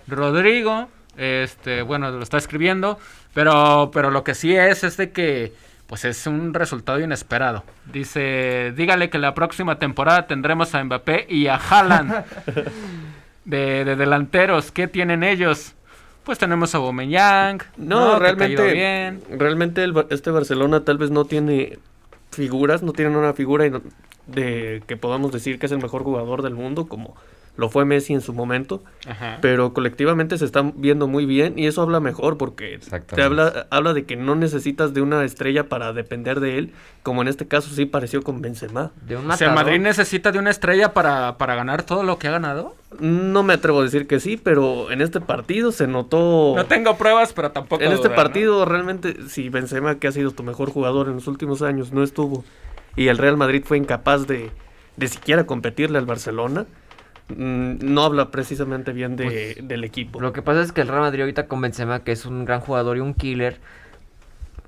Rodrigo. 0.08 0.88
Este, 1.18 1.82
bueno, 1.82 2.10
lo 2.10 2.22
está 2.22 2.38
escribiendo. 2.38 2.98
Pero, 3.34 3.90
pero 3.92 4.10
lo 4.10 4.24
que 4.24 4.34
sí 4.34 4.56
es, 4.56 4.82
es 4.82 4.96
de 4.96 5.10
que, 5.10 5.52
pues 5.86 6.06
es 6.06 6.26
un 6.26 6.54
resultado 6.54 7.00
inesperado. 7.00 7.64
Dice, 7.92 8.72
dígale 8.74 9.10
que 9.10 9.18
la 9.18 9.34
próxima 9.34 9.78
temporada 9.78 10.26
tendremos 10.26 10.74
a 10.74 10.82
Mbappé 10.82 11.26
y 11.28 11.48
a 11.48 11.56
Haaland. 11.56 12.24
de, 13.44 13.84
delanteros, 13.84 14.72
¿qué 14.72 14.88
tienen 14.88 15.22
ellos? 15.22 15.74
Pues 16.24 16.38
tenemos 16.38 16.74
a 16.74 16.78
Aubameyang. 16.78 17.60
No, 17.76 18.18
realmente, 18.18 18.72
bien. 18.72 19.22
realmente 19.28 19.84
este 20.08 20.30
Barcelona 20.30 20.82
tal 20.82 20.96
vez 20.96 21.10
no 21.10 21.26
tiene 21.26 21.78
figuras, 22.32 22.82
no 22.82 22.92
tienen 22.92 23.16
una 23.16 23.32
figura 23.34 23.70
de 24.26 24.82
que 24.86 24.96
podamos 24.96 25.32
decir 25.32 25.58
que 25.58 25.66
es 25.66 25.72
el 25.72 25.82
mejor 25.82 26.02
jugador 26.02 26.42
del 26.42 26.54
mundo, 26.54 26.88
como 26.88 27.14
lo 27.56 27.68
fue 27.68 27.84
Messi 27.84 28.14
en 28.14 28.20
su 28.20 28.32
momento, 28.32 28.82
pero 29.40 29.74
colectivamente 29.74 30.38
se 30.38 30.44
están 30.44 30.74
viendo 30.76 31.06
muy 31.06 31.26
bien 31.26 31.58
y 31.58 31.66
eso 31.66 31.82
habla 31.82 32.00
mejor 32.00 32.38
porque 32.38 32.80
te 33.14 33.22
habla, 33.22 33.66
habla 33.70 33.92
de 33.92 34.04
que 34.04 34.16
no 34.16 34.34
necesitas 34.34 34.94
de 34.94 35.02
una 35.02 35.24
estrella 35.24 35.68
para 35.68 35.92
depender 35.92 36.40
de 36.40 36.58
él, 36.58 36.72
como 37.02 37.22
en 37.22 37.28
este 37.28 37.46
caso 37.46 37.70
sí 37.74 37.84
pareció 37.84 38.22
con 38.22 38.40
Benzema. 38.40 38.90
¿De 39.06 39.16
un 39.16 39.26
Madrid 39.26 39.80
necesita 39.80 40.32
de 40.32 40.38
una 40.38 40.50
estrella 40.50 40.94
para, 40.94 41.36
para 41.36 41.54
ganar 41.54 41.82
todo 41.82 42.02
lo 42.02 42.18
que 42.18 42.28
ha 42.28 42.32
ganado? 42.32 42.74
No 43.00 43.42
me 43.42 43.54
atrevo 43.54 43.80
a 43.80 43.84
decir 43.84 44.06
que 44.06 44.20
sí, 44.20 44.36
pero 44.36 44.90
en 44.90 45.00
este 45.00 45.20
partido 45.20 45.72
se 45.72 45.86
notó... 45.86 46.54
No 46.56 46.66
tengo 46.66 46.96
pruebas, 46.96 47.32
pero 47.32 47.50
tampoco... 47.50 47.82
En 47.82 47.92
este 47.92 48.10
partido 48.10 48.64
realmente, 48.64 49.28
si 49.28 49.48
Benzema, 49.48 49.98
que 49.98 50.08
ha 50.08 50.12
sido 50.12 50.30
tu 50.30 50.42
mejor 50.42 50.70
jugador 50.70 51.08
en 51.08 51.14
los 51.14 51.26
últimos 51.26 51.62
años, 51.62 51.92
no 51.92 52.02
estuvo 52.02 52.44
y 52.96 53.08
el 53.08 53.18
Real 53.18 53.36
Madrid 53.36 53.62
fue 53.64 53.78
incapaz 53.78 54.26
de, 54.26 54.50
de 54.96 55.08
siquiera 55.08 55.46
competirle 55.46 55.98
al 55.98 56.06
Barcelona, 56.06 56.66
no 57.36 58.02
habla 58.02 58.30
precisamente 58.30 58.92
bien 58.92 59.16
de, 59.16 59.24
pues, 59.24 59.68
del 59.68 59.84
equipo. 59.84 60.20
Lo 60.20 60.32
que 60.32 60.42
pasa 60.42 60.62
es 60.62 60.72
que 60.72 60.80
el 60.80 60.88
Real 60.88 61.00
Madrid 61.00 61.20
ahorita 61.20 61.46
con 61.46 61.60
Benzema, 61.60 62.04
que 62.04 62.12
es 62.12 62.26
un 62.26 62.44
gran 62.44 62.60
jugador 62.60 62.96
y 62.96 63.00
un 63.00 63.14
killer, 63.14 63.58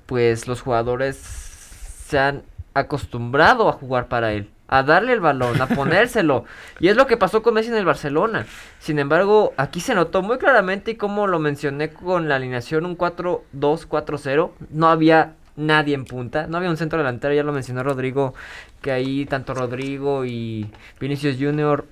pues 0.05 0.47
los 0.47 0.61
jugadores 0.61 1.17
se 1.17 2.19
han 2.19 2.43
acostumbrado 2.73 3.69
a 3.69 3.73
jugar 3.73 4.07
para 4.07 4.33
él, 4.33 4.49
a 4.67 4.83
darle 4.83 5.13
el 5.13 5.21
balón, 5.21 5.61
a 5.61 5.67
ponérselo. 5.67 6.45
y 6.79 6.89
es 6.89 6.95
lo 6.95 7.07
que 7.07 7.17
pasó 7.17 7.41
con 7.41 7.53
Messi 7.53 7.69
en 7.69 7.77
el 7.77 7.85
Barcelona. 7.85 8.45
Sin 8.79 8.99
embargo, 8.99 9.53
aquí 9.57 9.79
se 9.79 9.95
notó 9.95 10.21
muy 10.21 10.37
claramente 10.37 10.91
y 10.91 10.95
como 10.95 11.27
lo 11.27 11.39
mencioné 11.39 11.89
con 11.89 12.27
la 12.27 12.35
alineación 12.35 12.85
un 12.85 12.97
4-2-4-0, 12.97 14.51
no 14.69 14.87
había 14.89 15.33
nadie 15.55 15.95
en 15.95 16.05
punta. 16.05 16.47
No 16.47 16.57
había 16.57 16.69
un 16.69 16.77
centro 16.77 16.99
delantero, 16.99 17.33
ya 17.33 17.43
lo 17.43 17.53
mencionó 17.53 17.83
Rodrigo, 17.83 18.33
que 18.81 18.91
ahí 18.91 19.25
tanto 19.25 19.53
Rodrigo 19.53 20.25
y 20.25 20.69
Vinicius 20.99 21.37
Junior, 21.39 21.85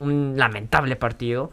un 0.00 0.34
lamentable 0.36 0.96
partido. 0.96 1.50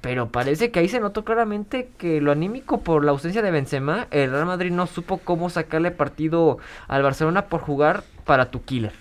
Pero 0.00 0.28
parece 0.28 0.70
que 0.70 0.78
ahí 0.78 0.88
se 0.88 1.00
notó 1.00 1.24
claramente 1.24 1.88
que 1.98 2.20
lo 2.20 2.30
anímico 2.30 2.82
por 2.82 3.04
la 3.04 3.10
ausencia 3.10 3.42
de 3.42 3.50
Benzema, 3.50 4.06
el 4.12 4.30
Real 4.30 4.46
Madrid 4.46 4.70
no 4.70 4.86
supo 4.86 5.18
cómo 5.18 5.50
sacarle 5.50 5.90
partido 5.90 6.58
al 6.86 7.02
Barcelona 7.02 7.46
por 7.46 7.60
jugar 7.60 8.04
para 8.24 8.50
tu 8.50 8.64
killer. 8.64 8.92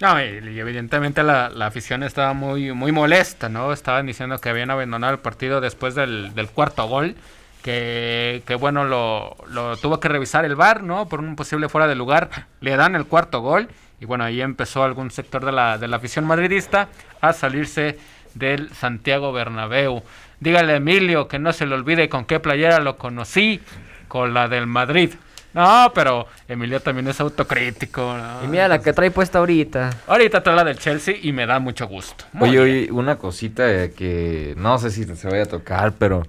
No, 0.00 0.20
y, 0.20 0.58
evidentemente 0.58 1.22
la, 1.22 1.46
afición 1.60 2.02
estaba 2.02 2.32
muy, 2.32 2.72
muy 2.72 2.90
molesta, 2.90 3.48
¿no? 3.48 3.72
Estaban 3.72 4.06
diciendo 4.06 4.38
que 4.38 4.48
habían 4.48 4.70
abandonado 4.70 5.12
el 5.12 5.20
partido 5.20 5.60
después 5.60 5.94
del, 5.94 6.32
cuarto 6.52 6.88
gol 6.88 7.14
que, 7.62 8.42
bueno, 8.58 8.84
lo, 8.84 9.36
lo, 9.48 9.76
tuvo 9.76 10.00
que 10.00 10.08
revisar 10.08 10.44
el 10.44 10.56
VAR, 10.56 10.82
¿no? 10.82 11.08
Por 11.08 11.20
un 11.20 11.36
posible 11.36 11.68
fuera 11.68 11.86
de 11.86 11.94
lugar, 11.94 12.30
le 12.60 12.74
dan 12.74 12.96
el 12.96 13.06
cuarto 13.06 13.42
gol 13.42 13.68
y 14.02 14.04
bueno, 14.04 14.24
ahí 14.24 14.42
empezó 14.42 14.82
algún 14.82 15.12
sector 15.12 15.44
de 15.44 15.52
la, 15.52 15.78
de 15.78 15.86
la 15.86 15.98
afición 15.98 16.24
madridista 16.24 16.88
a 17.20 17.32
salirse 17.32 18.00
del 18.34 18.74
Santiago 18.74 19.32
Bernabéu. 19.32 20.02
Dígale 20.40 20.72
a 20.72 20.76
Emilio 20.76 21.28
que 21.28 21.38
no 21.38 21.52
se 21.52 21.66
le 21.66 21.76
olvide 21.76 22.08
con 22.08 22.24
qué 22.24 22.40
playera 22.40 22.80
lo 22.80 22.98
conocí, 22.98 23.60
con 24.08 24.34
la 24.34 24.48
del 24.48 24.66
Madrid. 24.66 25.10
No, 25.54 25.92
pero 25.94 26.26
Emilio 26.48 26.80
también 26.80 27.06
es 27.06 27.20
autocrítico. 27.20 28.16
Y 28.42 28.48
mira 28.48 28.66
la 28.66 28.80
que 28.80 28.92
trae 28.92 29.12
puesta 29.12 29.38
ahorita. 29.38 29.90
Ahorita 30.08 30.42
trae 30.42 30.56
la 30.56 30.64
del 30.64 30.80
Chelsea 30.80 31.14
y 31.22 31.30
me 31.30 31.46
da 31.46 31.60
mucho 31.60 31.86
gusto. 31.86 32.24
oye, 32.40 32.58
oye, 32.58 32.88
una 32.90 33.18
cosita 33.18 33.90
que 33.90 34.54
no 34.56 34.78
sé 34.78 34.90
si 34.90 35.04
se 35.04 35.28
vaya 35.28 35.44
a 35.44 35.46
tocar, 35.46 35.92
pero 35.92 36.24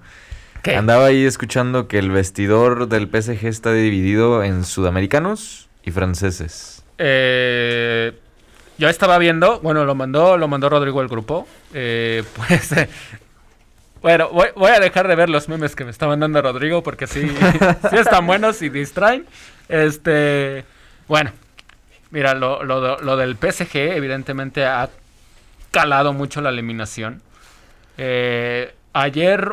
Andaba 0.72 1.06
ahí 1.06 1.24
escuchando 1.24 1.88
que 1.88 1.98
el 1.98 2.12
vestidor 2.12 2.88
del 2.88 3.08
PSG 3.08 3.46
está 3.46 3.72
dividido 3.72 4.44
en 4.44 4.64
sudamericanos 4.64 5.68
y 5.84 5.90
franceses. 5.90 6.73
Eh, 6.98 8.12
yo 8.76 8.88
estaba 8.88 9.18
viendo, 9.18 9.60
bueno, 9.60 9.84
lo 9.84 9.94
mandó, 9.94 10.36
lo 10.36 10.48
mandó 10.48 10.68
Rodrigo 10.68 11.00
el 11.00 11.08
grupo. 11.08 11.46
Eh, 11.72 12.24
pues, 12.36 12.72
eh, 12.72 12.88
bueno, 14.02 14.30
voy, 14.30 14.70
a 14.70 14.80
dejar 14.80 15.08
de 15.08 15.14
ver 15.14 15.30
los 15.30 15.48
memes 15.48 15.76
que 15.76 15.84
me 15.84 15.90
está 15.90 16.06
mandando 16.06 16.42
Rodrigo 16.42 16.82
porque 16.82 17.06
sí, 17.06 17.28
sí 17.90 17.96
están 17.96 18.26
buenos 18.26 18.62
y 18.62 18.68
distraen. 18.68 19.26
Este, 19.68 20.64
bueno, 21.08 21.30
mira, 22.10 22.34
lo, 22.34 22.64
lo, 22.64 23.16
del 23.16 23.36
PSG 23.36 23.76
evidentemente 23.76 24.66
ha 24.66 24.90
calado 25.70 26.12
mucho 26.12 26.40
la 26.40 26.50
eliminación. 26.50 27.22
Eh, 27.96 28.74
ayer 28.92 29.52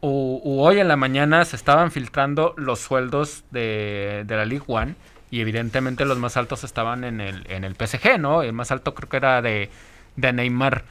u, 0.00 0.60
hoy 0.60 0.80
en 0.80 0.88
la 0.88 0.96
mañana 0.96 1.44
se 1.44 1.54
estaban 1.54 1.92
filtrando 1.92 2.54
los 2.56 2.80
sueldos 2.80 3.44
de, 3.52 4.24
de 4.26 4.36
la 4.36 4.44
League 4.44 4.64
One 4.66 4.96
y 5.30 5.40
evidentemente 5.40 6.04
los 6.04 6.18
más 6.18 6.36
altos 6.36 6.64
estaban 6.64 7.04
en 7.04 7.20
el, 7.20 7.44
en 7.50 7.64
el 7.64 7.74
PSG, 7.74 8.18
¿no? 8.18 8.42
El 8.42 8.52
más 8.52 8.70
alto 8.70 8.94
creo 8.94 9.08
que 9.08 9.16
era 9.18 9.42
de, 9.42 9.70
de 10.16 10.32
Neymar. 10.32 10.84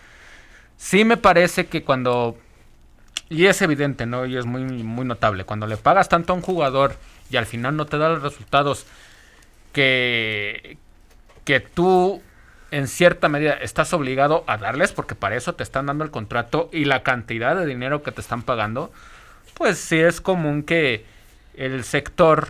Sí 0.77 1.05
me 1.05 1.17
parece 1.17 1.67
que 1.67 1.83
cuando, 1.83 2.37
y 3.29 3.45
es 3.45 3.61
evidente, 3.61 4.05
¿no? 4.05 4.25
Y 4.25 4.37
es 4.37 4.45
muy, 4.45 4.63
muy 4.63 5.05
notable, 5.05 5.43
cuando 5.43 5.65
le 5.65 5.77
pagas 5.77 6.09
tanto 6.09 6.33
a 6.33 6.35
un 6.35 6.41
jugador 6.41 6.95
y 7.29 7.37
al 7.37 7.45
final 7.45 7.75
no 7.75 7.85
te 7.85 7.97
da 7.97 8.09
los 8.09 8.21
resultados 8.21 8.85
que, 9.73 10.77
que 11.43 11.59
tú 11.59 12.21
en 12.71 12.87
cierta 12.87 13.29
medida 13.29 13.53
estás 13.53 13.93
obligado 13.93 14.43
a 14.47 14.57
darles 14.57 14.91
porque 14.91 15.15
para 15.15 15.35
eso 15.35 15.55
te 15.55 15.63
están 15.63 15.85
dando 15.85 16.03
el 16.03 16.11
contrato 16.11 16.69
y 16.71 16.85
la 16.85 17.03
cantidad 17.03 17.55
de 17.55 17.65
dinero 17.65 18.03
que 18.03 18.11
te 18.11 18.21
están 18.21 18.43
pagando, 18.43 18.91
pues 19.53 19.77
sí 19.77 19.97
es 19.97 20.21
común 20.21 20.63
que 20.63 21.05
el 21.55 21.83
sector 21.83 22.49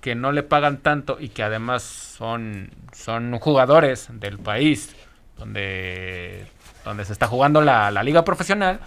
que 0.00 0.14
no 0.14 0.32
le 0.32 0.42
pagan 0.42 0.78
tanto 0.78 1.18
y 1.20 1.30
que 1.30 1.42
además 1.42 1.82
son, 1.82 2.70
son 2.92 3.38
jugadores 3.38 4.08
del 4.12 4.38
país 4.38 4.94
donde, 5.36 6.46
donde 6.84 7.04
se 7.04 7.12
está 7.12 7.26
jugando 7.26 7.60
la, 7.60 7.90
liga 8.02 8.24
profesional, 8.24 8.80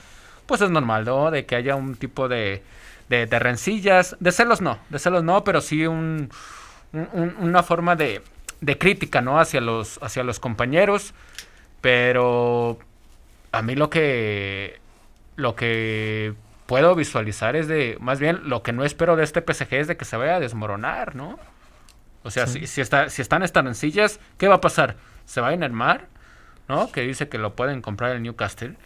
pues 0.45 0.61
es 0.61 0.69
normal, 0.69 1.05
¿no? 1.05 1.31
De 1.31 1.45
que 1.45 1.55
haya 1.55 1.75
un 1.75 1.95
tipo 1.95 2.27
de, 2.27 2.63
de, 3.09 3.39
rencillas, 3.39 4.15
de 4.19 4.31
celos 4.31 4.61
no, 4.61 4.79
de 4.89 4.99
celos 4.99 5.23
no, 5.23 5.43
pero 5.43 5.61
sí 5.61 5.85
un, 5.88 6.29
una 6.91 7.63
forma 7.63 7.95
de, 7.95 8.21
de 8.59 8.77
crítica, 8.77 9.21
¿no? 9.21 9.39
Hacia 9.39 9.61
los, 9.61 9.99
hacia 10.01 10.23
los 10.23 10.39
compañeros, 10.39 11.13
pero 11.81 12.79
a 13.51 13.61
mí 13.61 13.75
lo 13.75 13.89
que, 13.89 14.79
lo 15.35 15.55
que 15.55 16.33
puedo 16.72 16.95
visualizar 16.95 17.57
es 17.57 17.68
de, 17.68 17.98
más 17.99 18.22
bien, 18.22 18.43
lo 18.45 18.64
que 18.64 18.72
no 18.72 18.85
espero 18.85 19.18
de 19.18 19.26
este 19.26 19.41
PSG 19.41 19.73
es 19.73 19.88
de 19.89 19.98
que 19.98 20.06
se 20.06 20.15
vaya 20.15 20.38
a 20.38 20.39
desmoronar, 20.39 21.18
¿no? 21.18 21.38
O 22.23 22.31
sea, 22.31 22.48
si, 22.48 22.65
si, 22.65 22.80
está, 22.80 23.10
si 23.10 23.22
están 23.22 23.43
estas 23.43 23.65
rencillas, 23.65 24.22
¿qué 24.38 24.48
va 24.48 24.56
a 24.56 24.61
pasar? 24.61 24.95
¿Se 25.26 25.41
va 25.41 25.49
a 25.49 25.53
ir 25.53 25.61
el 25.61 25.73
mar? 25.73 26.07
¿No? 26.69 26.89
Que 26.89 27.02
dice 27.02 27.27
que 27.27 27.38
lo 27.38 27.57
pueden 27.57 27.81
comprar 27.81 28.15
el 28.15 28.23
Newcastle. 28.23 28.77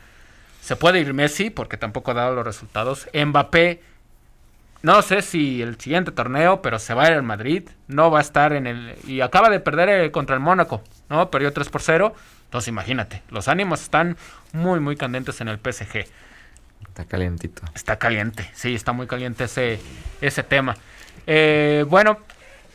Se 0.61 0.75
puede 0.75 0.99
ir 0.99 1.13
Messi, 1.13 1.51
porque 1.51 1.77
tampoco 1.77 2.09
ha 2.09 2.15
dado 2.15 2.33
los 2.33 2.43
resultados. 2.43 3.07
Mbappé, 3.13 3.83
no 4.81 5.03
sé 5.03 5.21
si 5.21 5.61
el 5.61 5.79
siguiente 5.79 6.11
torneo, 6.11 6.63
pero 6.63 6.79
se 6.79 6.95
va 6.95 7.03
a 7.03 7.07
ir 7.09 7.13
al 7.13 7.21
Madrid. 7.21 7.69
No 7.87 8.09
va 8.09 8.17
a 8.17 8.21
estar 8.21 8.53
en 8.53 8.65
el... 8.65 8.95
Y 9.05 9.21
acaba 9.21 9.51
de 9.51 9.59
perder 9.59 10.09
contra 10.09 10.33
el 10.33 10.41
Mónaco, 10.41 10.81
¿no? 11.07 11.29
Perdió 11.29 11.53
3 11.53 11.69
por 11.69 11.83
0. 11.83 12.15
Entonces 12.45 12.67
imagínate, 12.67 13.21
los 13.29 13.47
ánimos 13.47 13.83
están 13.83 14.17
muy, 14.53 14.79
muy 14.79 14.95
candentes 14.95 15.39
en 15.39 15.49
el 15.49 15.59
PSG. 15.59 16.07
Está 16.87 17.05
calientito. 17.05 17.61
Está 17.73 17.97
caliente, 17.97 18.49
sí, 18.53 18.73
está 18.73 18.93
muy 18.93 19.07
caliente 19.07 19.45
ese, 19.45 19.79
ese 20.21 20.43
tema. 20.43 20.75
Eh, 21.27 21.85
bueno, 21.87 22.19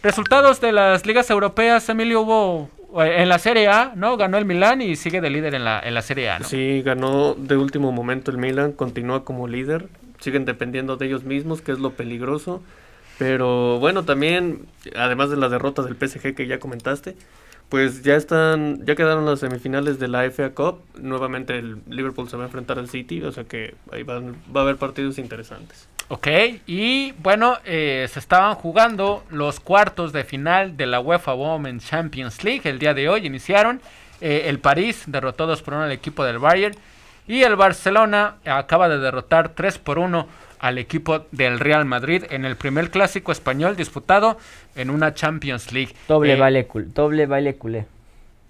resultados 0.03 0.61
de 0.61 0.73
las 0.73 1.07
ligas 1.07 1.31
europeas, 1.31 1.89
Emilio, 1.89 2.23
hubo 2.23 2.71
eh, 3.03 3.23
en 3.23 3.29
la 3.29 3.39
Serie 3.39 3.69
A, 3.69 3.93
¿no? 3.95 4.17
Ganó 4.17 4.39
el 4.39 4.45
Milan 4.45 4.83
y 4.83 4.97
sigue 4.97 5.21
de 5.21 5.31
líder 5.31 5.55
en 5.55 5.65
la, 5.65 5.81
en 5.81 5.95
la 5.95 6.03
Serie 6.03 6.31
A, 6.31 6.39
¿no? 6.41 6.45
Sí, 6.47 6.83
ganó 6.83 7.35
de 7.35 7.57
último 7.57 7.93
momento 7.93 8.31
el 8.31 8.39
Milan, 8.39 8.73
continúa 8.73 9.25
como 9.25 9.47
líder, 9.49 9.89
siguen 10.19 10.45
dependiendo 10.45 10.97
de 10.97 11.07
ellos 11.07 11.25
mismos, 11.25 11.63
que 11.63 11.73
es 11.73 11.79
lo 11.79 11.93
peligroso. 11.93 12.63
Pero 13.19 13.79
bueno, 13.79 14.05
también, 14.05 14.67
además 14.97 15.29
de 15.29 15.37
las 15.37 15.51
derrotas 15.51 15.85
del 15.85 15.97
PSG 15.97 16.35
que 16.35 16.47
ya 16.47 16.59
comentaste, 16.59 17.17
pues 17.71 18.03
ya 18.03 18.17
están, 18.17 18.85
ya 18.85 18.97
quedaron 18.97 19.25
las 19.25 19.41
semifinales 19.41 19.99
de 19.99 20.09
la 20.09 20.29
FA 20.31 20.51
Cup. 20.51 20.83
Nuevamente 21.01 21.57
el 21.57 21.79
Liverpool 21.89 22.29
se 22.29 22.37
va 22.37 22.43
a 22.43 22.47
enfrentar 22.47 22.79
al 22.79 22.89
City, 22.89 23.23
o 23.23 23.33
sea 23.33 23.45
que 23.45 23.75
ahí 23.93 24.03
va 24.03 24.17
a 24.17 24.61
haber 24.61 24.77
partidos 24.77 25.19
interesantes. 25.19 25.89
Ok, 26.09 26.27
y 26.67 27.13
bueno, 27.23 27.59
eh, 27.65 28.09
se 28.11 28.19
estaban 28.19 28.57
jugando 28.57 29.23
los 29.31 29.61
cuartos 29.61 30.13
de 30.13 30.25
final 30.25 30.77
de 30.77 30.87
la 30.87 30.99
UEFA 30.99 31.35
Women's 31.35 31.89
Champions 31.89 32.43
League. 32.43 32.63
El 32.65 32.81
día 32.81 32.93
de 32.93 33.09
hoy 33.09 33.25
iniciaron. 33.25 33.81
Eh, 34.21 34.43
el 34.47 34.59
París 34.59 35.05
derrotó 35.07 35.47
2 35.47 35.63
por 35.63 35.75
1 35.75 35.85
al 35.85 35.93
equipo 35.93 36.25
del 36.25 36.41
Bayern. 36.41 36.75
Y 37.31 37.45
el 37.45 37.55
Barcelona 37.55 38.39
acaba 38.45 38.89
de 38.89 38.99
derrotar 38.99 39.51
3 39.51 39.79
por 39.79 40.01
1 40.01 40.27
al 40.59 40.79
equipo 40.79 41.27
del 41.31 41.61
Real 41.61 41.85
Madrid 41.85 42.25
en 42.29 42.45
el 42.45 42.57
primer 42.57 42.91
clásico 42.91 43.31
español 43.31 43.77
disputado 43.77 44.37
en 44.75 44.91
una 44.91 45.15
Champions 45.15 45.71
League. 45.73 45.95
Doble, 46.09 46.33
eh, 46.33 46.67
doble 46.93 47.27
baile 47.27 47.55
culé. 47.55 47.87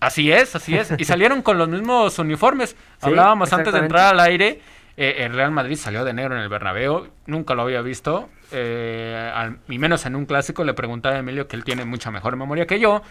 Así 0.01 0.33
es, 0.33 0.57
así 0.57 0.79
es. 0.79 0.95
Y 0.97 1.05
salieron 1.05 1.43
con 1.43 1.59
los 1.59 1.69
mismos 1.69 2.19
uniformes. 2.19 2.75
Hablábamos 3.03 3.53
antes 3.53 3.71
de 3.71 3.81
entrar 3.81 4.15
al 4.15 4.21
aire. 4.21 4.63
Eh, 4.97 5.27
el 5.27 5.35
Real 5.35 5.51
Madrid 5.51 5.77
salió 5.77 6.03
de 6.03 6.15
negro 6.15 6.35
en 6.37 6.41
el 6.41 6.49
Bernabéu. 6.49 7.09
Nunca 7.27 7.55
lo 7.55 7.61
había 7.61 7.83
visto. 7.83 8.31
Eh, 8.51 9.31
y 9.69 9.79
menos 9.79 10.07
en 10.07 10.17
un 10.17 10.25
clásico. 10.25 10.65
Le 10.65 10.73
preguntaba 10.73 11.17
a 11.17 11.19
Emilio, 11.19 11.47
que 11.49 11.57
él 11.57 11.65
tiene 11.65 11.85
mucha 11.85 12.11
mejor 12.11 12.35
memoria 12.37 12.67
que 12.67 12.81
yo, 12.81 13.03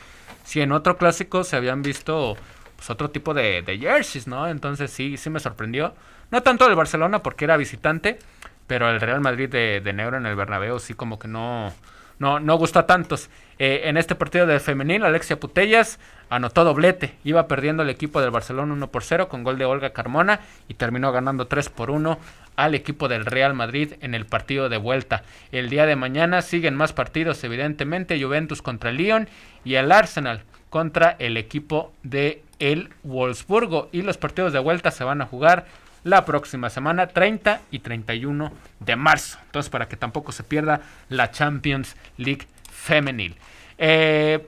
si 0.43 0.61
en 0.61 0.71
otro 0.71 0.97
clásico 0.97 1.43
se 1.43 1.57
habían 1.57 1.83
visto 1.83 2.37
pues, 2.79 2.89
otro 2.89 3.09
tipo 3.09 3.33
de, 3.33 3.61
de 3.61 3.77
jerseys, 3.77 4.25
¿no? 4.25 4.47
Entonces 4.47 4.89
sí, 4.89 5.17
sí 5.17 5.29
me 5.29 5.41
sorprendió. 5.41 5.93
No 6.31 6.41
tanto 6.43 6.65
el 6.65 6.75
Barcelona 6.75 7.21
porque 7.21 7.43
era 7.43 7.57
visitante, 7.57 8.19
pero 8.67 8.89
el 8.89 9.01
Real 9.01 9.19
Madrid 9.19 9.49
de, 9.49 9.93
negro 9.93 10.15
en 10.15 10.25
el 10.25 10.37
Bernabéu 10.37 10.79
sí 10.79 10.93
como 10.93 11.19
que 11.19 11.27
no, 11.27 11.73
no, 12.19 12.39
no 12.39 12.55
gusta 12.55 12.81
a 12.81 12.87
tantos. 12.87 13.29
Eh, 13.57 13.81
en 13.85 13.97
este 13.97 14.15
partido 14.15 14.47
de 14.47 14.61
femenil, 14.61 15.03
Alexia 15.03 15.41
Putellas 15.41 15.99
anotó 16.29 16.63
doblete. 16.63 17.15
Iba 17.25 17.49
perdiendo 17.49 17.83
el 17.83 17.89
equipo 17.89 18.21
del 18.21 18.31
Barcelona 18.31 18.71
1 18.71 18.91
por 18.91 19.03
0 19.03 19.27
con 19.27 19.43
gol 19.43 19.57
de 19.57 19.65
Olga 19.65 19.89
Carmona 19.89 20.39
y 20.69 20.75
terminó 20.75 21.11
ganando 21.11 21.47
3 21.47 21.67
por 21.67 21.91
1 21.91 22.17
al 22.55 22.75
equipo 22.75 23.09
del 23.09 23.25
Real 23.25 23.53
Madrid 23.55 23.93
en 23.99 24.15
el 24.15 24.25
partido 24.25 24.69
de 24.69 24.77
vuelta. 24.77 25.23
El 25.51 25.69
día 25.69 25.85
de 25.85 25.97
mañana 25.97 26.41
siguen 26.41 26.75
más 26.75 26.93
partidos, 26.93 27.43
evidentemente, 27.43 28.23
Juventus 28.23 28.61
contra 28.61 28.93
Lyon 28.93 29.27
y 29.65 29.75
el 29.75 29.91
Arsenal 29.91 30.43
contra 30.69 31.15
el 31.19 31.37
equipo 31.37 31.91
de 32.03 32.43
el 32.59 32.89
Wolfsburgo. 33.03 33.89
Y 33.91 34.01
los 34.01 34.17
partidos 34.17 34.53
de 34.53 34.59
vuelta 34.59 34.91
se 34.91 35.03
van 35.03 35.21
a 35.21 35.25
jugar 35.25 35.65
la 36.03 36.25
próxima 36.25 36.69
semana, 36.69 37.07
30 37.07 37.61
y 37.71 37.79
31 37.79 38.51
de 38.79 38.95
marzo. 38.95 39.37
Entonces, 39.45 39.69
para 39.69 39.87
que 39.87 39.97
tampoco 39.97 40.31
se 40.31 40.43
pierda 40.43 40.81
la 41.09 41.31
Champions 41.31 41.95
League 42.17 42.47
femenil. 42.71 43.35
Eh, 43.77 44.45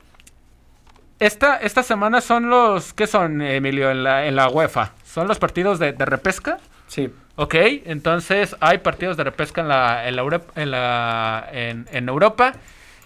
esta, 1.20 1.58
esta 1.58 1.84
semana 1.84 2.22
son 2.22 2.50
los, 2.50 2.94
¿qué 2.94 3.06
son, 3.06 3.42
Emilio, 3.42 3.92
en 3.92 4.04
la, 4.04 4.26
en 4.26 4.36
la 4.36 4.50
UEFA? 4.50 4.94
¿Son 5.06 5.28
los 5.28 5.40
partidos 5.40 5.78
de, 5.78 5.92
repesca? 5.92 6.58
Sí. 6.88 7.14
Ok, 7.36 7.56
entonces 7.86 8.56
hay 8.60 8.80
partidos 8.80 9.18
de 9.18 9.24
repesca 9.24 9.62
en 9.62 9.68
la, 9.68 10.08
en 10.08 10.72
la, 10.72 11.50
en, 11.52 11.88
en, 11.92 12.10
Europa. 12.10 12.54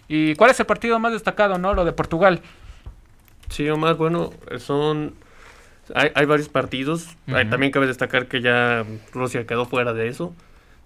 ¿Y 0.08 0.36
cuál 0.36 0.52
es 0.52 0.60
el 0.60 0.66
partido 0.66 0.98
más 0.98 1.12
destacado, 1.12 1.58
no? 1.58 1.74
Lo 1.74 1.84
de 1.84 1.92
Portugal. 1.92 2.42
Sí, 3.50 3.70
Omar, 3.70 3.96
bueno, 3.96 4.32
son 4.58 5.16
hay, 5.94 6.26
varios 6.26 6.50
partidos. 6.50 7.16
también 7.26 7.72
cabe 7.72 7.88
destacar 7.88 8.28
que 8.28 8.42
ya 8.42 8.86
Rusia 9.14 9.46
quedó 9.46 9.66
fuera 9.66 9.94
de 9.94 10.08
eso. 10.08 10.34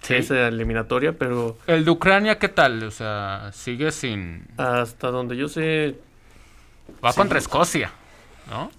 Sí. 0.02 0.16
Esa 0.16 0.48
eliminatoria, 0.48 1.18
pero... 1.18 1.58
¿El 1.68 1.84
de 1.84 1.92
Ucrania 1.92 2.40
qué 2.40 2.48
tal? 2.48 2.84
O 2.84 2.92
sea, 2.92 3.52
sigue 3.54 3.92
sin... 3.92 4.48
Hasta 4.58 5.12
donde 5.12 5.36
yo 5.36 5.50
sé... 5.50 5.98
Va 7.04 7.12
contra 7.14 7.38
Escocia, 7.38 7.92
¿no? 8.50 8.72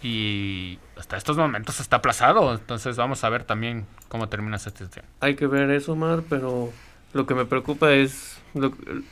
Y 0.00 0.78
hasta 0.96 1.16
estos 1.16 1.36
momentos 1.36 1.80
está 1.80 1.96
aplazado. 1.96 2.54
Entonces 2.54 2.96
vamos 2.96 3.24
a 3.24 3.28
ver 3.30 3.42
también 3.42 3.84
cómo 4.08 4.28
termina 4.28 4.56
esta 4.56 4.70
situación. 4.70 5.04
Hay 5.18 5.34
que 5.34 5.48
ver 5.48 5.70
eso, 5.72 5.96
Mar, 5.96 6.22
pero 6.28 6.72
lo 7.14 7.26
que 7.26 7.34
me 7.34 7.46
preocupa 7.46 7.92
es, 7.92 8.38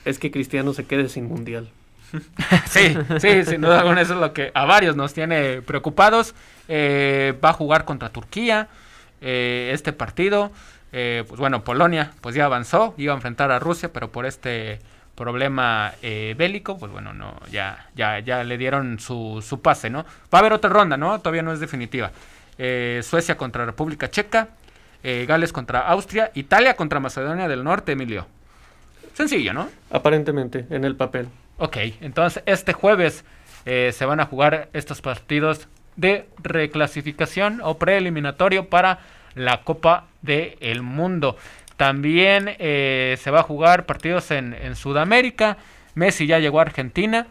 es 0.04 0.20
que 0.20 0.30
Cristiano 0.30 0.72
se 0.74 0.86
quede 0.86 1.08
sin 1.08 1.26
mundial. 1.26 1.68
sí, 2.66 2.96
sí, 3.18 3.44
sin 3.44 3.60
duda 3.60 3.80
alguna 3.80 4.00
eso 4.00 4.14
es 4.14 4.20
lo 4.20 4.32
que 4.32 4.50
a 4.54 4.64
varios 4.64 4.96
nos 4.96 5.12
tiene 5.14 5.62
preocupados. 5.62 6.34
Eh, 6.68 7.34
va 7.42 7.50
a 7.50 7.52
jugar 7.52 7.84
contra 7.84 8.10
Turquía 8.10 8.68
eh, 9.20 9.70
este 9.72 9.92
partido. 9.92 10.50
Eh, 10.92 11.24
pues 11.28 11.38
bueno, 11.38 11.64
Polonia 11.64 12.12
pues 12.20 12.34
ya 12.34 12.46
avanzó, 12.46 12.94
iba 12.96 13.12
a 13.12 13.16
enfrentar 13.16 13.50
a 13.50 13.58
Rusia, 13.58 13.92
pero 13.92 14.10
por 14.10 14.26
este 14.26 14.80
problema 15.14 15.94
bélico, 16.00 16.78
pues 16.78 16.92
bueno, 16.92 17.12
no, 17.12 17.34
ya, 17.50 17.88
ya, 17.96 18.20
ya 18.20 18.44
le 18.44 18.56
dieron 18.56 19.00
su, 19.00 19.44
su 19.44 19.60
pase, 19.60 19.90
¿no? 19.90 20.04
Va 20.32 20.38
a 20.38 20.38
haber 20.38 20.52
otra 20.52 20.70
ronda, 20.70 20.96
¿no? 20.96 21.18
Todavía 21.18 21.42
no 21.42 21.52
es 21.52 21.58
definitiva. 21.58 22.12
Suecia 22.56 23.36
contra 23.36 23.64
República 23.66 24.08
Checa, 24.08 24.50
Gales 25.02 25.52
contra 25.52 25.80
Austria, 25.88 26.30
Italia 26.34 26.76
contra 26.76 27.00
Macedonia 27.00 27.48
del 27.48 27.64
Norte, 27.64 27.92
Emilio. 27.92 28.28
Sencillo, 29.12 29.52
¿no? 29.52 29.68
Aparentemente, 29.90 30.66
en 30.70 30.84
el 30.84 30.94
papel. 30.94 31.28
Ok, 31.60 31.76
entonces 32.00 32.42
este 32.46 32.72
jueves 32.72 33.24
eh, 33.66 33.90
se 33.92 34.04
van 34.04 34.20
a 34.20 34.26
jugar 34.26 34.68
estos 34.72 35.00
partidos 35.00 35.66
de 35.96 36.28
reclasificación 36.40 37.60
o 37.64 37.78
preeliminatorio 37.78 38.68
para 38.68 39.00
la 39.34 39.62
Copa 39.62 40.06
del 40.22 40.82
Mundo. 40.82 41.36
También 41.76 42.54
eh, 42.60 43.16
se 43.20 43.32
va 43.32 43.40
a 43.40 43.42
jugar 43.42 43.86
partidos 43.86 44.30
en, 44.30 44.76
Sudamérica. 44.76 45.56
Messi 45.94 46.28
ya 46.28 46.38
llegó 46.38 46.60
a 46.60 46.62
Argentina. 46.62 47.26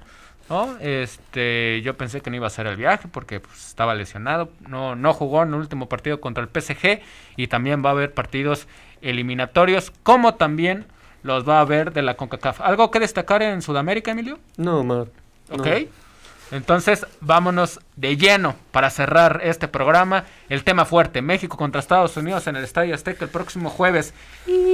¿no? 0.50 0.78
Este, 0.80 1.82
yo 1.82 1.96
pensé 1.96 2.20
que 2.20 2.30
no 2.30 2.36
iba 2.36 2.46
a 2.46 2.48
hacer 2.48 2.68
el 2.68 2.76
viaje 2.76 3.08
porque 3.10 3.40
pues, 3.40 3.68
estaba 3.68 3.96
lesionado. 3.96 4.52
No, 4.68 4.98
no 4.98 5.14
jugó 5.14 5.44
en 5.44 5.50
el 5.50 5.56
último 5.56 5.88
partido 5.88 6.20
contra 6.20 6.44
el 6.44 6.50
PSG. 6.50 7.00
Y 7.38 7.48
también 7.48 7.84
va 7.84 7.90
a 7.90 7.94
haber 7.94 8.14
partidos 8.14 8.68
eliminatorios. 9.02 9.92
Como 10.04 10.36
también 10.36 10.86
los 11.28 11.48
va 11.48 11.60
a 11.60 11.62
haber 11.62 11.94
de 11.94 12.02
la 12.02 12.16
CONCACAF. 12.16 12.62
¿Algo 12.62 12.90
que 12.90 13.00
destacar 13.00 13.44
en 13.44 13.62
Sudamérica, 13.62 14.12
Emilio? 14.12 14.40
No, 14.58 14.84
Mar. 14.84 15.08
Ok. 15.52 15.68
Entonces, 16.50 17.06
vámonos 17.20 17.82
de 17.98 18.16
lleno 18.16 18.56
para 18.72 18.90
cerrar 18.90 19.42
este 19.44 19.68
programa. 19.68 20.24
El 20.48 20.64
tema 20.64 20.86
fuerte, 20.86 21.22
México 21.22 21.58
contra 21.58 21.80
Estados 21.80 22.16
Unidos 22.16 22.48
en 22.48 22.56
el 22.56 22.64
Estadio 22.64 22.96
Azteca 22.96 23.26
el 23.26 23.30
próximo 23.32 23.70
jueves. 23.70 24.14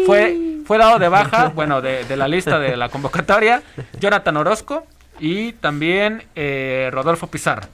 Fue, 0.05 0.59
fue 0.65 0.77
dado 0.77 0.99
de 0.99 1.09
baja, 1.09 1.47
bueno, 1.55 1.81
de, 1.81 2.05
de 2.05 2.15
la 2.15 2.27
lista 2.27 2.59
de 2.59 2.77
la 2.77 2.89
convocatoria, 2.89 3.63
Jonathan 3.99 4.37
Orozco 4.37 4.85
y 5.19 5.53
también 5.53 6.23
eh, 6.35 6.89
Rodolfo 6.91 7.27
Pizarro. 7.27 7.67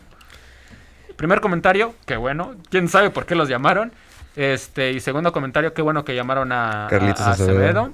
Primer 1.17 1.41
comentario, 1.41 1.93
qué 2.05 2.15
bueno, 2.15 2.55
quién 2.69 2.87
sabe 2.87 3.09
por 3.09 3.25
qué 3.25 3.35
los 3.35 3.49
llamaron. 3.49 3.91
Este, 4.37 4.91
y 4.91 5.01
segundo 5.01 5.33
comentario, 5.33 5.73
qué 5.73 5.81
bueno 5.81 6.05
que 6.05 6.15
llamaron 6.15 6.53
a, 6.53 6.87
Carlitos 6.89 7.21
a 7.21 7.31
Acevedo. 7.31 7.91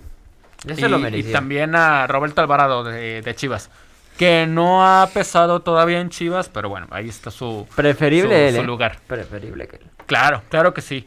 Y, 0.67 0.81
lo 0.81 0.97
y 0.99 1.01
merecía. 1.01 1.31
también 1.33 1.75
a 1.75 2.07
Roberto 2.07 2.41
Alvarado 2.41 2.83
de, 2.83 3.21
de 3.21 3.35
Chivas. 3.35 3.69
Que 4.17 4.45
no 4.47 4.85
ha 4.85 5.07
pesado 5.13 5.59
todavía 5.61 5.99
en 5.99 6.09
Chivas, 6.09 6.47
pero 6.49 6.69
bueno, 6.69 6.87
ahí 6.91 7.09
está 7.09 7.31
su, 7.31 7.67
Preferible 7.75 8.29
su- 8.29 8.33
él, 8.49 8.55
su 8.55 8.61
¿eh? 8.61 8.65
lugar. 8.65 8.97
Preferible 9.07 9.67
que 9.67 9.75
él. 9.77 9.83
Claro, 10.05 10.41
claro 10.49 10.73
que 10.73 10.81
sí. 10.81 11.05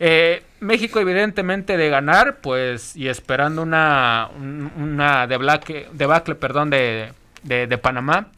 Eh, 0.00 0.42
México, 0.60 0.98
evidentemente, 1.00 1.76
de 1.76 1.88
ganar, 1.90 2.36
pues, 2.40 2.96
y 2.96 3.08
esperando 3.08 3.62
una, 3.62 4.28
un- 4.36 4.72
una 4.76 5.26
debacle, 5.26 5.88
debacle 5.92 6.34
perdón, 6.34 6.70
de, 6.70 7.12
de, 7.42 7.66
de 7.66 7.78
Panamá, 7.78 8.28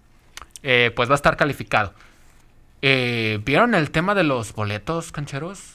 eh, 0.65 0.91
pues 0.97 1.09
va 1.09 1.15
a 1.15 1.17
estar 1.17 1.37
calificado. 1.37 1.93
Eh, 2.83 3.41
¿Vieron 3.45 3.75
el 3.75 3.91
tema 3.91 4.15
de 4.15 4.25
los 4.25 4.53
boletos, 4.53 5.11
cancheros? 5.13 5.75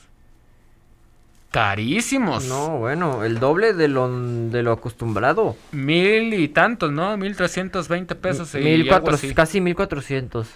Carísimos. 1.53 2.45
No, 2.45 2.79
bueno, 2.79 3.23
el 3.23 3.37
doble 3.39 3.73
de 3.73 3.87
lo, 3.87 4.09
de 4.49 4.63
lo 4.63 4.71
acostumbrado. 4.71 5.55
Mil 5.71 6.33
y 6.33 6.47
tantos, 6.47 6.91
¿no? 6.91 7.15
Mil 7.15 7.35
trescientos 7.35 7.87
veinte 7.87 8.15
pesos. 8.15 8.55
y 8.55 8.57
Mil 8.57 8.81
algo 8.81 8.89
cuatro- 8.89 9.13
así. 9.13 9.35
casi 9.35 9.61
1400. 9.61 10.47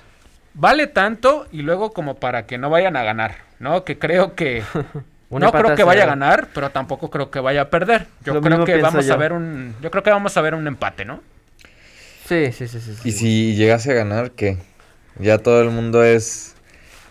Vale 0.56 0.88
tanto 0.88 1.45
y 1.52 1.61
luego 1.61 1.94
como 1.94 2.15
para 2.15 2.48
que 2.48 2.57
no 2.57 2.72
vayan 2.72 2.98
a 2.98 3.03
ganar, 3.03 3.36
¿no? 3.60 3.84
Que 3.84 3.99
creo 3.99 4.34
que... 4.36 4.64
No 5.30 5.52
creo 5.52 5.76
que 5.76 5.84
vaya 5.84 6.03
a 6.03 6.07
ganar, 6.07 6.48
pero 6.53 6.69
tampoco 6.72 7.10
creo 7.10 7.30
que 7.30 7.41
vaya 7.41 7.64
a 7.64 7.69
perder. 7.69 8.07
Yo 8.24 8.34
Lo 8.36 8.41
creo 8.41 8.64
que 8.64 8.78
vamos 8.78 9.10
a 9.10 9.15
ver 9.18 9.34
un... 9.34 9.76
Yo 9.82 9.91
creo 9.91 10.02
que 10.02 10.10
vamos 10.10 10.36
a 10.38 10.41
ver 10.41 10.56
un 10.56 10.65
empate, 10.68 11.03
¿no? 11.03 11.22
Sí, 12.26 12.53
sí, 12.53 12.68
sí, 12.69 12.80
sí. 12.80 12.95
sí. 12.95 13.10
Y 13.10 13.11
si 13.11 13.56
llegase 13.56 13.91
a 13.91 13.94
ganar, 13.94 14.32
¿qué? 14.32 14.57
Ya 15.19 15.38
todo 15.38 15.61
el 15.61 15.69
mundo 15.69 16.02
es 16.03 16.56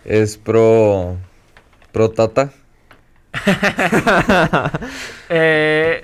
es 0.06 0.38
pro 0.38 1.18
pro 1.92 2.10
Tata. 2.10 2.50
Eh, 5.28 6.02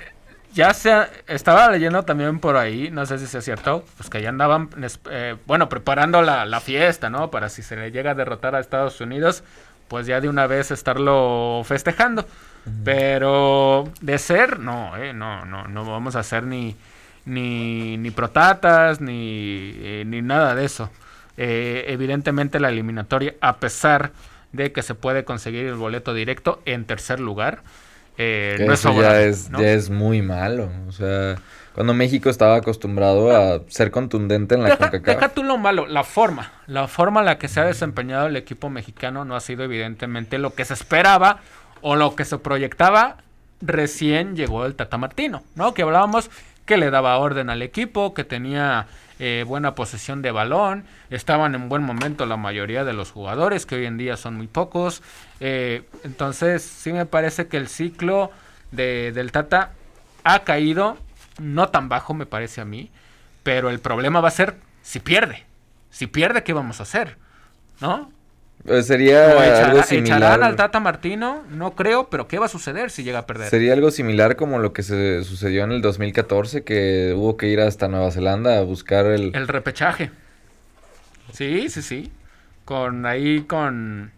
ya 0.53 0.73
se 0.73 0.91
estaba 1.27 1.69
leyendo 1.71 2.03
también 2.03 2.39
por 2.39 2.57
ahí, 2.57 2.91
no 2.91 3.05
sé 3.05 3.17
si 3.17 3.25
sea 3.27 3.41
cierto, 3.41 3.85
pues 3.97 4.09
que 4.09 4.21
ya 4.21 4.29
andaban, 4.29 4.69
eh, 5.09 5.35
bueno, 5.45 5.69
preparando 5.69 6.21
la, 6.21 6.45
la 6.45 6.59
fiesta, 6.59 7.09
¿no? 7.09 7.31
Para 7.31 7.49
si 7.49 7.63
se 7.63 7.75
le 7.75 7.91
llega 7.91 8.11
a 8.11 8.15
derrotar 8.15 8.53
a 8.55 8.59
Estados 8.59 8.99
Unidos, 9.01 9.43
pues 9.87 10.07
ya 10.07 10.21
de 10.21 10.29
una 10.29 10.47
vez 10.47 10.71
estarlo 10.71 11.61
festejando. 11.65 12.25
Pero 12.83 13.85
de 14.01 14.17
ser, 14.17 14.59
no, 14.59 14.95
eh, 14.97 15.13
no, 15.13 15.45
no, 15.45 15.67
no 15.67 15.85
vamos 15.85 16.15
a 16.15 16.19
hacer 16.19 16.43
ni, 16.45 16.75
ni, 17.25 17.97
ni 17.97 18.11
protatas, 18.11 19.01
ni, 19.01 19.73
eh, 19.77 20.03
ni 20.05 20.21
nada 20.21 20.55
de 20.55 20.65
eso. 20.65 20.89
Eh, 21.37 21.85
evidentemente 21.87 22.59
la 22.59 22.69
eliminatoria, 22.69 23.35
a 23.41 23.57
pesar 23.57 24.11
de 24.11 24.13
que 24.53 24.81
se 24.81 24.95
puede 24.95 25.25
conseguir 25.25 25.65
el 25.65 25.75
boleto 25.75 26.13
directo 26.13 26.61
en 26.65 26.85
tercer 26.85 27.19
lugar, 27.19 27.63
eh, 28.17 28.57
no 28.59 28.73
es 28.73 28.79
eso 28.79 28.89
ya 28.89 28.95
favorable, 28.95 29.27
es, 29.27 29.49
¿no? 29.49 29.59
ya 29.59 29.71
es 29.71 29.89
muy 29.89 30.21
malo. 30.21 30.69
O 30.87 30.91
sea, 30.91 31.35
cuando 31.73 31.93
México 31.93 32.29
estaba 32.29 32.55
acostumbrado 32.57 33.35
a 33.35 33.61
ser 33.67 33.89
contundente 33.91 34.55
en 34.55 34.63
la 34.63 34.69
Deja, 34.69 34.91
CONCACAF. 34.91 35.15
deja 35.15 35.29
tú 35.29 35.43
lo 35.43 35.57
malo, 35.57 35.87
la 35.87 36.03
forma. 36.03 36.51
La 36.67 36.87
forma 36.87 37.21
en 37.21 37.25
la 37.25 37.37
que 37.39 37.47
se 37.47 37.59
ha 37.59 37.65
desempeñado 37.65 38.27
el 38.27 38.35
equipo 38.35 38.69
mexicano 38.69 39.25
no 39.25 39.35
ha 39.35 39.39
sido 39.39 39.63
evidentemente 39.63 40.37
lo 40.37 40.53
que 40.53 40.65
se 40.65 40.75
esperaba 40.75 41.39
o 41.81 41.95
lo 41.95 42.15
que 42.15 42.25
se 42.25 42.37
proyectaba 42.37 43.17
recién 43.61 44.35
llegó 44.35 44.65
el 44.65 44.75
Tata 44.75 44.97
Martino, 44.97 45.43
¿no? 45.55 45.73
Que 45.73 45.81
hablábamos 45.81 46.29
que 46.65 46.77
le 46.77 46.91
daba 46.91 47.17
orden 47.17 47.49
al 47.49 47.61
equipo, 47.61 48.13
que 48.13 48.23
tenía 48.23 48.87
eh, 49.19 49.43
buena 49.47 49.75
posesión 49.75 50.21
de 50.21 50.31
balón, 50.31 50.85
estaban 51.09 51.55
en 51.55 51.69
buen 51.69 51.83
momento 51.83 52.25
la 52.25 52.37
mayoría 52.37 52.83
de 52.83 52.93
los 52.93 53.11
jugadores, 53.11 53.65
que 53.65 53.75
hoy 53.75 53.85
en 53.85 53.97
día 53.97 54.17
son 54.17 54.35
muy 54.35 54.47
pocos. 54.47 55.01
Eh, 55.39 55.83
entonces, 56.03 56.63
sí 56.63 56.93
me 56.93 57.05
parece 57.05 57.47
que 57.47 57.57
el 57.57 57.67
ciclo 57.67 58.31
de, 58.71 59.11
del 59.11 59.31
Tata 59.31 59.71
ha 60.23 60.39
caído, 60.43 60.97
no 61.39 61.69
tan 61.69 61.89
bajo 61.89 62.13
me 62.13 62.25
parece 62.25 62.61
a 62.61 62.65
mí, 62.65 62.91
pero 63.43 63.69
el 63.69 63.79
problema 63.79 64.21
va 64.21 64.29
a 64.29 64.31
ser 64.31 64.55
si 64.81 64.99
pierde. 64.99 65.43
Si 65.89 66.07
pierde, 66.07 66.43
¿qué 66.43 66.53
vamos 66.53 66.79
a 66.79 66.83
hacer? 66.83 67.17
¿No? 67.81 68.12
Pues 68.65 68.87
sería 68.87 69.25
¿O 69.27 69.41
echará- 69.41 69.65
algo 69.65 69.79
echarán 69.79 69.79
al 69.79 69.85
similar. 69.87 70.55
Tata 70.55 70.79
Martino? 70.79 71.43
No 71.51 71.75
creo, 71.75 72.09
pero 72.09 72.27
¿qué 72.29 72.39
va 72.39 72.45
a 72.45 72.49
suceder 72.49 72.91
si 72.91 73.03
llega 73.03 73.19
a 73.19 73.25
perder? 73.25 73.49
Sería 73.49 73.73
algo 73.73 73.91
similar 73.91 74.35
como 74.37 74.59
lo 74.59 74.71
que 74.71 74.83
se 74.83 75.23
sucedió 75.25 75.65
en 75.65 75.73
el 75.73 75.81
2014, 75.81 76.63
que 76.63 77.13
hubo 77.15 77.35
que 77.35 77.47
ir 77.47 77.59
hasta 77.59 77.89
Nueva 77.89 78.09
Zelanda 78.11 78.57
a 78.57 78.61
buscar 78.61 79.05
el... 79.07 79.35
El 79.35 79.47
repechaje. 79.49 80.11
Sí, 81.33 81.67
sí, 81.69 81.81
sí. 81.81 82.11
Con 82.65 83.05
ahí 83.05 83.41
con 83.41 84.11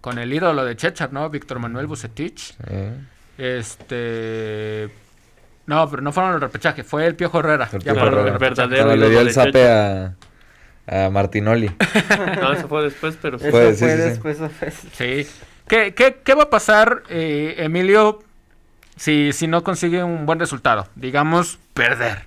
con 0.00 0.18
el 0.18 0.32
ídolo 0.32 0.64
de 0.64 0.76
Chechar, 0.76 1.12
¿no? 1.12 1.28
Víctor 1.28 1.58
Manuel 1.58 1.86
Bucetich. 1.88 2.54
Este 3.36 4.88
no, 5.66 5.90
pero 5.90 6.00
no 6.00 6.12
fueron 6.12 6.34
el 6.34 6.40
repechaje, 6.40 6.84
fue 6.84 7.06
el 7.06 7.16
Piojo 7.16 7.40
Herrera. 7.40 7.68
el 7.72 7.82
Ya 7.82 7.92
Piojo 7.92 8.06
el 8.06 8.38
verdadero 8.38 8.84
cuando 8.86 8.96
le 8.96 9.10
dio 9.10 9.20
ídolo 9.20 9.20
el 9.20 9.26
de 9.26 9.32
zape 9.32 9.68
a, 9.68 10.14
a 10.86 11.10
Martinoli. 11.10 11.70
No, 12.40 12.52
eso 12.52 12.68
fue 12.68 12.84
después, 12.84 13.18
pero 13.20 13.38
sí. 13.38 13.46
Eso 13.48 13.52
Pues, 13.56 13.78
sí, 13.78 13.84
sí, 13.86 13.90
sí. 13.90 13.96
después. 13.98 14.38
Sí. 14.92 15.26
¿Qué, 15.68 15.94
qué, 15.94 16.18
qué 16.22 16.34
va 16.34 16.44
a 16.44 16.50
pasar, 16.50 17.02
eh, 17.08 17.54
Emilio, 17.58 18.22
si, 18.96 19.32
si 19.32 19.46
no 19.48 19.64
consigue 19.64 20.02
un 20.04 20.26
buen 20.26 20.38
resultado? 20.38 20.86
Digamos, 20.94 21.58
perder. 21.74 22.22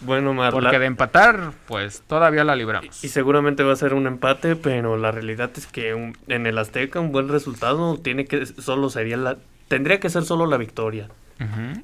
Bueno, 0.00 0.34
Mar, 0.34 0.52
Porque 0.52 0.72
la- 0.72 0.78
de 0.80 0.86
empatar, 0.86 1.52
pues 1.66 2.02
todavía 2.06 2.42
la 2.44 2.56
libramos. 2.56 3.04
y 3.04 3.08
seguramente 3.08 3.62
va 3.62 3.72
a 3.72 3.76
ser 3.76 3.94
un 3.94 4.06
empate, 4.08 4.56
pero 4.56 4.96
la 4.96 5.12
realidad 5.12 5.50
es 5.56 5.66
que 5.68 5.94
un- 5.94 6.16
en 6.28 6.46
el 6.46 6.58
Azteca 6.58 6.98
un 7.00 7.12
buen 7.12 7.28
resultado 7.28 7.96
tiene 7.98 8.24
que 8.24 8.44
solo 8.46 8.90
sería 8.90 9.16
la 9.16 9.36
tendría 9.68 10.00
que 10.00 10.10
ser 10.10 10.24
solo 10.24 10.46
la 10.46 10.56
victoria. 10.56 11.08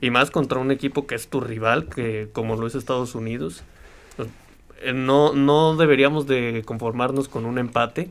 Y 0.01 0.11
más 0.11 0.31
contra 0.31 0.59
un 0.61 0.71
equipo 0.71 1.09
que 1.09 1.17
es 1.17 1.27
tu 1.29 1.41
rival, 1.41 1.89
que 1.89 2.29
como 2.33 2.55
lo 2.57 2.69
es 2.69 2.77
Estados 2.77 3.17
Unidos. 3.17 3.65
Eh, 4.81 4.93
No, 4.93 5.33
no 5.33 5.77
deberíamos 5.77 6.27
de 6.27 6.63
conformarnos 6.65 7.29
con 7.29 7.45
un 7.47 7.59
empate 7.59 8.11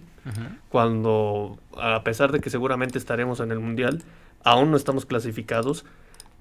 cuando, 0.67 1.57
a 1.77 2.03
pesar 2.03 2.33
de 2.33 2.41
que 2.41 2.49
seguramente 2.49 2.97
estaremos 2.97 3.39
en 3.39 3.51
el 3.51 3.59
Mundial, 3.59 4.03
aún 4.43 4.71
no 4.71 4.77
estamos 4.77 5.05
clasificados. 5.05 5.85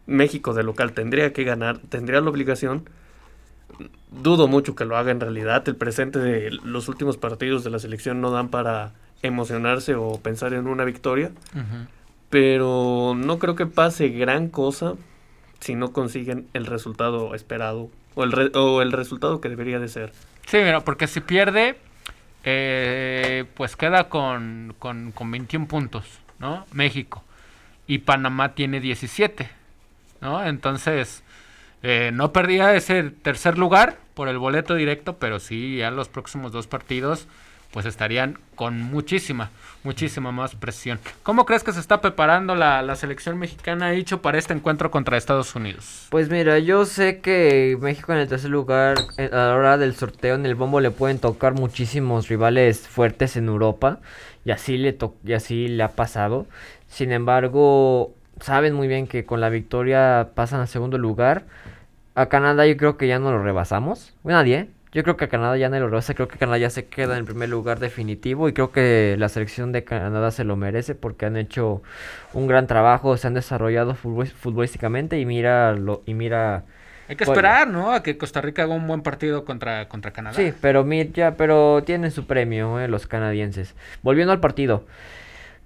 México 0.06 0.54
de 0.54 0.64
local 0.64 0.92
tendría 0.92 1.32
que 1.32 1.44
ganar, 1.44 1.78
tendría 1.78 2.20
la 2.20 2.30
obligación. 2.30 2.88
Dudo 4.10 4.48
mucho 4.48 4.74
que 4.74 4.84
lo 4.84 4.96
haga 4.96 5.12
en 5.12 5.20
realidad. 5.20 5.68
El 5.68 5.76
presente 5.76 6.18
de 6.18 6.50
los 6.64 6.88
últimos 6.88 7.16
partidos 7.16 7.62
de 7.62 7.70
la 7.70 7.78
selección 7.78 8.20
no 8.20 8.30
dan 8.32 8.48
para 8.48 8.92
emocionarse 9.22 9.94
o 9.94 10.18
pensar 10.18 10.52
en 10.52 10.66
una 10.66 10.84
victoria. 10.84 11.30
Pero 12.30 13.14
no 13.16 13.38
creo 13.38 13.54
que 13.54 13.66
pase 13.66 14.08
gran 14.08 14.48
cosa 14.48 14.94
si 15.60 15.74
no 15.74 15.92
consiguen 15.92 16.48
el 16.54 16.66
resultado 16.66 17.34
esperado 17.34 17.88
o 18.16 18.24
el, 18.24 18.32
re- 18.32 18.50
o 18.54 18.82
el 18.82 18.90
resultado 18.90 19.40
que 19.40 19.48
debería 19.48 19.78
de 19.78 19.86
ser. 19.86 20.12
Sí, 20.46 20.56
mira, 20.58 20.80
porque 20.80 21.06
si 21.06 21.20
pierde, 21.20 21.76
eh, 22.44 23.44
pues 23.54 23.76
queda 23.76 24.08
con, 24.08 24.74
con, 24.78 25.12
con 25.12 25.30
21 25.30 25.66
puntos, 25.68 26.04
¿no? 26.38 26.66
México. 26.72 27.22
Y 27.86 27.98
Panamá 27.98 28.54
tiene 28.54 28.80
17, 28.80 29.48
¿no? 30.20 30.44
Entonces, 30.44 31.22
eh, 31.82 32.10
no 32.12 32.32
perdía 32.32 32.74
ese 32.74 33.04
tercer 33.04 33.58
lugar 33.58 33.98
por 34.14 34.28
el 34.28 34.38
boleto 34.38 34.74
directo, 34.74 35.18
pero 35.18 35.38
sí, 35.38 35.76
ya 35.78 35.90
los 35.90 36.08
próximos 36.08 36.50
dos 36.52 36.66
partidos, 36.66 37.28
pues 37.76 37.84
estarían 37.84 38.38
con 38.54 38.80
muchísima, 38.80 39.50
muchísima 39.84 40.32
más 40.32 40.54
presión. 40.54 40.98
¿Cómo 41.22 41.44
crees 41.44 41.62
que 41.62 41.74
se 41.74 41.80
está 41.80 42.00
preparando 42.00 42.54
la, 42.54 42.96
selección 42.96 43.36
mexicana, 43.36 43.90
dicho, 43.90 44.22
para 44.22 44.38
este 44.38 44.54
encuentro 44.54 44.90
contra 44.90 45.18
Estados 45.18 45.54
Unidos? 45.54 46.06
Pues 46.08 46.30
mira, 46.30 46.58
yo 46.58 46.86
sé 46.86 47.20
que 47.20 47.76
México 47.78 48.14
en 48.14 48.20
el 48.20 48.28
tercer 48.28 48.48
lugar, 48.48 48.96
eh, 49.18 49.28
a 49.30 49.36
la 49.36 49.54
hora 49.56 49.76
del 49.76 49.94
sorteo 49.94 50.36
en 50.36 50.46
el 50.46 50.54
bombo 50.54 50.80
le 50.80 50.90
pueden 50.90 51.18
tocar 51.18 51.52
muchísimos 51.52 52.28
rivales 52.28 52.80
fuertes 52.88 53.36
en 53.36 53.46
Europa, 53.46 54.00
y 54.46 54.52
así 54.52 54.78
le, 54.78 54.96
y 55.26 55.34
así 55.34 55.68
le 55.68 55.82
ha 55.82 55.90
pasado. 55.90 56.46
Sin 56.88 57.12
embargo, 57.12 58.14
saben 58.40 58.72
muy 58.72 58.88
bien 58.88 59.06
que 59.06 59.26
con 59.26 59.42
la 59.42 59.50
victoria 59.50 60.30
pasan 60.34 60.62
a 60.62 60.66
segundo 60.66 60.96
lugar. 60.96 61.44
A 62.14 62.30
Canadá 62.30 62.66
yo 62.66 62.78
creo 62.78 62.96
que 62.96 63.06
ya 63.06 63.18
no 63.18 63.32
lo 63.32 63.42
rebasamos. 63.42 64.14
Nadie, 64.24 64.70
yo 64.96 65.02
creo 65.02 65.18
que 65.18 65.26
a 65.26 65.28
Canadá 65.28 65.58
ya 65.58 65.68
no 65.68 65.78
lo 65.78 65.88
rebasa, 65.88 66.14
creo 66.14 66.26
que 66.26 66.38
Canadá 66.38 66.56
ya 66.56 66.70
se 66.70 66.86
queda 66.86 67.12
en 67.12 67.18
el 67.18 67.24
primer 67.26 67.50
lugar 67.50 67.80
definitivo 67.80 68.48
y 68.48 68.54
creo 68.54 68.72
que 68.72 69.14
la 69.18 69.28
selección 69.28 69.70
de 69.70 69.84
Canadá 69.84 70.30
se 70.30 70.42
lo 70.42 70.56
merece 70.56 70.94
porque 70.94 71.26
han 71.26 71.36
hecho 71.36 71.82
un 72.32 72.46
gran 72.46 72.66
trabajo, 72.66 73.14
se 73.18 73.26
han 73.26 73.34
desarrollado 73.34 73.94
futbolísticamente 73.94 75.20
y 75.20 75.26
mira 75.26 75.74
lo, 75.74 76.02
y 76.06 76.14
mira 76.14 76.64
hay 77.08 77.16
que 77.16 77.24
esperar, 77.24 77.68
¿no? 77.68 77.92
A 77.92 78.02
que 78.02 78.16
Costa 78.16 78.40
Rica 78.40 78.62
haga 78.62 78.72
un 78.72 78.86
buen 78.86 79.02
partido 79.02 79.44
contra, 79.44 79.86
contra 79.86 80.12
Canadá. 80.12 80.34
Sí, 80.34 80.54
pero 80.62 80.82
mira, 80.82 81.36
pero 81.36 81.82
tienen 81.84 82.10
su 82.10 82.26
premio, 82.26 82.80
eh, 82.80 82.88
los 82.88 83.06
canadienses. 83.06 83.74
Volviendo 84.02 84.32
al 84.32 84.40
partido. 84.40 84.86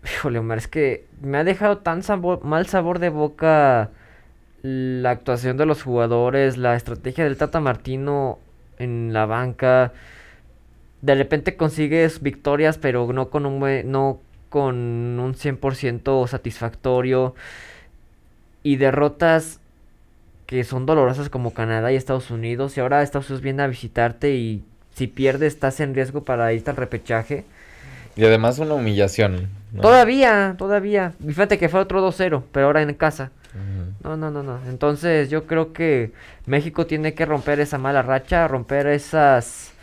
Híjole, 0.04 0.40
Omar, 0.40 0.58
es 0.58 0.66
que 0.66 1.06
me 1.22 1.38
ha 1.38 1.44
dejado 1.44 1.78
tan 1.78 2.02
mal 2.42 2.66
sabor 2.66 2.98
de 2.98 3.10
boca 3.10 3.90
la 4.62 5.10
actuación 5.12 5.56
de 5.56 5.66
los 5.66 5.84
jugadores, 5.84 6.56
la 6.56 6.74
estrategia 6.74 7.22
del 7.22 7.36
Tata 7.36 7.60
Martino 7.60 8.40
en 8.80 9.12
la 9.12 9.26
banca. 9.26 9.92
De 11.02 11.14
repente 11.14 11.56
consigues 11.56 12.20
victorias, 12.20 12.78
pero 12.78 13.12
no 13.12 13.30
con 13.30 13.46
un, 13.46 13.60
no 13.90 14.20
con 14.48 14.76
un 14.76 15.34
100% 15.34 16.26
satisfactorio. 16.26 17.34
Y 18.62 18.76
derrotas 18.76 19.60
que 20.46 20.64
son 20.64 20.84
dolorosas 20.84 21.30
como 21.30 21.54
Canadá 21.54 21.92
y 21.92 21.96
Estados 21.96 22.30
Unidos. 22.30 22.76
Y 22.76 22.80
ahora 22.80 23.02
Estados 23.02 23.30
Unidos 23.30 23.42
viene 23.42 23.62
a 23.62 23.68
visitarte 23.68 24.34
y 24.34 24.64
si 24.94 25.06
pierdes 25.06 25.54
estás 25.54 25.78
en 25.80 25.94
riesgo 25.94 26.24
para 26.24 26.52
irte 26.52 26.70
al 26.70 26.76
repechaje. 26.76 27.44
Y 28.16 28.24
además 28.24 28.58
una 28.58 28.74
humillación. 28.74 29.48
Todavía, 29.80 30.56
todavía. 30.58 31.12
Fíjate 31.24 31.58
que 31.58 31.68
fue 31.68 31.80
otro 31.80 32.06
2-0, 32.06 32.42
pero 32.50 32.66
ahora 32.66 32.82
en 32.82 32.92
casa. 32.94 33.30
No, 34.02 34.16
no, 34.16 34.30
no, 34.30 34.42
no. 34.42 34.60
Entonces 34.68 35.30
yo 35.30 35.46
creo 35.46 35.72
que 35.72 36.12
México 36.46 36.86
tiene 36.86 37.14
que 37.14 37.26
romper 37.26 37.60
esa 37.60 37.78
mala 37.78 38.02
racha, 38.02 38.48
romper 38.48 38.86
esas 38.86 39.74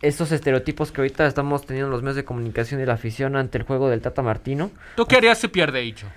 esos 0.00 0.32
estereotipos 0.32 0.90
que 0.90 1.00
ahorita 1.00 1.26
estamos 1.26 1.64
teniendo 1.64 1.90
los 1.90 2.02
medios 2.02 2.16
de 2.16 2.24
comunicación 2.24 2.80
y 2.80 2.86
la 2.86 2.94
afición 2.94 3.36
ante 3.36 3.58
el 3.58 3.64
juego 3.64 3.88
del 3.88 4.00
Tata 4.00 4.20
Martino. 4.22 4.70
¿Tú 4.96 5.06
qué 5.06 5.16
harías 5.16 5.38
si 5.38 5.48
pierde, 5.48 5.84
Icho? 5.84 6.08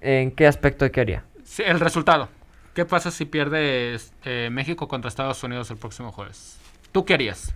¿En 0.00 0.30
qué 0.30 0.46
aspecto 0.46 0.90
qué 0.90 1.00
haría? 1.00 1.24
el 1.58 1.80
resultado. 1.80 2.28
¿Qué 2.74 2.84
pasa 2.84 3.10
si 3.10 3.24
pierde 3.24 3.98
eh, 4.24 4.48
México 4.52 4.86
contra 4.86 5.08
Estados 5.08 5.42
Unidos 5.42 5.70
el 5.70 5.78
próximo 5.78 6.12
jueves? 6.12 6.58
¿Tú 6.92 7.04
qué 7.04 7.14
harías? 7.14 7.52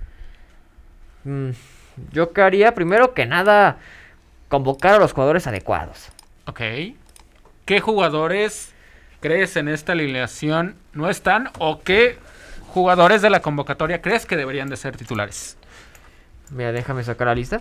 Mm, 1.25 1.51
yo 2.11 2.33
qué 2.33 2.43
haría, 2.43 2.75
primero 2.75 3.15
que 3.15 3.27
nada, 3.27 3.79
convocar 4.49 4.95
a 4.95 4.99
los 4.99 5.13
jugadores 5.13 5.47
adecuados. 5.47 6.09
Ok. 6.47 6.61
¿Qué 7.67 7.81
jugadores 7.81 8.72
crees 9.23 9.57
en 9.57 9.69
esta 9.69 9.93
alineación 9.93 10.75
no 10.93 11.09
están 11.09 11.49
o 11.59 11.81
qué 11.81 12.19
jugadores 12.69 13.23
de 13.23 13.31
la 13.31 13.41
convocatoria 13.41 14.03
crees 14.03 14.27
que 14.27 14.37
deberían 14.37 14.69
de 14.69 14.77
ser 14.77 14.97
titulares? 14.97 15.57
Mira, 16.51 16.73
déjame 16.73 17.03
sacar 17.05 17.29
la 17.29 17.35
lista. 17.35 17.59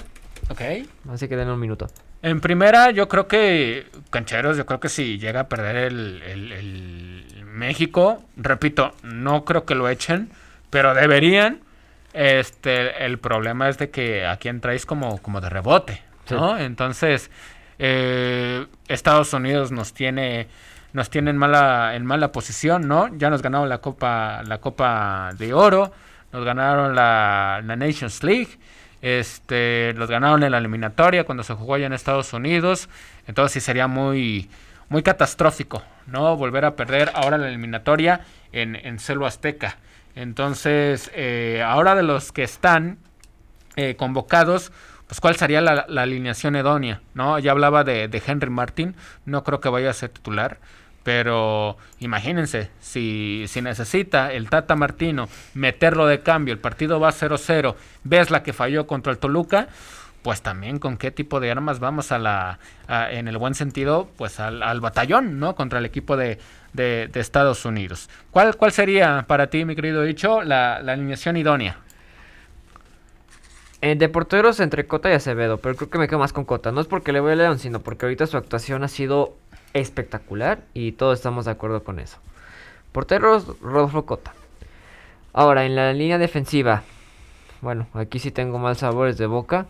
Ok. 0.49 0.61
Así 1.09 1.29
que 1.29 1.37
den 1.37 1.47
un 1.47 1.59
minuto. 1.59 1.87
En 2.23 2.41
primera, 2.41 2.91
yo 2.91 3.07
creo 3.07 3.27
que 3.27 3.87
Cancheros, 4.09 4.57
yo 4.57 4.65
creo 4.65 4.79
que 4.79 4.89
si 4.89 5.17
llega 5.17 5.41
a 5.41 5.47
perder 5.47 5.75
el, 5.75 7.25
México, 7.45 8.23
repito, 8.37 8.93
no 9.03 9.45
creo 9.45 9.65
que 9.65 9.75
lo 9.75 9.87
echen, 9.87 10.29
pero 10.69 10.93
deberían. 10.93 11.61
Este, 12.13 13.05
el 13.05 13.19
problema 13.19 13.69
es 13.69 13.77
de 13.77 13.89
que 13.89 14.25
aquí 14.25 14.49
entráis 14.49 14.85
como, 14.85 15.21
como 15.21 15.39
de 15.39 15.49
rebote, 15.49 16.01
¿no? 16.29 16.57
Entonces, 16.57 17.31
eh, 17.79 18.65
Estados 18.87 19.33
Unidos 19.33 19.71
nos 19.71 19.93
tiene 19.93 20.47
nos 20.93 21.09
tiene 21.09 21.29
en 21.31 21.37
mala 21.37 21.95
en 21.95 22.05
mala 22.05 22.31
posición, 22.31 22.87
¿no? 22.87 23.07
Ya 23.17 23.29
nos 23.29 23.41
ganaron 23.41 23.69
la 23.69 23.79
Copa 23.79 24.43
la 24.43 24.59
Copa 24.59 25.31
de 25.37 25.53
Oro, 25.53 25.91
nos 26.31 26.45
ganaron 26.45 26.95
la, 26.95 27.61
Nations 27.63 28.23
League, 28.23 28.59
este, 29.01 29.93
los 29.93 30.09
ganaron 30.09 30.43
en 30.43 30.51
la 30.51 30.57
eliminatoria 30.57 31.23
cuando 31.23 31.43
se 31.43 31.53
jugó 31.53 31.75
allá 31.75 31.87
en 31.87 31.93
Estados 31.93 32.33
Unidos, 32.33 32.89
entonces 33.27 33.53
sí 33.53 33.65
sería 33.65 33.87
muy 33.87 34.49
muy 34.89 35.03
catastrófico, 35.03 35.83
¿no? 36.07 36.35
Volver 36.35 36.65
a 36.65 36.75
perder 36.75 37.11
ahora 37.13 37.37
la 37.37 37.47
eliminatoria 37.47 38.21
en, 38.51 38.75
en 38.75 38.99
Celo 38.99 39.25
Azteca. 39.25 39.77
Entonces, 40.15 41.09
eh, 41.15 41.63
ahora 41.65 41.95
de 41.95 42.03
los 42.03 42.31
que 42.31 42.43
están 42.43 42.97
eh, 43.77 43.95
convocados, 43.95 44.71
pues 45.07 45.21
cuál 45.21 45.35
sería 45.35 45.61
la, 45.61 45.85
alineación 46.01 46.55
idónea, 46.55 47.01
¿no? 47.13 47.39
Ya 47.39 47.51
hablaba 47.51 47.83
de, 47.83 48.23
Henry 48.25 48.49
Martin, 48.49 48.95
no 49.25 49.43
creo 49.43 49.59
que 49.59 49.69
vaya 49.69 49.89
a 49.89 49.93
ser 49.93 50.09
titular, 50.09 50.59
pero 51.03 51.77
imagínense, 51.99 52.69
si, 52.79 53.45
si 53.47 53.61
necesita 53.61 54.31
el 54.31 54.49
Tata 54.49 54.75
Martino 54.75 55.27
meterlo 55.53 56.05
de 56.05 56.21
cambio, 56.21 56.53
el 56.53 56.59
partido 56.59 56.99
va 56.99 57.11
0-0, 57.11 57.75
ves 58.03 58.29
la 58.29 58.43
que 58.43 58.53
falló 58.53 58.87
contra 58.87 59.11
el 59.11 59.17
Toluca, 59.17 59.67
pues 60.21 60.41
también 60.41 60.77
con 60.77 60.97
qué 60.97 61.09
tipo 61.09 61.39
de 61.39 61.49
armas 61.49 61.79
vamos 61.79 62.11
a 62.11 62.19
la, 62.19 62.59
en 62.87 63.27
el 63.27 63.37
buen 63.37 63.55
sentido, 63.55 64.07
pues 64.17 64.39
al, 64.39 64.79
batallón, 64.79 65.39
¿no? 65.39 65.55
Contra 65.55 65.79
el 65.79 65.85
equipo 65.85 66.15
de, 66.15 66.37
Estados 66.75 67.65
Unidos. 67.65 68.09
¿Cuál, 68.29 68.55
¿Cuál 68.55 68.71
sería 68.71 69.25
para 69.27 69.47
ti, 69.47 69.65
mi 69.65 69.75
querido 69.75 70.03
Dicho, 70.03 70.43
la 70.43 70.75
alineación 70.75 71.37
idónea? 71.37 71.77
Eh, 73.83 73.95
de 73.95 74.09
porteros 74.09 74.59
entre 74.59 74.85
Cota 74.85 75.09
y 75.09 75.13
Acevedo, 75.13 75.57
pero 75.57 75.75
creo 75.75 75.89
que 75.89 75.97
me 75.97 76.07
quedo 76.07 76.19
más 76.19 76.33
con 76.33 76.45
Cota. 76.45 76.71
No 76.71 76.81
es 76.81 76.87
porque 76.87 77.11
le 77.11 77.19
voy 77.19 77.31
a 77.31 77.35
León, 77.35 77.57
sino 77.57 77.79
porque 77.79 78.05
ahorita 78.05 78.27
su 78.27 78.37
actuación 78.37 78.83
ha 78.83 78.87
sido 78.87 79.35
espectacular 79.73 80.63
y 80.73 80.93
todos 80.93 81.19
estamos 81.19 81.45
de 81.45 81.51
acuerdo 81.51 81.83
con 81.83 81.99
eso. 81.99 82.17
Porteros, 82.91 83.59
Rodolfo 83.61 84.05
Cota. 84.05 84.33
Ahora, 85.33 85.65
en 85.65 85.75
la 85.75 85.93
línea 85.93 86.17
defensiva, 86.17 86.83
bueno, 87.61 87.87
aquí 87.93 88.19
sí 88.19 88.31
tengo 88.31 88.59
mal 88.59 88.75
sabores 88.75 89.17
de 89.17 89.27
boca. 89.27 89.67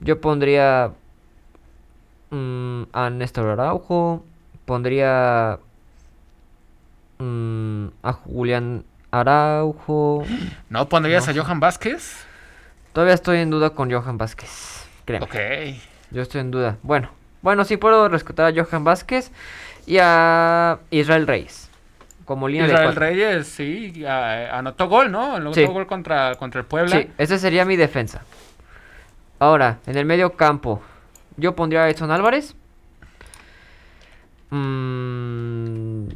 Yo 0.00 0.20
pondría 0.20 0.92
mm, 2.30 2.82
a 2.92 3.10
Néstor 3.10 3.48
Araujo, 3.48 4.24
pondría 4.64 5.58
mm, 7.18 7.86
a 8.02 8.12
Julián 8.12 8.84
Araujo. 9.10 10.24
¿No 10.68 10.88
pondrías 10.88 11.28
a 11.28 11.34
Johan 11.34 11.60
Vázquez? 11.60 12.26
Todavía 12.92 13.14
estoy 13.14 13.38
en 13.38 13.50
duda 13.50 13.70
con 13.70 13.90
Johan 13.90 14.18
Vázquez. 14.18 14.86
Créeme. 15.04 15.24
Ok. 15.24 15.34
Yo 16.10 16.22
estoy 16.22 16.42
en 16.42 16.50
duda. 16.50 16.78
Bueno, 16.82 17.10
bueno, 17.44 17.66
sí 17.66 17.76
puedo 17.76 18.08
rescatar 18.08 18.46
a 18.46 18.64
Johan 18.64 18.84
Vázquez 18.84 19.30
y 19.86 19.98
a 20.00 20.78
Israel 20.90 21.26
Reyes. 21.26 21.68
Como 22.24 22.48
línea 22.48 22.66
Israel 22.66 22.96
Reyes, 22.96 23.46
sí, 23.48 24.02
anotó 24.06 24.88
gol, 24.88 25.12
¿no? 25.12 25.36
Anotó 25.36 25.70
gol 25.70 25.86
contra, 25.86 26.36
contra 26.36 26.62
el 26.62 26.66
Puebla. 26.66 26.96
Sí, 26.96 27.10
esa 27.18 27.36
sería 27.36 27.66
mi 27.66 27.76
defensa. 27.76 28.22
Ahora, 29.38 29.76
en 29.86 29.98
el 29.98 30.06
medio 30.06 30.32
campo, 30.32 30.80
yo 31.36 31.54
pondría 31.54 31.82
a 31.82 31.90
Edson 31.90 32.10
Álvarez. 32.10 32.56
Mm, 34.48 36.08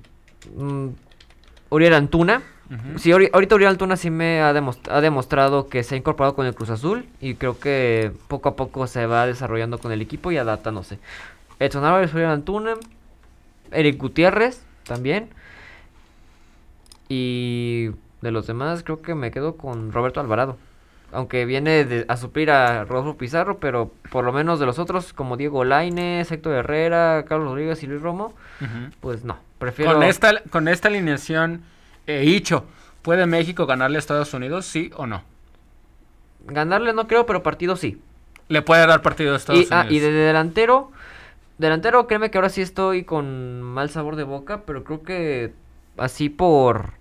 mm, 0.57 0.89
Uriel 1.69 1.93
Antuna. 1.93 2.41
Sí, 2.97 3.13
ahorita 3.13 3.55
Uriel 3.55 3.71
Altuna 3.71 3.97
sí 3.97 4.11
me 4.11 4.43
ha, 4.43 4.53
demostrado 4.53 5.69
que 5.69 5.83
se 5.83 5.95
ha 5.95 5.99
incorporado 5.99 6.35
con 6.35 6.45
el 6.45 6.55
Cruz 6.55 6.69
Azul 6.69 7.07
y 7.19 7.35
creo 7.35 7.59
que 7.59 8.13
poco 8.29 8.51
a 8.51 8.57
poco 8.57 8.87
se 8.87 9.07
va 9.07 9.27
desarrollando 9.27 9.79
con 9.79 9.91
el 9.91 10.03
equipo 10.03 10.31
y 10.33 10.37
adaptándose. 10.37 10.99
Edson 11.59 11.85
Álvarez, 11.85 12.13
Uriel 12.13 12.29
Antuna, 12.29 12.75
Eric 13.73 13.99
Gutiérrez 13.99 14.63
también. 14.85 15.31
Y 17.09 17.91
de 18.21 18.31
los 18.31 18.47
demás 18.47 18.83
creo 18.83 19.01
que 19.01 19.15
me 19.15 19.31
quedo 19.31 19.57
con 19.57 19.91
Roberto 19.93 20.21
Alvarado. 20.21 20.59
Aunque 21.11 21.47
viene 21.47 22.05
a 22.07 22.19
suplir 22.19 22.51
a 22.51 22.85
Rodolfo 22.85 23.17
Pizarro, 23.17 23.57
pero 23.59 23.91
por 24.11 24.27
lo 24.27 24.33
menos 24.35 24.61
de 24.61 24.67
los 24.67 24.79
otros, 24.79 25.15
como 25.15 25.39
Diego 25.39 25.65
Lainez, 25.65 26.31
Héctor 26.31 26.53
Herrera, 26.53 27.25
Carlos 27.27 27.49
Rodríguez 27.49 27.83
y 27.83 27.87
Luis 27.87 28.03
Romo, 28.03 28.35
pues 29.01 29.25
no. 29.25 29.39
Prefiero... 29.59 29.95
Con 29.95 30.03
esta, 30.03 30.43
con 30.51 30.69
esta 30.69 30.89
alineación 30.89 31.63
eh, 32.09 32.43
¿puede 33.03 33.27
México 33.27 33.67
ganarle 33.67 33.97
a 33.97 34.01
Estados 34.01 34.33
Unidos, 34.35 34.67
sí 34.67 34.91
o 34.97 35.07
no? 35.07 35.23
Ganarle 36.47 36.93
no 36.93 37.07
creo, 37.07 37.27
pero 37.27 37.43
partido 37.43 37.77
sí. 37.77 38.01
Le 38.49 38.63
puede 38.63 38.87
dar 38.87 39.03
partido 39.03 39.35
a 39.35 39.37
Estados 39.37 39.61
y, 39.61 39.69
ah, 39.71 39.83
Unidos. 39.83 39.87
Ah, 39.89 39.93
y 39.93 39.99
de 40.01 40.11
delantero, 40.11 40.91
delantero, 41.59 42.07
créeme 42.07 42.31
que 42.31 42.39
ahora 42.39 42.49
sí 42.49 42.63
estoy 42.63 43.05
con 43.05 43.63
mal 43.63 43.91
sabor 43.91 44.17
de 44.17 44.25
boca, 44.25 44.63
pero 44.67 44.85
creo 44.85 45.03
que 45.03 45.53
así 45.97 46.29
por... 46.29 46.93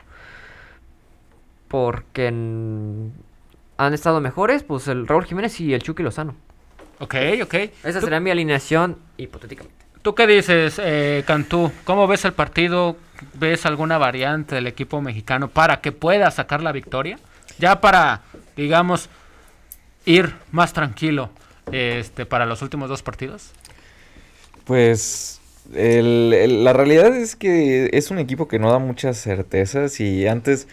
Porque 1.68 2.28
han 2.28 3.94
estado 3.94 4.22
mejores, 4.22 4.64
pues 4.64 4.88
el 4.88 5.08
Raúl 5.08 5.26
Jiménez 5.26 5.60
y 5.60 5.74
el 5.74 5.84
Chucky 5.84 6.04
Lozano. 6.04 6.36
Ok, 7.00 7.16
ok. 7.44 7.54
Esa 7.84 8.00
¿Tú, 8.00 8.06
sería 8.06 8.20
mi 8.20 8.32
alineación 8.32 8.98
hipotéticamente. 9.18 9.86
¿Tú 10.02 10.16
qué 10.16 10.26
dices, 10.26 10.80
eh, 10.82 11.24
Cantú? 11.28 11.72
¿Cómo 11.84 12.08
ves 12.08 12.26
el 12.26 12.34
partido? 12.34 12.96
¿Ves 13.34 13.66
alguna 13.66 13.98
variante 13.98 14.56
del 14.56 14.68
equipo 14.68 15.02
mexicano 15.02 15.50
para 15.50 15.82
que 15.82 15.92
pueda 15.92 16.30
sacar 16.32 16.62
la 16.62 16.72
victoria? 16.72 17.20
Ya 17.60 17.82
para, 17.82 18.22
digamos, 18.56 19.10
ir 20.06 20.34
más 20.52 20.74
tranquilo 20.74 21.30
este, 21.72 22.26
para 22.26 22.46
los 22.46 22.62
últimos 22.62 22.90
dos 22.90 23.04
partidos. 23.04 23.52
Pues 24.66 25.40
la 25.74 26.74
realidad 26.74 27.16
es 27.16 27.36
que 27.36 27.90
es 27.94 28.10
un 28.12 28.20
equipo 28.20 28.48
que 28.48 28.60
no 28.60 28.72
da 28.72 28.80
muchas 28.80 29.22
certezas 29.22 30.00
y 30.00 30.28
antes 30.28 30.68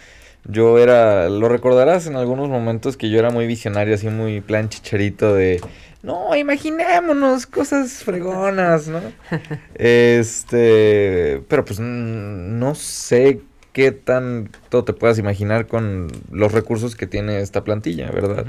yo 0.46 0.78
era, 0.78 1.28
lo 1.28 1.48
recordarás 1.48 2.06
en 2.06 2.16
algunos 2.16 2.48
momentos 2.48 2.96
que 2.96 3.10
yo 3.10 3.18
era 3.18 3.30
muy 3.30 3.46
visionario, 3.46 3.94
así 3.94 4.08
muy 4.08 4.40
plan 4.40 4.68
chicharito 4.68 5.34
de, 5.34 5.60
no, 6.04 6.36
imaginémonos 6.36 7.46
cosas 7.46 8.04
fregonas, 8.04 8.88
¿no? 8.88 9.00
Este, 9.74 11.42
pero 11.48 11.64
pues 11.64 11.80
no 11.80 12.74
sé 12.74 13.40
qué 13.72 13.90
tanto 13.90 14.84
te 14.84 14.92
puedas 14.92 15.18
imaginar 15.18 15.66
con 15.66 16.08
los 16.30 16.52
recursos 16.52 16.94
que 16.94 17.06
tiene 17.06 17.40
esta 17.40 17.64
plantilla, 17.64 18.10
¿verdad? 18.10 18.44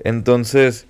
Entonces, 0.00 0.86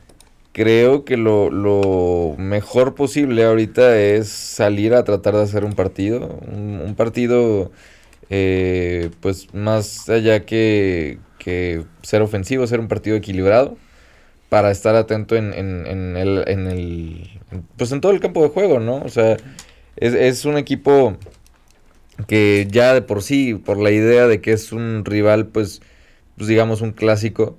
creo 0.52 1.04
que 1.04 1.18
lo, 1.18 1.50
lo 1.50 2.34
mejor 2.38 2.94
posible 2.94 3.44
ahorita 3.44 3.98
es 3.98 4.28
salir 4.28 4.94
a 4.94 5.04
tratar 5.04 5.34
de 5.34 5.42
hacer 5.42 5.66
un 5.66 5.74
partido. 5.74 6.40
Un, 6.50 6.80
un 6.82 6.94
partido, 6.94 7.70
eh, 8.30 9.10
pues 9.20 9.52
más 9.54 10.08
allá 10.08 10.44
que, 10.46 11.18
que 11.38 11.84
ser 12.02 12.22
ofensivo, 12.22 12.66
ser 12.66 12.80
un 12.80 12.88
partido 12.88 13.16
equilibrado. 13.16 13.76
Para 14.48 14.70
estar 14.70 14.94
atento 14.96 15.36
en, 15.36 15.52
en, 15.52 15.86
en 15.86 16.16
el, 16.16 16.44
en 16.46 16.66
el. 16.68 17.40
Pues 17.76 17.92
en 17.92 18.00
todo 18.00 18.12
el 18.12 18.20
campo 18.20 18.42
de 18.42 18.50
juego, 18.50 18.80
¿no? 18.80 18.98
O 19.02 19.08
sea, 19.08 19.36
es, 19.96 20.14
es 20.14 20.44
un 20.44 20.58
equipo 20.58 21.16
que 22.26 22.66
ya 22.70 22.94
de 22.94 23.02
por 23.02 23.22
sí, 23.22 23.54
por 23.54 23.78
la 23.78 23.90
idea 23.90 24.26
de 24.26 24.40
que 24.40 24.52
es 24.52 24.72
un 24.72 25.04
rival, 25.04 25.46
pues, 25.48 25.82
pues 26.36 26.48
digamos 26.48 26.80
un 26.80 26.92
clásico, 26.92 27.56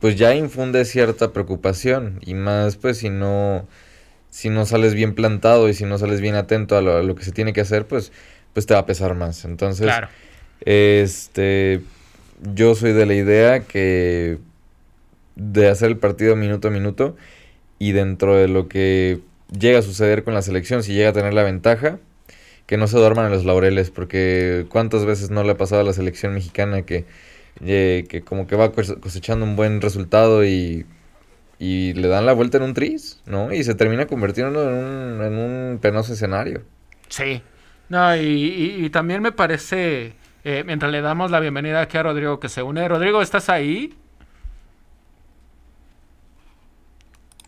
pues 0.00 0.16
ya 0.16 0.34
infunde 0.34 0.84
cierta 0.84 1.32
preocupación 1.32 2.20
y 2.24 2.34
más 2.34 2.76
pues 2.76 2.98
si 2.98 3.10
no 3.10 3.66
si 4.30 4.50
no 4.50 4.66
sales 4.66 4.94
bien 4.94 5.14
plantado 5.14 5.68
y 5.68 5.74
si 5.74 5.84
no 5.84 5.98
sales 5.98 6.20
bien 6.20 6.34
atento 6.34 6.76
a 6.76 6.82
lo, 6.82 6.96
a 6.96 7.02
lo 7.02 7.14
que 7.14 7.24
se 7.24 7.32
tiene 7.32 7.52
que 7.52 7.60
hacer 7.62 7.86
pues 7.86 8.12
pues 8.54 8.64
te 8.66 8.72
va 8.74 8.80
a 8.80 8.86
pesar 8.86 9.14
más 9.14 9.44
entonces 9.44 9.86
Claro. 9.86 10.08
este 10.64 11.80
yo 12.54 12.74
soy 12.74 12.92
de 12.92 13.06
la 13.06 13.14
idea 13.14 13.60
que 13.60 14.38
de 15.36 15.68
hacer 15.68 15.88
el 15.90 15.96
partido 15.98 16.36
minuto 16.36 16.68
a 16.68 16.70
minuto 16.70 17.16
y 17.78 17.92
dentro 17.92 18.36
de 18.36 18.48
lo 18.48 18.68
que 18.68 19.20
llega 19.58 19.78
a 19.78 19.82
suceder 19.82 20.24
con 20.24 20.34
la 20.34 20.42
selección 20.42 20.82
si 20.82 20.94
llega 20.94 21.10
a 21.10 21.12
tener 21.12 21.34
la 21.34 21.42
ventaja 21.42 21.98
que 22.66 22.76
no 22.76 22.86
se 22.86 22.96
duerman 22.98 23.26
en 23.26 23.32
los 23.32 23.44
laureles 23.44 23.90
porque 23.90 24.64
cuántas 24.70 25.04
veces 25.04 25.30
no 25.30 25.42
le 25.44 25.52
ha 25.52 25.56
pasado 25.56 25.82
a 25.82 25.84
la 25.84 25.92
selección 25.92 26.34
mexicana 26.34 26.82
que 26.82 27.04
eh, 27.64 28.04
que 28.08 28.22
como 28.22 28.46
que 28.46 28.56
va 28.56 28.72
cose- 28.72 28.96
cosechando 28.98 29.44
un 29.44 29.54
buen 29.54 29.80
resultado 29.80 30.44
y, 30.44 30.86
y 31.60 31.92
le 31.92 32.08
dan 32.08 32.26
la 32.26 32.32
vuelta 32.32 32.56
en 32.56 32.64
un 32.64 32.74
tris, 32.74 33.20
¿no? 33.26 33.52
Y 33.52 33.62
se 33.62 33.76
termina 33.76 34.06
convirtiendo 34.06 34.68
en 34.68 34.74
un, 34.74 35.22
en 35.22 35.34
un 35.38 35.78
penoso 35.78 36.14
escenario. 36.14 36.62
Sí. 37.08 37.42
No, 37.88 38.16
y, 38.16 38.20
y- 38.20 38.84
y 38.86 38.90
también 38.90 39.22
me 39.22 39.32
parece, 39.32 40.14
eh, 40.44 40.62
mientras 40.66 40.90
le 40.90 41.00
damos 41.00 41.30
la 41.30 41.40
bienvenida 41.40 41.80
aquí 41.82 41.96
a 41.98 42.02
Rodrigo 42.02 42.40
que 42.40 42.48
se 42.48 42.62
une. 42.62 42.86
Rodrigo, 42.88 43.20
¿estás 43.22 43.48
ahí? 43.48 43.94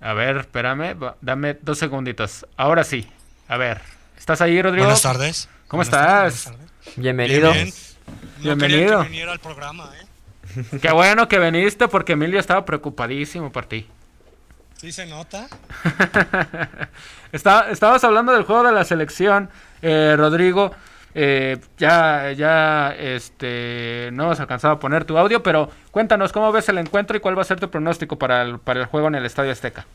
A 0.01 0.13
ver, 0.13 0.37
espérame, 0.39 0.95
va- 1.03 1.17
dame 1.21 1.55
dos 1.63 1.79
segunditos. 1.79 2.47
Ahora 2.57 2.85
sí. 2.85 3.09
A 3.49 3.57
ver, 3.57 3.81
¿estás 4.19 4.41
ahí, 4.41 4.61
Rodrigo? 4.61 4.85
Buenas 4.85 5.03
tardes. 5.03 5.49
¿Cómo 5.69 5.79
Buenas 5.83 5.91
tardes, 5.91 6.35
estás? 6.35 6.53
buenas 6.53 6.75
tardes. 6.75 6.97
Bienvenido. 6.97 7.53
Bien, 7.53 7.65
bien. 7.65 7.75
No 8.39 8.43
Bienvenido. 8.57 9.03
que 9.03 9.09
viniera 9.09 9.33
al 9.33 9.41
programa, 9.41 9.91
¿eh? 10.01 10.65
Qué 10.83 10.93
bueno 10.93 11.27
que 11.29 11.39
viniste 11.41 11.89
porque 11.89 12.13
Emilio 12.13 12.39
estaba 12.39 12.65
preocupadísimo 12.65 13.51
por 13.51 13.67
ti. 13.67 13.87
Sí 14.77 14.93
se 14.93 15.07
nota. 15.07 15.49
Está, 17.33 17.71
estabas 17.71 18.05
hablando 18.05 18.33
del 18.33 18.45
juego 18.45 18.63
de 18.63 18.73
la 18.73 18.85
selección, 18.85 19.51
eh, 19.83 20.15
Rodrigo. 20.17 20.73
eh, 21.15 21.57
ya, 21.79 22.33
ya, 22.33 22.95
este, 22.99 24.11
no 24.13 24.25
hemos 24.25 24.41
alcanzado 24.41 24.75
a 24.75 24.79
poner 24.81 25.05
tu 25.05 25.17
audio, 25.17 25.43
pero 25.43 25.71
cuéntanos 25.91 26.31
cómo 26.33 26.53
ves 26.53 26.69
el 26.69 26.77
encuentro 26.79 27.17
y 27.17 27.21
cuál 27.21 27.39
va 27.39 27.43
a 27.43 27.47
ser 27.47 27.59
tu 27.59 27.71
pronóstico 27.71 28.19
para 28.19 28.43
el, 28.43 28.59
para 28.59 28.81
el 28.81 28.87
juego 28.87 29.09
en 29.09 29.15
el 29.15 29.25
Estadio 29.25 29.51
Azteca. 29.53 29.87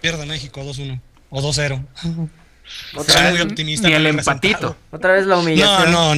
Pierde 0.00 0.26
México 0.26 0.60
2-1 0.62 1.00
o 1.30 1.40
2-0. 1.42 1.84
Otra 2.94 3.14
Soy 3.14 3.22
vez, 3.22 3.32
muy 3.32 3.40
optimista. 3.40 3.88
Ni 3.88 3.94
el 3.94 4.04
el 4.06 4.18
empatito. 4.18 4.58
resultado. 4.58 4.76
otra 4.90 5.12
vez 5.14 5.26
la 5.26 5.36
No, 5.36 5.40
humillación. 5.40 5.90
no, 5.90 6.14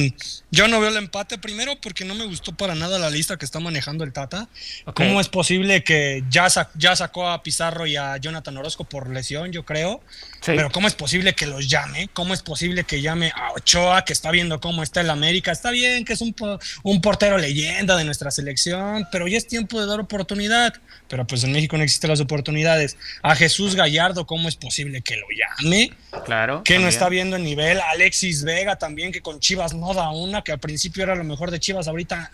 yo 0.51 0.67
no 0.67 0.81
veo 0.81 0.89
el 0.89 0.97
empate 0.97 1.37
primero 1.37 1.77
porque 1.81 2.03
no 2.03 2.13
me 2.13 2.25
gustó 2.25 2.51
para 2.53 2.75
nada 2.75 2.99
la 2.99 3.09
lista 3.09 3.37
que 3.37 3.45
está 3.45 3.59
manejando 3.61 4.03
el 4.03 4.11
Tata. 4.11 4.49
¿Cómo 4.93 5.21
es 5.21 5.29
posible 5.29 5.83
que 5.83 6.23
ya, 6.29 6.47
ya 6.75 6.95
sacó 6.95 7.29
a 7.29 7.41
Pizarro 7.41 7.85
y 7.87 7.95
a 7.95 8.17
Jonathan 8.17 8.57
Orozco 8.57 8.83
por 8.83 9.09
lesión, 9.09 9.51
yo 9.53 9.63
creo? 9.63 10.01
Sí. 10.41 10.53
Pero 10.55 10.71
¿cómo 10.71 10.87
es 10.87 10.95
posible 10.95 11.33
que 11.33 11.45
los 11.45 11.69
llame? 11.69 12.09
¿Cómo 12.13 12.33
es 12.33 12.41
posible 12.41 12.83
que 12.83 12.99
llame 12.99 13.31
a 13.35 13.51
Ochoa, 13.53 14.03
que 14.03 14.11
está 14.11 14.31
viendo 14.31 14.59
cómo 14.59 14.81
está 14.81 15.01
el 15.01 15.11
América? 15.11 15.51
Está 15.51 15.69
bien 15.69 16.03
que 16.03 16.13
es 16.13 16.21
un, 16.21 16.35
un 16.81 17.01
portero 17.01 17.37
leyenda 17.37 17.95
de 17.95 18.03
nuestra 18.05 18.31
selección, 18.31 19.07
pero 19.11 19.27
ya 19.27 19.37
es 19.37 19.45
tiempo 19.45 19.79
de 19.79 19.85
dar 19.85 19.99
oportunidad. 19.99 20.73
Pero 21.07 21.27
pues 21.27 21.43
en 21.43 21.51
México 21.51 21.77
no 21.77 21.83
existen 21.83 22.09
las 22.09 22.21
oportunidades. 22.21 22.97
A 23.21 23.35
Jesús 23.35 23.75
Gallardo, 23.75 24.25
¿cómo 24.25 24.49
es 24.49 24.55
posible 24.55 25.01
que 25.01 25.15
lo 25.17 25.27
llame? 25.29 25.91
Claro. 26.25 26.63
que 26.63 26.79
no 26.79 26.87
está 26.87 27.07
viendo 27.07 27.35
el 27.35 27.43
nivel. 27.43 27.79
Alexis 27.79 28.43
Vega 28.43 28.77
también, 28.77 29.11
que 29.11 29.21
con 29.21 29.39
Chivas 29.39 29.73
no 29.75 29.93
da 29.93 30.09
una, 30.09 30.41
que 30.41 30.51
al 30.51 30.59
principio 30.59 31.03
era 31.03 31.15
lo 31.15 31.23
mejor 31.23 31.51
de 31.51 31.59
Chivas, 31.59 31.87
ahorita 31.87 32.31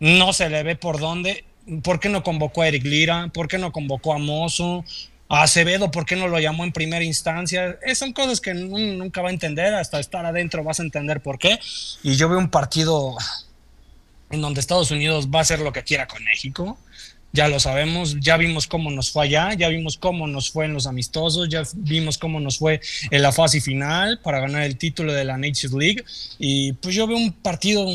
no 0.00 0.32
se 0.32 0.48
le 0.48 0.62
ve 0.62 0.74
por 0.76 0.98
dónde. 0.98 1.44
¿Por 1.82 2.00
qué 2.00 2.08
no 2.08 2.22
convocó 2.22 2.62
a 2.62 2.68
Eric 2.68 2.84
Lira? 2.84 3.28
¿Por 3.32 3.48
qué 3.48 3.58
no 3.58 3.72
convocó 3.72 4.12
a 4.12 4.18
Mozo? 4.18 4.84
Acevedo, 5.28 5.90
¿por 5.90 6.04
qué 6.06 6.16
no 6.16 6.28
lo 6.28 6.38
llamó 6.38 6.64
en 6.64 6.72
primera 6.72 7.04
instancia? 7.04 7.78
Eh, 7.84 7.94
son 7.94 8.12
cosas 8.12 8.40
que 8.40 8.52
nun- 8.54 8.98
nunca 8.98 9.22
va 9.22 9.30
a 9.30 9.32
entender, 9.32 9.74
hasta 9.74 9.98
estar 9.98 10.24
adentro 10.26 10.62
vas 10.62 10.80
a 10.80 10.82
entender 10.82 11.20
por 11.22 11.38
qué. 11.38 11.58
Y 12.02 12.16
yo 12.16 12.28
veo 12.28 12.38
un 12.38 12.50
partido 12.50 13.16
en 14.30 14.40
donde 14.40 14.60
Estados 14.60 14.90
Unidos 14.90 15.28
va 15.28 15.38
a 15.38 15.42
hacer 15.42 15.60
lo 15.60 15.72
que 15.72 15.82
quiera 15.82 16.06
con 16.06 16.22
México. 16.24 16.78
Ya 17.32 17.48
lo 17.48 17.58
sabemos, 17.58 18.16
ya 18.20 18.36
vimos 18.36 18.68
cómo 18.68 18.92
nos 18.92 19.10
fue 19.10 19.24
allá, 19.24 19.54
ya 19.54 19.68
vimos 19.68 19.96
cómo 19.98 20.28
nos 20.28 20.52
fue 20.52 20.66
en 20.66 20.74
los 20.74 20.86
amistosos, 20.86 21.48
ya 21.48 21.64
vimos 21.74 22.16
cómo 22.16 22.38
nos 22.38 22.58
fue 22.58 22.80
en 23.10 23.22
la 23.22 23.32
fase 23.32 23.60
final 23.60 24.20
para 24.22 24.38
ganar 24.38 24.62
el 24.62 24.76
título 24.78 25.12
de 25.12 25.24
la 25.24 25.36
Nations 25.36 25.72
League. 25.74 26.04
Y 26.38 26.74
pues 26.74 26.94
yo 26.94 27.08
veo 27.08 27.16
un 27.16 27.32
partido 27.32 27.86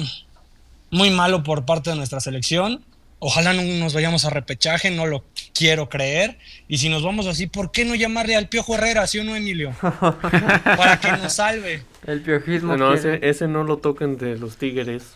muy 0.91 1.10
malo 1.11 1.41
por 1.43 1.64
parte 1.65 1.89
de 1.89 1.95
nuestra 1.95 2.19
selección. 2.19 2.84
Ojalá 3.20 3.52
no 3.54 3.62
nos 3.64 3.94
vayamos 3.94 4.24
a 4.26 4.30
repechaje, 4.30 4.91
no 4.91 5.06
lo 5.06 5.26
quiero 5.54 5.90
creer. 5.90 6.38
Y 6.70 6.78
si 6.78 6.88
nos 6.88 7.04
vamos 7.04 7.28
así, 7.28 7.48
¿por 7.48 7.72
qué 7.72 7.84
no 7.84 7.94
llamarle 7.96 8.36
al 8.38 8.48
Piojo 8.48 8.76
Herrera, 8.76 9.06
sí 9.08 9.20
o 9.20 9.24
no, 9.26 9.36
Emilio? 9.36 9.74
Para 9.82 11.00
que 11.02 11.12
nos 11.12 11.34
salve. 11.34 11.84
El 12.08 12.22
piojismo. 12.22 12.78
No, 12.78 12.94
ese 12.94 13.48
no 13.48 13.64
lo 13.66 13.78
toquen 13.78 14.18
de 14.18 14.38
los 14.38 14.56
tigres. 14.58 15.16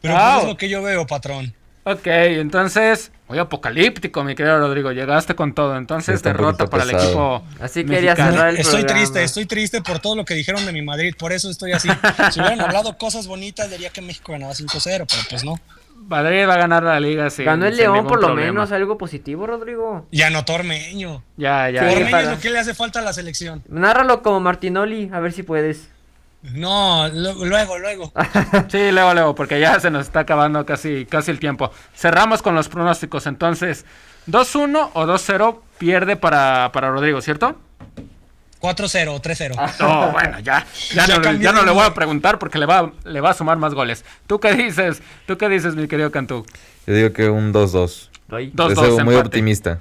Pero 0.00 0.14
Wow. 0.14 0.22
pues 0.32 0.42
es 0.42 0.48
lo 0.48 0.56
que 0.56 0.68
yo 0.68 0.82
veo, 0.82 1.06
patrón. 1.06 1.54
Ok, 1.84 2.06
entonces, 2.06 3.10
muy 3.28 3.38
apocalíptico, 3.38 4.22
mi 4.22 4.34
querido 4.36 4.58
Rodrigo. 4.58 4.92
Llegaste 4.92 5.34
con 5.34 5.52
todo. 5.52 5.76
Entonces, 5.76 6.06
Sí, 6.06 6.16
está 6.16 6.28
derrota 6.30 6.66
para 6.68 6.84
el 6.84 6.90
equipo. 6.90 7.42
Así 7.60 7.84
quería 7.84 8.14
cerrar 8.14 8.50
el 8.50 8.58
Estoy 8.58 8.82
programa. 8.82 9.00
triste, 9.00 9.24
estoy 9.24 9.46
triste 9.46 9.82
por 9.82 9.98
todo 9.98 10.14
lo 10.14 10.24
que 10.24 10.34
dijeron 10.34 10.64
de 10.64 10.72
mi 10.72 10.82
Madrid, 10.82 11.14
por 11.18 11.32
eso 11.32 11.50
estoy 11.50 11.72
así. 11.72 11.88
Si 12.32 12.38
hubieran 12.40 12.60
hablado 12.60 12.96
cosas 12.98 13.26
bonitas, 13.26 13.68
diría 13.70 13.90
que 13.90 14.00
México 14.00 14.30
ganaba 14.32 14.52
5-0, 14.54 15.06
pero 15.08 15.22
pues 15.28 15.44
no. 15.44 15.56
Madrid 16.08 16.46
va 16.48 16.54
a 16.54 16.58
ganar 16.58 16.82
la 16.84 16.98
liga. 17.00 17.30
sin- 17.30 17.44
Ganó 17.46 17.66
el 17.66 17.76
León 17.76 18.06
por 18.06 18.20
lo 18.20 18.28
problema. 18.28 18.52
menos, 18.52 18.70
algo 18.72 18.98
positivo, 18.98 19.46
Rodrigo. 19.46 20.06
Ya 20.12 20.30
no 20.30 20.44
Tormeño. 20.44 21.22
Ya, 21.36 21.68
ya. 21.70 21.80
Sí, 21.80 21.86
ya. 21.86 21.92
Tormeño 21.94 22.10
para- 22.10 22.22
es 22.24 22.30
lo 22.36 22.40
que 22.40 22.50
le 22.50 22.58
hace 22.58 22.74
falta 22.74 22.98
a 23.00 23.02
la 23.02 23.12
selección. 23.12 23.62
Nárralo 23.68 24.22
como 24.22 24.38
Martinoli, 24.40 25.10
a 25.12 25.18
ver 25.20 25.32
si 25.32 25.42
puedes. 25.42 25.88
No, 26.42 27.08
lo- 27.08 27.44
luego, 27.44 27.78
luego. 27.78 28.12
Sí, 28.68 28.90
luego, 28.90 29.14
luego, 29.14 29.34
porque 29.34 29.60
ya 29.60 29.78
se 29.80 29.90
nos 29.90 30.06
está 30.06 30.20
acabando 30.20 30.64
casi, 30.66 31.06
casi 31.06 31.30
el 31.30 31.38
tiempo. 31.38 31.70
Cerramos 31.94 32.42
con 32.42 32.54
los 32.54 32.68
pronósticos. 32.68 33.26
Entonces, 33.26 33.84
2-1 34.28 34.90
o 34.94 35.06
2-0 35.06 35.60
pierde 35.78 36.16
para, 36.16 36.70
para 36.72 36.90
Rodrigo, 36.90 37.20
¿cierto? 37.20 37.56
4-0, 38.60 39.20
3-0. 39.20 39.80
No, 39.80 40.12
bueno, 40.12 40.38
ya, 40.40 40.64
ya, 40.92 41.06
Ya 41.06 41.18
no, 41.18 41.32
ya 41.32 41.52
no 41.52 41.64
le 41.64 41.72
voy 41.72 41.84
a 41.84 41.94
preguntar 41.94 42.38
porque 42.38 42.58
le 42.58 42.66
va, 42.66 42.92
le 43.04 43.20
va 43.20 43.30
a 43.30 43.34
sumar 43.34 43.56
más 43.58 43.74
goles. 43.74 44.04
¿Tú 44.28 44.38
qué 44.38 44.54
dices? 44.54 45.02
¿Tú 45.26 45.36
qué 45.36 45.48
dices, 45.48 45.74
mi 45.74 45.88
querido 45.88 46.12
Cantú? 46.12 46.46
Yo 46.86 46.94
digo 46.94 47.12
que 47.12 47.28
un 47.28 47.52
2-2. 47.52 48.08
Ay. 48.30 48.52
2-2 48.54 48.68
Deseo 48.68 49.04
muy 49.04 49.16
optimista. 49.16 49.80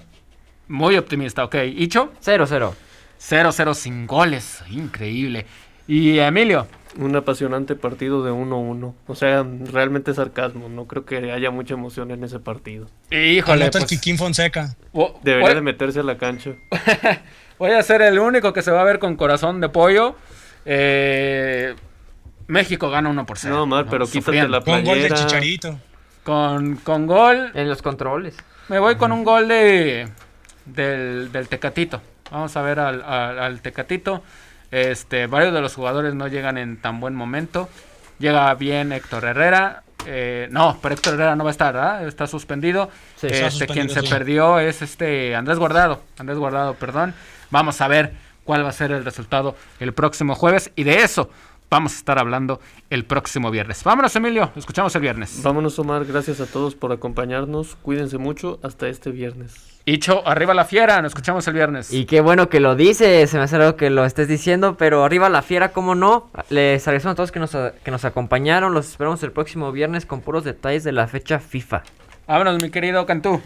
Muy 0.68 0.98
optimista, 0.98 1.44
ok. 1.44 1.56
¿Icho? 1.76 2.12
0-0. 2.24 2.74
0-0 3.20 3.74
sin 3.76 4.08
goles. 4.08 4.64
Increíble. 4.72 5.46
Y 5.94 6.20
Emilio, 6.20 6.68
Un 6.98 7.16
apasionante 7.18 7.76
partido 7.76 8.24
de 8.24 8.32
1-1. 8.32 8.94
O 9.08 9.16
sea, 9.16 9.46
realmente 9.72 10.14
sarcasmo. 10.14 10.70
No 10.70 10.86
creo 10.86 11.04
que 11.06 11.32
haya 11.32 11.52
mucha 11.52 11.74
emoción 11.74 12.12
en 12.12 12.24
ese 12.24 12.40
partido. 12.40 12.88
Híjole. 13.10 13.66
El 13.74 13.86
Kikín 13.86 14.18
Fonseca. 14.18 14.76
Debería 15.24 15.48
voy- 15.50 15.56
de 15.56 15.62
meterse 15.62 16.00
a 16.00 16.04
la 16.04 16.18
cancha. 16.18 16.52
Voy 17.60 17.72
a 17.72 17.84
ser 17.84 18.02
el 18.02 18.18
único 18.20 18.54
que 18.54 18.62
se 18.62 18.72
va 18.72 18.82
a 18.82 18.84
ver 18.84 19.00
con 19.00 19.16
corazón 19.16 19.62
de 19.62 19.70
pollo. 19.70 20.16
Eh, 20.66 21.76
México 22.48 22.90
gana 22.90 23.10
1 23.10 23.26
por 23.26 23.38
0. 23.38 23.54
No, 23.56 23.66
Mar, 23.66 23.86
pero 23.90 24.06
quítate 24.06 24.22
Sufriendo. 24.22 24.50
la 24.50 24.62
Con 24.62 24.84
gol 24.84 25.00
de 25.02 25.08
playera. 25.08 25.16
Chicharito. 25.16 25.80
Con, 26.24 26.76
con 26.78 27.06
gol. 27.06 27.52
En 27.54 27.70
los 27.70 27.82
controles. 27.82 28.36
Me 28.70 28.80
voy 28.80 28.96
con 28.96 29.12
un 29.12 29.24
gol 29.24 29.48
de 29.48 30.08
del, 30.66 31.32
del 31.32 31.48
Tecatito. 31.50 32.02
Vamos 32.32 32.56
a 32.58 32.62
ver 32.62 32.80
al, 32.80 33.02
al- 33.04 33.40
al 33.40 33.62
Tecatito. 33.62 34.24
Este, 34.72 35.28
varios 35.28 35.54
de 35.54 35.62
los 35.62 35.76
jugadores 35.76 36.14
no 36.16 36.28
llegan 36.28 36.58
en 36.58 36.78
tan 36.78 37.00
buen 37.00 37.14
momento. 37.14 37.70
Llega 38.20 38.54
bien 38.56 38.92
Héctor 38.92 39.26
Herrera. 39.26 39.84
Eh, 40.06 40.48
no, 40.50 40.80
pero 40.82 40.96
Héctor 40.96 41.16
Herrera 41.16 41.36
no 41.36 41.44
va 41.44 41.50
a 41.50 41.52
estar, 41.52 41.74
¿verdad? 41.74 42.08
Está 42.08 42.26
suspendido. 42.26 42.90
Sí. 43.18 43.28
este, 43.28 43.46
Está 43.46 43.68
quien 43.68 43.90
suspendido, 43.90 44.02
se 44.02 44.16
perdió 44.16 44.60
es 44.60 44.82
este 44.82 45.36
Andrés 45.36 45.60
Guardado. 45.60 46.02
Andrés 46.18 46.38
Guardado, 46.40 46.74
perdón. 46.76 47.14
Vamos 47.50 47.82
a 47.82 47.88
ver 47.88 48.14
cuál 48.44 48.64
va 48.64 48.70
a 48.70 48.74
ser 48.74 48.92
el 48.92 49.06
resultado 49.06 49.56
el 49.80 49.94
próximo 49.94 50.36
jueves. 50.36 50.72
Y 50.76 50.84
de 50.84 51.04
eso 51.04 51.30
vamos 51.72 51.94
a 51.94 51.96
estar 51.96 52.20
hablando 52.20 52.60
el 52.90 53.06
próximo 53.06 53.50
viernes. 53.50 53.84
Vámonos, 53.84 54.14
Emilio. 54.16 54.52
Escuchamos 54.56 54.94
el 54.94 55.02
viernes. 55.02 55.42
Vámonos, 55.42 55.80
Omar. 55.80 56.06
Gracias 56.06 56.42
a 56.42 56.46
todos 56.46 56.76
por 56.76 56.92
acompañarnos. 56.92 57.76
Cuídense 57.82 58.18
mucho. 58.18 58.60
Hasta 58.62 58.90
este 58.90 59.10
viernes. 59.10 59.80
Hicho, 59.86 60.28
arriba 60.28 60.54
la 60.54 60.66
fiera. 60.66 61.02
Nos 61.02 61.12
escuchamos 61.12 61.48
el 61.48 61.54
viernes. 61.54 61.92
Y 61.94 62.06
qué 62.06 62.20
bueno 62.20 62.50
que 62.50 62.60
lo 62.60 62.76
dices, 62.76 63.30
se 63.30 63.38
me 63.38 63.44
hace 63.44 63.58
raro 63.58 63.78
que 63.78 63.90
lo 63.90 64.06
estés 64.06 64.28
diciendo, 64.28 64.76
pero 64.78 65.04
arriba 65.04 65.30
la 65.30 65.42
fiera, 65.42 65.72
¿cómo 65.72 65.96
no? 65.96 66.30
Les 66.50 66.88
agradecemos 66.88 67.14
a 67.14 67.16
todos 67.16 67.32
que 67.32 67.40
nos, 67.40 67.52
que 67.52 67.90
nos 67.90 68.06
acompañaron, 68.06 68.74
los 68.76 68.90
esperamos 68.90 69.24
el 69.24 69.32
próximo 69.32 69.72
viernes 69.72 70.06
con 70.06 70.22
puros 70.22 70.44
detalles 70.44 70.84
de 70.84 70.92
la 70.92 71.08
fecha 71.08 71.40
FIFA. 71.40 71.84
Vámonos, 72.28 72.62
mi 72.62 72.70
querido 72.70 73.06
Cantú. 73.08 73.42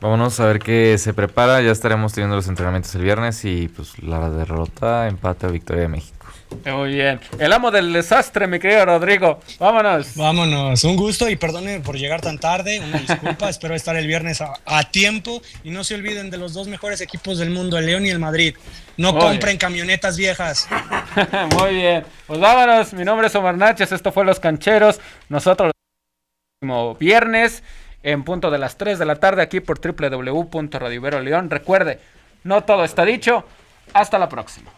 Vámonos 0.00 0.38
a 0.38 0.46
ver 0.46 0.60
qué 0.60 0.96
se 0.96 1.12
prepara. 1.12 1.60
Ya 1.60 1.72
estaremos 1.72 2.12
teniendo 2.12 2.36
los 2.36 2.46
entrenamientos 2.46 2.94
el 2.94 3.02
viernes 3.02 3.44
y 3.44 3.68
pues 3.68 4.00
la 4.02 4.30
derrota, 4.30 5.08
empate 5.08 5.46
o 5.46 5.50
victoria 5.50 5.82
de 5.82 5.88
México. 5.88 6.19
Muy 6.64 6.94
bien. 6.94 7.20
El 7.38 7.52
amo 7.52 7.70
del 7.70 7.92
desastre, 7.92 8.46
mi 8.46 8.58
querido 8.58 8.84
Rodrigo. 8.84 9.40
Vámonos. 9.58 10.14
Vámonos, 10.16 10.84
un 10.84 10.96
gusto 10.96 11.28
y 11.28 11.36
perdone 11.36 11.80
por 11.80 11.96
llegar 11.96 12.20
tan 12.20 12.38
tarde, 12.38 12.80
una 12.80 12.98
disculpa, 12.98 13.48
espero 13.50 13.74
estar 13.74 13.96
el 13.96 14.06
viernes 14.06 14.40
a, 14.40 14.54
a 14.66 14.84
tiempo 14.90 15.40
y 15.64 15.70
no 15.70 15.84
se 15.84 15.94
olviden 15.94 16.28
de 16.30 16.36
los 16.38 16.52
dos 16.52 16.68
mejores 16.68 17.00
equipos 17.00 17.38
del 17.38 17.50
mundo, 17.50 17.78
el 17.78 17.86
León 17.86 18.04
y 18.04 18.10
el 18.10 18.18
Madrid. 18.18 18.56
No 18.96 19.12
Muy 19.12 19.20
compren 19.22 19.52
bien. 19.52 19.58
camionetas 19.58 20.16
viejas. 20.16 20.68
Muy 21.58 21.74
bien. 21.76 22.04
Pues 22.26 22.38
vámonos. 22.38 22.92
Mi 22.92 23.04
nombre 23.04 23.28
es 23.28 23.34
Omar 23.34 23.56
Náchez. 23.56 23.92
Esto 23.92 24.12
fue 24.12 24.24
Los 24.24 24.40
Cancheros. 24.40 25.00
Nosotros 25.30 25.68
el 25.70 26.68
próximo 26.68 26.94
viernes 26.96 27.62
en 28.02 28.24
punto 28.24 28.50
de 28.50 28.58
las 28.58 28.76
3 28.76 28.98
de 28.98 29.06
la 29.06 29.16
tarde 29.16 29.40
aquí 29.42 29.60
por 29.60 29.80
www.radiovero 29.80 31.20
León. 31.20 31.48
Recuerde, 31.48 31.98
no 32.44 32.64
todo 32.64 32.84
está 32.84 33.04
dicho. 33.06 33.44
Hasta 33.94 34.18
la 34.18 34.28
próxima. 34.28 34.70